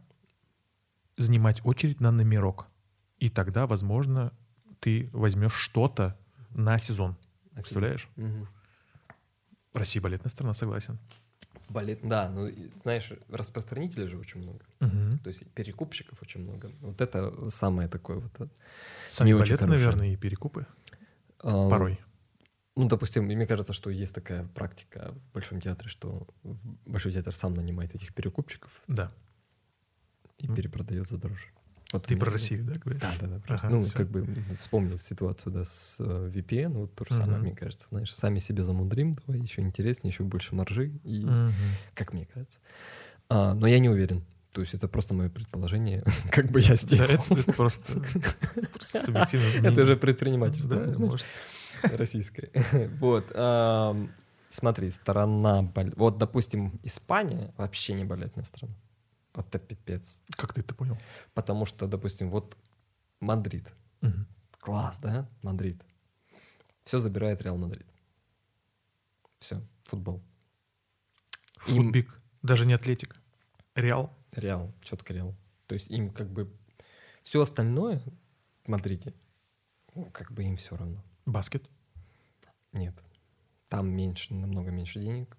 занимать 1.16 1.60
очередь 1.64 2.00
на 2.00 2.10
номерок. 2.10 2.66
И 3.18 3.28
тогда, 3.28 3.66
возможно, 3.66 4.32
ты 4.80 5.08
возьмешь 5.12 5.54
что-то 5.54 6.18
на 6.50 6.78
сезон. 6.78 7.16
Представляешь? 7.54 8.08
Мгм. 8.16 8.48
Россия 9.72 10.02
балетная 10.02 10.30
страна, 10.30 10.54
согласен. 10.54 10.98
Балет, 11.68 12.00
да, 12.02 12.28
ну, 12.30 12.50
знаешь, 12.82 13.12
распространителей 13.28 14.06
же 14.06 14.18
очень 14.18 14.40
много. 14.42 14.64
Мгм. 14.80 15.18
То 15.18 15.28
есть 15.28 15.46
перекупщиков 15.52 16.20
очень 16.22 16.42
много. 16.42 16.70
Вот 16.80 17.00
это 17.00 17.50
самое 17.50 17.88
такое 17.88 18.18
вот. 18.18 18.40
э, 18.40 18.46
Сами 19.08 19.28
Не 19.28 19.34
балеты, 19.38 19.66
наверное, 19.66 20.12
и 20.12 20.16
перекупы 20.16 20.66
а, 21.40 21.68
порой. 21.70 21.98
Ну, 22.76 22.88
допустим, 22.88 23.24
мне 23.24 23.46
кажется, 23.46 23.72
что 23.72 23.90
есть 23.90 24.14
такая 24.14 24.46
практика 24.48 25.12
в 25.14 25.32
Большом 25.32 25.60
театре, 25.60 25.88
что 25.88 26.26
Большой 26.86 27.12
театр 27.12 27.34
сам 27.34 27.54
нанимает 27.54 27.94
этих 27.94 28.12
перекупщиков 28.14 28.70
Да. 28.88 29.12
и 30.38 30.48
перепродает 30.48 31.08
за 31.08 31.18
дороже. 31.18 31.46
Вот 31.94 32.06
Ты 32.06 32.16
про 32.16 32.32
Россию, 32.32 32.64
да, 32.64 32.72
говоришь? 32.74 33.00
Да, 33.02 33.12
да, 33.20 33.26
да. 33.28 33.38
просто, 33.38 33.68
Ага, 33.68 33.76
ну, 33.76 33.84
всё. 33.84 33.96
как 33.96 34.08
бы 34.10 34.26
вспомнил 34.58 34.98
ситуацию, 34.98 35.52
да, 35.52 35.64
с 35.64 35.94
э, 36.00 36.30
VPN, 36.34 36.72
вот 36.72 36.94
то 36.96 37.04
же 37.08 37.14
самое, 37.14 37.34
Мгм. 37.38 37.42
мне 37.46 37.54
кажется. 37.54 37.86
Знаешь, 37.90 38.12
сами 38.12 38.40
себе 38.40 38.64
замудрим, 38.64 39.16
давай 39.26 39.40
еще 39.40 39.62
интереснее, 39.62 40.10
еще 40.10 40.24
больше 40.24 40.56
маржи, 40.56 40.90
и 41.04 41.24
Мгм. 41.24 41.52
как 41.94 42.12
мне 42.12 42.26
кажется. 42.26 42.58
А, 43.28 43.54
но 43.54 43.68
я 43.68 43.78
не 43.78 43.88
уверен. 43.88 44.24
То 44.50 44.60
есть 44.60 44.74
это 44.74 44.88
просто 44.88 45.14
мое 45.14 45.30
предположение, 45.30 46.02
как 46.32 46.50
бы 46.50 46.60
я 46.60 46.70
Да, 46.70 46.74
сделал. 46.76 47.10
это, 47.10 47.34
это 47.34 47.52
просто, 47.52 47.92
Это 49.62 49.82
уже 49.82 49.96
предпринимательство. 49.96 50.84
Да, 50.84 50.98
может. 50.98 51.26
российская. 51.82 52.50
Вот. 52.98 53.28
Смотри, 54.48 54.90
сторона... 54.90 55.72
Вот, 55.96 56.18
допустим, 56.18 56.78
Испания 56.84 57.52
вообще 57.56 57.94
не 57.94 58.04
балетная 58.04 58.44
страна. 58.44 58.74
Вот 59.34 59.54
это 59.54 59.58
пипец. 59.58 60.22
Как 60.36 60.52
ты 60.52 60.60
это 60.60 60.74
понял? 60.74 60.96
Потому 61.34 61.66
что, 61.66 61.86
допустим, 61.86 62.30
вот 62.30 62.56
Мадрид. 63.20 63.72
Мгм. 64.00 64.26
Класс, 64.60 64.98
да? 64.98 65.28
Мадрид. 65.42 65.84
Все 66.84 67.00
забирает 67.00 67.40
Реал 67.40 67.58
Мадрид. 67.58 67.86
Все, 69.38 69.60
футбол. 69.84 70.22
Им- 71.66 71.84
Футбик. 71.84 72.20
Даже 72.42 72.66
не 72.66 72.74
Атлетик. 72.74 73.16
Реал. 73.74 74.16
Реал, 74.32 74.72
четко 74.82 75.12
Реал. 75.12 75.34
То 75.66 75.74
есть 75.74 75.90
им 75.90 76.10
как 76.10 76.30
бы 76.30 76.52
все 77.22 77.40
остальное 77.40 78.00
в 78.64 78.68
Мадриде, 78.68 79.14
ну, 79.94 80.10
как 80.10 80.32
бы 80.32 80.44
им 80.44 80.56
все 80.56 80.76
равно. 80.76 81.02
Баскет. 81.26 81.68
Нет. 82.72 82.94
Там 83.68 83.88
меньше, 83.88 84.34
намного 84.34 84.70
меньше 84.70 85.00
денег. 85.00 85.36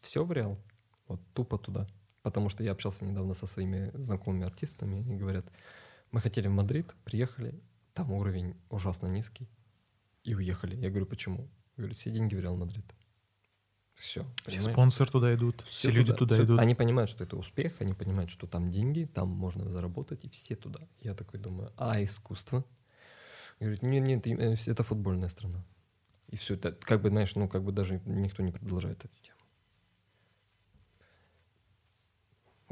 Все 0.00 0.24
в 0.24 0.32
Реал. 0.32 0.58
Вот 1.06 1.20
тупо 1.32 1.58
туда. 1.58 1.86
Потому 2.22 2.48
что 2.48 2.62
я 2.62 2.72
общался 2.72 3.04
недавно 3.04 3.34
со 3.34 3.46
своими 3.46 3.90
знакомыми 3.94 4.46
артистами, 4.46 5.00
и 5.12 5.16
говорят, 5.16 5.46
мы 6.12 6.20
хотели 6.20 6.48
в 6.48 6.52
Мадрид, 6.52 6.94
приехали, 7.04 7.60
там 7.94 8.12
уровень 8.12 8.56
ужасно 8.70 9.08
низкий, 9.08 9.48
и 10.22 10.34
уехали. 10.34 10.76
Я 10.76 10.90
говорю, 10.90 11.06
почему? 11.06 11.48
Я 11.76 11.82
говорю, 11.82 11.94
все 11.94 12.10
деньги 12.10 12.34
в 12.36 12.40
Реал 12.40 12.56
Мадрид. 12.56 12.84
Все. 13.94 14.26
Все 14.46 14.60
спонсоры 14.60 15.10
туда 15.10 15.34
идут, 15.34 15.60
все, 15.62 15.90
люди 15.90 16.12
туда 16.12 16.34
всё- 16.34 16.44
идут. 16.44 16.58
Они 16.60 16.74
понимают, 16.74 17.10
что 17.10 17.24
это 17.24 17.36
успех, 17.36 17.80
они 17.80 17.94
понимают, 17.94 18.30
что 18.30 18.46
там 18.46 18.70
деньги, 18.70 19.04
там 19.04 19.28
можно 19.28 19.68
заработать, 19.68 20.24
и 20.24 20.28
все 20.28 20.56
туда. 20.56 20.80
Я 21.00 21.14
такой 21.14 21.38
думаю, 21.38 21.72
а 21.76 22.02
искусство? 22.02 22.64
Говорит, 23.60 23.82
нет, 23.82 24.06
нет, 24.06 24.26
э, 24.26 24.56
это 24.66 24.82
футбольная 24.82 25.28
страна. 25.28 25.64
И 26.28 26.36
все 26.36 26.54
это, 26.54 26.72
как 26.72 27.02
бы, 27.02 27.10
знаешь, 27.10 27.34
ну, 27.36 27.48
как 27.48 27.62
бы 27.62 27.72
даже 27.72 28.00
никто 28.06 28.42
не 28.42 28.50
продолжает 28.50 29.04
эту 29.04 29.16
тему. 29.22 29.31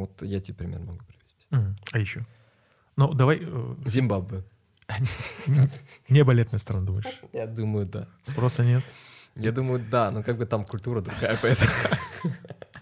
Вот 0.00 0.22
я 0.22 0.40
тебе 0.40 0.54
пример 0.56 0.80
могу 0.80 0.98
привести. 1.06 1.46
Мгм. 1.50 1.76
А 1.92 1.98
еще? 1.98 2.26
Ну, 2.96 3.12
давай... 3.14 3.38
э, 3.42 3.74
Зимбабве. 3.84 4.42
Не 6.08 6.24
балетная 6.24 6.58
страна, 6.58 6.86
думаешь? 6.86 7.20
Я 7.32 7.46
думаю, 7.46 7.86
да. 7.86 8.08
Спроса 8.22 8.64
нет? 8.64 8.84
Я 9.36 9.52
думаю, 9.52 9.84
да, 9.90 10.10
но 10.10 10.22
как 10.22 10.38
бы 10.38 10.46
там 10.46 10.64
культура 10.64 11.00
другая, 11.00 11.38
поэтому... 11.42 11.70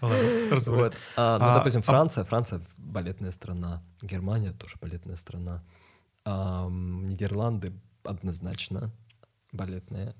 Разобрали. 0.01 0.83
Вот. 0.83 0.97
А, 1.17 1.37
ну, 1.39 1.45
А, 1.45 1.53
допустим, 1.55 1.79
а- 1.81 1.83
Франция, 1.83 2.23
Франция 2.23 2.61
балетная 2.77 3.31
страна, 3.31 3.83
Германия 4.01 4.51
тоже 4.53 4.75
балетная 4.81 5.17
страна, 5.17 5.61
Нидерланды 6.25 7.73
однозначно 8.03 8.91
балетная. 9.51 10.15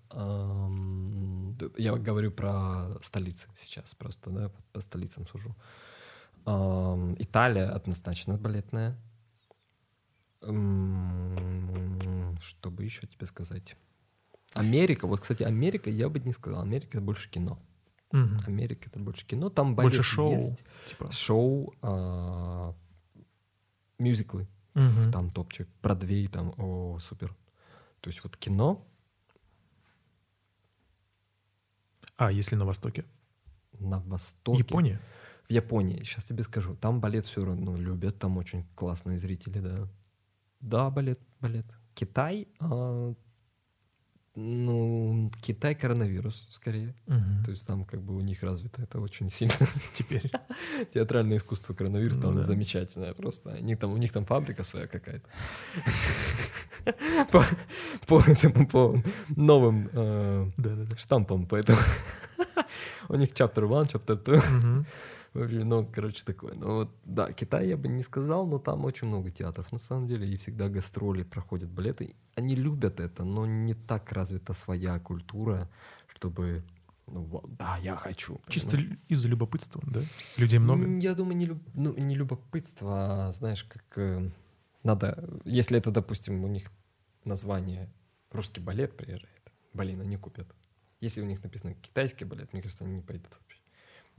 Я 1.77 1.95
говорю 1.95 2.31
про 2.31 2.89
столицы 3.01 3.47
сейчас 3.55 3.95
просто, 3.95 4.29
да, 4.29 4.51
по 4.73 4.81
столицам 4.81 5.27
сужу. 5.27 5.55
Италия 6.45 7.69
однозначно 7.69 8.37
балетная. 8.37 8.97
Что 12.41 12.71
бы 12.71 12.83
еще 12.83 13.07
тебе 13.07 13.25
сказать? 13.27 13.75
Америка, 14.53 15.05
вот, 15.07 15.19
кстати, 15.21 15.43
Америка, 15.43 15.89
я 15.89 16.09
бы 16.09 16.19
не 16.19 16.33
сказал. 16.33 16.61
Америка 16.61 16.97
это 16.97 17.01
больше 17.01 17.29
кино. 17.29 17.59
Мгм. 18.11 18.39
Америка 18.47 18.89
это 18.89 18.99
больше 18.99 19.25
кино, 19.25 19.49
там 19.49 19.75
балет 19.75 19.91
Больше 19.91 20.03
шоу. 20.03 20.33
есть. 20.33 20.63
Типа. 20.87 21.11
Шоу, 21.11 21.75
а, 21.83 22.73
мюзиклы, 23.99 24.47
Мгм. 24.73 25.11
там 25.11 25.29
топчик, 25.29 25.67
Бродвей, 25.83 26.27
там, 26.27 26.53
о, 26.57 26.97
супер. 26.99 27.35
То 28.01 28.09
есть 28.09 28.23
вот 28.23 28.35
кино 28.37 28.83
А, 32.17 32.31
если 32.31 32.55
на 32.55 32.65
Востоке? 32.65 33.05
на 33.79 33.99
Востоке. 33.99 34.59
Япония? 34.59 34.99
В 35.49 35.51
Японии, 35.51 36.03
сейчас 36.03 36.25
тебе 36.25 36.43
скажу, 36.43 36.75
там 36.75 37.01
балет 37.01 37.25
все 37.25 37.43
равно 37.43 37.75
любят, 37.75 38.19
там 38.19 38.37
очень 38.37 38.65
классные 38.75 39.17
зрители, 39.17 39.59
да. 39.59 39.87
Да, 40.59 40.89
балет, 40.91 41.19
балет. 41.41 41.65
Китай, 41.95 42.47
а, 42.59 43.15
ну, 44.35 45.31
Китай 45.41 45.73
коронавирус, 45.73 46.47
скорее. 46.51 46.93
Мгм. 47.07 47.43
То 47.45 47.51
есть 47.51 47.65
там 47.65 47.83
как 47.83 47.99
бы 48.01 48.15
у 48.15 48.21
них 48.21 48.43
развито 48.43 48.83
это 48.83 48.99
очень 49.01 49.31
сильно. 49.31 49.55
Теперь. 49.95 50.31
Театральное 50.93 51.37
искусство 51.37 51.73
коронавирус 51.73 52.17
Ну 52.17 52.21
там 52.21 52.35
да. 52.35 52.43
замечательное 52.43 53.13
просто. 53.13 53.53
Они 53.53 53.75
там, 53.75 53.91
у 53.91 53.97
них 53.97 54.11
там 54.13 54.25
фабрика 54.25 54.63
своя 54.63 54.85
какая-то. 54.87 55.27
По, 57.31 57.43
по 58.07 58.21
этому, 58.21 58.67
по 58.67 59.03
новым 59.35 59.89
э, 59.91 60.49
штампам, 60.97 61.45
поэтому 61.45 61.77
у 63.09 63.15
них 63.15 63.31
chapter 63.31 63.67
one, 63.67 63.91
chapter 63.91 64.23
two. 64.23 64.41
Мгм. 64.51 64.85
Ну, 65.33 65.87
короче, 65.93 66.23
такое. 66.25 66.53
Ну, 66.55 66.75
вот, 66.75 66.95
да, 67.05 67.31
Китай 67.33 67.67
я 67.67 67.77
бы 67.77 67.87
не 67.87 68.03
сказал, 68.03 68.47
но 68.47 68.57
там 68.57 68.85
очень 68.85 69.07
много 69.07 69.31
театров, 69.31 69.71
на 69.71 69.77
самом 69.77 70.07
деле, 70.07 70.27
и 70.27 70.35
всегда 70.37 70.69
гастроли 70.69 71.23
проходят 71.23 71.69
балеты. 71.69 72.15
Они 72.35 72.55
любят 72.55 72.99
это, 72.99 73.23
но 73.23 73.45
не 73.45 73.73
так 73.73 74.11
развита 74.11 74.53
своя 74.53 74.99
культура, 74.99 75.69
чтобы, 76.07 76.63
ну, 77.07 77.23
вот, 77.23 77.53
да, 77.53 77.77
я 77.77 77.95
хочу. 77.95 78.41
Чисто 78.47 78.77
понимаешь? 78.77 78.99
из-за 79.07 79.27
любопытства, 79.27 79.81
да? 79.85 80.01
Людей 80.37 80.59
много? 80.59 80.87
Я 80.99 81.13
думаю, 81.13 81.37
не, 81.37 81.45
люб- 81.45 81.69
ну, 81.73 81.95
не 81.95 82.15
любопытство, 82.15 83.27
а, 83.27 83.31
знаешь, 83.31 83.63
как 83.63 83.83
э, 83.97 84.31
надо, 84.83 85.41
если 85.45 85.77
это, 85.77 85.91
допустим, 85.91 86.43
у 86.43 86.47
них 86.47 86.71
название 87.25 87.89
русский 88.31 88.61
балет 88.61 88.97
приезжает, 88.97 89.51
блин, 89.73 90.01
они 90.01 90.17
купят. 90.17 90.47
Если 91.01 91.21
у 91.21 91.25
них 91.25 91.43
написано 91.43 91.75
китайский 91.75 92.25
балет, 92.25 92.51
мне 92.51 92.61
кажется, 92.61 92.83
они 92.83 92.95
не 92.95 93.01
пойдут 93.01 93.37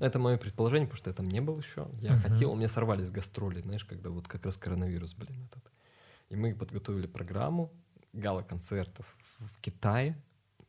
Это 0.00 0.18
мое 0.18 0.38
предположение, 0.38 0.86
потому 0.88 0.98
что 0.98 1.10
я 1.10 1.14
там 1.14 1.26
не 1.28 1.40
был 1.40 1.58
еще. 1.58 1.88
Я 2.00 2.12
Мгм. 2.14 2.22
хотел, 2.22 2.52
у 2.52 2.56
меня 2.56 2.68
сорвались 2.68 3.10
гастроли, 3.10 3.60
знаешь, 3.60 3.84
когда 3.84 4.10
вот 4.10 4.26
как 4.28 4.46
раз 4.46 4.56
коронавирус, 4.56 5.14
блин, 5.14 5.44
этот. 5.50 5.70
И 6.30 6.36
мы 6.36 6.54
подготовили 6.54 7.06
программу 7.06 7.70
гала-концертов 8.12 9.16
в 9.38 9.60
Китае. 9.60 10.16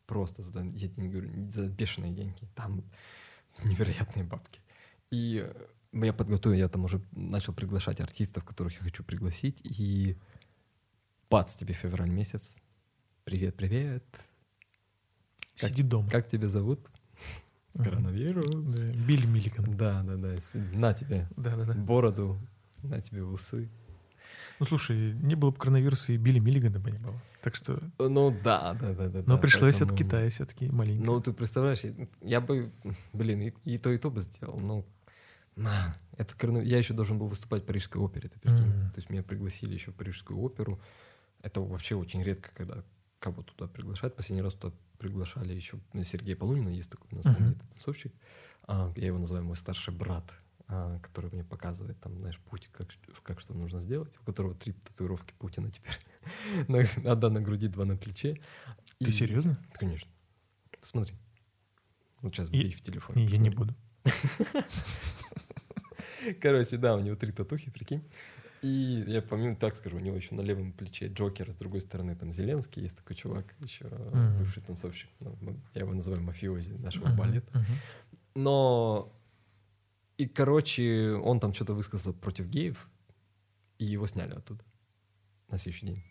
Просто 0.05 0.43
за, 0.43 0.59
я 0.63 0.89
не 0.97 1.07
говорю, 1.09 1.51
за 1.51 1.67
бешеные 1.69 2.11
деньги. 2.13 2.45
Там 2.55 2.83
невероятные 3.63 4.25
бабки. 4.25 4.59
И 5.11 5.49
я 5.93 6.13
подготовил, 6.13 6.57
я 6.57 6.67
там 6.67 6.83
уже 6.85 7.01
начал 7.11 7.53
приглашать 7.53 8.01
артистов, 8.01 8.43
которых 8.43 8.73
я 8.73 8.79
хочу 8.81 9.03
пригласить. 9.03 9.61
И 9.63 10.17
бац, 11.29 11.55
тебе 11.55 11.73
февраль 11.73 12.09
месяц. 12.09 12.57
Привет, 13.23 13.55
привет. 13.55 14.03
Как- 15.57 15.69
Сиди 15.69 15.83
дома. 15.83 16.09
Как 16.09 16.27
тебя 16.27 16.49
зовут? 16.49 16.89
Коронавирус. 17.77 18.73
Да, 18.73 18.93
Билли 19.05 19.25
Миллиган. 19.25 19.75
Да, 19.77 20.03
да, 20.03 20.15
да. 20.17 20.35
На 20.73 20.93
тебе 20.93 21.27
Да-да-да. 21.37 21.73
бороду, 21.73 22.37
на 22.83 23.01
тебе 23.01 23.23
усы. 23.23 23.69
Ну, 24.59 24.65
слушай, 24.65 25.13
не 25.13 25.35
было 25.35 25.49
бы 25.51 25.57
коронавируса, 25.57 26.13
и 26.13 26.17
Билли 26.17 26.39
Миллигана 26.39 26.79
бы 26.79 26.91
не 26.91 26.99
было. 26.99 27.19
Так 27.41 27.55
что... 27.55 27.79
Ну 27.97 28.29
да, 28.43 28.73
да, 28.75 28.93
да, 28.93 29.09
да. 29.09 29.19
Но 29.25 29.35
да, 29.35 29.37
пришлось 29.37 29.77
поэтому- 29.79 29.93
от 29.93 29.97
Китая 29.97 30.29
все-таки 30.29 30.69
маленько. 30.69 31.03
Ну, 31.05 31.19
ты 31.19 31.33
представляешь, 31.33 31.79
я- 32.21 32.41
бы, 32.41 32.71
блин, 33.13 33.41
и, 33.41 33.53
и 33.63 33.77
то, 33.79 33.89
и 33.91 33.97
то 33.97 34.11
бы 34.11 34.21
сделал. 34.21 34.59
Ну, 34.59 34.85
на, 35.55 35.95
это 36.17 36.35
корона- 36.37 36.61
я 36.61 36.77
еще 36.77 36.93
должен 36.93 37.17
был 37.17 37.27
выступать 37.27 37.63
в 37.63 37.65
Парижской 37.65 37.99
опере, 37.99 38.29
ты 38.29 38.37
прикинь. 38.39 38.67
Мгм. 38.67 38.91
То 38.91 38.97
есть 38.99 39.09
меня 39.09 39.23
пригласили 39.23 39.73
еще 39.73 39.89
в 39.91 39.95
Парижскую 39.95 40.39
оперу. 40.39 40.79
Это 41.41 41.61
вообще 41.61 41.95
очень 41.95 42.21
редко, 42.23 42.51
когда 42.55 42.83
кого 43.21 43.43
туда 43.43 43.67
приглашать. 43.67 44.15
Последний 44.15 44.41
раз 44.41 44.55
туда 44.55 44.75
приглашали 44.97 45.53
еще 45.53 45.79
Сергея 46.03 46.35
Полунина, 46.35 46.69
есть 46.69 46.89
такой 46.89 47.07
у 47.11 47.15
нас 47.15 47.23
знаменитый 47.23 47.69
танцовщик. 47.69 48.13
А, 48.63 48.91
я 48.95 49.07
его 49.07 49.19
называю 49.19 49.45
мой 49.45 49.55
старший 49.55 49.93
брат, 49.93 50.33
а, 50.67 50.99
который 50.99 51.31
мне 51.31 51.43
показывает 51.43 51.99
там, 52.01 52.17
знаешь, 52.17 52.39
путь, 52.39 52.67
как, 52.71 52.87
как 53.23 53.39
что 53.39 53.53
нужно 53.53 53.79
сделать, 53.79 54.17
у 54.21 54.25
которого 54.25 54.55
три 54.55 54.73
татуировки 54.73 55.33
Путина 55.37 55.71
теперь. 55.71 55.97
Одна 57.07 57.29
на 57.29 57.41
груди, 57.41 57.67
два 57.67 57.85
на 57.85 57.95
плече. 57.95 58.41
Ты 58.99 59.09
И... 59.09 59.11
серьезно? 59.11 59.57
Конечно. 59.73 60.09
Смотри. 60.81 61.15
Вот 62.21 62.33
сейчас 62.33 62.49
бей 62.49 62.71
в 62.71 62.81
телефон. 62.81 63.15
Я 63.17 63.37
не 63.37 63.51
буду. 63.51 63.75
Короче, 66.41 66.77
да, 66.77 66.95
у 66.95 66.99
него 66.99 67.15
три 67.15 67.31
татухи, 67.31 67.69
прикинь. 67.71 68.03
И 68.61 69.03
я 69.07 69.21
помимо 69.23 69.55
так 69.55 69.75
скажу, 69.75 69.97
у 69.97 69.99
него 69.99 70.15
еще 70.15 70.35
на 70.35 70.41
левом 70.41 70.71
плече 70.71 71.07
Джокер, 71.07 71.51
с 71.51 71.55
другой 71.55 71.81
стороны 71.81 72.15
там 72.15 72.31
Зеленский, 72.31 72.83
есть 72.83 72.95
такой 72.95 73.15
чувак, 73.15 73.55
еще 73.59 73.85
uh-huh. 73.85 74.37
бывший 74.37 74.61
танцовщик, 74.61 75.09
ну, 75.19 75.59
я 75.73 75.81
его 75.81 75.93
называю 75.93 76.21
мафиози 76.21 76.73
нашего 76.73 77.07
uh-huh. 77.07 77.17
балета. 77.17 77.51
Uh-huh. 77.57 77.75
Но 78.35 79.11
и, 80.17 80.27
короче, 80.27 81.13
он 81.13 81.39
там 81.39 81.53
что-то 81.55 81.73
высказал 81.73 82.13
против 82.13 82.47
геев, 82.47 82.87
и 83.79 83.85
его 83.85 84.05
сняли 84.05 84.33
оттуда 84.33 84.63
на 85.47 85.57
следующий 85.57 85.87
день. 85.87 86.03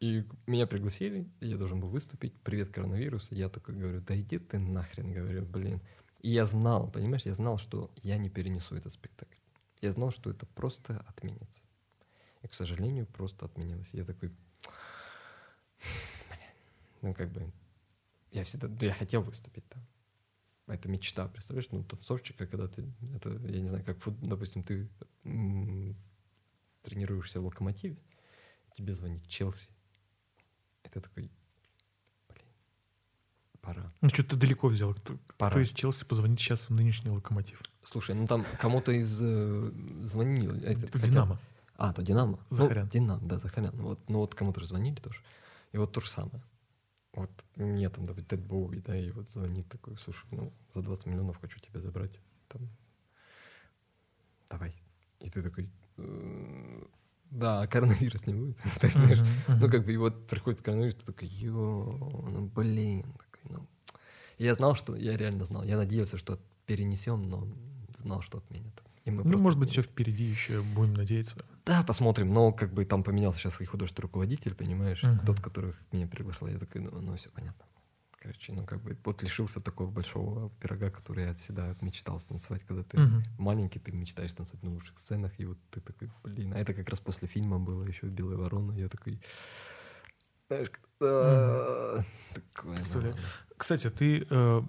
И 0.00 0.24
меня 0.46 0.66
пригласили, 0.66 1.28
я 1.40 1.58
должен 1.58 1.80
был 1.80 1.90
выступить. 1.90 2.32
Привет, 2.42 2.70
коронавирус. 2.70 3.30
Я 3.30 3.50
такой 3.50 3.74
говорю, 3.74 4.00
да 4.00 4.18
иди 4.18 4.38
ты 4.38 4.58
нахрен, 4.58 5.12
говорю, 5.12 5.44
блин. 5.44 5.82
И 6.22 6.30
я 6.30 6.46
знал, 6.46 6.90
понимаешь, 6.90 7.26
я 7.26 7.34
знал, 7.34 7.58
что 7.58 7.90
я 8.02 8.16
не 8.16 8.30
перенесу 8.30 8.74
этот 8.74 8.94
спектакль. 8.94 9.36
Я 9.80 9.92
знал, 9.92 10.10
что 10.10 10.30
это 10.30 10.46
просто 10.46 10.98
отменится. 11.00 11.62
И, 12.42 12.48
к 12.48 12.54
сожалению, 12.54 13.06
просто 13.06 13.46
отменилось. 13.46 13.92
Я 13.94 14.04
такой, 14.04 14.34
ну, 17.02 17.14
как 17.14 17.30
бы, 17.30 17.52
я 18.30 18.44
всегда, 18.44 18.68
да, 18.68 18.86
я 18.86 18.94
хотел 18.94 19.22
выступить 19.22 19.68
там. 19.68 19.86
Это 20.66 20.88
мечта, 20.88 21.26
представляешь, 21.26 21.70
ну, 21.72 21.82
танцовщика, 21.82 22.46
когда 22.46 22.68
ты, 22.68 22.92
это, 23.14 23.30
я 23.30 23.60
не 23.60 23.66
знаю, 23.66 23.84
как, 23.84 23.98
допустим, 24.20 24.62
ты 24.62 24.88
тренируешься 26.82 27.40
в 27.40 27.46
локомотиве, 27.46 27.98
тебе 28.72 28.94
звонит 28.94 29.26
Челси, 29.26 29.70
это 30.84 31.00
такой, 31.00 31.30
Пора. 33.62 33.92
Ну, 34.00 34.08
что 34.08 34.24
ты 34.24 34.36
далеко 34.36 34.68
взял. 34.68 34.94
Кто, 34.94 35.18
Пора. 35.36 35.50
кто 35.50 35.60
из 35.60 35.72
Челси 35.72 36.04
позвонит 36.04 36.38
сейчас 36.38 36.68
в 36.68 36.70
нынешний 36.70 37.10
локомотив? 37.10 37.62
Слушай, 37.84 38.14
ну 38.14 38.26
там 38.26 38.46
кому-то 38.58 38.92
из 38.92 39.20
э, 39.20 39.70
звонил. 40.02 40.54
Это, 40.62 40.86
хотя... 40.86 41.06
Динамо. 41.06 41.38
А, 41.76 41.92
то 41.92 42.02
Динамо. 42.02 42.38
Захарян. 42.50 42.84
Ну, 42.84 42.90
Динамо, 42.90 43.28
да, 43.28 43.38
Захарян. 43.38 43.74
Ну, 43.76 43.82
вот, 43.88 44.08
ну 44.08 44.18
вот 44.18 44.34
кому-то 44.34 44.64
звонили 44.64 44.96
тоже. 44.96 45.20
И 45.72 45.78
вот 45.78 45.92
то 45.92 46.00
же 46.00 46.10
самое. 46.10 46.42
Вот 47.12 47.30
мне 47.56 47.88
там, 47.90 48.06
допустим, 48.06 48.28
Тед 48.28 48.46
Боуи, 48.46 48.80
да, 48.80 48.96
и 48.96 49.10
вот 49.10 49.28
звонит 49.28 49.68
такой, 49.68 49.96
слушай, 49.98 50.26
ну, 50.30 50.52
за 50.72 50.82
20 50.82 51.06
миллионов 51.06 51.38
хочу 51.40 51.58
тебя 51.58 51.80
забрать. 51.80 52.20
Там, 52.48 52.68
давай. 54.48 54.74
И 55.18 55.28
ты 55.28 55.42
такой, 55.42 55.70
«Э, 55.96 56.82
да, 57.30 57.66
коронавирус 57.66 58.26
не 58.26 58.34
будет. 58.34 58.58
Ну, 59.48 59.68
как 59.70 59.84
бы, 59.84 59.92
и 59.92 59.96
вот 59.96 60.26
приходит 60.28 60.62
коронавирус, 60.62 60.96
ты 60.96 61.06
такой, 61.12 61.28
ё, 61.28 61.96
ну, 62.30 62.46
блин, 62.46 63.04
ну, 63.48 63.66
я 64.38 64.54
знал, 64.54 64.74
что, 64.74 64.96
я 64.96 65.16
реально 65.16 65.44
знал. 65.44 65.64
Я 65.64 65.76
надеялся, 65.76 66.16
что 66.16 66.38
перенесем, 66.66 67.28
но 67.28 67.46
знал, 67.98 68.22
что 68.22 68.38
отменят. 68.38 68.82
И 69.04 69.10
мы 69.10 69.24
ну, 69.24 69.38
может 69.38 69.58
быть, 69.58 69.70
все 69.70 69.82
впереди 69.82 70.24
еще, 70.24 70.62
будем 70.62 70.94
надеяться. 70.94 71.36
Да, 71.64 71.82
посмотрим. 71.82 72.32
Но 72.32 72.52
как 72.52 72.72
бы 72.72 72.84
там 72.84 73.02
поменялся 73.02 73.38
сейчас 73.38 73.60
и 73.60 73.64
художественный 73.64 74.04
руководитель, 74.04 74.54
понимаешь? 74.54 75.02
Uh-huh. 75.02 75.24
Тот, 75.24 75.40
который 75.40 75.74
меня 75.92 76.06
приглашал. 76.06 76.48
Я 76.48 76.58
такой, 76.58 76.80
ну, 76.80 76.90
ну 77.00 77.16
все 77.16 77.30
понятно. 77.30 77.64
Короче, 78.18 78.52
ну 78.52 78.66
как 78.66 78.82
бы 78.82 78.98
вот 79.04 79.22
лишился 79.22 79.60
такого 79.60 79.90
большого 79.90 80.50
пирога, 80.60 80.90
который 80.90 81.24
я 81.24 81.34
всегда 81.34 81.74
мечтал 81.80 82.20
станцевать, 82.20 82.62
когда 82.64 82.82
ты 82.82 82.98
uh-huh. 82.98 83.22
маленький, 83.38 83.78
ты 83.78 83.92
мечтаешь 83.92 84.34
танцевать 84.34 84.62
на 84.62 84.72
лучших 84.72 84.98
сценах, 84.98 85.32
и 85.38 85.46
вот 85.46 85.58
ты 85.70 85.80
такой, 85.80 86.10
блин, 86.22 86.52
а 86.52 86.58
это 86.58 86.74
как 86.74 86.86
раз 86.90 87.00
после 87.00 87.28
фильма 87.28 87.58
было 87.58 87.82
еще 87.82 88.08
«Белая 88.08 88.36
ворона», 88.36 88.72
я 88.72 88.90
такой, 88.90 89.22
знаешь, 90.50 90.70
такое. 92.34 93.14
Кстати, 93.56 93.90
ты 93.90 94.26
э, 94.28 94.62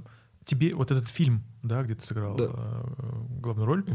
тебе 0.46 0.74
вот 0.76 0.92
этот 0.92 1.08
фильм, 1.08 1.44
да, 1.64 1.84
где 1.84 1.96
ты 1.96 2.06
сыграл 2.06 2.38
э, 2.40 2.84
главную 3.40 3.66
роль, 3.66 3.86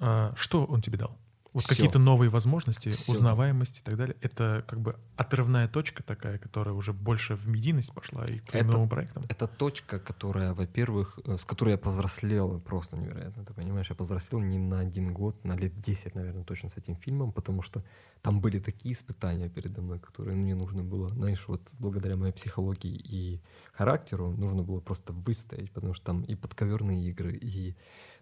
э, 0.00 0.32
что 0.36 0.64
он 0.64 0.80
тебе 0.80 0.98
дал? 0.98 1.18
Вот 1.52 1.66
какие-то 1.66 1.98
новые 1.98 2.28
возможности, 2.28 2.90
Все. 2.90 3.12
узнаваемость 3.12 3.78
и 3.78 3.82
так 3.82 3.96
далее. 3.96 4.16
Это 4.20 4.64
как 4.68 4.80
бы 4.80 4.96
отрывная 5.16 5.68
точка 5.68 6.02
такая, 6.02 6.38
которая 6.38 6.74
уже 6.74 6.92
больше 6.92 7.36
в 7.36 7.48
медийность 7.48 7.92
пошла 7.92 8.26
и 8.26 8.38
к 8.38 8.54
это, 8.54 8.64
новым 8.64 8.88
проектам. 8.88 9.24
Это 9.28 9.46
точка, 9.46 9.98
которая, 9.98 10.54
во-первых, 10.54 11.18
э, 11.24 11.38
с 11.38 11.44
которой 11.44 11.70
я 11.70 11.78
повзрослел 11.78 12.60
просто 12.60 12.96
невероятно. 12.96 13.44
Ты 13.44 13.54
понимаешь, 13.54 13.88
я 13.90 13.96
повзрослел 13.96 14.40
не 14.40 14.58
на 14.58 14.80
один 14.80 15.12
год, 15.12 15.44
на 15.44 15.56
лет 15.56 15.80
10, 15.80 16.14
наверное, 16.14 16.44
точно 16.44 16.68
с 16.68 16.76
этим 16.76 16.96
фильмом, 16.96 17.32
потому 17.32 17.62
что 17.62 17.82
там 18.22 18.40
были 18.40 18.58
такие 18.58 18.94
испытания 18.94 19.48
передо 19.48 19.80
мной, 19.80 19.98
которые 20.00 20.36
мне 20.36 20.54
нужно 20.54 20.82
было, 20.82 21.10
знаешь, 21.10 21.44
вот 21.48 21.62
благодаря 21.78 22.16
моей 22.16 22.32
психологии 22.32 22.94
и 22.94 23.40
характеру 23.72 24.30
нужно 24.32 24.62
было 24.62 24.80
просто 24.80 25.12
выстоять, 25.12 25.70
потому 25.72 25.94
что 25.94 26.06
там 26.06 26.22
и 26.22 26.34
подковерные 26.34 27.08
игры, 27.08 27.36
и 27.36 27.76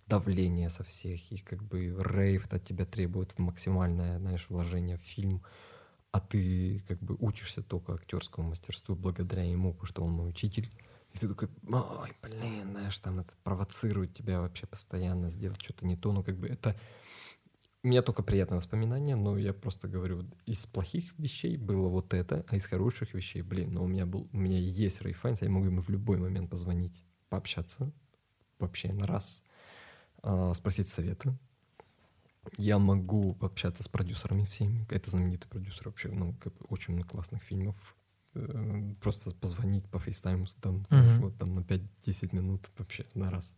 давление 0.06 0.70
со 0.70 0.84
всех, 0.84 1.32
и 1.32 1.38
как 1.38 1.62
бы 1.62 1.96
рейв 1.98 2.46
от 2.52 2.64
тебя 2.64 2.84
требует 2.84 3.38
максимальное, 3.38 4.18
знаешь, 4.18 4.46
вложение 4.48 4.98
в 4.98 5.02
фильм, 5.02 5.42
а 6.12 6.20
ты 6.20 6.80
как 6.86 6.98
бы 7.00 7.16
учишься 7.18 7.62
только 7.62 7.94
актерскому 7.94 8.50
мастерству 8.50 8.94
благодаря 8.94 9.44
ему, 9.44 9.72
потому 9.72 9.86
что 9.86 10.04
он 10.04 10.12
мой 10.12 10.30
учитель. 10.30 10.70
И 11.12 11.18
ты 11.18 11.28
такой, 11.28 11.48
ой, 11.68 12.12
блин, 12.22 12.70
знаешь, 12.70 12.98
там 13.00 13.20
это 13.20 13.32
провоцирует 13.42 14.14
тебя 14.14 14.40
вообще 14.40 14.66
постоянно 14.66 15.30
сделать 15.30 15.62
что-то 15.62 15.86
не 15.86 15.96
то. 15.96 16.12
Ну, 16.12 16.22
как 16.22 16.38
бы 16.38 16.46
это... 16.46 16.78
У 17.82 17.88
меня 17.88 18.02
только 18.02 18.22
приятные 18.22 18.56
воспоминания, 18.56 19.14
но 19.14 19.38
я 19.38 19.52
просто 19.52 19.86
говорю, 19.86 20.24
из 20.44 20.66
плохих 20.66 21.16
вещей 21.18 21.56
было 21.56 21.88
вот 21.88 22.14
это, 22.14 22.44
а 22.48 22.56
из 22.56 22.66
хороших 22.66 23.14
вещей, 23.14 23.42
блин, 23.42 23.74
но 23.74 23.84
у 23.84 23.86
меня 23.86 24.06
был, 24.06 24.28
у 24.32 24.36
меня 24.36 24.58
есть 24.58 25.00
Рэй 25.02 25.12
Файнс, 25.12 25.42
я 25.42 25.48
могу 25.48 25.66
ему 25.66 25.80
в 25.80 25.88
любой 25.88 26.18
момент 26.18 26.50
позвонить, 26.50 27.04
пообщаться, 27.28 27.92
вообще 28.58 28.92
на 28.92 29.06
раз, 29.06 29.40
э, 30.27 30.53
спросить 30.55 30.89
совета. 30.89 31.36
Я 32.59 32.78
могу 32.78 33.36
общаться 33.40 33.82
с 33.82 33.89
продюсерами 33.89 34.44
всеми. 34.44 34.86
Это 34.90 35.11
знаменитый 35.11 35.48
продюсер 35.48 35.89
вообще, 35.89 36.09
ну, 36.09 36.35
как 36.35 36.53
бы 36.55 36.66
очень 36.69 36.94
много 36.94 37.09
классных 37.09 37.43
фильмов. 37.43 37.77
Э, 38.35 38.94
просто 39.01 39.31
позвонить 39.35 39.89
по 39.89 39.98
фейстайму 39.98 40.47
там, 40.61 40.86
uh-huh. 40.90 41.19
вот 41.20 41.39
там 41.39 41.53
на 41.53 41.61
5-10 41.61 42.35
минут 42.35 42.69
вообще 42.78 43.05
на 43.15 43.31
раз. 43.31 43.55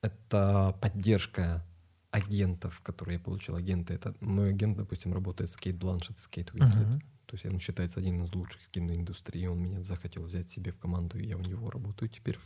Это 0.00 0.76
поддержка 0.80 1.64
агентов, 2.10 2.80
которые 2.82 3.18
я 3.18 3.24
получил. 3.24 3.56
Агенты, 3.56 3.94
это 3.94 4.14
мой 4.20 4.50
агент, 4.50 4.76
допустим, 4.76 5.12
работает 5.12 5.50
с 5.50 5.56
Кейт 5.56 5.76
Бланшет, 5.76 6.18
с 6.18 6.28
Кейт 6.28 6.52
Уинслет. 6.54 6.86
Uh-huh. 6.86 7.02
То 7.26 7.34
есть 7.34 7.46
он 7.46 7.58
считается 7.58 8.00
один 8.00 8.24
из 8.24 8.34
лучших 8.34 8.62
в 8.62 8.70
киноиндустрии. 8.70 9.46
Он 9.46 9.60
меня 9.60 9.84
захотел 9.84 10.22
взять 10.22 10.50
себе 10.50 10.72
в 10.72 10.78
команду, 10.78 11.18
и 11.18 11.26
я 11.26 11.36
у 11.36 11.42
него 11.42 11.70
работаю 11.70 12.08
теперь 12.08 12.38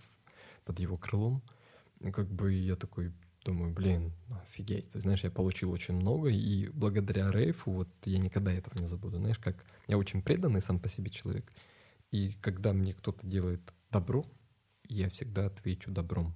под 0.64 0.80
его 0.80 0.96
крылом. 0.96 1.42
uh 1.46 1.61
как 2.10 2.28
бы 2.30 2.52
я 2.52 2.76
такой 2.76 3.12
думаю, 3.44 3.72
блин, 3.72 4.12
офигеть. 4.42 4.90
Ты 4.90 5.00
знаешь, 5.00 5.24
я 5.24 5.30
получил 5.30 5.70
очень 5.72 5.94
много, 5.94 6.30
и 6.30 6.68
благодаря 6.68 7.30
рейфу 7.30 7.70
вот 7.70 7.88
я 8.04 8.18
никогда 8.18 8.52
этого 8.52 8.78
не 8.78 8.86
забуду. 8.86 9.18
Знаешь, 9.18 9.38
как 9.38 9.64
я 9.88 9.98
очень 9.98 10.22
преданный 10.22 10.62
сам 10.62 10.78
по 10.78 10.88
себе 10.88 11.10
человек, 11.10 11.52
и 12.10 12.32
когда 12.40 12.72
мне 12.72 12.92
кто-то 12.94 13.26
делает 13.26 13.72
добро, 13.90 14.24
я 14.88 15.08
всегда 15.10 15.46
отвечу 15.46 15.90
добром. 15.90 16.34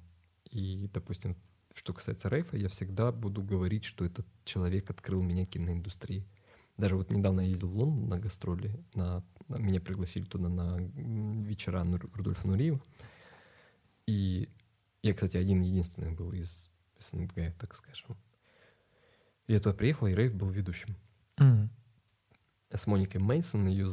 И, 0.51 0.89
допустим, 0.93 1.35
что 1.75 1.93
касается 1.93 2.29
рейфа, 2.29 2.57
я 2.57 2.69
всегда 2.69 3.13
буду 3.13 3.43
говорить, 3.43 3.85
что 3.85 4.05
этот 4.05 4.27
человек 4.45 4.91
открыл 4.91 5.23
меня 5.23 5.45
киноиндустрии. 5.45 6.25
Даже 6.77 6.97
вот 6.97 7.11
недавно 7.11 7.41
я 7.41 7.49
ездил 7.49 7.69
в 7.69 7.77
Лондон 7.77 8.09
на 8.09 8.19
гастроли, 8.19 8.85
на, 8.95 9.25
на, 9.49 9.57
меня 9.57 9.81
пригласили 9.81 10.25
туда 10.25 10.49
на 10.49 10.79
вечера 10.79 11.87
Рудольфа 12.15 12.47
Нуриева, 12.47 12.81
и 14.07 14.49
я, 15.07 15.15
кстати, 15.15 15.37
один 15.37 15.63
единственный 15.63 16.11
был 16.11 16.33
из 16.33 16.69
СНГ, 16.99 17.55
так 17.59 17.75
скажем. 17.75 18.17
Я 19.47 19.61
туда 19.61 19.75
приехал, 19.75 20.09
и 20.09 20.15
Рейв 20.15 20.35
был 20.35 20.51
ведущим. 20.51 20.97
Mm. 21.37 21.69
С 22.71 22.89
Моникой 22.89 23.21
Мейсон, 23.21 23.69
ее 23.69 23.89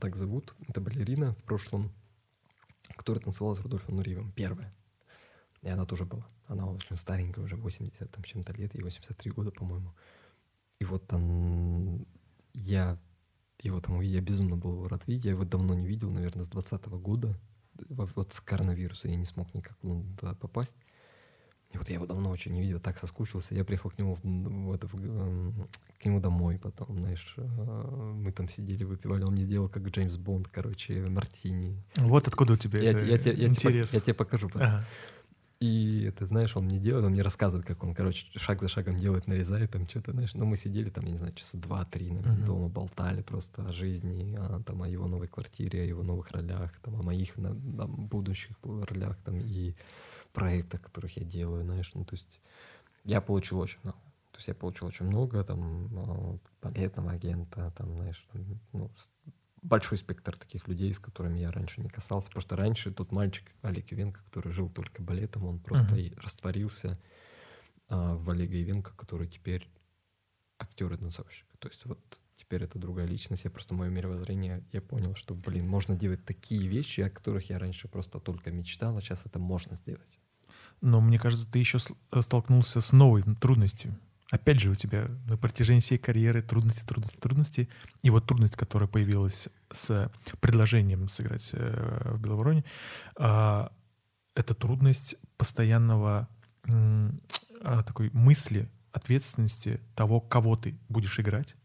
так 0.00 0.16
зовут, 0.16 0.56
это 0.66 0.80
балерина 0.80 1.32
в 1.34 1.42
прошлом, 1.44 1.92
которая 2.96 3.22
танцевала 3.22 3.54
с 3.54 3.60
Рудольфом 3.60 3.96
Нуриевым, 3.96 4.32
первая. 4.32 4.74
И 5.62 5.68
она 5.68 5.84
тоже 5.84 6.04
была. 6.04 6.26
Она 6.48 6.66
очень 6.66 6.96
старенькая, 6.96 7.44
уже 7.44 7.54
80 7.54 8.10
там 8.10 8.24
чем-то 8.24 8.52
лет, 8.54 8.74
ей 8.74 8.82
83 8.82 9.30
года, 9.30 9.52
по-моему. 9.52 9.94
И 10.80 10.84
вот 10.84 11.06
там 11.06 12.04
я 12.52 12.98
его 13.60 13.80
там 13.80 14.00
я 14.00 14.20
безумно 14.20 14.56
был 14.56 14.88
рад 14.88 15.06
видеть. 15.06 15.26
Я 15.26 15.30
его 15.32 15.44
давно 15.44 15.74
не 15.74 15.86
видел, 15.86 16.10
наверное, 16.10 16.42
с 16.42 16.48
20 16.48 16.86
года 16.86 17.38
вот 17.88 18.32
с 18.32 18.40
коронавируса 18.40 19.08
я 19.08 19.16
не 19.16 19.24
смог 19.24 19.54
никак 19.54 19.76
в 19.82 19.86
Лондон 19.88 20.16
туда 20.16 20.34
попасть. 20.34 20.76
И 21.72 21.78
вот 21.78 21.88
я 21.88 21.94
его 21.94 22.06
давно 22.06 22.30
очень 22.30 22.52
не 22.52 22.62
видел, 22.62 22.80
так 22.80 22.98
соскучился. 22.98 23.54
Я 23.54 23.64
приехал 23.64 23.90
к 23.90 23.98
нему, 23.98 24.16
в, 24.16 24.24
в 24.24 24.72
это, 24.72 24.88
эм, 24.96 25.68
к 26.00 26.04
нему 26.04 26.18
домой 26.18 26.58
потом, 26.58 26.98
знаешь. 26.98 27.34
э, 27.36 27.42
Мы 27.44 28.32
там 28.32 28.48
сидели, 28.48 28.82
выпивали. 28.82 29.22
Он 29.22 29.34
мне 29.34 29.44
делал 29.44 29.68
как 29.68 29.84
Джеймс 29.84 30.16
Бонд, 30.16 30.48
короче, 30.48 31.00
мартини. 31.08 31.80
Вот 31.96 32.26
откуда 32.26 32.54
у 32.54 32.56
тебя 32.56 32.80
Я, 32.80 32.90
это 32.90 33.04
я, 33.04 33.12
я, 33.12 33.18
тебе, 33.18 33.46
интерес. 33.46 33.90
пок- 33.92 33.94
я 33.94 34.00
тебе 34.00 34.14
покажу 34.14 34.48
потом. 34.48 34.66
Ага. 34.66 34.84
И 35.60 36.10
ты 36.18 36.24
знаешь, 36.24 36.56
он 36.56 36.64
мне 36.64 36.78
делает, 36.78 37.04
он 37.04 37.12
мне 37.12 37.20
рассказывает, 37.20 37.66
как 37.66 37.82
он, 37.84 37.94
короче, 37.94 38.26
шаг 38.38 38.62
за 38.62 38.68
шагом 38.68 38.98
делает, 38.98 39.26
нарезает 39.26 39.70
там 39.70 39.86
что-то, 39.86 40.12
знаешь. 40.12 40.32
Ну, 40.32 40.46
мы 40.46 40.56
сидели 40.56 40.88
там, 40.88 41.04
я 41.04 41.10
не 41.12 41.18
знаю, 41.18 41.34
часа 41.34 41.58
два-три, 41.58 42.10
наверное, 42.10 42.36
Мгм. 42.36 42.46
дома, 42.46 42.68
болтали 42.68 43.20
просто 43.20 43.68
о 43.68 43.72
жизни, 43.72 44.34
о, 44.40 44.62
там, 44.62 44.82
о 44.82 44.88
его 44.88 45.06
новой 45.06 45.28
квартире, 45.28 45.82
о 45.82 45.84
его 45.84 46.02
новых 46.02 46.30
ролях, 46.30 46.72
там, 46.80 46.96
о 46.96 47.02
моих 47.02 47.36
на- 47.36 47.54
там, 47.76 48.06
будущих 48.06 48.56
ролях, 48.62 49.18
там, 49.22 49.38
и 49.38 49.74
проектах, 50.32 50.80
которых 50.80 51.18
я 51.18 51.24
делаю, 51.24 51.62
знаешь. 51.62 51.90
Ну, 51.94 52.06
то 52.06 52.14
есть 52.14 52.40
я 53.04 53.20
получил 53.20 53.58
очень 53.58 53.80
много. 53.82 53.98
То 54.32 54.38
есть 54.38 54.48
я 54.48 54.54
получил 54.54 54.86
очень 54.86 55.04
много, 55.04 55.44
там, 55.44 55.90
а, 55.92 56.38
балетного 56.62 57.10
агента, 57.10 57.70
там, 57.76 57.96
знаешь, 57.96 58.26
там, 58.32 58.42
ну, 58.72 58.90
большой 59.62 59.98
спектр 59.98 60.36
таких 60.36 60.68
людей, 60.68 60.92
с 60.92 60.98
которыми 60.98 61.38
я 61.38 61.50
раньше 61.50 61.80
не 61.80 61.88
касался. 61.88 62.28
Потому 62.28 62.42
что 62.42 62.56
раньше 62.56 62.90
тот 62.90 63.12
мальчик, 63.12 63.44
Олег 63.62 63.92
Ивенко, 63.92 64.22
который 64.24 64.52
жил 64.52 64.68
только 64.68 65.02
балетом, 65.02 65.44
он 65.44 65.58
просто 65.58 65.96
и 65.96 66.14
растворился 66.16 66.98
а, 67.88 68.16
в 68.16 68.30
Олега 68.30 68.56
Ивенко, 68.60 68.92
который 68.96 69.28
теперь 69.28 69.68
актер 70.58 70.92
и 70.92 70.96
танцовщик. 70.96 71.46
То 71.58 71.68
есть 71.68 71.84
вот 71.84 71.98
теперь 72.36 72.64
это 72.64 72.78
другая 72.78 73.06
личность. 73.06 73.44
Я 73.44 73.50
просто 73.50 73.74
мое 73.74 73.90
мировоззрение, 73.90 74.64
я 74.72 74.80
понял, 74.80 75.14
что, 75.14 75.34
блин, 75.34 75.68
можно 75.68 75.96
делать 75.96 76.24
такие 76.24 76.66
вещи, 76.66 77.00
о 77.02 77.10
которых 77.10 77.50
я 77.50 77.58
раньше 77.58 77.88
просто 77.88 78.18
только 78.18 78.50
мечтал, 78.50 78.96
а 78.96 79.00
сейчас 79.00 79.26
это 79.26 79.38
можно 79.38 79.76
сделать. 79.76 80.18
Но 80.80 81.00
мне 81.00 81.18
кажется, 81.18 81.50
ты 81.50 81.58
еще 81.58 81.78
э, 82.10 82.22
столкнулся 82.22 82.80
с 82.80 82.92
новой 82.92 83.22
трудностью. 83.40 83.96
Опять 84.30 84.60
же, 84.60 84.70
у 84.70 84.74
тебя 84.74 85.08
на 85.26 85.36
протяжении 85.36 85.80
всей 85.80 85.98
карьеры 85.98 86.40
трудности, 86.40 86.84
трудности, 86.84 87.16
трудности. 87.18 87.68
И 88.02 88.10
вот 88.10 88.26
трудность, 88.26 88.54
которая 88.56 88.88
появилась 88.88 89.48
с 89.72 90.10
предложением 90.40 91.08
сыграть 91.08 91.50
э, 91.52 92.12
в 92.14 92.20
Беловороне, 92.20 92.64
а, 93.16 93.72
это 94.36 94.54
трудность 94.54 95.16
постоянного 95.36 96.28
а, 96.64 97.82
такой 97.82 98.10
мысли, 98.12 98.70
ответственности 98.92 99.80
того, 99.96 100.20
кого 100.20 100.56
ты 100.56 100.78
будешь 100.88 101.18
играть, 101.18 101.56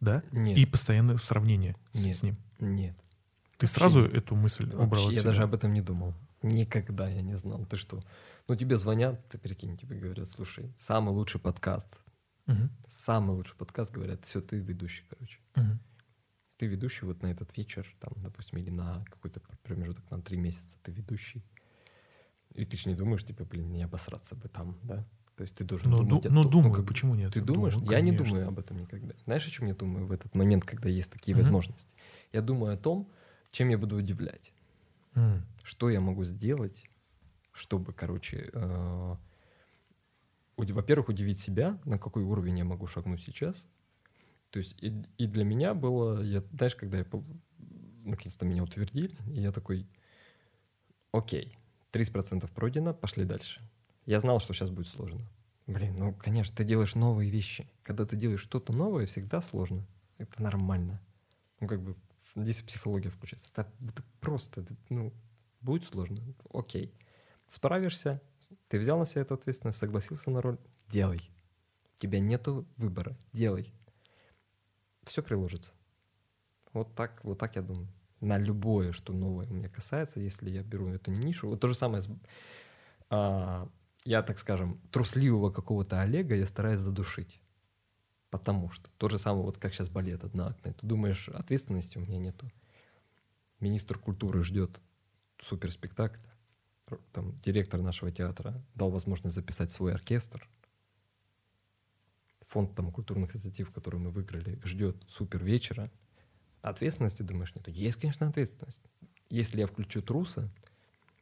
да? 0.00 0.24
Нет. 0.32 0.58
И 0.58 0.66
постоянное 0.66 1.18
сравнение 1.18 1.76
с, 1.92 2.04
Нет. 2.04 2.16
с 2.16 2.22
ним. 2.22 2.36
Нет. 2.58 2.96
Ты 3.58 3.66
Вообще 3.66 3.78
сразу 3.78 4.00
нет. 4.02 4.14
эту 4.14 4.34
мысль 4.34 4.64
убрал 4.64 5.04
Вообще, 5.04 5.16
я 5.16 5.22
даже 5.22 5.42
об 5.42 5.54
этом 5.54 5.72
не 5.72 5.82
думал. 5.82 6.14
Никогда 6.42 7.08
я 7.08 7.20
не 7.20 7.36
знал. 7.36 7.64
Ты 7.66 7.76
что? 7.76 8.02
Ну, 8.48 8.56
тебе 8.56 8.76
звонят, 8.76 9.28
ты 9.28 9.38
прикинь, 9.38 9.76
тебе 9.76 9.96
говорят, 9.96 10.28
слушай, 10.28 10.72
самый 10.76 11.10
лучший 11.10 11.40
подкаст. 11.40 12.00
Мгм. 12.46 12.70
Самый 12.88 13.36
лучший 13.36 13.56
подкаст, 13.56 13.92
говорят, 13.92 14.24
все, 14.24 14.40
ты 14.40 14.58
ведущий, 14.58 15.04
короче. 15.08 15.38
Мгм. 15.54 15.78
Ты 16.56 16.66
ведущий 16.66 17.06
вот 17.06 17.22
на 17.22 17.28
этот 17.28 17.56
вечер, 17.56 17.86
там, 18.00 18.12
допустим, 18.16 18.58
или 18.58 18.70
на 18.70 19.04
какой-то 19.06 19.40
промежуток, 19.62 20.10
на 20.10 20.20
три 20.20 20.36
месяца 20.36 20.76
ты 20.82 20.90
ведущий. 20.92 21.42
И 22.54 22.64
ты 22.64 22.76
же 22.76 22.88
не 22.88 22.96
думаешь, 22.96 23.24
типа, 23.24 23.44
блин, 23.44 23.70
не 23.70 23.82
обосраться 23.84 24.34
бы 24.34 24.48
там, 24.48 24.78
да? 24.82 25.06
То 25.36 25.42
есть 25.42 25.54
ты 25.54 25.64
должен 25.64 25.90
Ну, 25.90 26.04
думать 26.04 26.24
ду- 26.24 26.28
о 26.28 26.32
ну, 26.32 26.42
том- 26.42 26.50
думаю, 26.52 26.72
как 26.74 26.82
бы, 26.82 26.88
почему 26.88 27.14
нет? 27.14 27.32
Ты 27.32 27.40
думаешь? 27.40 27.74
Думаю, 27.74 27.90
я 27.92 28.00
не 28.00 28.10
конечно. 28.10 28.26
думаю 28.26 28.48
об 28.48 28.58
этом 28.58 28.78
никогда. 28.78 29.14
Знаешь, 29.24 29.46
о 29.46 29.50
чем 29.50 29.68
я 29.68 29.74
думаю 29.74 30.04
в 30.04 30.12
этот 30.12 30.34
момент, 30.34 30.64
когда 30.64 30.88
есть 30.88 31.10
такие 31.10 31.34
Мгм. 31.34 31.44
возможности? 31.44 31.94
Я 32.32 32.42
думаю 32.42 32.74
о 32.74 32.76
том, 32.76 33.08
чем 33.52 33.68
я 33.70 33.78
буду 33.78 33.96
удивлять. 33.96 34.52
М. 35.14 35.46
Что 35.62 35.88
я 35.88 36.00
могу 36.00 36.24
сделать, 36.24 36.84
чтобы, 37.52 37.92
короче, 37.92 38.50
э, 38.52 39.16
во-первых, 40.56 41.08
удивить 41.08 41.40
себя, 41.40 41.78
на 41.84 41.98
какой 41.98 42.22
уровень 42.22 42.58
я 42.58 42.64
могу 42.64 42.86
шагнуть 42.86 43.22
сейчас. 43.22 43.66
То 44.50 44.58
есть 44.58 44.76
и, 44.82 45.02
и 45.16 45.26
для 45.26 45.44
меня 45.44 45.74
было, 45.74 46.22
я, 46.22 46.42
знаешь, 46.52 46.74
когда 46.74 46.98
я 46.98 47.06
наконец-то 48.04 48.44
меня 48.44 48.62
утвердили, 48.62 49.14
и 49.28 49.40
я 49.40 49.52
такой, 49.52 49.86
окей, 51.12 51.56
30% 51.92 52.50
пройдено, 52.52 52.94
пошли 52.94 53.24
дальше. 53.24 53.60
Я 54.06 54.20
знал, 54.20 54.40
что 54.40 54.52
сейчас 54.52 54.70
будет 54.70 54.88
сложно. 54.88 55.20
Блин, 55.66 55.96
ну, 55.98 56.14
конечно, 56.14 56.54
ты 56.56 56.64
делаешь 56.64 56.94
новые 56.94 57.30
вещи. 57.30 57.68
Когда 57.82 58.04
ты 58.04 58.16
делаешь 58.16 58.40
что-то 58.40 58.72
новое, 58.72 59.06
всегда 59.06 59.40
сложно. 59.40 59.86
Это 60.18 60.42
нормально. 60.42 61.00
Ну, 61.60 61.68
как 61.68 61.80
бы, 61.80 61.94
здесь 62.34 62.60
психология 62.60 63.10
включается. 63.10 63.48
Это, 63.52 63.72
это 63.80 64.02
просто, 64.20 64.62
это, 64.62 64.74
ну, 64.88 65.12
будет 65.60 65.84
сложно. 65.84 66.20
Окей. 66.52 66.92
Справишься, 67.50 68.22
ты 68.68 68.78
взял 68.78 68.96
на 68.96 69.06
себя 69.06 69.22
эту 69.22 69.34
ответственность, 69.34 69.78
согласился 69.78 70.30
на 70.30 70.40
роль, 70.40 70.56
делай. 70.88 71.32
У 71.96 72.00
тебя 72.00 72.20
нету 72.20 72.64
выбора, 72.76 73.18
делай. 73.32 73.74
Все 75.02 75.20
приложится. 75.20 75.72
Вот 76.72 76.94
так, 76.94 77.24
вот 77.24 77.38
так 77.38 77.56
я 77.56 77.62
думаю. 77.62 77.88
На 78.20 78.38
любое, 78.38 78.92
что 78.92 79.12
новое 79.12 79.48
у 79.48 79.52
меня 79.52 79.68
касается, 79.68 80.20
если 80.20 80.48
я 80.48 80.62
беру 80.62 80.90
эту 80.90 81.10
нишу. 81.10 81.48
Вот 81.48 81.58
то 81.58 81.66
же 81.66 81.74
самое 81.74 82.02
с 82.02 82.08
а, 83.08 83.68
я, 84.04 84.22
так 84.22 84.38
скажем, 84.38 84.80
трусливого 84.92 85.50
какого-то 85.50 86.00
Олега 86.00 86.36
я 86.36 86.46
стараюсь 86.46 86.78
задушить. 86.78 87.42
Потому 88.30 88.70
что 88.70 88.88
то 88.96 89.08
же 89.08 89.18
самое, 89.18 89.44
вот 89.44 89.58
как 89.58 89.74
сейчас 89.74 89.88
балет 89.88 90.22
одноактный. 90.22 90.74
Ты 90.74 90.86
думаешь, 90.86 91.28
ответственности 91.28 91.98
у 91.98 92.02
меня 92.02 92.20
нету. 92.20 92.48
Министр 93.58 93.98
культуры 93.98 94.44
ждет 94.44 94.80
суперспектакль. 95.40 96.29
Там 97.12 97.36
директор 97.36 97.80
нашего 97.80 98.10
театра 98.10 98.62
дал 98.74 98.90
возможность 98.90 99.34
записать 99.34 99.72
свой 99.72 99.92
оркестр. 99.94 100.48
Фонд 102.46 102.74
там 102.74 102.90
культурных 102.90 103.34
инициатив, 103.34 103.70
который 103.70 104.00
мы 104.00 104.10
выиграли, 104.10 104.60
ждет 104.64 104.96
супер 105.06 105.44
вечера. 105.44 105.90
Ответственности, 106.62 107.22
думаешь, 107.22 107.54
нету? 107.54 107.70
Есть, 107.70 107.98
конечно, 108.00 108.26
ответственность. 108.26 108.80
Если 109.28 109.60
я 109.60 109.66
включу 109.66 110.02
труса, 110.02 110.50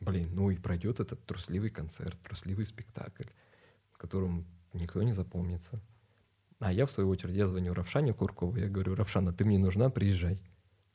блин, 0.01 0.29
ну 0.33 0.51
и 0.51 0.57
пройдет 0.57 1.01
этот 1.01 1.25
трусливый 1.27 1.71
концерт, 1.71 2.19
трусливый 2.23 2.67
спектакль, 2.67 3.27
в 3.93 3.99
котором 3.99 4.47
никто 4.73 5.03
не 5.03 5.13
запомнится. 5.13 5.83
А 6.61 6.73
я, 6.73 6.87
в 6.87 6.91
свою 6.91 7.09
очередь, 7.09 7.37
я 7.37 7.47
звоню 7.47 7.75
Равшане 7.75 8.13
Куркову, 8.13 8.57
я 8.57 8.69
говорю, 8.69 8.95
Равшана, 8.95 9.33
ты 9.33 9.45
мне 9.45 9.59
нужна, 9.59 9.91
приезжай. 9.91 10.41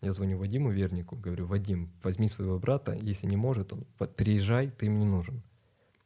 Я 0.03 0.11
звоню 0.11 0.37
Вадиму 0.37 0.69
Вернику, 0.69 1.15
говорю, 1.15 1.47
Вадим, 1.47 1.89
возьми 2.03 2.27
своего 2.27 2.59
брата, 2.59 2.91
если 2.91 3.25
не 3.25 3.37
может 3.37 3.71
он, 3.71 3.85
приезжай, 4.17 4.69
ты 4.69 4.89
мне 4.89 5.05
нужен. 5.05 5.41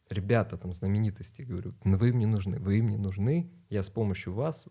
Ребята 0.08 0.56
там, 0.56 0.72
знаменитости, 0.72 1.42
говорю, 1.42 1.74
«Ну 1.84 1.98
вы 1.98 2.14
мне 2.14 2.28
нужны, 2.28 2.60
вы 2.60 2.84
мне 2.84 2.96
нужны, 2.96 3.50
я 3.72 3.82
с 3.82 3.90
помощью 3.90 4.34
вас 4.34 4.68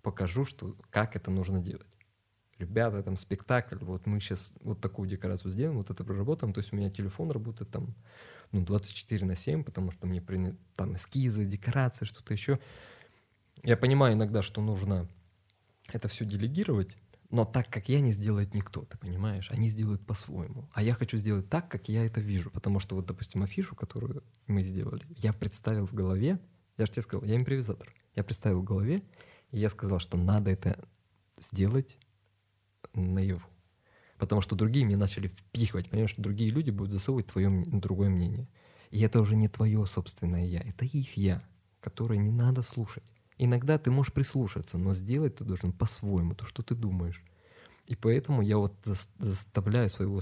покажу, 0.00 0.46
что, 0.46 0.74
как 0.88 1.16
это 1.16 1.30
нужно 1.30 1.60
делать. 1.60 1.98
Ребята, 2.56 3.02
там 3.02 3.18
спектакль, 3.18 3.76
вот 3.84 4.06
мы 4.06 4.20
сейчас 4.20 4.54
вот 4.62 4.80
такую 4.80 5.06
декорацию 5.06 5.52
сделаем, 5.52 5.76
вот 5.76 5.90
это 5.90 6.02
проработаем, 6.02 6.54
то 6.54 6.60
есть 6.60 6.72
у 6.72 6.76
меня 6.76 6.88
телефон 6.88 7.30
работает 7.30 7.70
там 7.70 7.94
ну, 8.52 8.64
24 8.64 9.26
на 9.26 9.36
7, 9.36 9.64
потому 9.64 9.90
что 9.90 10.06
мне 10.06 10.22
приня- 10.22 10.56
там 10.76 10.96
эскизы, 10.96 11.44
декорации, 11.44 12.06
что-то 12.06 12.32
еще. 12.32 12.58
Я 13.64 13.76
понимаю 13.76 14.14
иногда, 14.14 14.42
что 14.42 14.62
нужно 14.62 15.10
это 15.92 16.08
все 16.08 16.24
делегировать, 16.24 16.96
но 17.32 17.46
так, 17.46 17.70
как 17.70 17.88
я, 17.88 18.00
не 18.00 18.12
сделает 18.12 18.52
никто, 18.52 18.82
ты 18.82 18.98
понимаешь? 18.98 19.50
Они 19.50 19.70
сделают 19.70 20.04
по-своему. 20.04 20.68
А 20.74 20.82
я 20.82 20.92
хочу 20.92 21.16
сделать 21.16 21.48
так, 21.48 21.66
как 21.66 21.88
я 21.88 22.04
это 22.04 22.20
вижу. 22.20 22.50
Потому 22.50 22.78
что 22.78 22.94
вот, 22.94 23.06
допустим, 23.06 23.42
афишу, 23.42 23.74
которую 23.74 24.22
мы 24.46 24.62
сделали, 24.62 25.06
я 25.16 25.32
представил 25.32 25.86
в 25.86 25.94
голове, 25.94 26.38
я 26.76 26.84
же 26.84 26.92
тебе 26.92 27.00
сказал, 27.00 27.24
я 27.26 27.36
импровизатор. 27.36 27.90
Я 28.14 28.22
представил 28.22 28.60
в 28.60 28.64
голове, 28.64 29.02
и 29.50 29.58
я 29.58 29.70
сказал, 29.70 29.98
что 29.98 30.18
надо 30.18 30.50
это 30.50 30.86
сделать 31.40 31.96
наяву. 32.92 33.42
Потому 34.18 34.42
что 34.42 34.54
другие 34.54 34.84
мне 34.84 34.98
начали 34.98 35.28
впихивать, 35.28 35.88
понимаешь, 35.88 36.10
что 36.10 36.20
другие 36.20 36.50
люди 36.50 36.68
будут 36.68 36.92
засовывать 36.92 37.28
твое 37.28 37.48
другое 37.66 38.10
мнение. 38.10 38.46
И 38.90 39.00
это 39.00 39.22
уже 39.22 39.36
не 39.36 39.48
твое 39.48 39.86
собственное 39.86 40.44
я, 40.44 40.60
это 40.60 40.84
их 40.84 41.16
я, 41.16 41.42
которое 41.80 42.18
не 42.18 42.30
надо 42.30 42.60
слушать. 42.60 43.10
Иногда 43.44 43.76
ты 43.76 43.90
можешь 43.90 44.12
прислушаться, 44.12 44.78
но 44.78 44.94
сделать 44.94 45.34
ты 45.36 45.44
должен 45.44 45.72
по-своему, 45.72 46.34
то, 46.36 46.44
что 46.44 46.62
ты 46.62 46.76
думаешь. 46.76 47.20
И 47.86 47.96
поэтому 47.96 48.40
я 48.40 48.56
вот 48.58 48.74
зас- 48.84 49.08
заставляю 49.18 49.90
своего, 49.90 50.20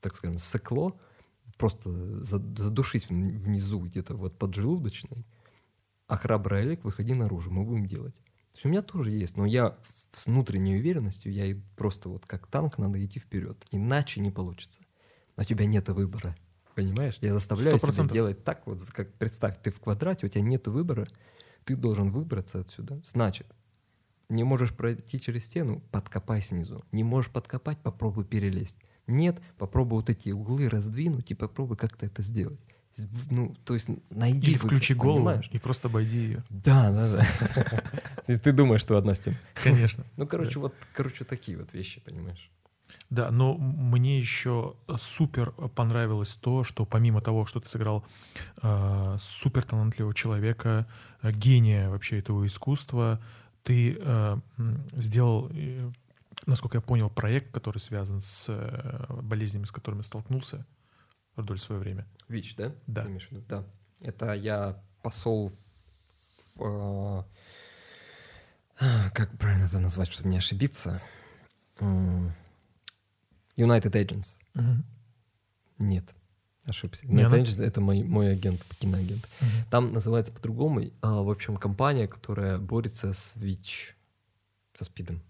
так 0.00 0.14
скажем, 0.14 0.38
секло 0.38 1.00
просто 1.56 1.90
за- 2.22 2.38
задушить 2.62 3.06
вн- 3.10 3.38
внизу 3.38 3.80
где-то 3.80 4.14
вот 4.16 4.38
поджелудочной, 4.38 5.24
а 6.08 6.18
храбрый 6.18 6.60
Олег, 6.60 6.84
выходи 6.84 7.14
наружу, 7.14 7.50
мы 7.50 7.64
будем 7.64 7.86
делать. 7.86 8.14
То 8.14 8.56
есть 8.56 8.66
у 8.66 8.68
меня 8.68 8.82
тоже 8.82 9.12
есть, 9.12 9.38
но 9.38 9.46
я 9.46 9.78
с 10.12 10.26
внутренней 10.26 10.76
уверенностью, 10.76 11.32
я 11.32 11.56
просто 11.74 12.10
вот 12.10 12.26
как 12.26 12.46
танк 12.48 12.76
надо 12.76 13.02
идти 13.02 13.18
вперед, 13.18 13.56
иначе 13.70 14.20
не 14.20 14.30
получится. 14.30 14.82
А 15.36 15.40
у 15.40 15.44
тебя 15.44 15.64
нет 15.64 15.88
выбора, 15.88 16.36
понимаешь? 16.74 17.16
Я 17.22 17.32
заставляю 17.32 17.70
Сто 17.70 17.78
себя 17.78 17.86
процентов. 17.86 18.12
делать 18.12 18.44
так, 18.44 18.66
вот 18.66 18.82
как 18.90 19.14
представь, 19.14 19.56
ты 19.62 19.70
в 19.70 19.80
квадрате, 19.80 20.26
у 20.26 20.28
тебя 20.28 20.42
нет 20.42 20.66
выбора, 20.66 21.08
ты 21.68 21.76
должен 21.76 22.08
выбраться 22.08 22.60
отсюда. 22.60 22.98
Значит, 23.04 23.46
не 24.30 24.42
можешь 24.42 24.74
пройти 24.74 25.20
через 25.20 25.44
стену, 25.44 25.82
подкопай 25.90 26.40
снизу. 26.40 26.82
Не 26.92 27.04
можешь 27.04 27.30
подкопать, 27.30 27.76
попробуй 27.82 28.24
перелезть. 28.24 28.78
Нет, 29.06 29.38
попробуй 29.58 29.98
вот 30.00 30.08
эти 30.08 30.30
углы 30.30 30.70
раздвинуть 30.70 31.30
и 31.30 31.34
попробуй 31.34 31.76
как-то 31.76 32.06
это 32.06 32.22
сделать. 32.22 32.58
Ну, 33.30 33.54
то 33.66 33.74
есть 33.74 33.88
найди 34.08 34.52
Или 34.52 34.54
выход, 34.54 34.70
включи 34.70 34.94
голову 34.94 35.18
понимаешь? 35.18 35.50
и 35.52 35.58
просто 35.58 35.88
обойди 35.88 36.16
ее. 36.16 36.44
Да, 36.48 36.90
да, 36.90 37.16
да. 37.16 37.82
И 38.32 38.36
ты 38.36 38.52
думаешь, 38.52 38.80
что 38.80 38.96
одна 38.96 39.14
стена. 39.14 39.36
Конечно. 39.62 40.04
Ну, 40.16 40.26
короче, 40.26 40.58
вот, 40.58 40.74
короче, 40.94 41.24
такие 41.24 41.58
вот 41.58 41.74
вещи, 41.74 42.00
понимаешь? 42.00 42.50
Да, 43.10 43.30
но 43.30 43.54
мне 43.56 44.18
еще 44.18 44.76
супер 44.98 45.52
понравилось 45.52 46.34
то, 46.34 46.62
что 46.62 46.84
помимо 46.84 47.22
того, 47.22 47.46
что 47.46 47.58
ты 47.58 47.68
сыграл 47.68 48.04
э, 48.62 49.16
супер 49.18 49.64
талантливого 49.64 50.14
человека, 50.14 50.86
э, 51.22 51.32
гения 51.32 51.88
вообще 51.88 52.18
этого 52.18 52.46
искусства, 52.46 53.18
ты 53.62 53.96
э, 53.98 54.36
сделал, 54.96 55.48
э, 55.52 55.90
насколько 56.44 56.76
я 56.76 56.80
понял, 56.82 57.08
проект, 57.08 57.50
который 57.50 57.78
связан 57.78 58.20
с 58.20 58.46
э, 58.48 59.06
болезнями, 59.22 59.64
с 59.64 59.72
которыми 59.72 60.02
столкнулся 60.02 60.66
вдоль 61.34 61.58
свое 61.58 61.80
время. 61.80 62.06
ВИЧ, 62.28 62.56
да? 62.56 62.72
Да. 62.86 63.02
Ты 63.02 63.08
имеешь 63.08 63.28
в 63.28 63.32
виду? 63.32 63.44
Да. 63.48 63.64
Это 64.02 64.34
я 64.34 64.82
посол 65.02 65.50
в, 66.56 67.24
э, 68.80 69.10
как 69.14 69.30
правильно 69.38 69.64
это 69.64 69.78
назвать, 69.78 70.12
чтобы 70.12 70.28
не 70.28 70.36
ошибиться? 70.36 71.00
United 73.58 73.92
Agents. 73.92 74.36
Нет, 75.78 76.04
ошибся. 76.64 77.06
United 77.06 77.26
она? 77.26 77.38
Agents— 77.38 77.62
это 77.64 77.80
мой, 77.80 78.02
мой 78.02 78.32
агент, 78.32 78.64
киноагент. 78.78 79.28
Там 79.70 79.92
называется 79.92 80.32
по-другому. 80.32 80.82
а, 81.02 81.22
в 81.22 81.30
общем, 81.30 81.56
компания, 81.56 82.08
которая 82.08 82.58
борется 82.58 83.12
с 83.12 83.34
ВИЧ, 83.36 83.96
со 84.74 84.84
СПИДом. 84.84 85.20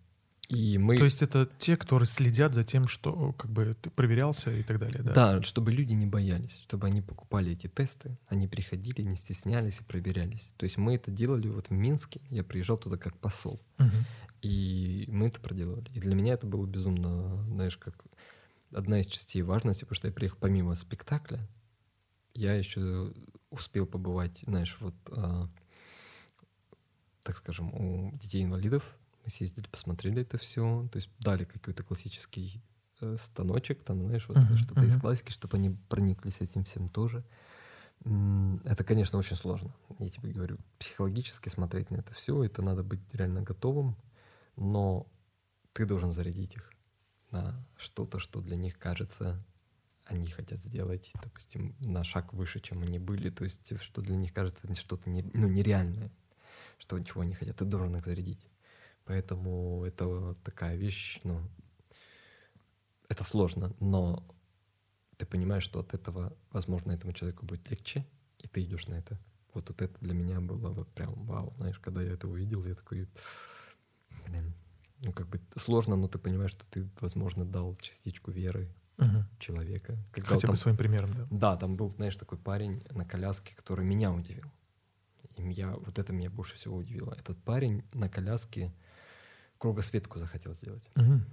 И 0.48 0.78
мы... 0.78 0.96
То 0.96 1.04
есть 1.04 1.22
это 1.22 1.46
те, 1.58 1.76
которые 1.76 2.06
следят 2.06 2.54
за 2.54 2.64
тем, 2.64 2.88
что 2.88 3.32
как 3.34 3.50
бы 3.50 3.76
ты 3.82 3.90
проверялся 3.90 4.50
и 4.50 4.62
так 4.62 4.78
далее, 4.78 5.02
да? 5.02 5.12
Да, 5.12 5.42
чтобы 5.42 5.70
люди 5.72 5.92
не 5.92 6.06
боялись, 6.06 6.58
чтобы 6.62 6.86
они 6.86 7.02
покупали 7.02 7.52
эти 7.52 7.66
тесты, 7.66 8.16
они 8.28 8.48
приходили, 8.48 9.02
не 9.02 9.16
стеснялись 9.16 9.80
и 9.80 9.84
проверялись. 9.84 10.50
То 10.56 10.64
есть 10.64 10.78
мы 10.78 10.94
это 10.94 11.10
делали 11.10 11.48
вот 11.48 11.68
в 11.68 11.72
Минске, 11.72 12.22
я 12.30 12.44
приезжал 12.44 12.78
туда 12.78 12.96
как 12.96 13.18
посол, 13.18 13.60
Мгм. 13.76 14.06
и 14.40 15.04
мы 15.08 15.26
это 15.26 15.38
проделывали. 15.38 15.90
И 15.92 16.00
для 16.00 16.14
меня 16.14 16.32
это 16.32 16.46
было 16.46 16.64
безумно, 16.64 17.44
знаешь, 17.48 17.76
как 17.76 18.02
одна 18.72 19.00
из 19.00 19.06
частей 19.06 19.42
важности, 19.42 19.82
потому 19.84 19.96
что 19.96 20.08
я 20.08 20.12
приехал 20.14 20.38
помимо 20.40 20.74
спектакля, 20.74 21.48
я 22.34 22.54
еще 22.54 23.14
успел 23.50 23.86
побывать, 23.86 24.40
знаешь, 24.46 24.76
вот, 24.80 24.94
а, 25.10 25.48
так 27.22 27.36
скажем, 27.36 27.72
у 27.74 28.16
детей-инвалидов. 28.16 28.96
Мы 29.24 29.30
съездили, 29.30 29.66
посмотрели 29.66 30.22
это 30.22 30.38
все, 30.38 30.88
то 30.90 30.96
есть 30.96 31.10
дали 31.18 31.44
какой-то 31.44 31.82
классический 31.82 32.62
э, 33.00 33.16
станочек, 33.18 33.82
там, 33.82 34.02
знаешь, 34.02 34.26
вот 34.28 34.38
Мгм, 34.38 34.56
что-то 34.56 34.86
из 34.86 34.96
мгм. 34.96 35.00
классики, 35.00 35.30
чтобы 35.32 35.56
они 35.56 35.70
прониклись 35.88 36.40
этим 36.40 36.64
всем 36.64 36.88
тоже. 36.88 37.24
Это, 38.64 38.84
конечно, 38.84 39.18
очень 39.18 39.36
сложно. 39.36 39.74
Я 39.98 40.08
тебе 40.08 40.30
говорю, 40.30 40.58
психологически 40.78 41.48
смотреть 41.48 41.90
на 41.90 41.96
это 41.96 42.14
все, 42.14 42.42
это 42.44 42.62
надо 42.62 42.84
быть 42.84 43.00
реально 43.12 43.42
готовым, 43.42 43.96
но 44.56 45.06
ты 45.72 45.86
должен 45.86 46.12
зарядить 46.12 46.54
их 46.56 46.72
на 47.30 47.66
что-то, 47.76 48.18
что 48.18 48.40
для 48.40 48.56
них 48.56 48.78
кажется, 48.78 49.44
они 50.04 50.28
хотят 50.28 50.60
сделать, 50.60 51.12
допустим, 51.22 51.74
на 51.80 52.02
шаг 52.04 52.32
выше, 52.32 52.60
чем 52.60 52.82
они 52.82 52.98
были, 52.98 53.30
то 53.30 53.44
есть 53.44 53.80
что 53.80 54.00
для 54.00 54.16
них 54.16 54.32
кажется 54.32 54.72
что-то 54.74 55.10
не- 55.10 55.30
ну, 55.34 55.48
нереальное, 55.48 56.10
что 56.78 56.98
чего 57.00 57.20
они 57.20 57.34
хотят, 57.34 57.56
ты 57.56 57.64
должен 57.64 57.96
их 57.96 58.04
зарядить. 58.04 58.40
Поэтому 59.04 59.84
это 59.84 60.34
такая 60.44 60.76
вещь, 60.76 61.20
ну, 61.24 61.40
это 63.08 63.24
сложно, 63.24 63.74
но 63.80 64.24
ты 65.16 65.26
понимаешь, 65.26 65.64
что 65.64 65.80
от 65.80 65.94
этого, 65.94 66.36
возможно, 66.50 66.92
этому 66.92 67.12
человеку 67.12 67.44
будет 67.44 67.68
легче, 67.70 68.06
и 68.38 68.48
ты 68.48 68.62
идешь 68.62 68.86
на 68.86 68.94
это. 68.94 69.18
Вот, 69.54 69.68
вот 69.68 69.82
это 69.82 69.98
для 70.00 70.14
меня 70.14 70.40
было 70.40 70.70
вот 70.70 70.92
прям 70.92 71.14
вау, 71.24 71.54
знаешь, 71.56 71.78
когда 71.78 72.02
я 72.02 72.12
это 72.12 72.28
увидел, 72.28 72.64
я 72.64 72.74
такой, 72.74 73.08
блин, 74.26 74.54
ну 75.02 75.12
как 75.12 75.28
бы 75.28 75.40
сложно, 75.56 75.96
но 75.96 76.08
ты 76.08 76.18
понимаешь, 76.18 76.50
что 76.52 76.64
ты, 76.66 76.88
возможно, 77.00 77.44
дал 77.44 77.76
частичку 77.76 78.30
веры 78.30 78.68
Мгм. 78.96 79.24
человека. 79.38 79.96
Когда 80.12 80.28
Хотя 80.30 80.40
там- 80.42 80.50
бы 80.50 80.56
своим 80.56 80.76
примером, 80.76 81.14
да. 81.14 81.26
Да, 81.30 81.56
там 81.56 81.76
был, 81.76 81.90
знаешь, 81.90 82.16
такой 82.16 82.38
парень 82.38 82.82
на 82.90 83.04
коляске, 83.04 83.54
который 83.54 83.84
меня 83.84 84.12
удивил. 84.12 84.50
И 85.36 85.42
я, 85.52 85.70
вот 85.76 85.98
это 85.98 86.12
меня 86.12 86.30
больше 86.30 86.56
всего 86.56 86.76
удивило. 86.76 87.12
Этот 87.14 87.38
парень 87.44 87.84
на 87.94 88.08
коляске 88.08 88.72
кругосветку 89.58 90.18
захотел 90.18 90.52
сделать. 90.54 90.88
Мгм. 90.96 91.24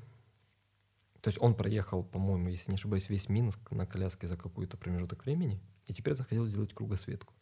То 1.22 1.30
есть 1.30 1.42
он 1.42 1.56
проехал, 1.56 2.04
по-моему, 2.04 2.50
если 2.50 2.70
не 2.70 2.76
ошибаюсь, 2.76 3.10
весь 3.10 3.30
Минск 3.30 3.72
на 3.72 3.88
коляске 3.88 4.28
за 4.28 4.38
какой-то 4.38 4.78
промежуток 4.78 5.26
времени, 5.26 5.60
и 5.88 5.94
теперь 5.94 6.14
захотел 6.14 6.46
сделать 6.46 6.72
кругосветку. 6.74 7.34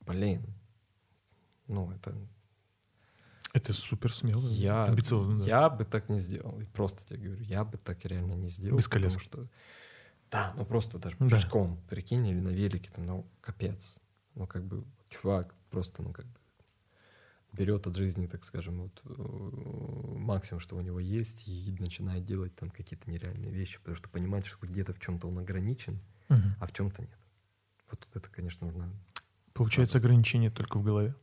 Блин. 0.00 0.44
Ну, 1.68 1.92
это... 1.92 2.16
Это 3.58 3.72
супер 3.72 4.14
смело, 4.14 4.48
Я, 4.48 4.84
амбициозно. 4.84 5.38
да. 5.40 5.44
я 5.46 5.68
бы 5.70 5.84
так 5.84 6.08
не 6.08 6.18
сделал. 6.18 6.60
Просто 6.72 7.04
тебе 7.06 7.18
говорю, 7.28 7.42
я 7.44 7.64
бы 7.64 7.76
так 7.78 8.04
реально 8.04 8.34
не 8.34 8.46
сделал. 8.48 8.78
Без 8.78 8.84
потому 8.84 9.02
коляски. 9.04 9.24
Что... 9.24 9.48
Да, 10.30 10.52
ну 10.56 10.64
просто 10.64 10.98
даже 10.98 11.16
Да. 11.18 11.28
пешком, 11.28 11.80
прикинь, 11.88 12.26
или 12.26 12.40
на 12.40 12.48
велике, 12.50 12.90
там, 12.90 13.04
ну, 13.06 13.26
капец. 13.40 13.98
Ну, 14.34 14.46
как 14.46 14.64
бы, 14.64 14.84
чувак 15.10 15.54
просто, 15.70 16.02
ну, 16.02 16.12
как 16.12 16.26
бы, 16.26 16.38
берет 17.52 17.86
от 17.86 17.96
жизни, 17.96 18.26
так 18.26 18.44
скажем, 18.44 18.82
вот 18.82 19.02
э, 19.04 20.16
максимум, 20.18 20.60
что 20.60 20.76
у 20.76 20.80
него 20.80 21.00
есть, 21.00 21.48
и 21.48 21.74
начинает 21.80 22.24
делать 22.26 22.54
там 22.54 22.70
какие-то 22.70 23.10
нереальные 23.10 23.50
вещи, 23.50 23.78
потому 23.78 23.96
что 23.96 24.08
понимает, 24.08 24.44
что 24.46 24.64
где-то 24.66 24.92
в 24.92 25.00
чем-то 25.00 25.26
он 25.26 25.38
ограничен, 25.38 25.98
Мгм. 26.28 26.54
а 26.60 26.66
в 26.66 26.72
чем-то 26.72 27.02
нет. 27.02 27.18
Вот 27.90 28.06
это, 28.14 28.28
конечно, 28.28 28.66
нужно, 28.66 28.92
Получается 29.54 29.98
ограничение 29.98 30.50
только 30.50 30.78
в 30.78 30.84
голове. 30.84 31.14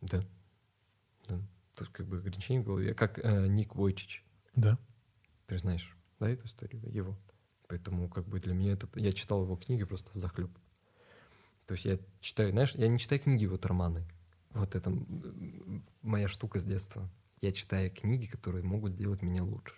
да, 0.00 0.20
да. 1.28 1.40
Тут 1.76 1.88
как 1.88 2.06
бы 2.06 2.18
ограничение 2.18 2.62
в 2.62 2.66
голове, 2.66 2.94
как 2.94 3.18
э, 3.18 3.46
Ник 3.48 3.74
Войчич, 3.74 4.24
Да. 4.54 4.78
ты 5.46 5.58
знаешь, 5.58 5.96
да, 6.20 6.28
эту 6.28 6.46
историю 6.46 6.82
его. 6.92 7.18
Поэтому 7.68 8.08
как 8.08 8.26
бы 8.26 8.38
для 8.40 8.52
меня 8.52 8.72
это... 8.72 8.88
Я 8.96 9.12
читал 9.12 9.44
его 9.44 9.56
книги 9.56 9.84
просто 9.84 10.10
в 10.12 10.18
захлеб. 10.18 10.50
То 11.66 11.74
есть 11.74 11.86
я 11.86 11.98
читаю, 12.20 12.50
знаешь, 12.50 12.74
я 12.74 12.88
не 12.88 12.98
читаю 12.98 13.20
книги, 13.20 13.46
вот 13.46 13.64
романы. 13.64 14.06
Вот 14.50 14.74
это 14.74 14.92
моя 16.02 16.28
штука 16.28 16.60
с 16.60 16.64
детства. 16.64 17.08
Я 17.40 17.52
читаю 17.52 17.90
книги, 17.90 18.26
которые 18.26 18.62
могут 18.62 18.92
сделать 18.92 19.22
меня 19.22 19.42
лучше. 19.42 19.74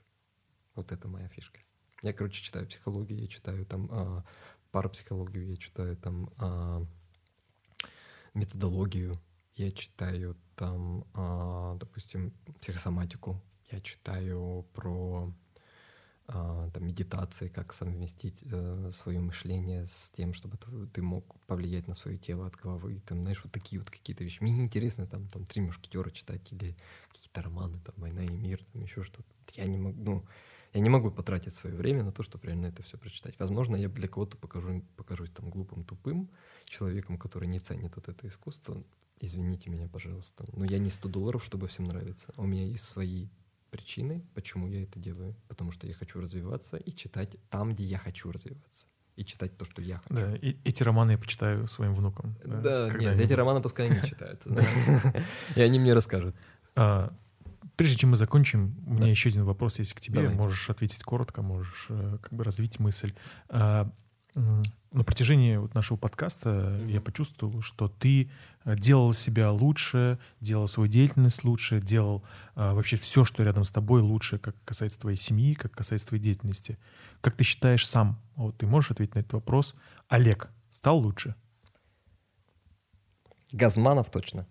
Вот 0.74 0.90
это 0.90 1.06
моя 1.06 1.28
фишка. 1.28 1.60
Я, 2.02 2.12
короче, 2.12 2.42
читаю 2.42 2.66
психологию, 2.66 3.20
я 3.20 3.28
читаю 3.28 3.64
там 3.64 3.88
а, 3.90 4.24
парапсихологию, 4.72 5.48
я 5.48 5.56
читаю 5.56 5.96
там 5.96 6.30
а, 6.36 6.84
методологию, 8.34 9.20
я 9.56 9.70
читаю 9.70 10.36
там, 10.56 11.04
а, 11.14 11.76
допустим, 11.76 12.32
психосоматику, 12.60 13.40
я 13.70 13.80
читаю 13.80 14.66
про 14.74 15.32
а, 16.26 16.70
там, 16.70 16.86
медитации, 16.86 17.48
как 17.48 17.72
совместить 17.72 18.44
э, 18.50 18.90
свое 18.92 19.20
мышление 19.20 19.86
с 19.86 20.10
тем, 20.10 20.32
чтобы 20.32 20.56
ты, 20.92 21.02
мог 21.02 21.38
повлиять 21.46 21.86
на 21.86 21.94
свое 21.94 22.16
тело 22.16 22.46
от 22.46 22.56
головы. 22.56 23.02
Там, 23.06 23.22
знаешь, 23.22 23.42
вот 23.44 23.52
такие 23.52 23.78
вот 23.78 23.90
какие-то 23.90 24.24
вещи. 24.24 24.42
Мне 24.42 24.52
не 24.52 24.62
интересно 24.62 25.06
там, 25.06 25.28
там 25.28 25.44
«Три 25.44 25.60
мушкетера» 25.60 26.10
читать 26.10 26.52
или 26.52 26.76
какие-то 27.08 27.42
романы, 27.42 27.78
там 27.80 27.94
«Война 27.98 28.24
и 28.24 28.30
мир», 28.30 28.64
там 28.72 28.82
еще 28.82 29.02
что-то. 29.02 29.28
Я 29.52 29.66
не 29.66 29.76
могу, 29.76 30.00
ну, 30.02 30.24
я 30.72 30.80
не 30.80 30.88
могу 30.88 31.10
потратить 31.10 31.54
свое 31.54 31.76
время 31.76 32.02
на 32.04 32.10
то, 32.10 32.22
чтобы 32.22 32.46
реально 32.46 32.66
это 32.66 32.82
все 32.82 32.96
прочитать. 32.96 33.38
Возможно, 33.38 33.76
я 33.76 33.88
для 33.88 34.08
кого-то 34.08 34.38
покажу, 34.38 34.82
покажусь 34.96 35.30
там 35.30 35.50
глупым, 35.50 35.84
тупым 35.84 36.30
человеком, 36.64 37.18
который 37.18 37.48
не 37.48 37.58
ценит 37.58 37.94
вот 37.96 38.08
это 38.08 38.26
искусство. 38.26 38.82
Извините 39.20 39.70
меня, 39.70 39.88
пожалуйста. 39.88 40.44
Но 40.52 40.64
я 40.64 40.78
не 40.78 40.90
100 40.90 41.08
долларов, 41.08 41.44
чтобы 41.44 41.68
всем 41.68 41.84
нравиться. 41.86 42.32
У 42.36 42.44
меня 42.46 42.64
есть 42.66 42.84
свои 42.84 43.28
причины, 43.70 44.24
почему 44.34 44.68
я 44.68 44.82
это 44.82 44.98
делаю. 44.98 45.34
Потому 45.48 45.72
что 45.72 45.86
я 45.86 45.94
хочу 45.94 46.20
развиваться 46.20 46.76
и 46.76 46.92
читать 46.92 47.36
там, 47.50 47.72
где 47.74 47.84
я 47.84 47.98
хочу 47.98 48.30
развиваться. 48.30 48.86
И 49.16 49.24
читать 49.24 49.56
то, 49.56 49.64
что 49.64 49.80
я 49.80 49.98
хочу. 49.98 50.14
Да, 50.14 50.34
и 50.36 50.56
эти 50.64 50.82
романы 50.82 51.12
я 51.12 51.18
почитаю 51.18 51.68
своим 51.68 51.94
внукам. 51.94 52.36
Да, 52.44 52.84
нет, 52.86 52.92
когда-нибудь. 52.92 53.24
эти 53.24 53.32
романы 53.32 53.62
пускай 53.62 53.88
они 53.88 54.00
читают. 54.08 54.42
И 55.56 55.60
они 55.60 55.78
мне 55.78 55.94
расскажут. 55.94 56.34
А, 56.74 57.12
прежде 57.76 57.96
чем 57.98 58.10
мы 58.10 58.16
закончим, 58.16 58.76
у 58.86 58.90
меня 58.94 59.02
Да. 59.04 59.08
еще 59.08 59.28
один 59.28 59.44
вопрос 59.44 59.78
есть 59.78 59.94
к 59.94 60.00
тебе. 60.00 60.28
Можешь 60.30 60.68
ответить 60.68 61.04
коротко, 61.04 61.42
можешь 61.42 61.86
э, 61.90 62.18
как 62.20 62.32
бы 62.32 62.42
развить 62.42 62.80
мысль. 62.80 63.14
На 64.34 65.04
протяжении 65.04 65.56
вот 65.56 65.74
нашего 65.74 65.96
подкаста 65.96 66.80
я 66.86 67.00
почувствовал, 67.00 67.62
что 67.62 67.88
ты 67.88 68.30
э, 68.64 68.76
делал 68.76 69.12
себя 69.12 69.50
лучше, 69.50 70.18
делал 70.40 70.66
свою 70.68 70.88
деятельность 70.88 71.44
лучше, 71.44 71.80
делал 71.80 72.24
а, 72.54 72.74
вообще 72.74 72.96
все, 72.96 73.24
что 73.24 73.42
рядом 73.42 73.64
с 73.64 73.70
тобой 73.70 74.02
лучше, 74.02 74.38
как 74.38 74.56
касается 74.64 75.00
твоей 75.00 75.16
семьи, 75.16 75.54
как 75.54 75.72
касается 75.72 76.08
твоей 76.08 76.22
деятельности. 76.22 76.78
Как 77.20 77.36
ты 77.36 77.44
считаешь 77.44 77.86
сам? 77.86 78.20
Вот 78.36 78.56
ты 78.56 78.66
можешь 78.66 78.90
ответить 78.92 79.14
на 79.14 79.20
этот 79.20 79.32
вопрос? 79.34 79.74
Олег 80.08 80.50
стал 80.70 80.98
лучше? 80.98 81.34
Газманов 83.52 84.10
точно. 84.10 84.46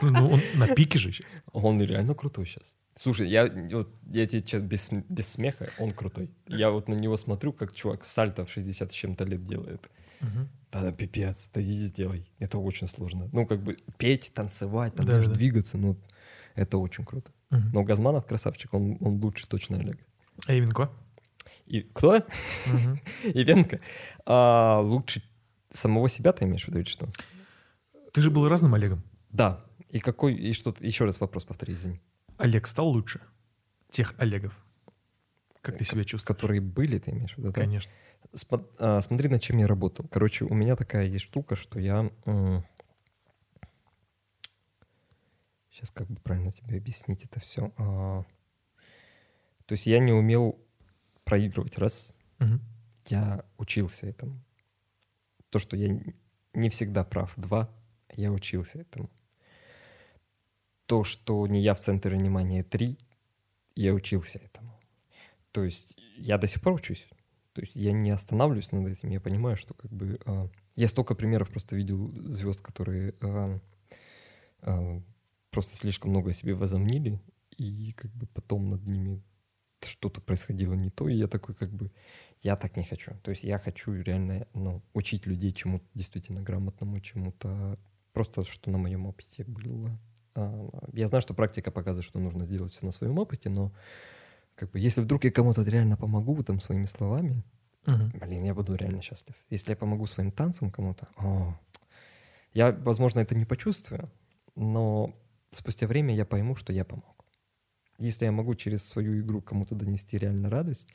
Ну, 0.00 0.30
он 0.30 0.40
на 0.54 0.68
пике 0.68 0.98
же 0.98 1.12
сейчас. 1.12 1.30
Он 1.52 1.80
реально 1.80 2.14
крутой 2.14 2.46
сейчас. 2.46 2.76
Слушай, 3.00 3.28
я, 3.28 3.46
вот, 3.70 3.88
я 4.10 4.26
тебе 4.26 4.42
сейчас 4.42 4.60
без, 4.62 4.90
без 5.08 5.28
смеха, 5.28 5.70
он 5.78 5.92
крутой. 5.92 6.30
Я 6.48 6.70
вот 6.70 6.88
на 6.88 6.94
него 6.94 7.16
смотрю, 7.16 7.52
как 7.52 7.72
чувак 7.72 8.04
сальто 8.04 8.44
в 8.44 8.50
60 8.50 8.90
с 8.90 8.94
чем-то 8.94 9.24
лет 9.24 9.44
делает. 9.44 9.88
Мгм. 10.20 10.48
Да, 10.72 10.90
пипец, 10.90 11.48
да 11.54 11.62
иди 11.62 11.76
сделай. 11.76 12.28
Это 12.40 12.58
очень 12.58 12.88
сложно. 12.88 13.28
Ну, 13.32 13.46
как 13.46 13.62
бы 13.62 13.76
петь, 13.98 14.32
танцевать, 14.34 14.96
там 14.96 15.06
Да, 15.06 15.12
даже 15.12 15.28
да. 15.28 15.36
двигаться, 15.36 15.78
ну, 15.78 15.96
это 16.56 16.78
очень 16.78 17.04
круто. 17.04 17.30
Но 17.50 17.84
Газманов 17.84 18.26
красавчик, 18.26 18.74
он, 18.74 18.98
он 19.00 19.22
лучше 19.22 19.46
точно 19.46 19.78
Олега. 19.78 20.00
А 20.46 20.54
Ивенко? 20.54 20.90
И 21.66 21.82
кто? 21.82 22.16
Ивенко. 23.22 23.80
А, 24.26 24.80
лучше 24.80 25.22
самого 25.72 26.08
себя 26.08 26.32
ты 26.32 26.44
имеешь 26.46 26.64
в 26.64 26.68
виду 26.68 26.80
или 26.80 26.88
что? 26.88 27.08
Ты 28.12 28.22
же 28.22 28.30
был 28.30 28.48
разным 28.48 28.74
Олегом. 28.74 29.04
Да. 29.30 29.64
И 29.88 30.00
какой, 30.00 30.34
и 30.34 30.52
что, 30.52 30.74
еще 30.80 31.04
раз 31.04 31.20
вопрос 31.20 31.44
повтори, 31.44 31.74
извини. 31.74 32.00
Олег 32.38 32.66
стал 32.66 32.88
лучше 32.88 33.20
тех 33.90 34.14
Олегов. 34.18 34.64
Как 35.60 35.76
ты 35.76 35.84
себя 35.84 36.04
чувствуешь? 36.04 36.36
Которые 36.36 36.60
были, 36.60 36.98
ты 36.98 37.10
имеешь 37.10 37.34
в 37.34 37.38
виду, 37.38 37.48
да? 37.48 37.60
Конечно. 37.60 37.92
А, 38.78 39.00
смотри, 39.00 39.28
над 39.28 39.42
чем 39.42 39.58
я 39.58 39.66
работал. 39.66 40.06
Короче, 40.08 40.44
у 40.44 40.54
меня 40.54 40.76
такая 40.76 41.06
есть 41.06 41.24
штука, 41.26 41.56
что 41.56 41.78
я... 41.78 42.10
Сейчас 45.70 45.90
как 45.90 46.08
бы 46.08 46.20
правильно 46.20 46.50
тебе 46.50 46.78
объяснить 46.78 47.24
это 47.24 47.38
все. 47.38 47.70
то 47.76 48.24
есть 49.68 49.86
я 49.86 50.00
не 50.00 50.12
умел 50.12 50.60
проигрывать, 51.24 51.78
раз. 51.78 52.14
Мгм. 52.38 52.60
Я 53.06 53.44
учился 53.58 54.06
этому. 54.06 54.42
То, 55.50 55.58
что 55.58 55.76
я 55.76 56.00
не 56.52 56.68
всегда 56.70 57.04
прав, 57.04 57.32
два. 57.36 57.70
Я 58.12 58.32
учился 58.32 58.80
этому. 58.80 59.10
То, 60.88 61.04
что 61.04 61.46
не 61.46 61.60
я 61.60 61.74
в 61.74 61.80
центре 61.80 62.16
внимания, 62.16 62.64
три. 62.64 62.96
Я 63.76 63.92
учился 63.92 64.38
этому. 64.38 64.72
То 65.52 65.62
есть 65.62 65.94
я 66.16 66.38
до 66.38 66.46
сих 66.46 66.62
пор 66.62 66.72
учусь. 66.72 67.06
То 67.52 67.60
есть 67.60 67.76
я 67.76 67.92
не 67.92 68.10
останавливаюсь 68.10 68.72
над 68.72 68.88
этим. 68.88 69.10
Я 69.10 69.20
понимаю, 69.20 69.58
что 69.58 69.74
как 69.74 69.92
бы... 69.92 70.18
а, 70.24 70.48
я 70.76 70.88
столько 70.88 71.14
примеров 71.14 71.50
просто 71.50 71.76
видел 71.76 72.10
звезд, 72.24 72.62
которые 72.62 73.14
а, 73.20 73.60
а, 74.62 75.02
просто 75.50 75.76
слишком 75.76 76.10
много 76.10 76.30
о 76.30 76.32
себе 76.32 76.54
возомнили, 76.54 77.20
и 77.58 77.92
как 77.92 78.10
бы 78.12 78.26
потом 78.26 78.70
над 78.70 78.86
ними 78.86 79.22
что-то 79.82 80.22
происходило 80.22 80.72
не 80.72 80.88
то, 80.88 81.06
и 81.06 81.16
я 81.16 81.28
такой 81.28 81.54
как 81.54 81.70
бы... 81.70 81.92
Я 82.40 82.56
так 82.56 82.78
не 82.78 82.84
хочу. 82.84 83.12
То 83.22 83.32
есть 83.32 83.44
я 83.44 83.58
хочу 83.58 83.92
реально 83.92 84.46
ну, 84.54 84.82
учить 84.94 85.26
людей 85.26 85.52
чему-то 85.52 85.84
действительно 85.92 86.40
грамотному, 86.40 86.98
чему-то 87.00 87.78
просто, 88.14 88.44
что 88.44 88.70
на 88.70 88.78
моем 88.78 89.04
опыте 89.04 89.44
было. 89.44 89.98
А, 90.38 90.68
Я 90.92 91.06
знаю, 91.08 91.22
что 91.22 91.34
практика 91.34 91.70
показывает, 91.70 92.04
что 92.04 92.18
нужно 92.20 92.44
сделать 92.46 92.72
все 92.72 92.86
на 92.86 92.92
своем 92.92 93.18
опыте, 93.18 93.48
но 93.50 93.72
как 94.54 94.70
бы, 94.70 94.78
если 94.78 95.00
вдруг 95.00 95.24
я 95.24 95.30
кому-то 95.30 95.62
реально 95.62 95.96
помогу 95.96 96.42
там 96.42 96.60
своими 96.60 96.86
словами, 96.86 97.42
Мгм. 97.86 98.10
блин, 98.14 98.44
я 98.44 98.54
буду 98.54 98.74
реально 98.74 99.02
счастлив. 99.02 99.34
Если 99.50 99.70
я 99.72 99.76
помогу 99.76 100.06
своим 100.06 100.30
танцам 100.30 100.70
кому-то, 100.70 101.08
о, 101.16 101.58
я, 102.54 102.72
возможно, 102.72 103.20
это 103.20 103.34
не 103.34 103.44
почувствую, 103.44 104.10
но 104.56 105.14
спустя 105.50 105.86
время 105.86 106.14
я 106.14 106.24
пойму, 106.24 106.56
что 106.56 106.72
я 106.72 106.84
помог. 106.84 107.24
Если 107.98 108.24
я 108.26 108.32
могу 108.32 108.54
через 108.54 108.84
свою 108.84 109.18
игру 109.20 109.42
кому-то 109.42 109.74
донести 109.74 110.18
реально 110.18 110.50
радость, 110.50 110.88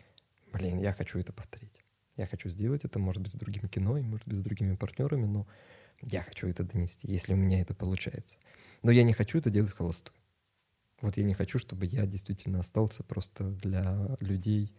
блин, 0.53 0.79
я 0.79 0.93
хочу 0.93 1.19
это 1.19 1.33
повторить. 1.33 1.81
Я 2.15 2.27
хочу 2.27 2.49
сделать 2.49 2.85
это, 2.85 2.99
может 2.99 3.21
быть, 3.21 3.31
с 3.33 3.35
другим 3.35 3.67
кино, 3.67 3.97
и, 3.97 4.01
может 4.01 4.27
быть, 4.27 4.37
с 4.37 4.41
другими 4.41 4.75
партнерами, 4.75 5.25
но 5.25 5.47
я 6.01 6.21
хочу 6.23 6.47
это 6.47 6.63
донести, 6.63 7.07
если 7.07 7.33
у 7.33 7.37
меня 7.37 7.61
это 7.61 7.73
получается. 7.73 8.37
Но 8.83 8.91
я 8.91 9.03
не 9.03 9.13
хочу 9.13 9.39
это 9.39 9.49
делать 9.49 9.71
в 9.71 9.77
холостую. 9.77 10.13
Вот 11.01 11.17
я 11.17 11.23
не 11.23 11.33
хочу, 11.33 11.57
чтобы 11.57 11.85
я 11.85 12.05
действительно 12.05 12.59
остался 12.59 13.03
просто 13.03 13.49
для 13.51 14.15
людей, 14.19 14.73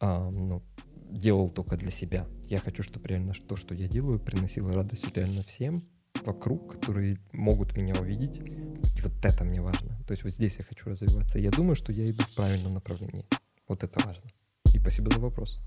а, 0.00 0.30
ну, 0.30 0.62
делал 1.10 1.50
только 1.50 1.76
для 1.76 1.90
себя. 1.90 2.26
Я 2.48 2.58
хочу, 2.58 2.82
чтобы 2.82 3.08
реально 3.08 3.34
то, 3.34 3.56
что 3.56 3.74
я 3.74 3.86
делаю, 3.88 4.18
приносило 4.18 4.72
радость 4.72 5.06
реально 5.14 5.42
всем 5.42 5.84
вокруг, 6.24 6.74
которые 6.74 7.18
могут 7.32 7.76
меня 7.76 7.94
увидеть. 7.94 8.38
И 8.38 9.00
вот 9.02 9.12
это 9.24 9.44
мне 9.44 9.60
важно. 9.60 9.98
То 10.06 10.12
есть 10.12 10.22
вот 10.22 10.32
здесь 10.32 10.56
я 10.58 10.64
хочу 10.64 10.88
развиваться. 10.88 11.38
Я 11.38 11.50
думаю, 11.50 11.74
что 11.74 11.92
я 11.92 12.08
иду 12.10 12.24
в 12.24 12.34
правильном 12.34 12.74
направлении. 12.74 13.26
Вот 13.68 13.84
это 13.84 14.00
важно. 14.04 14.30
И 14.72 14.78
спасибо 14.78 15.12
за 15.12 15.20
вопрос. 15.20 15.60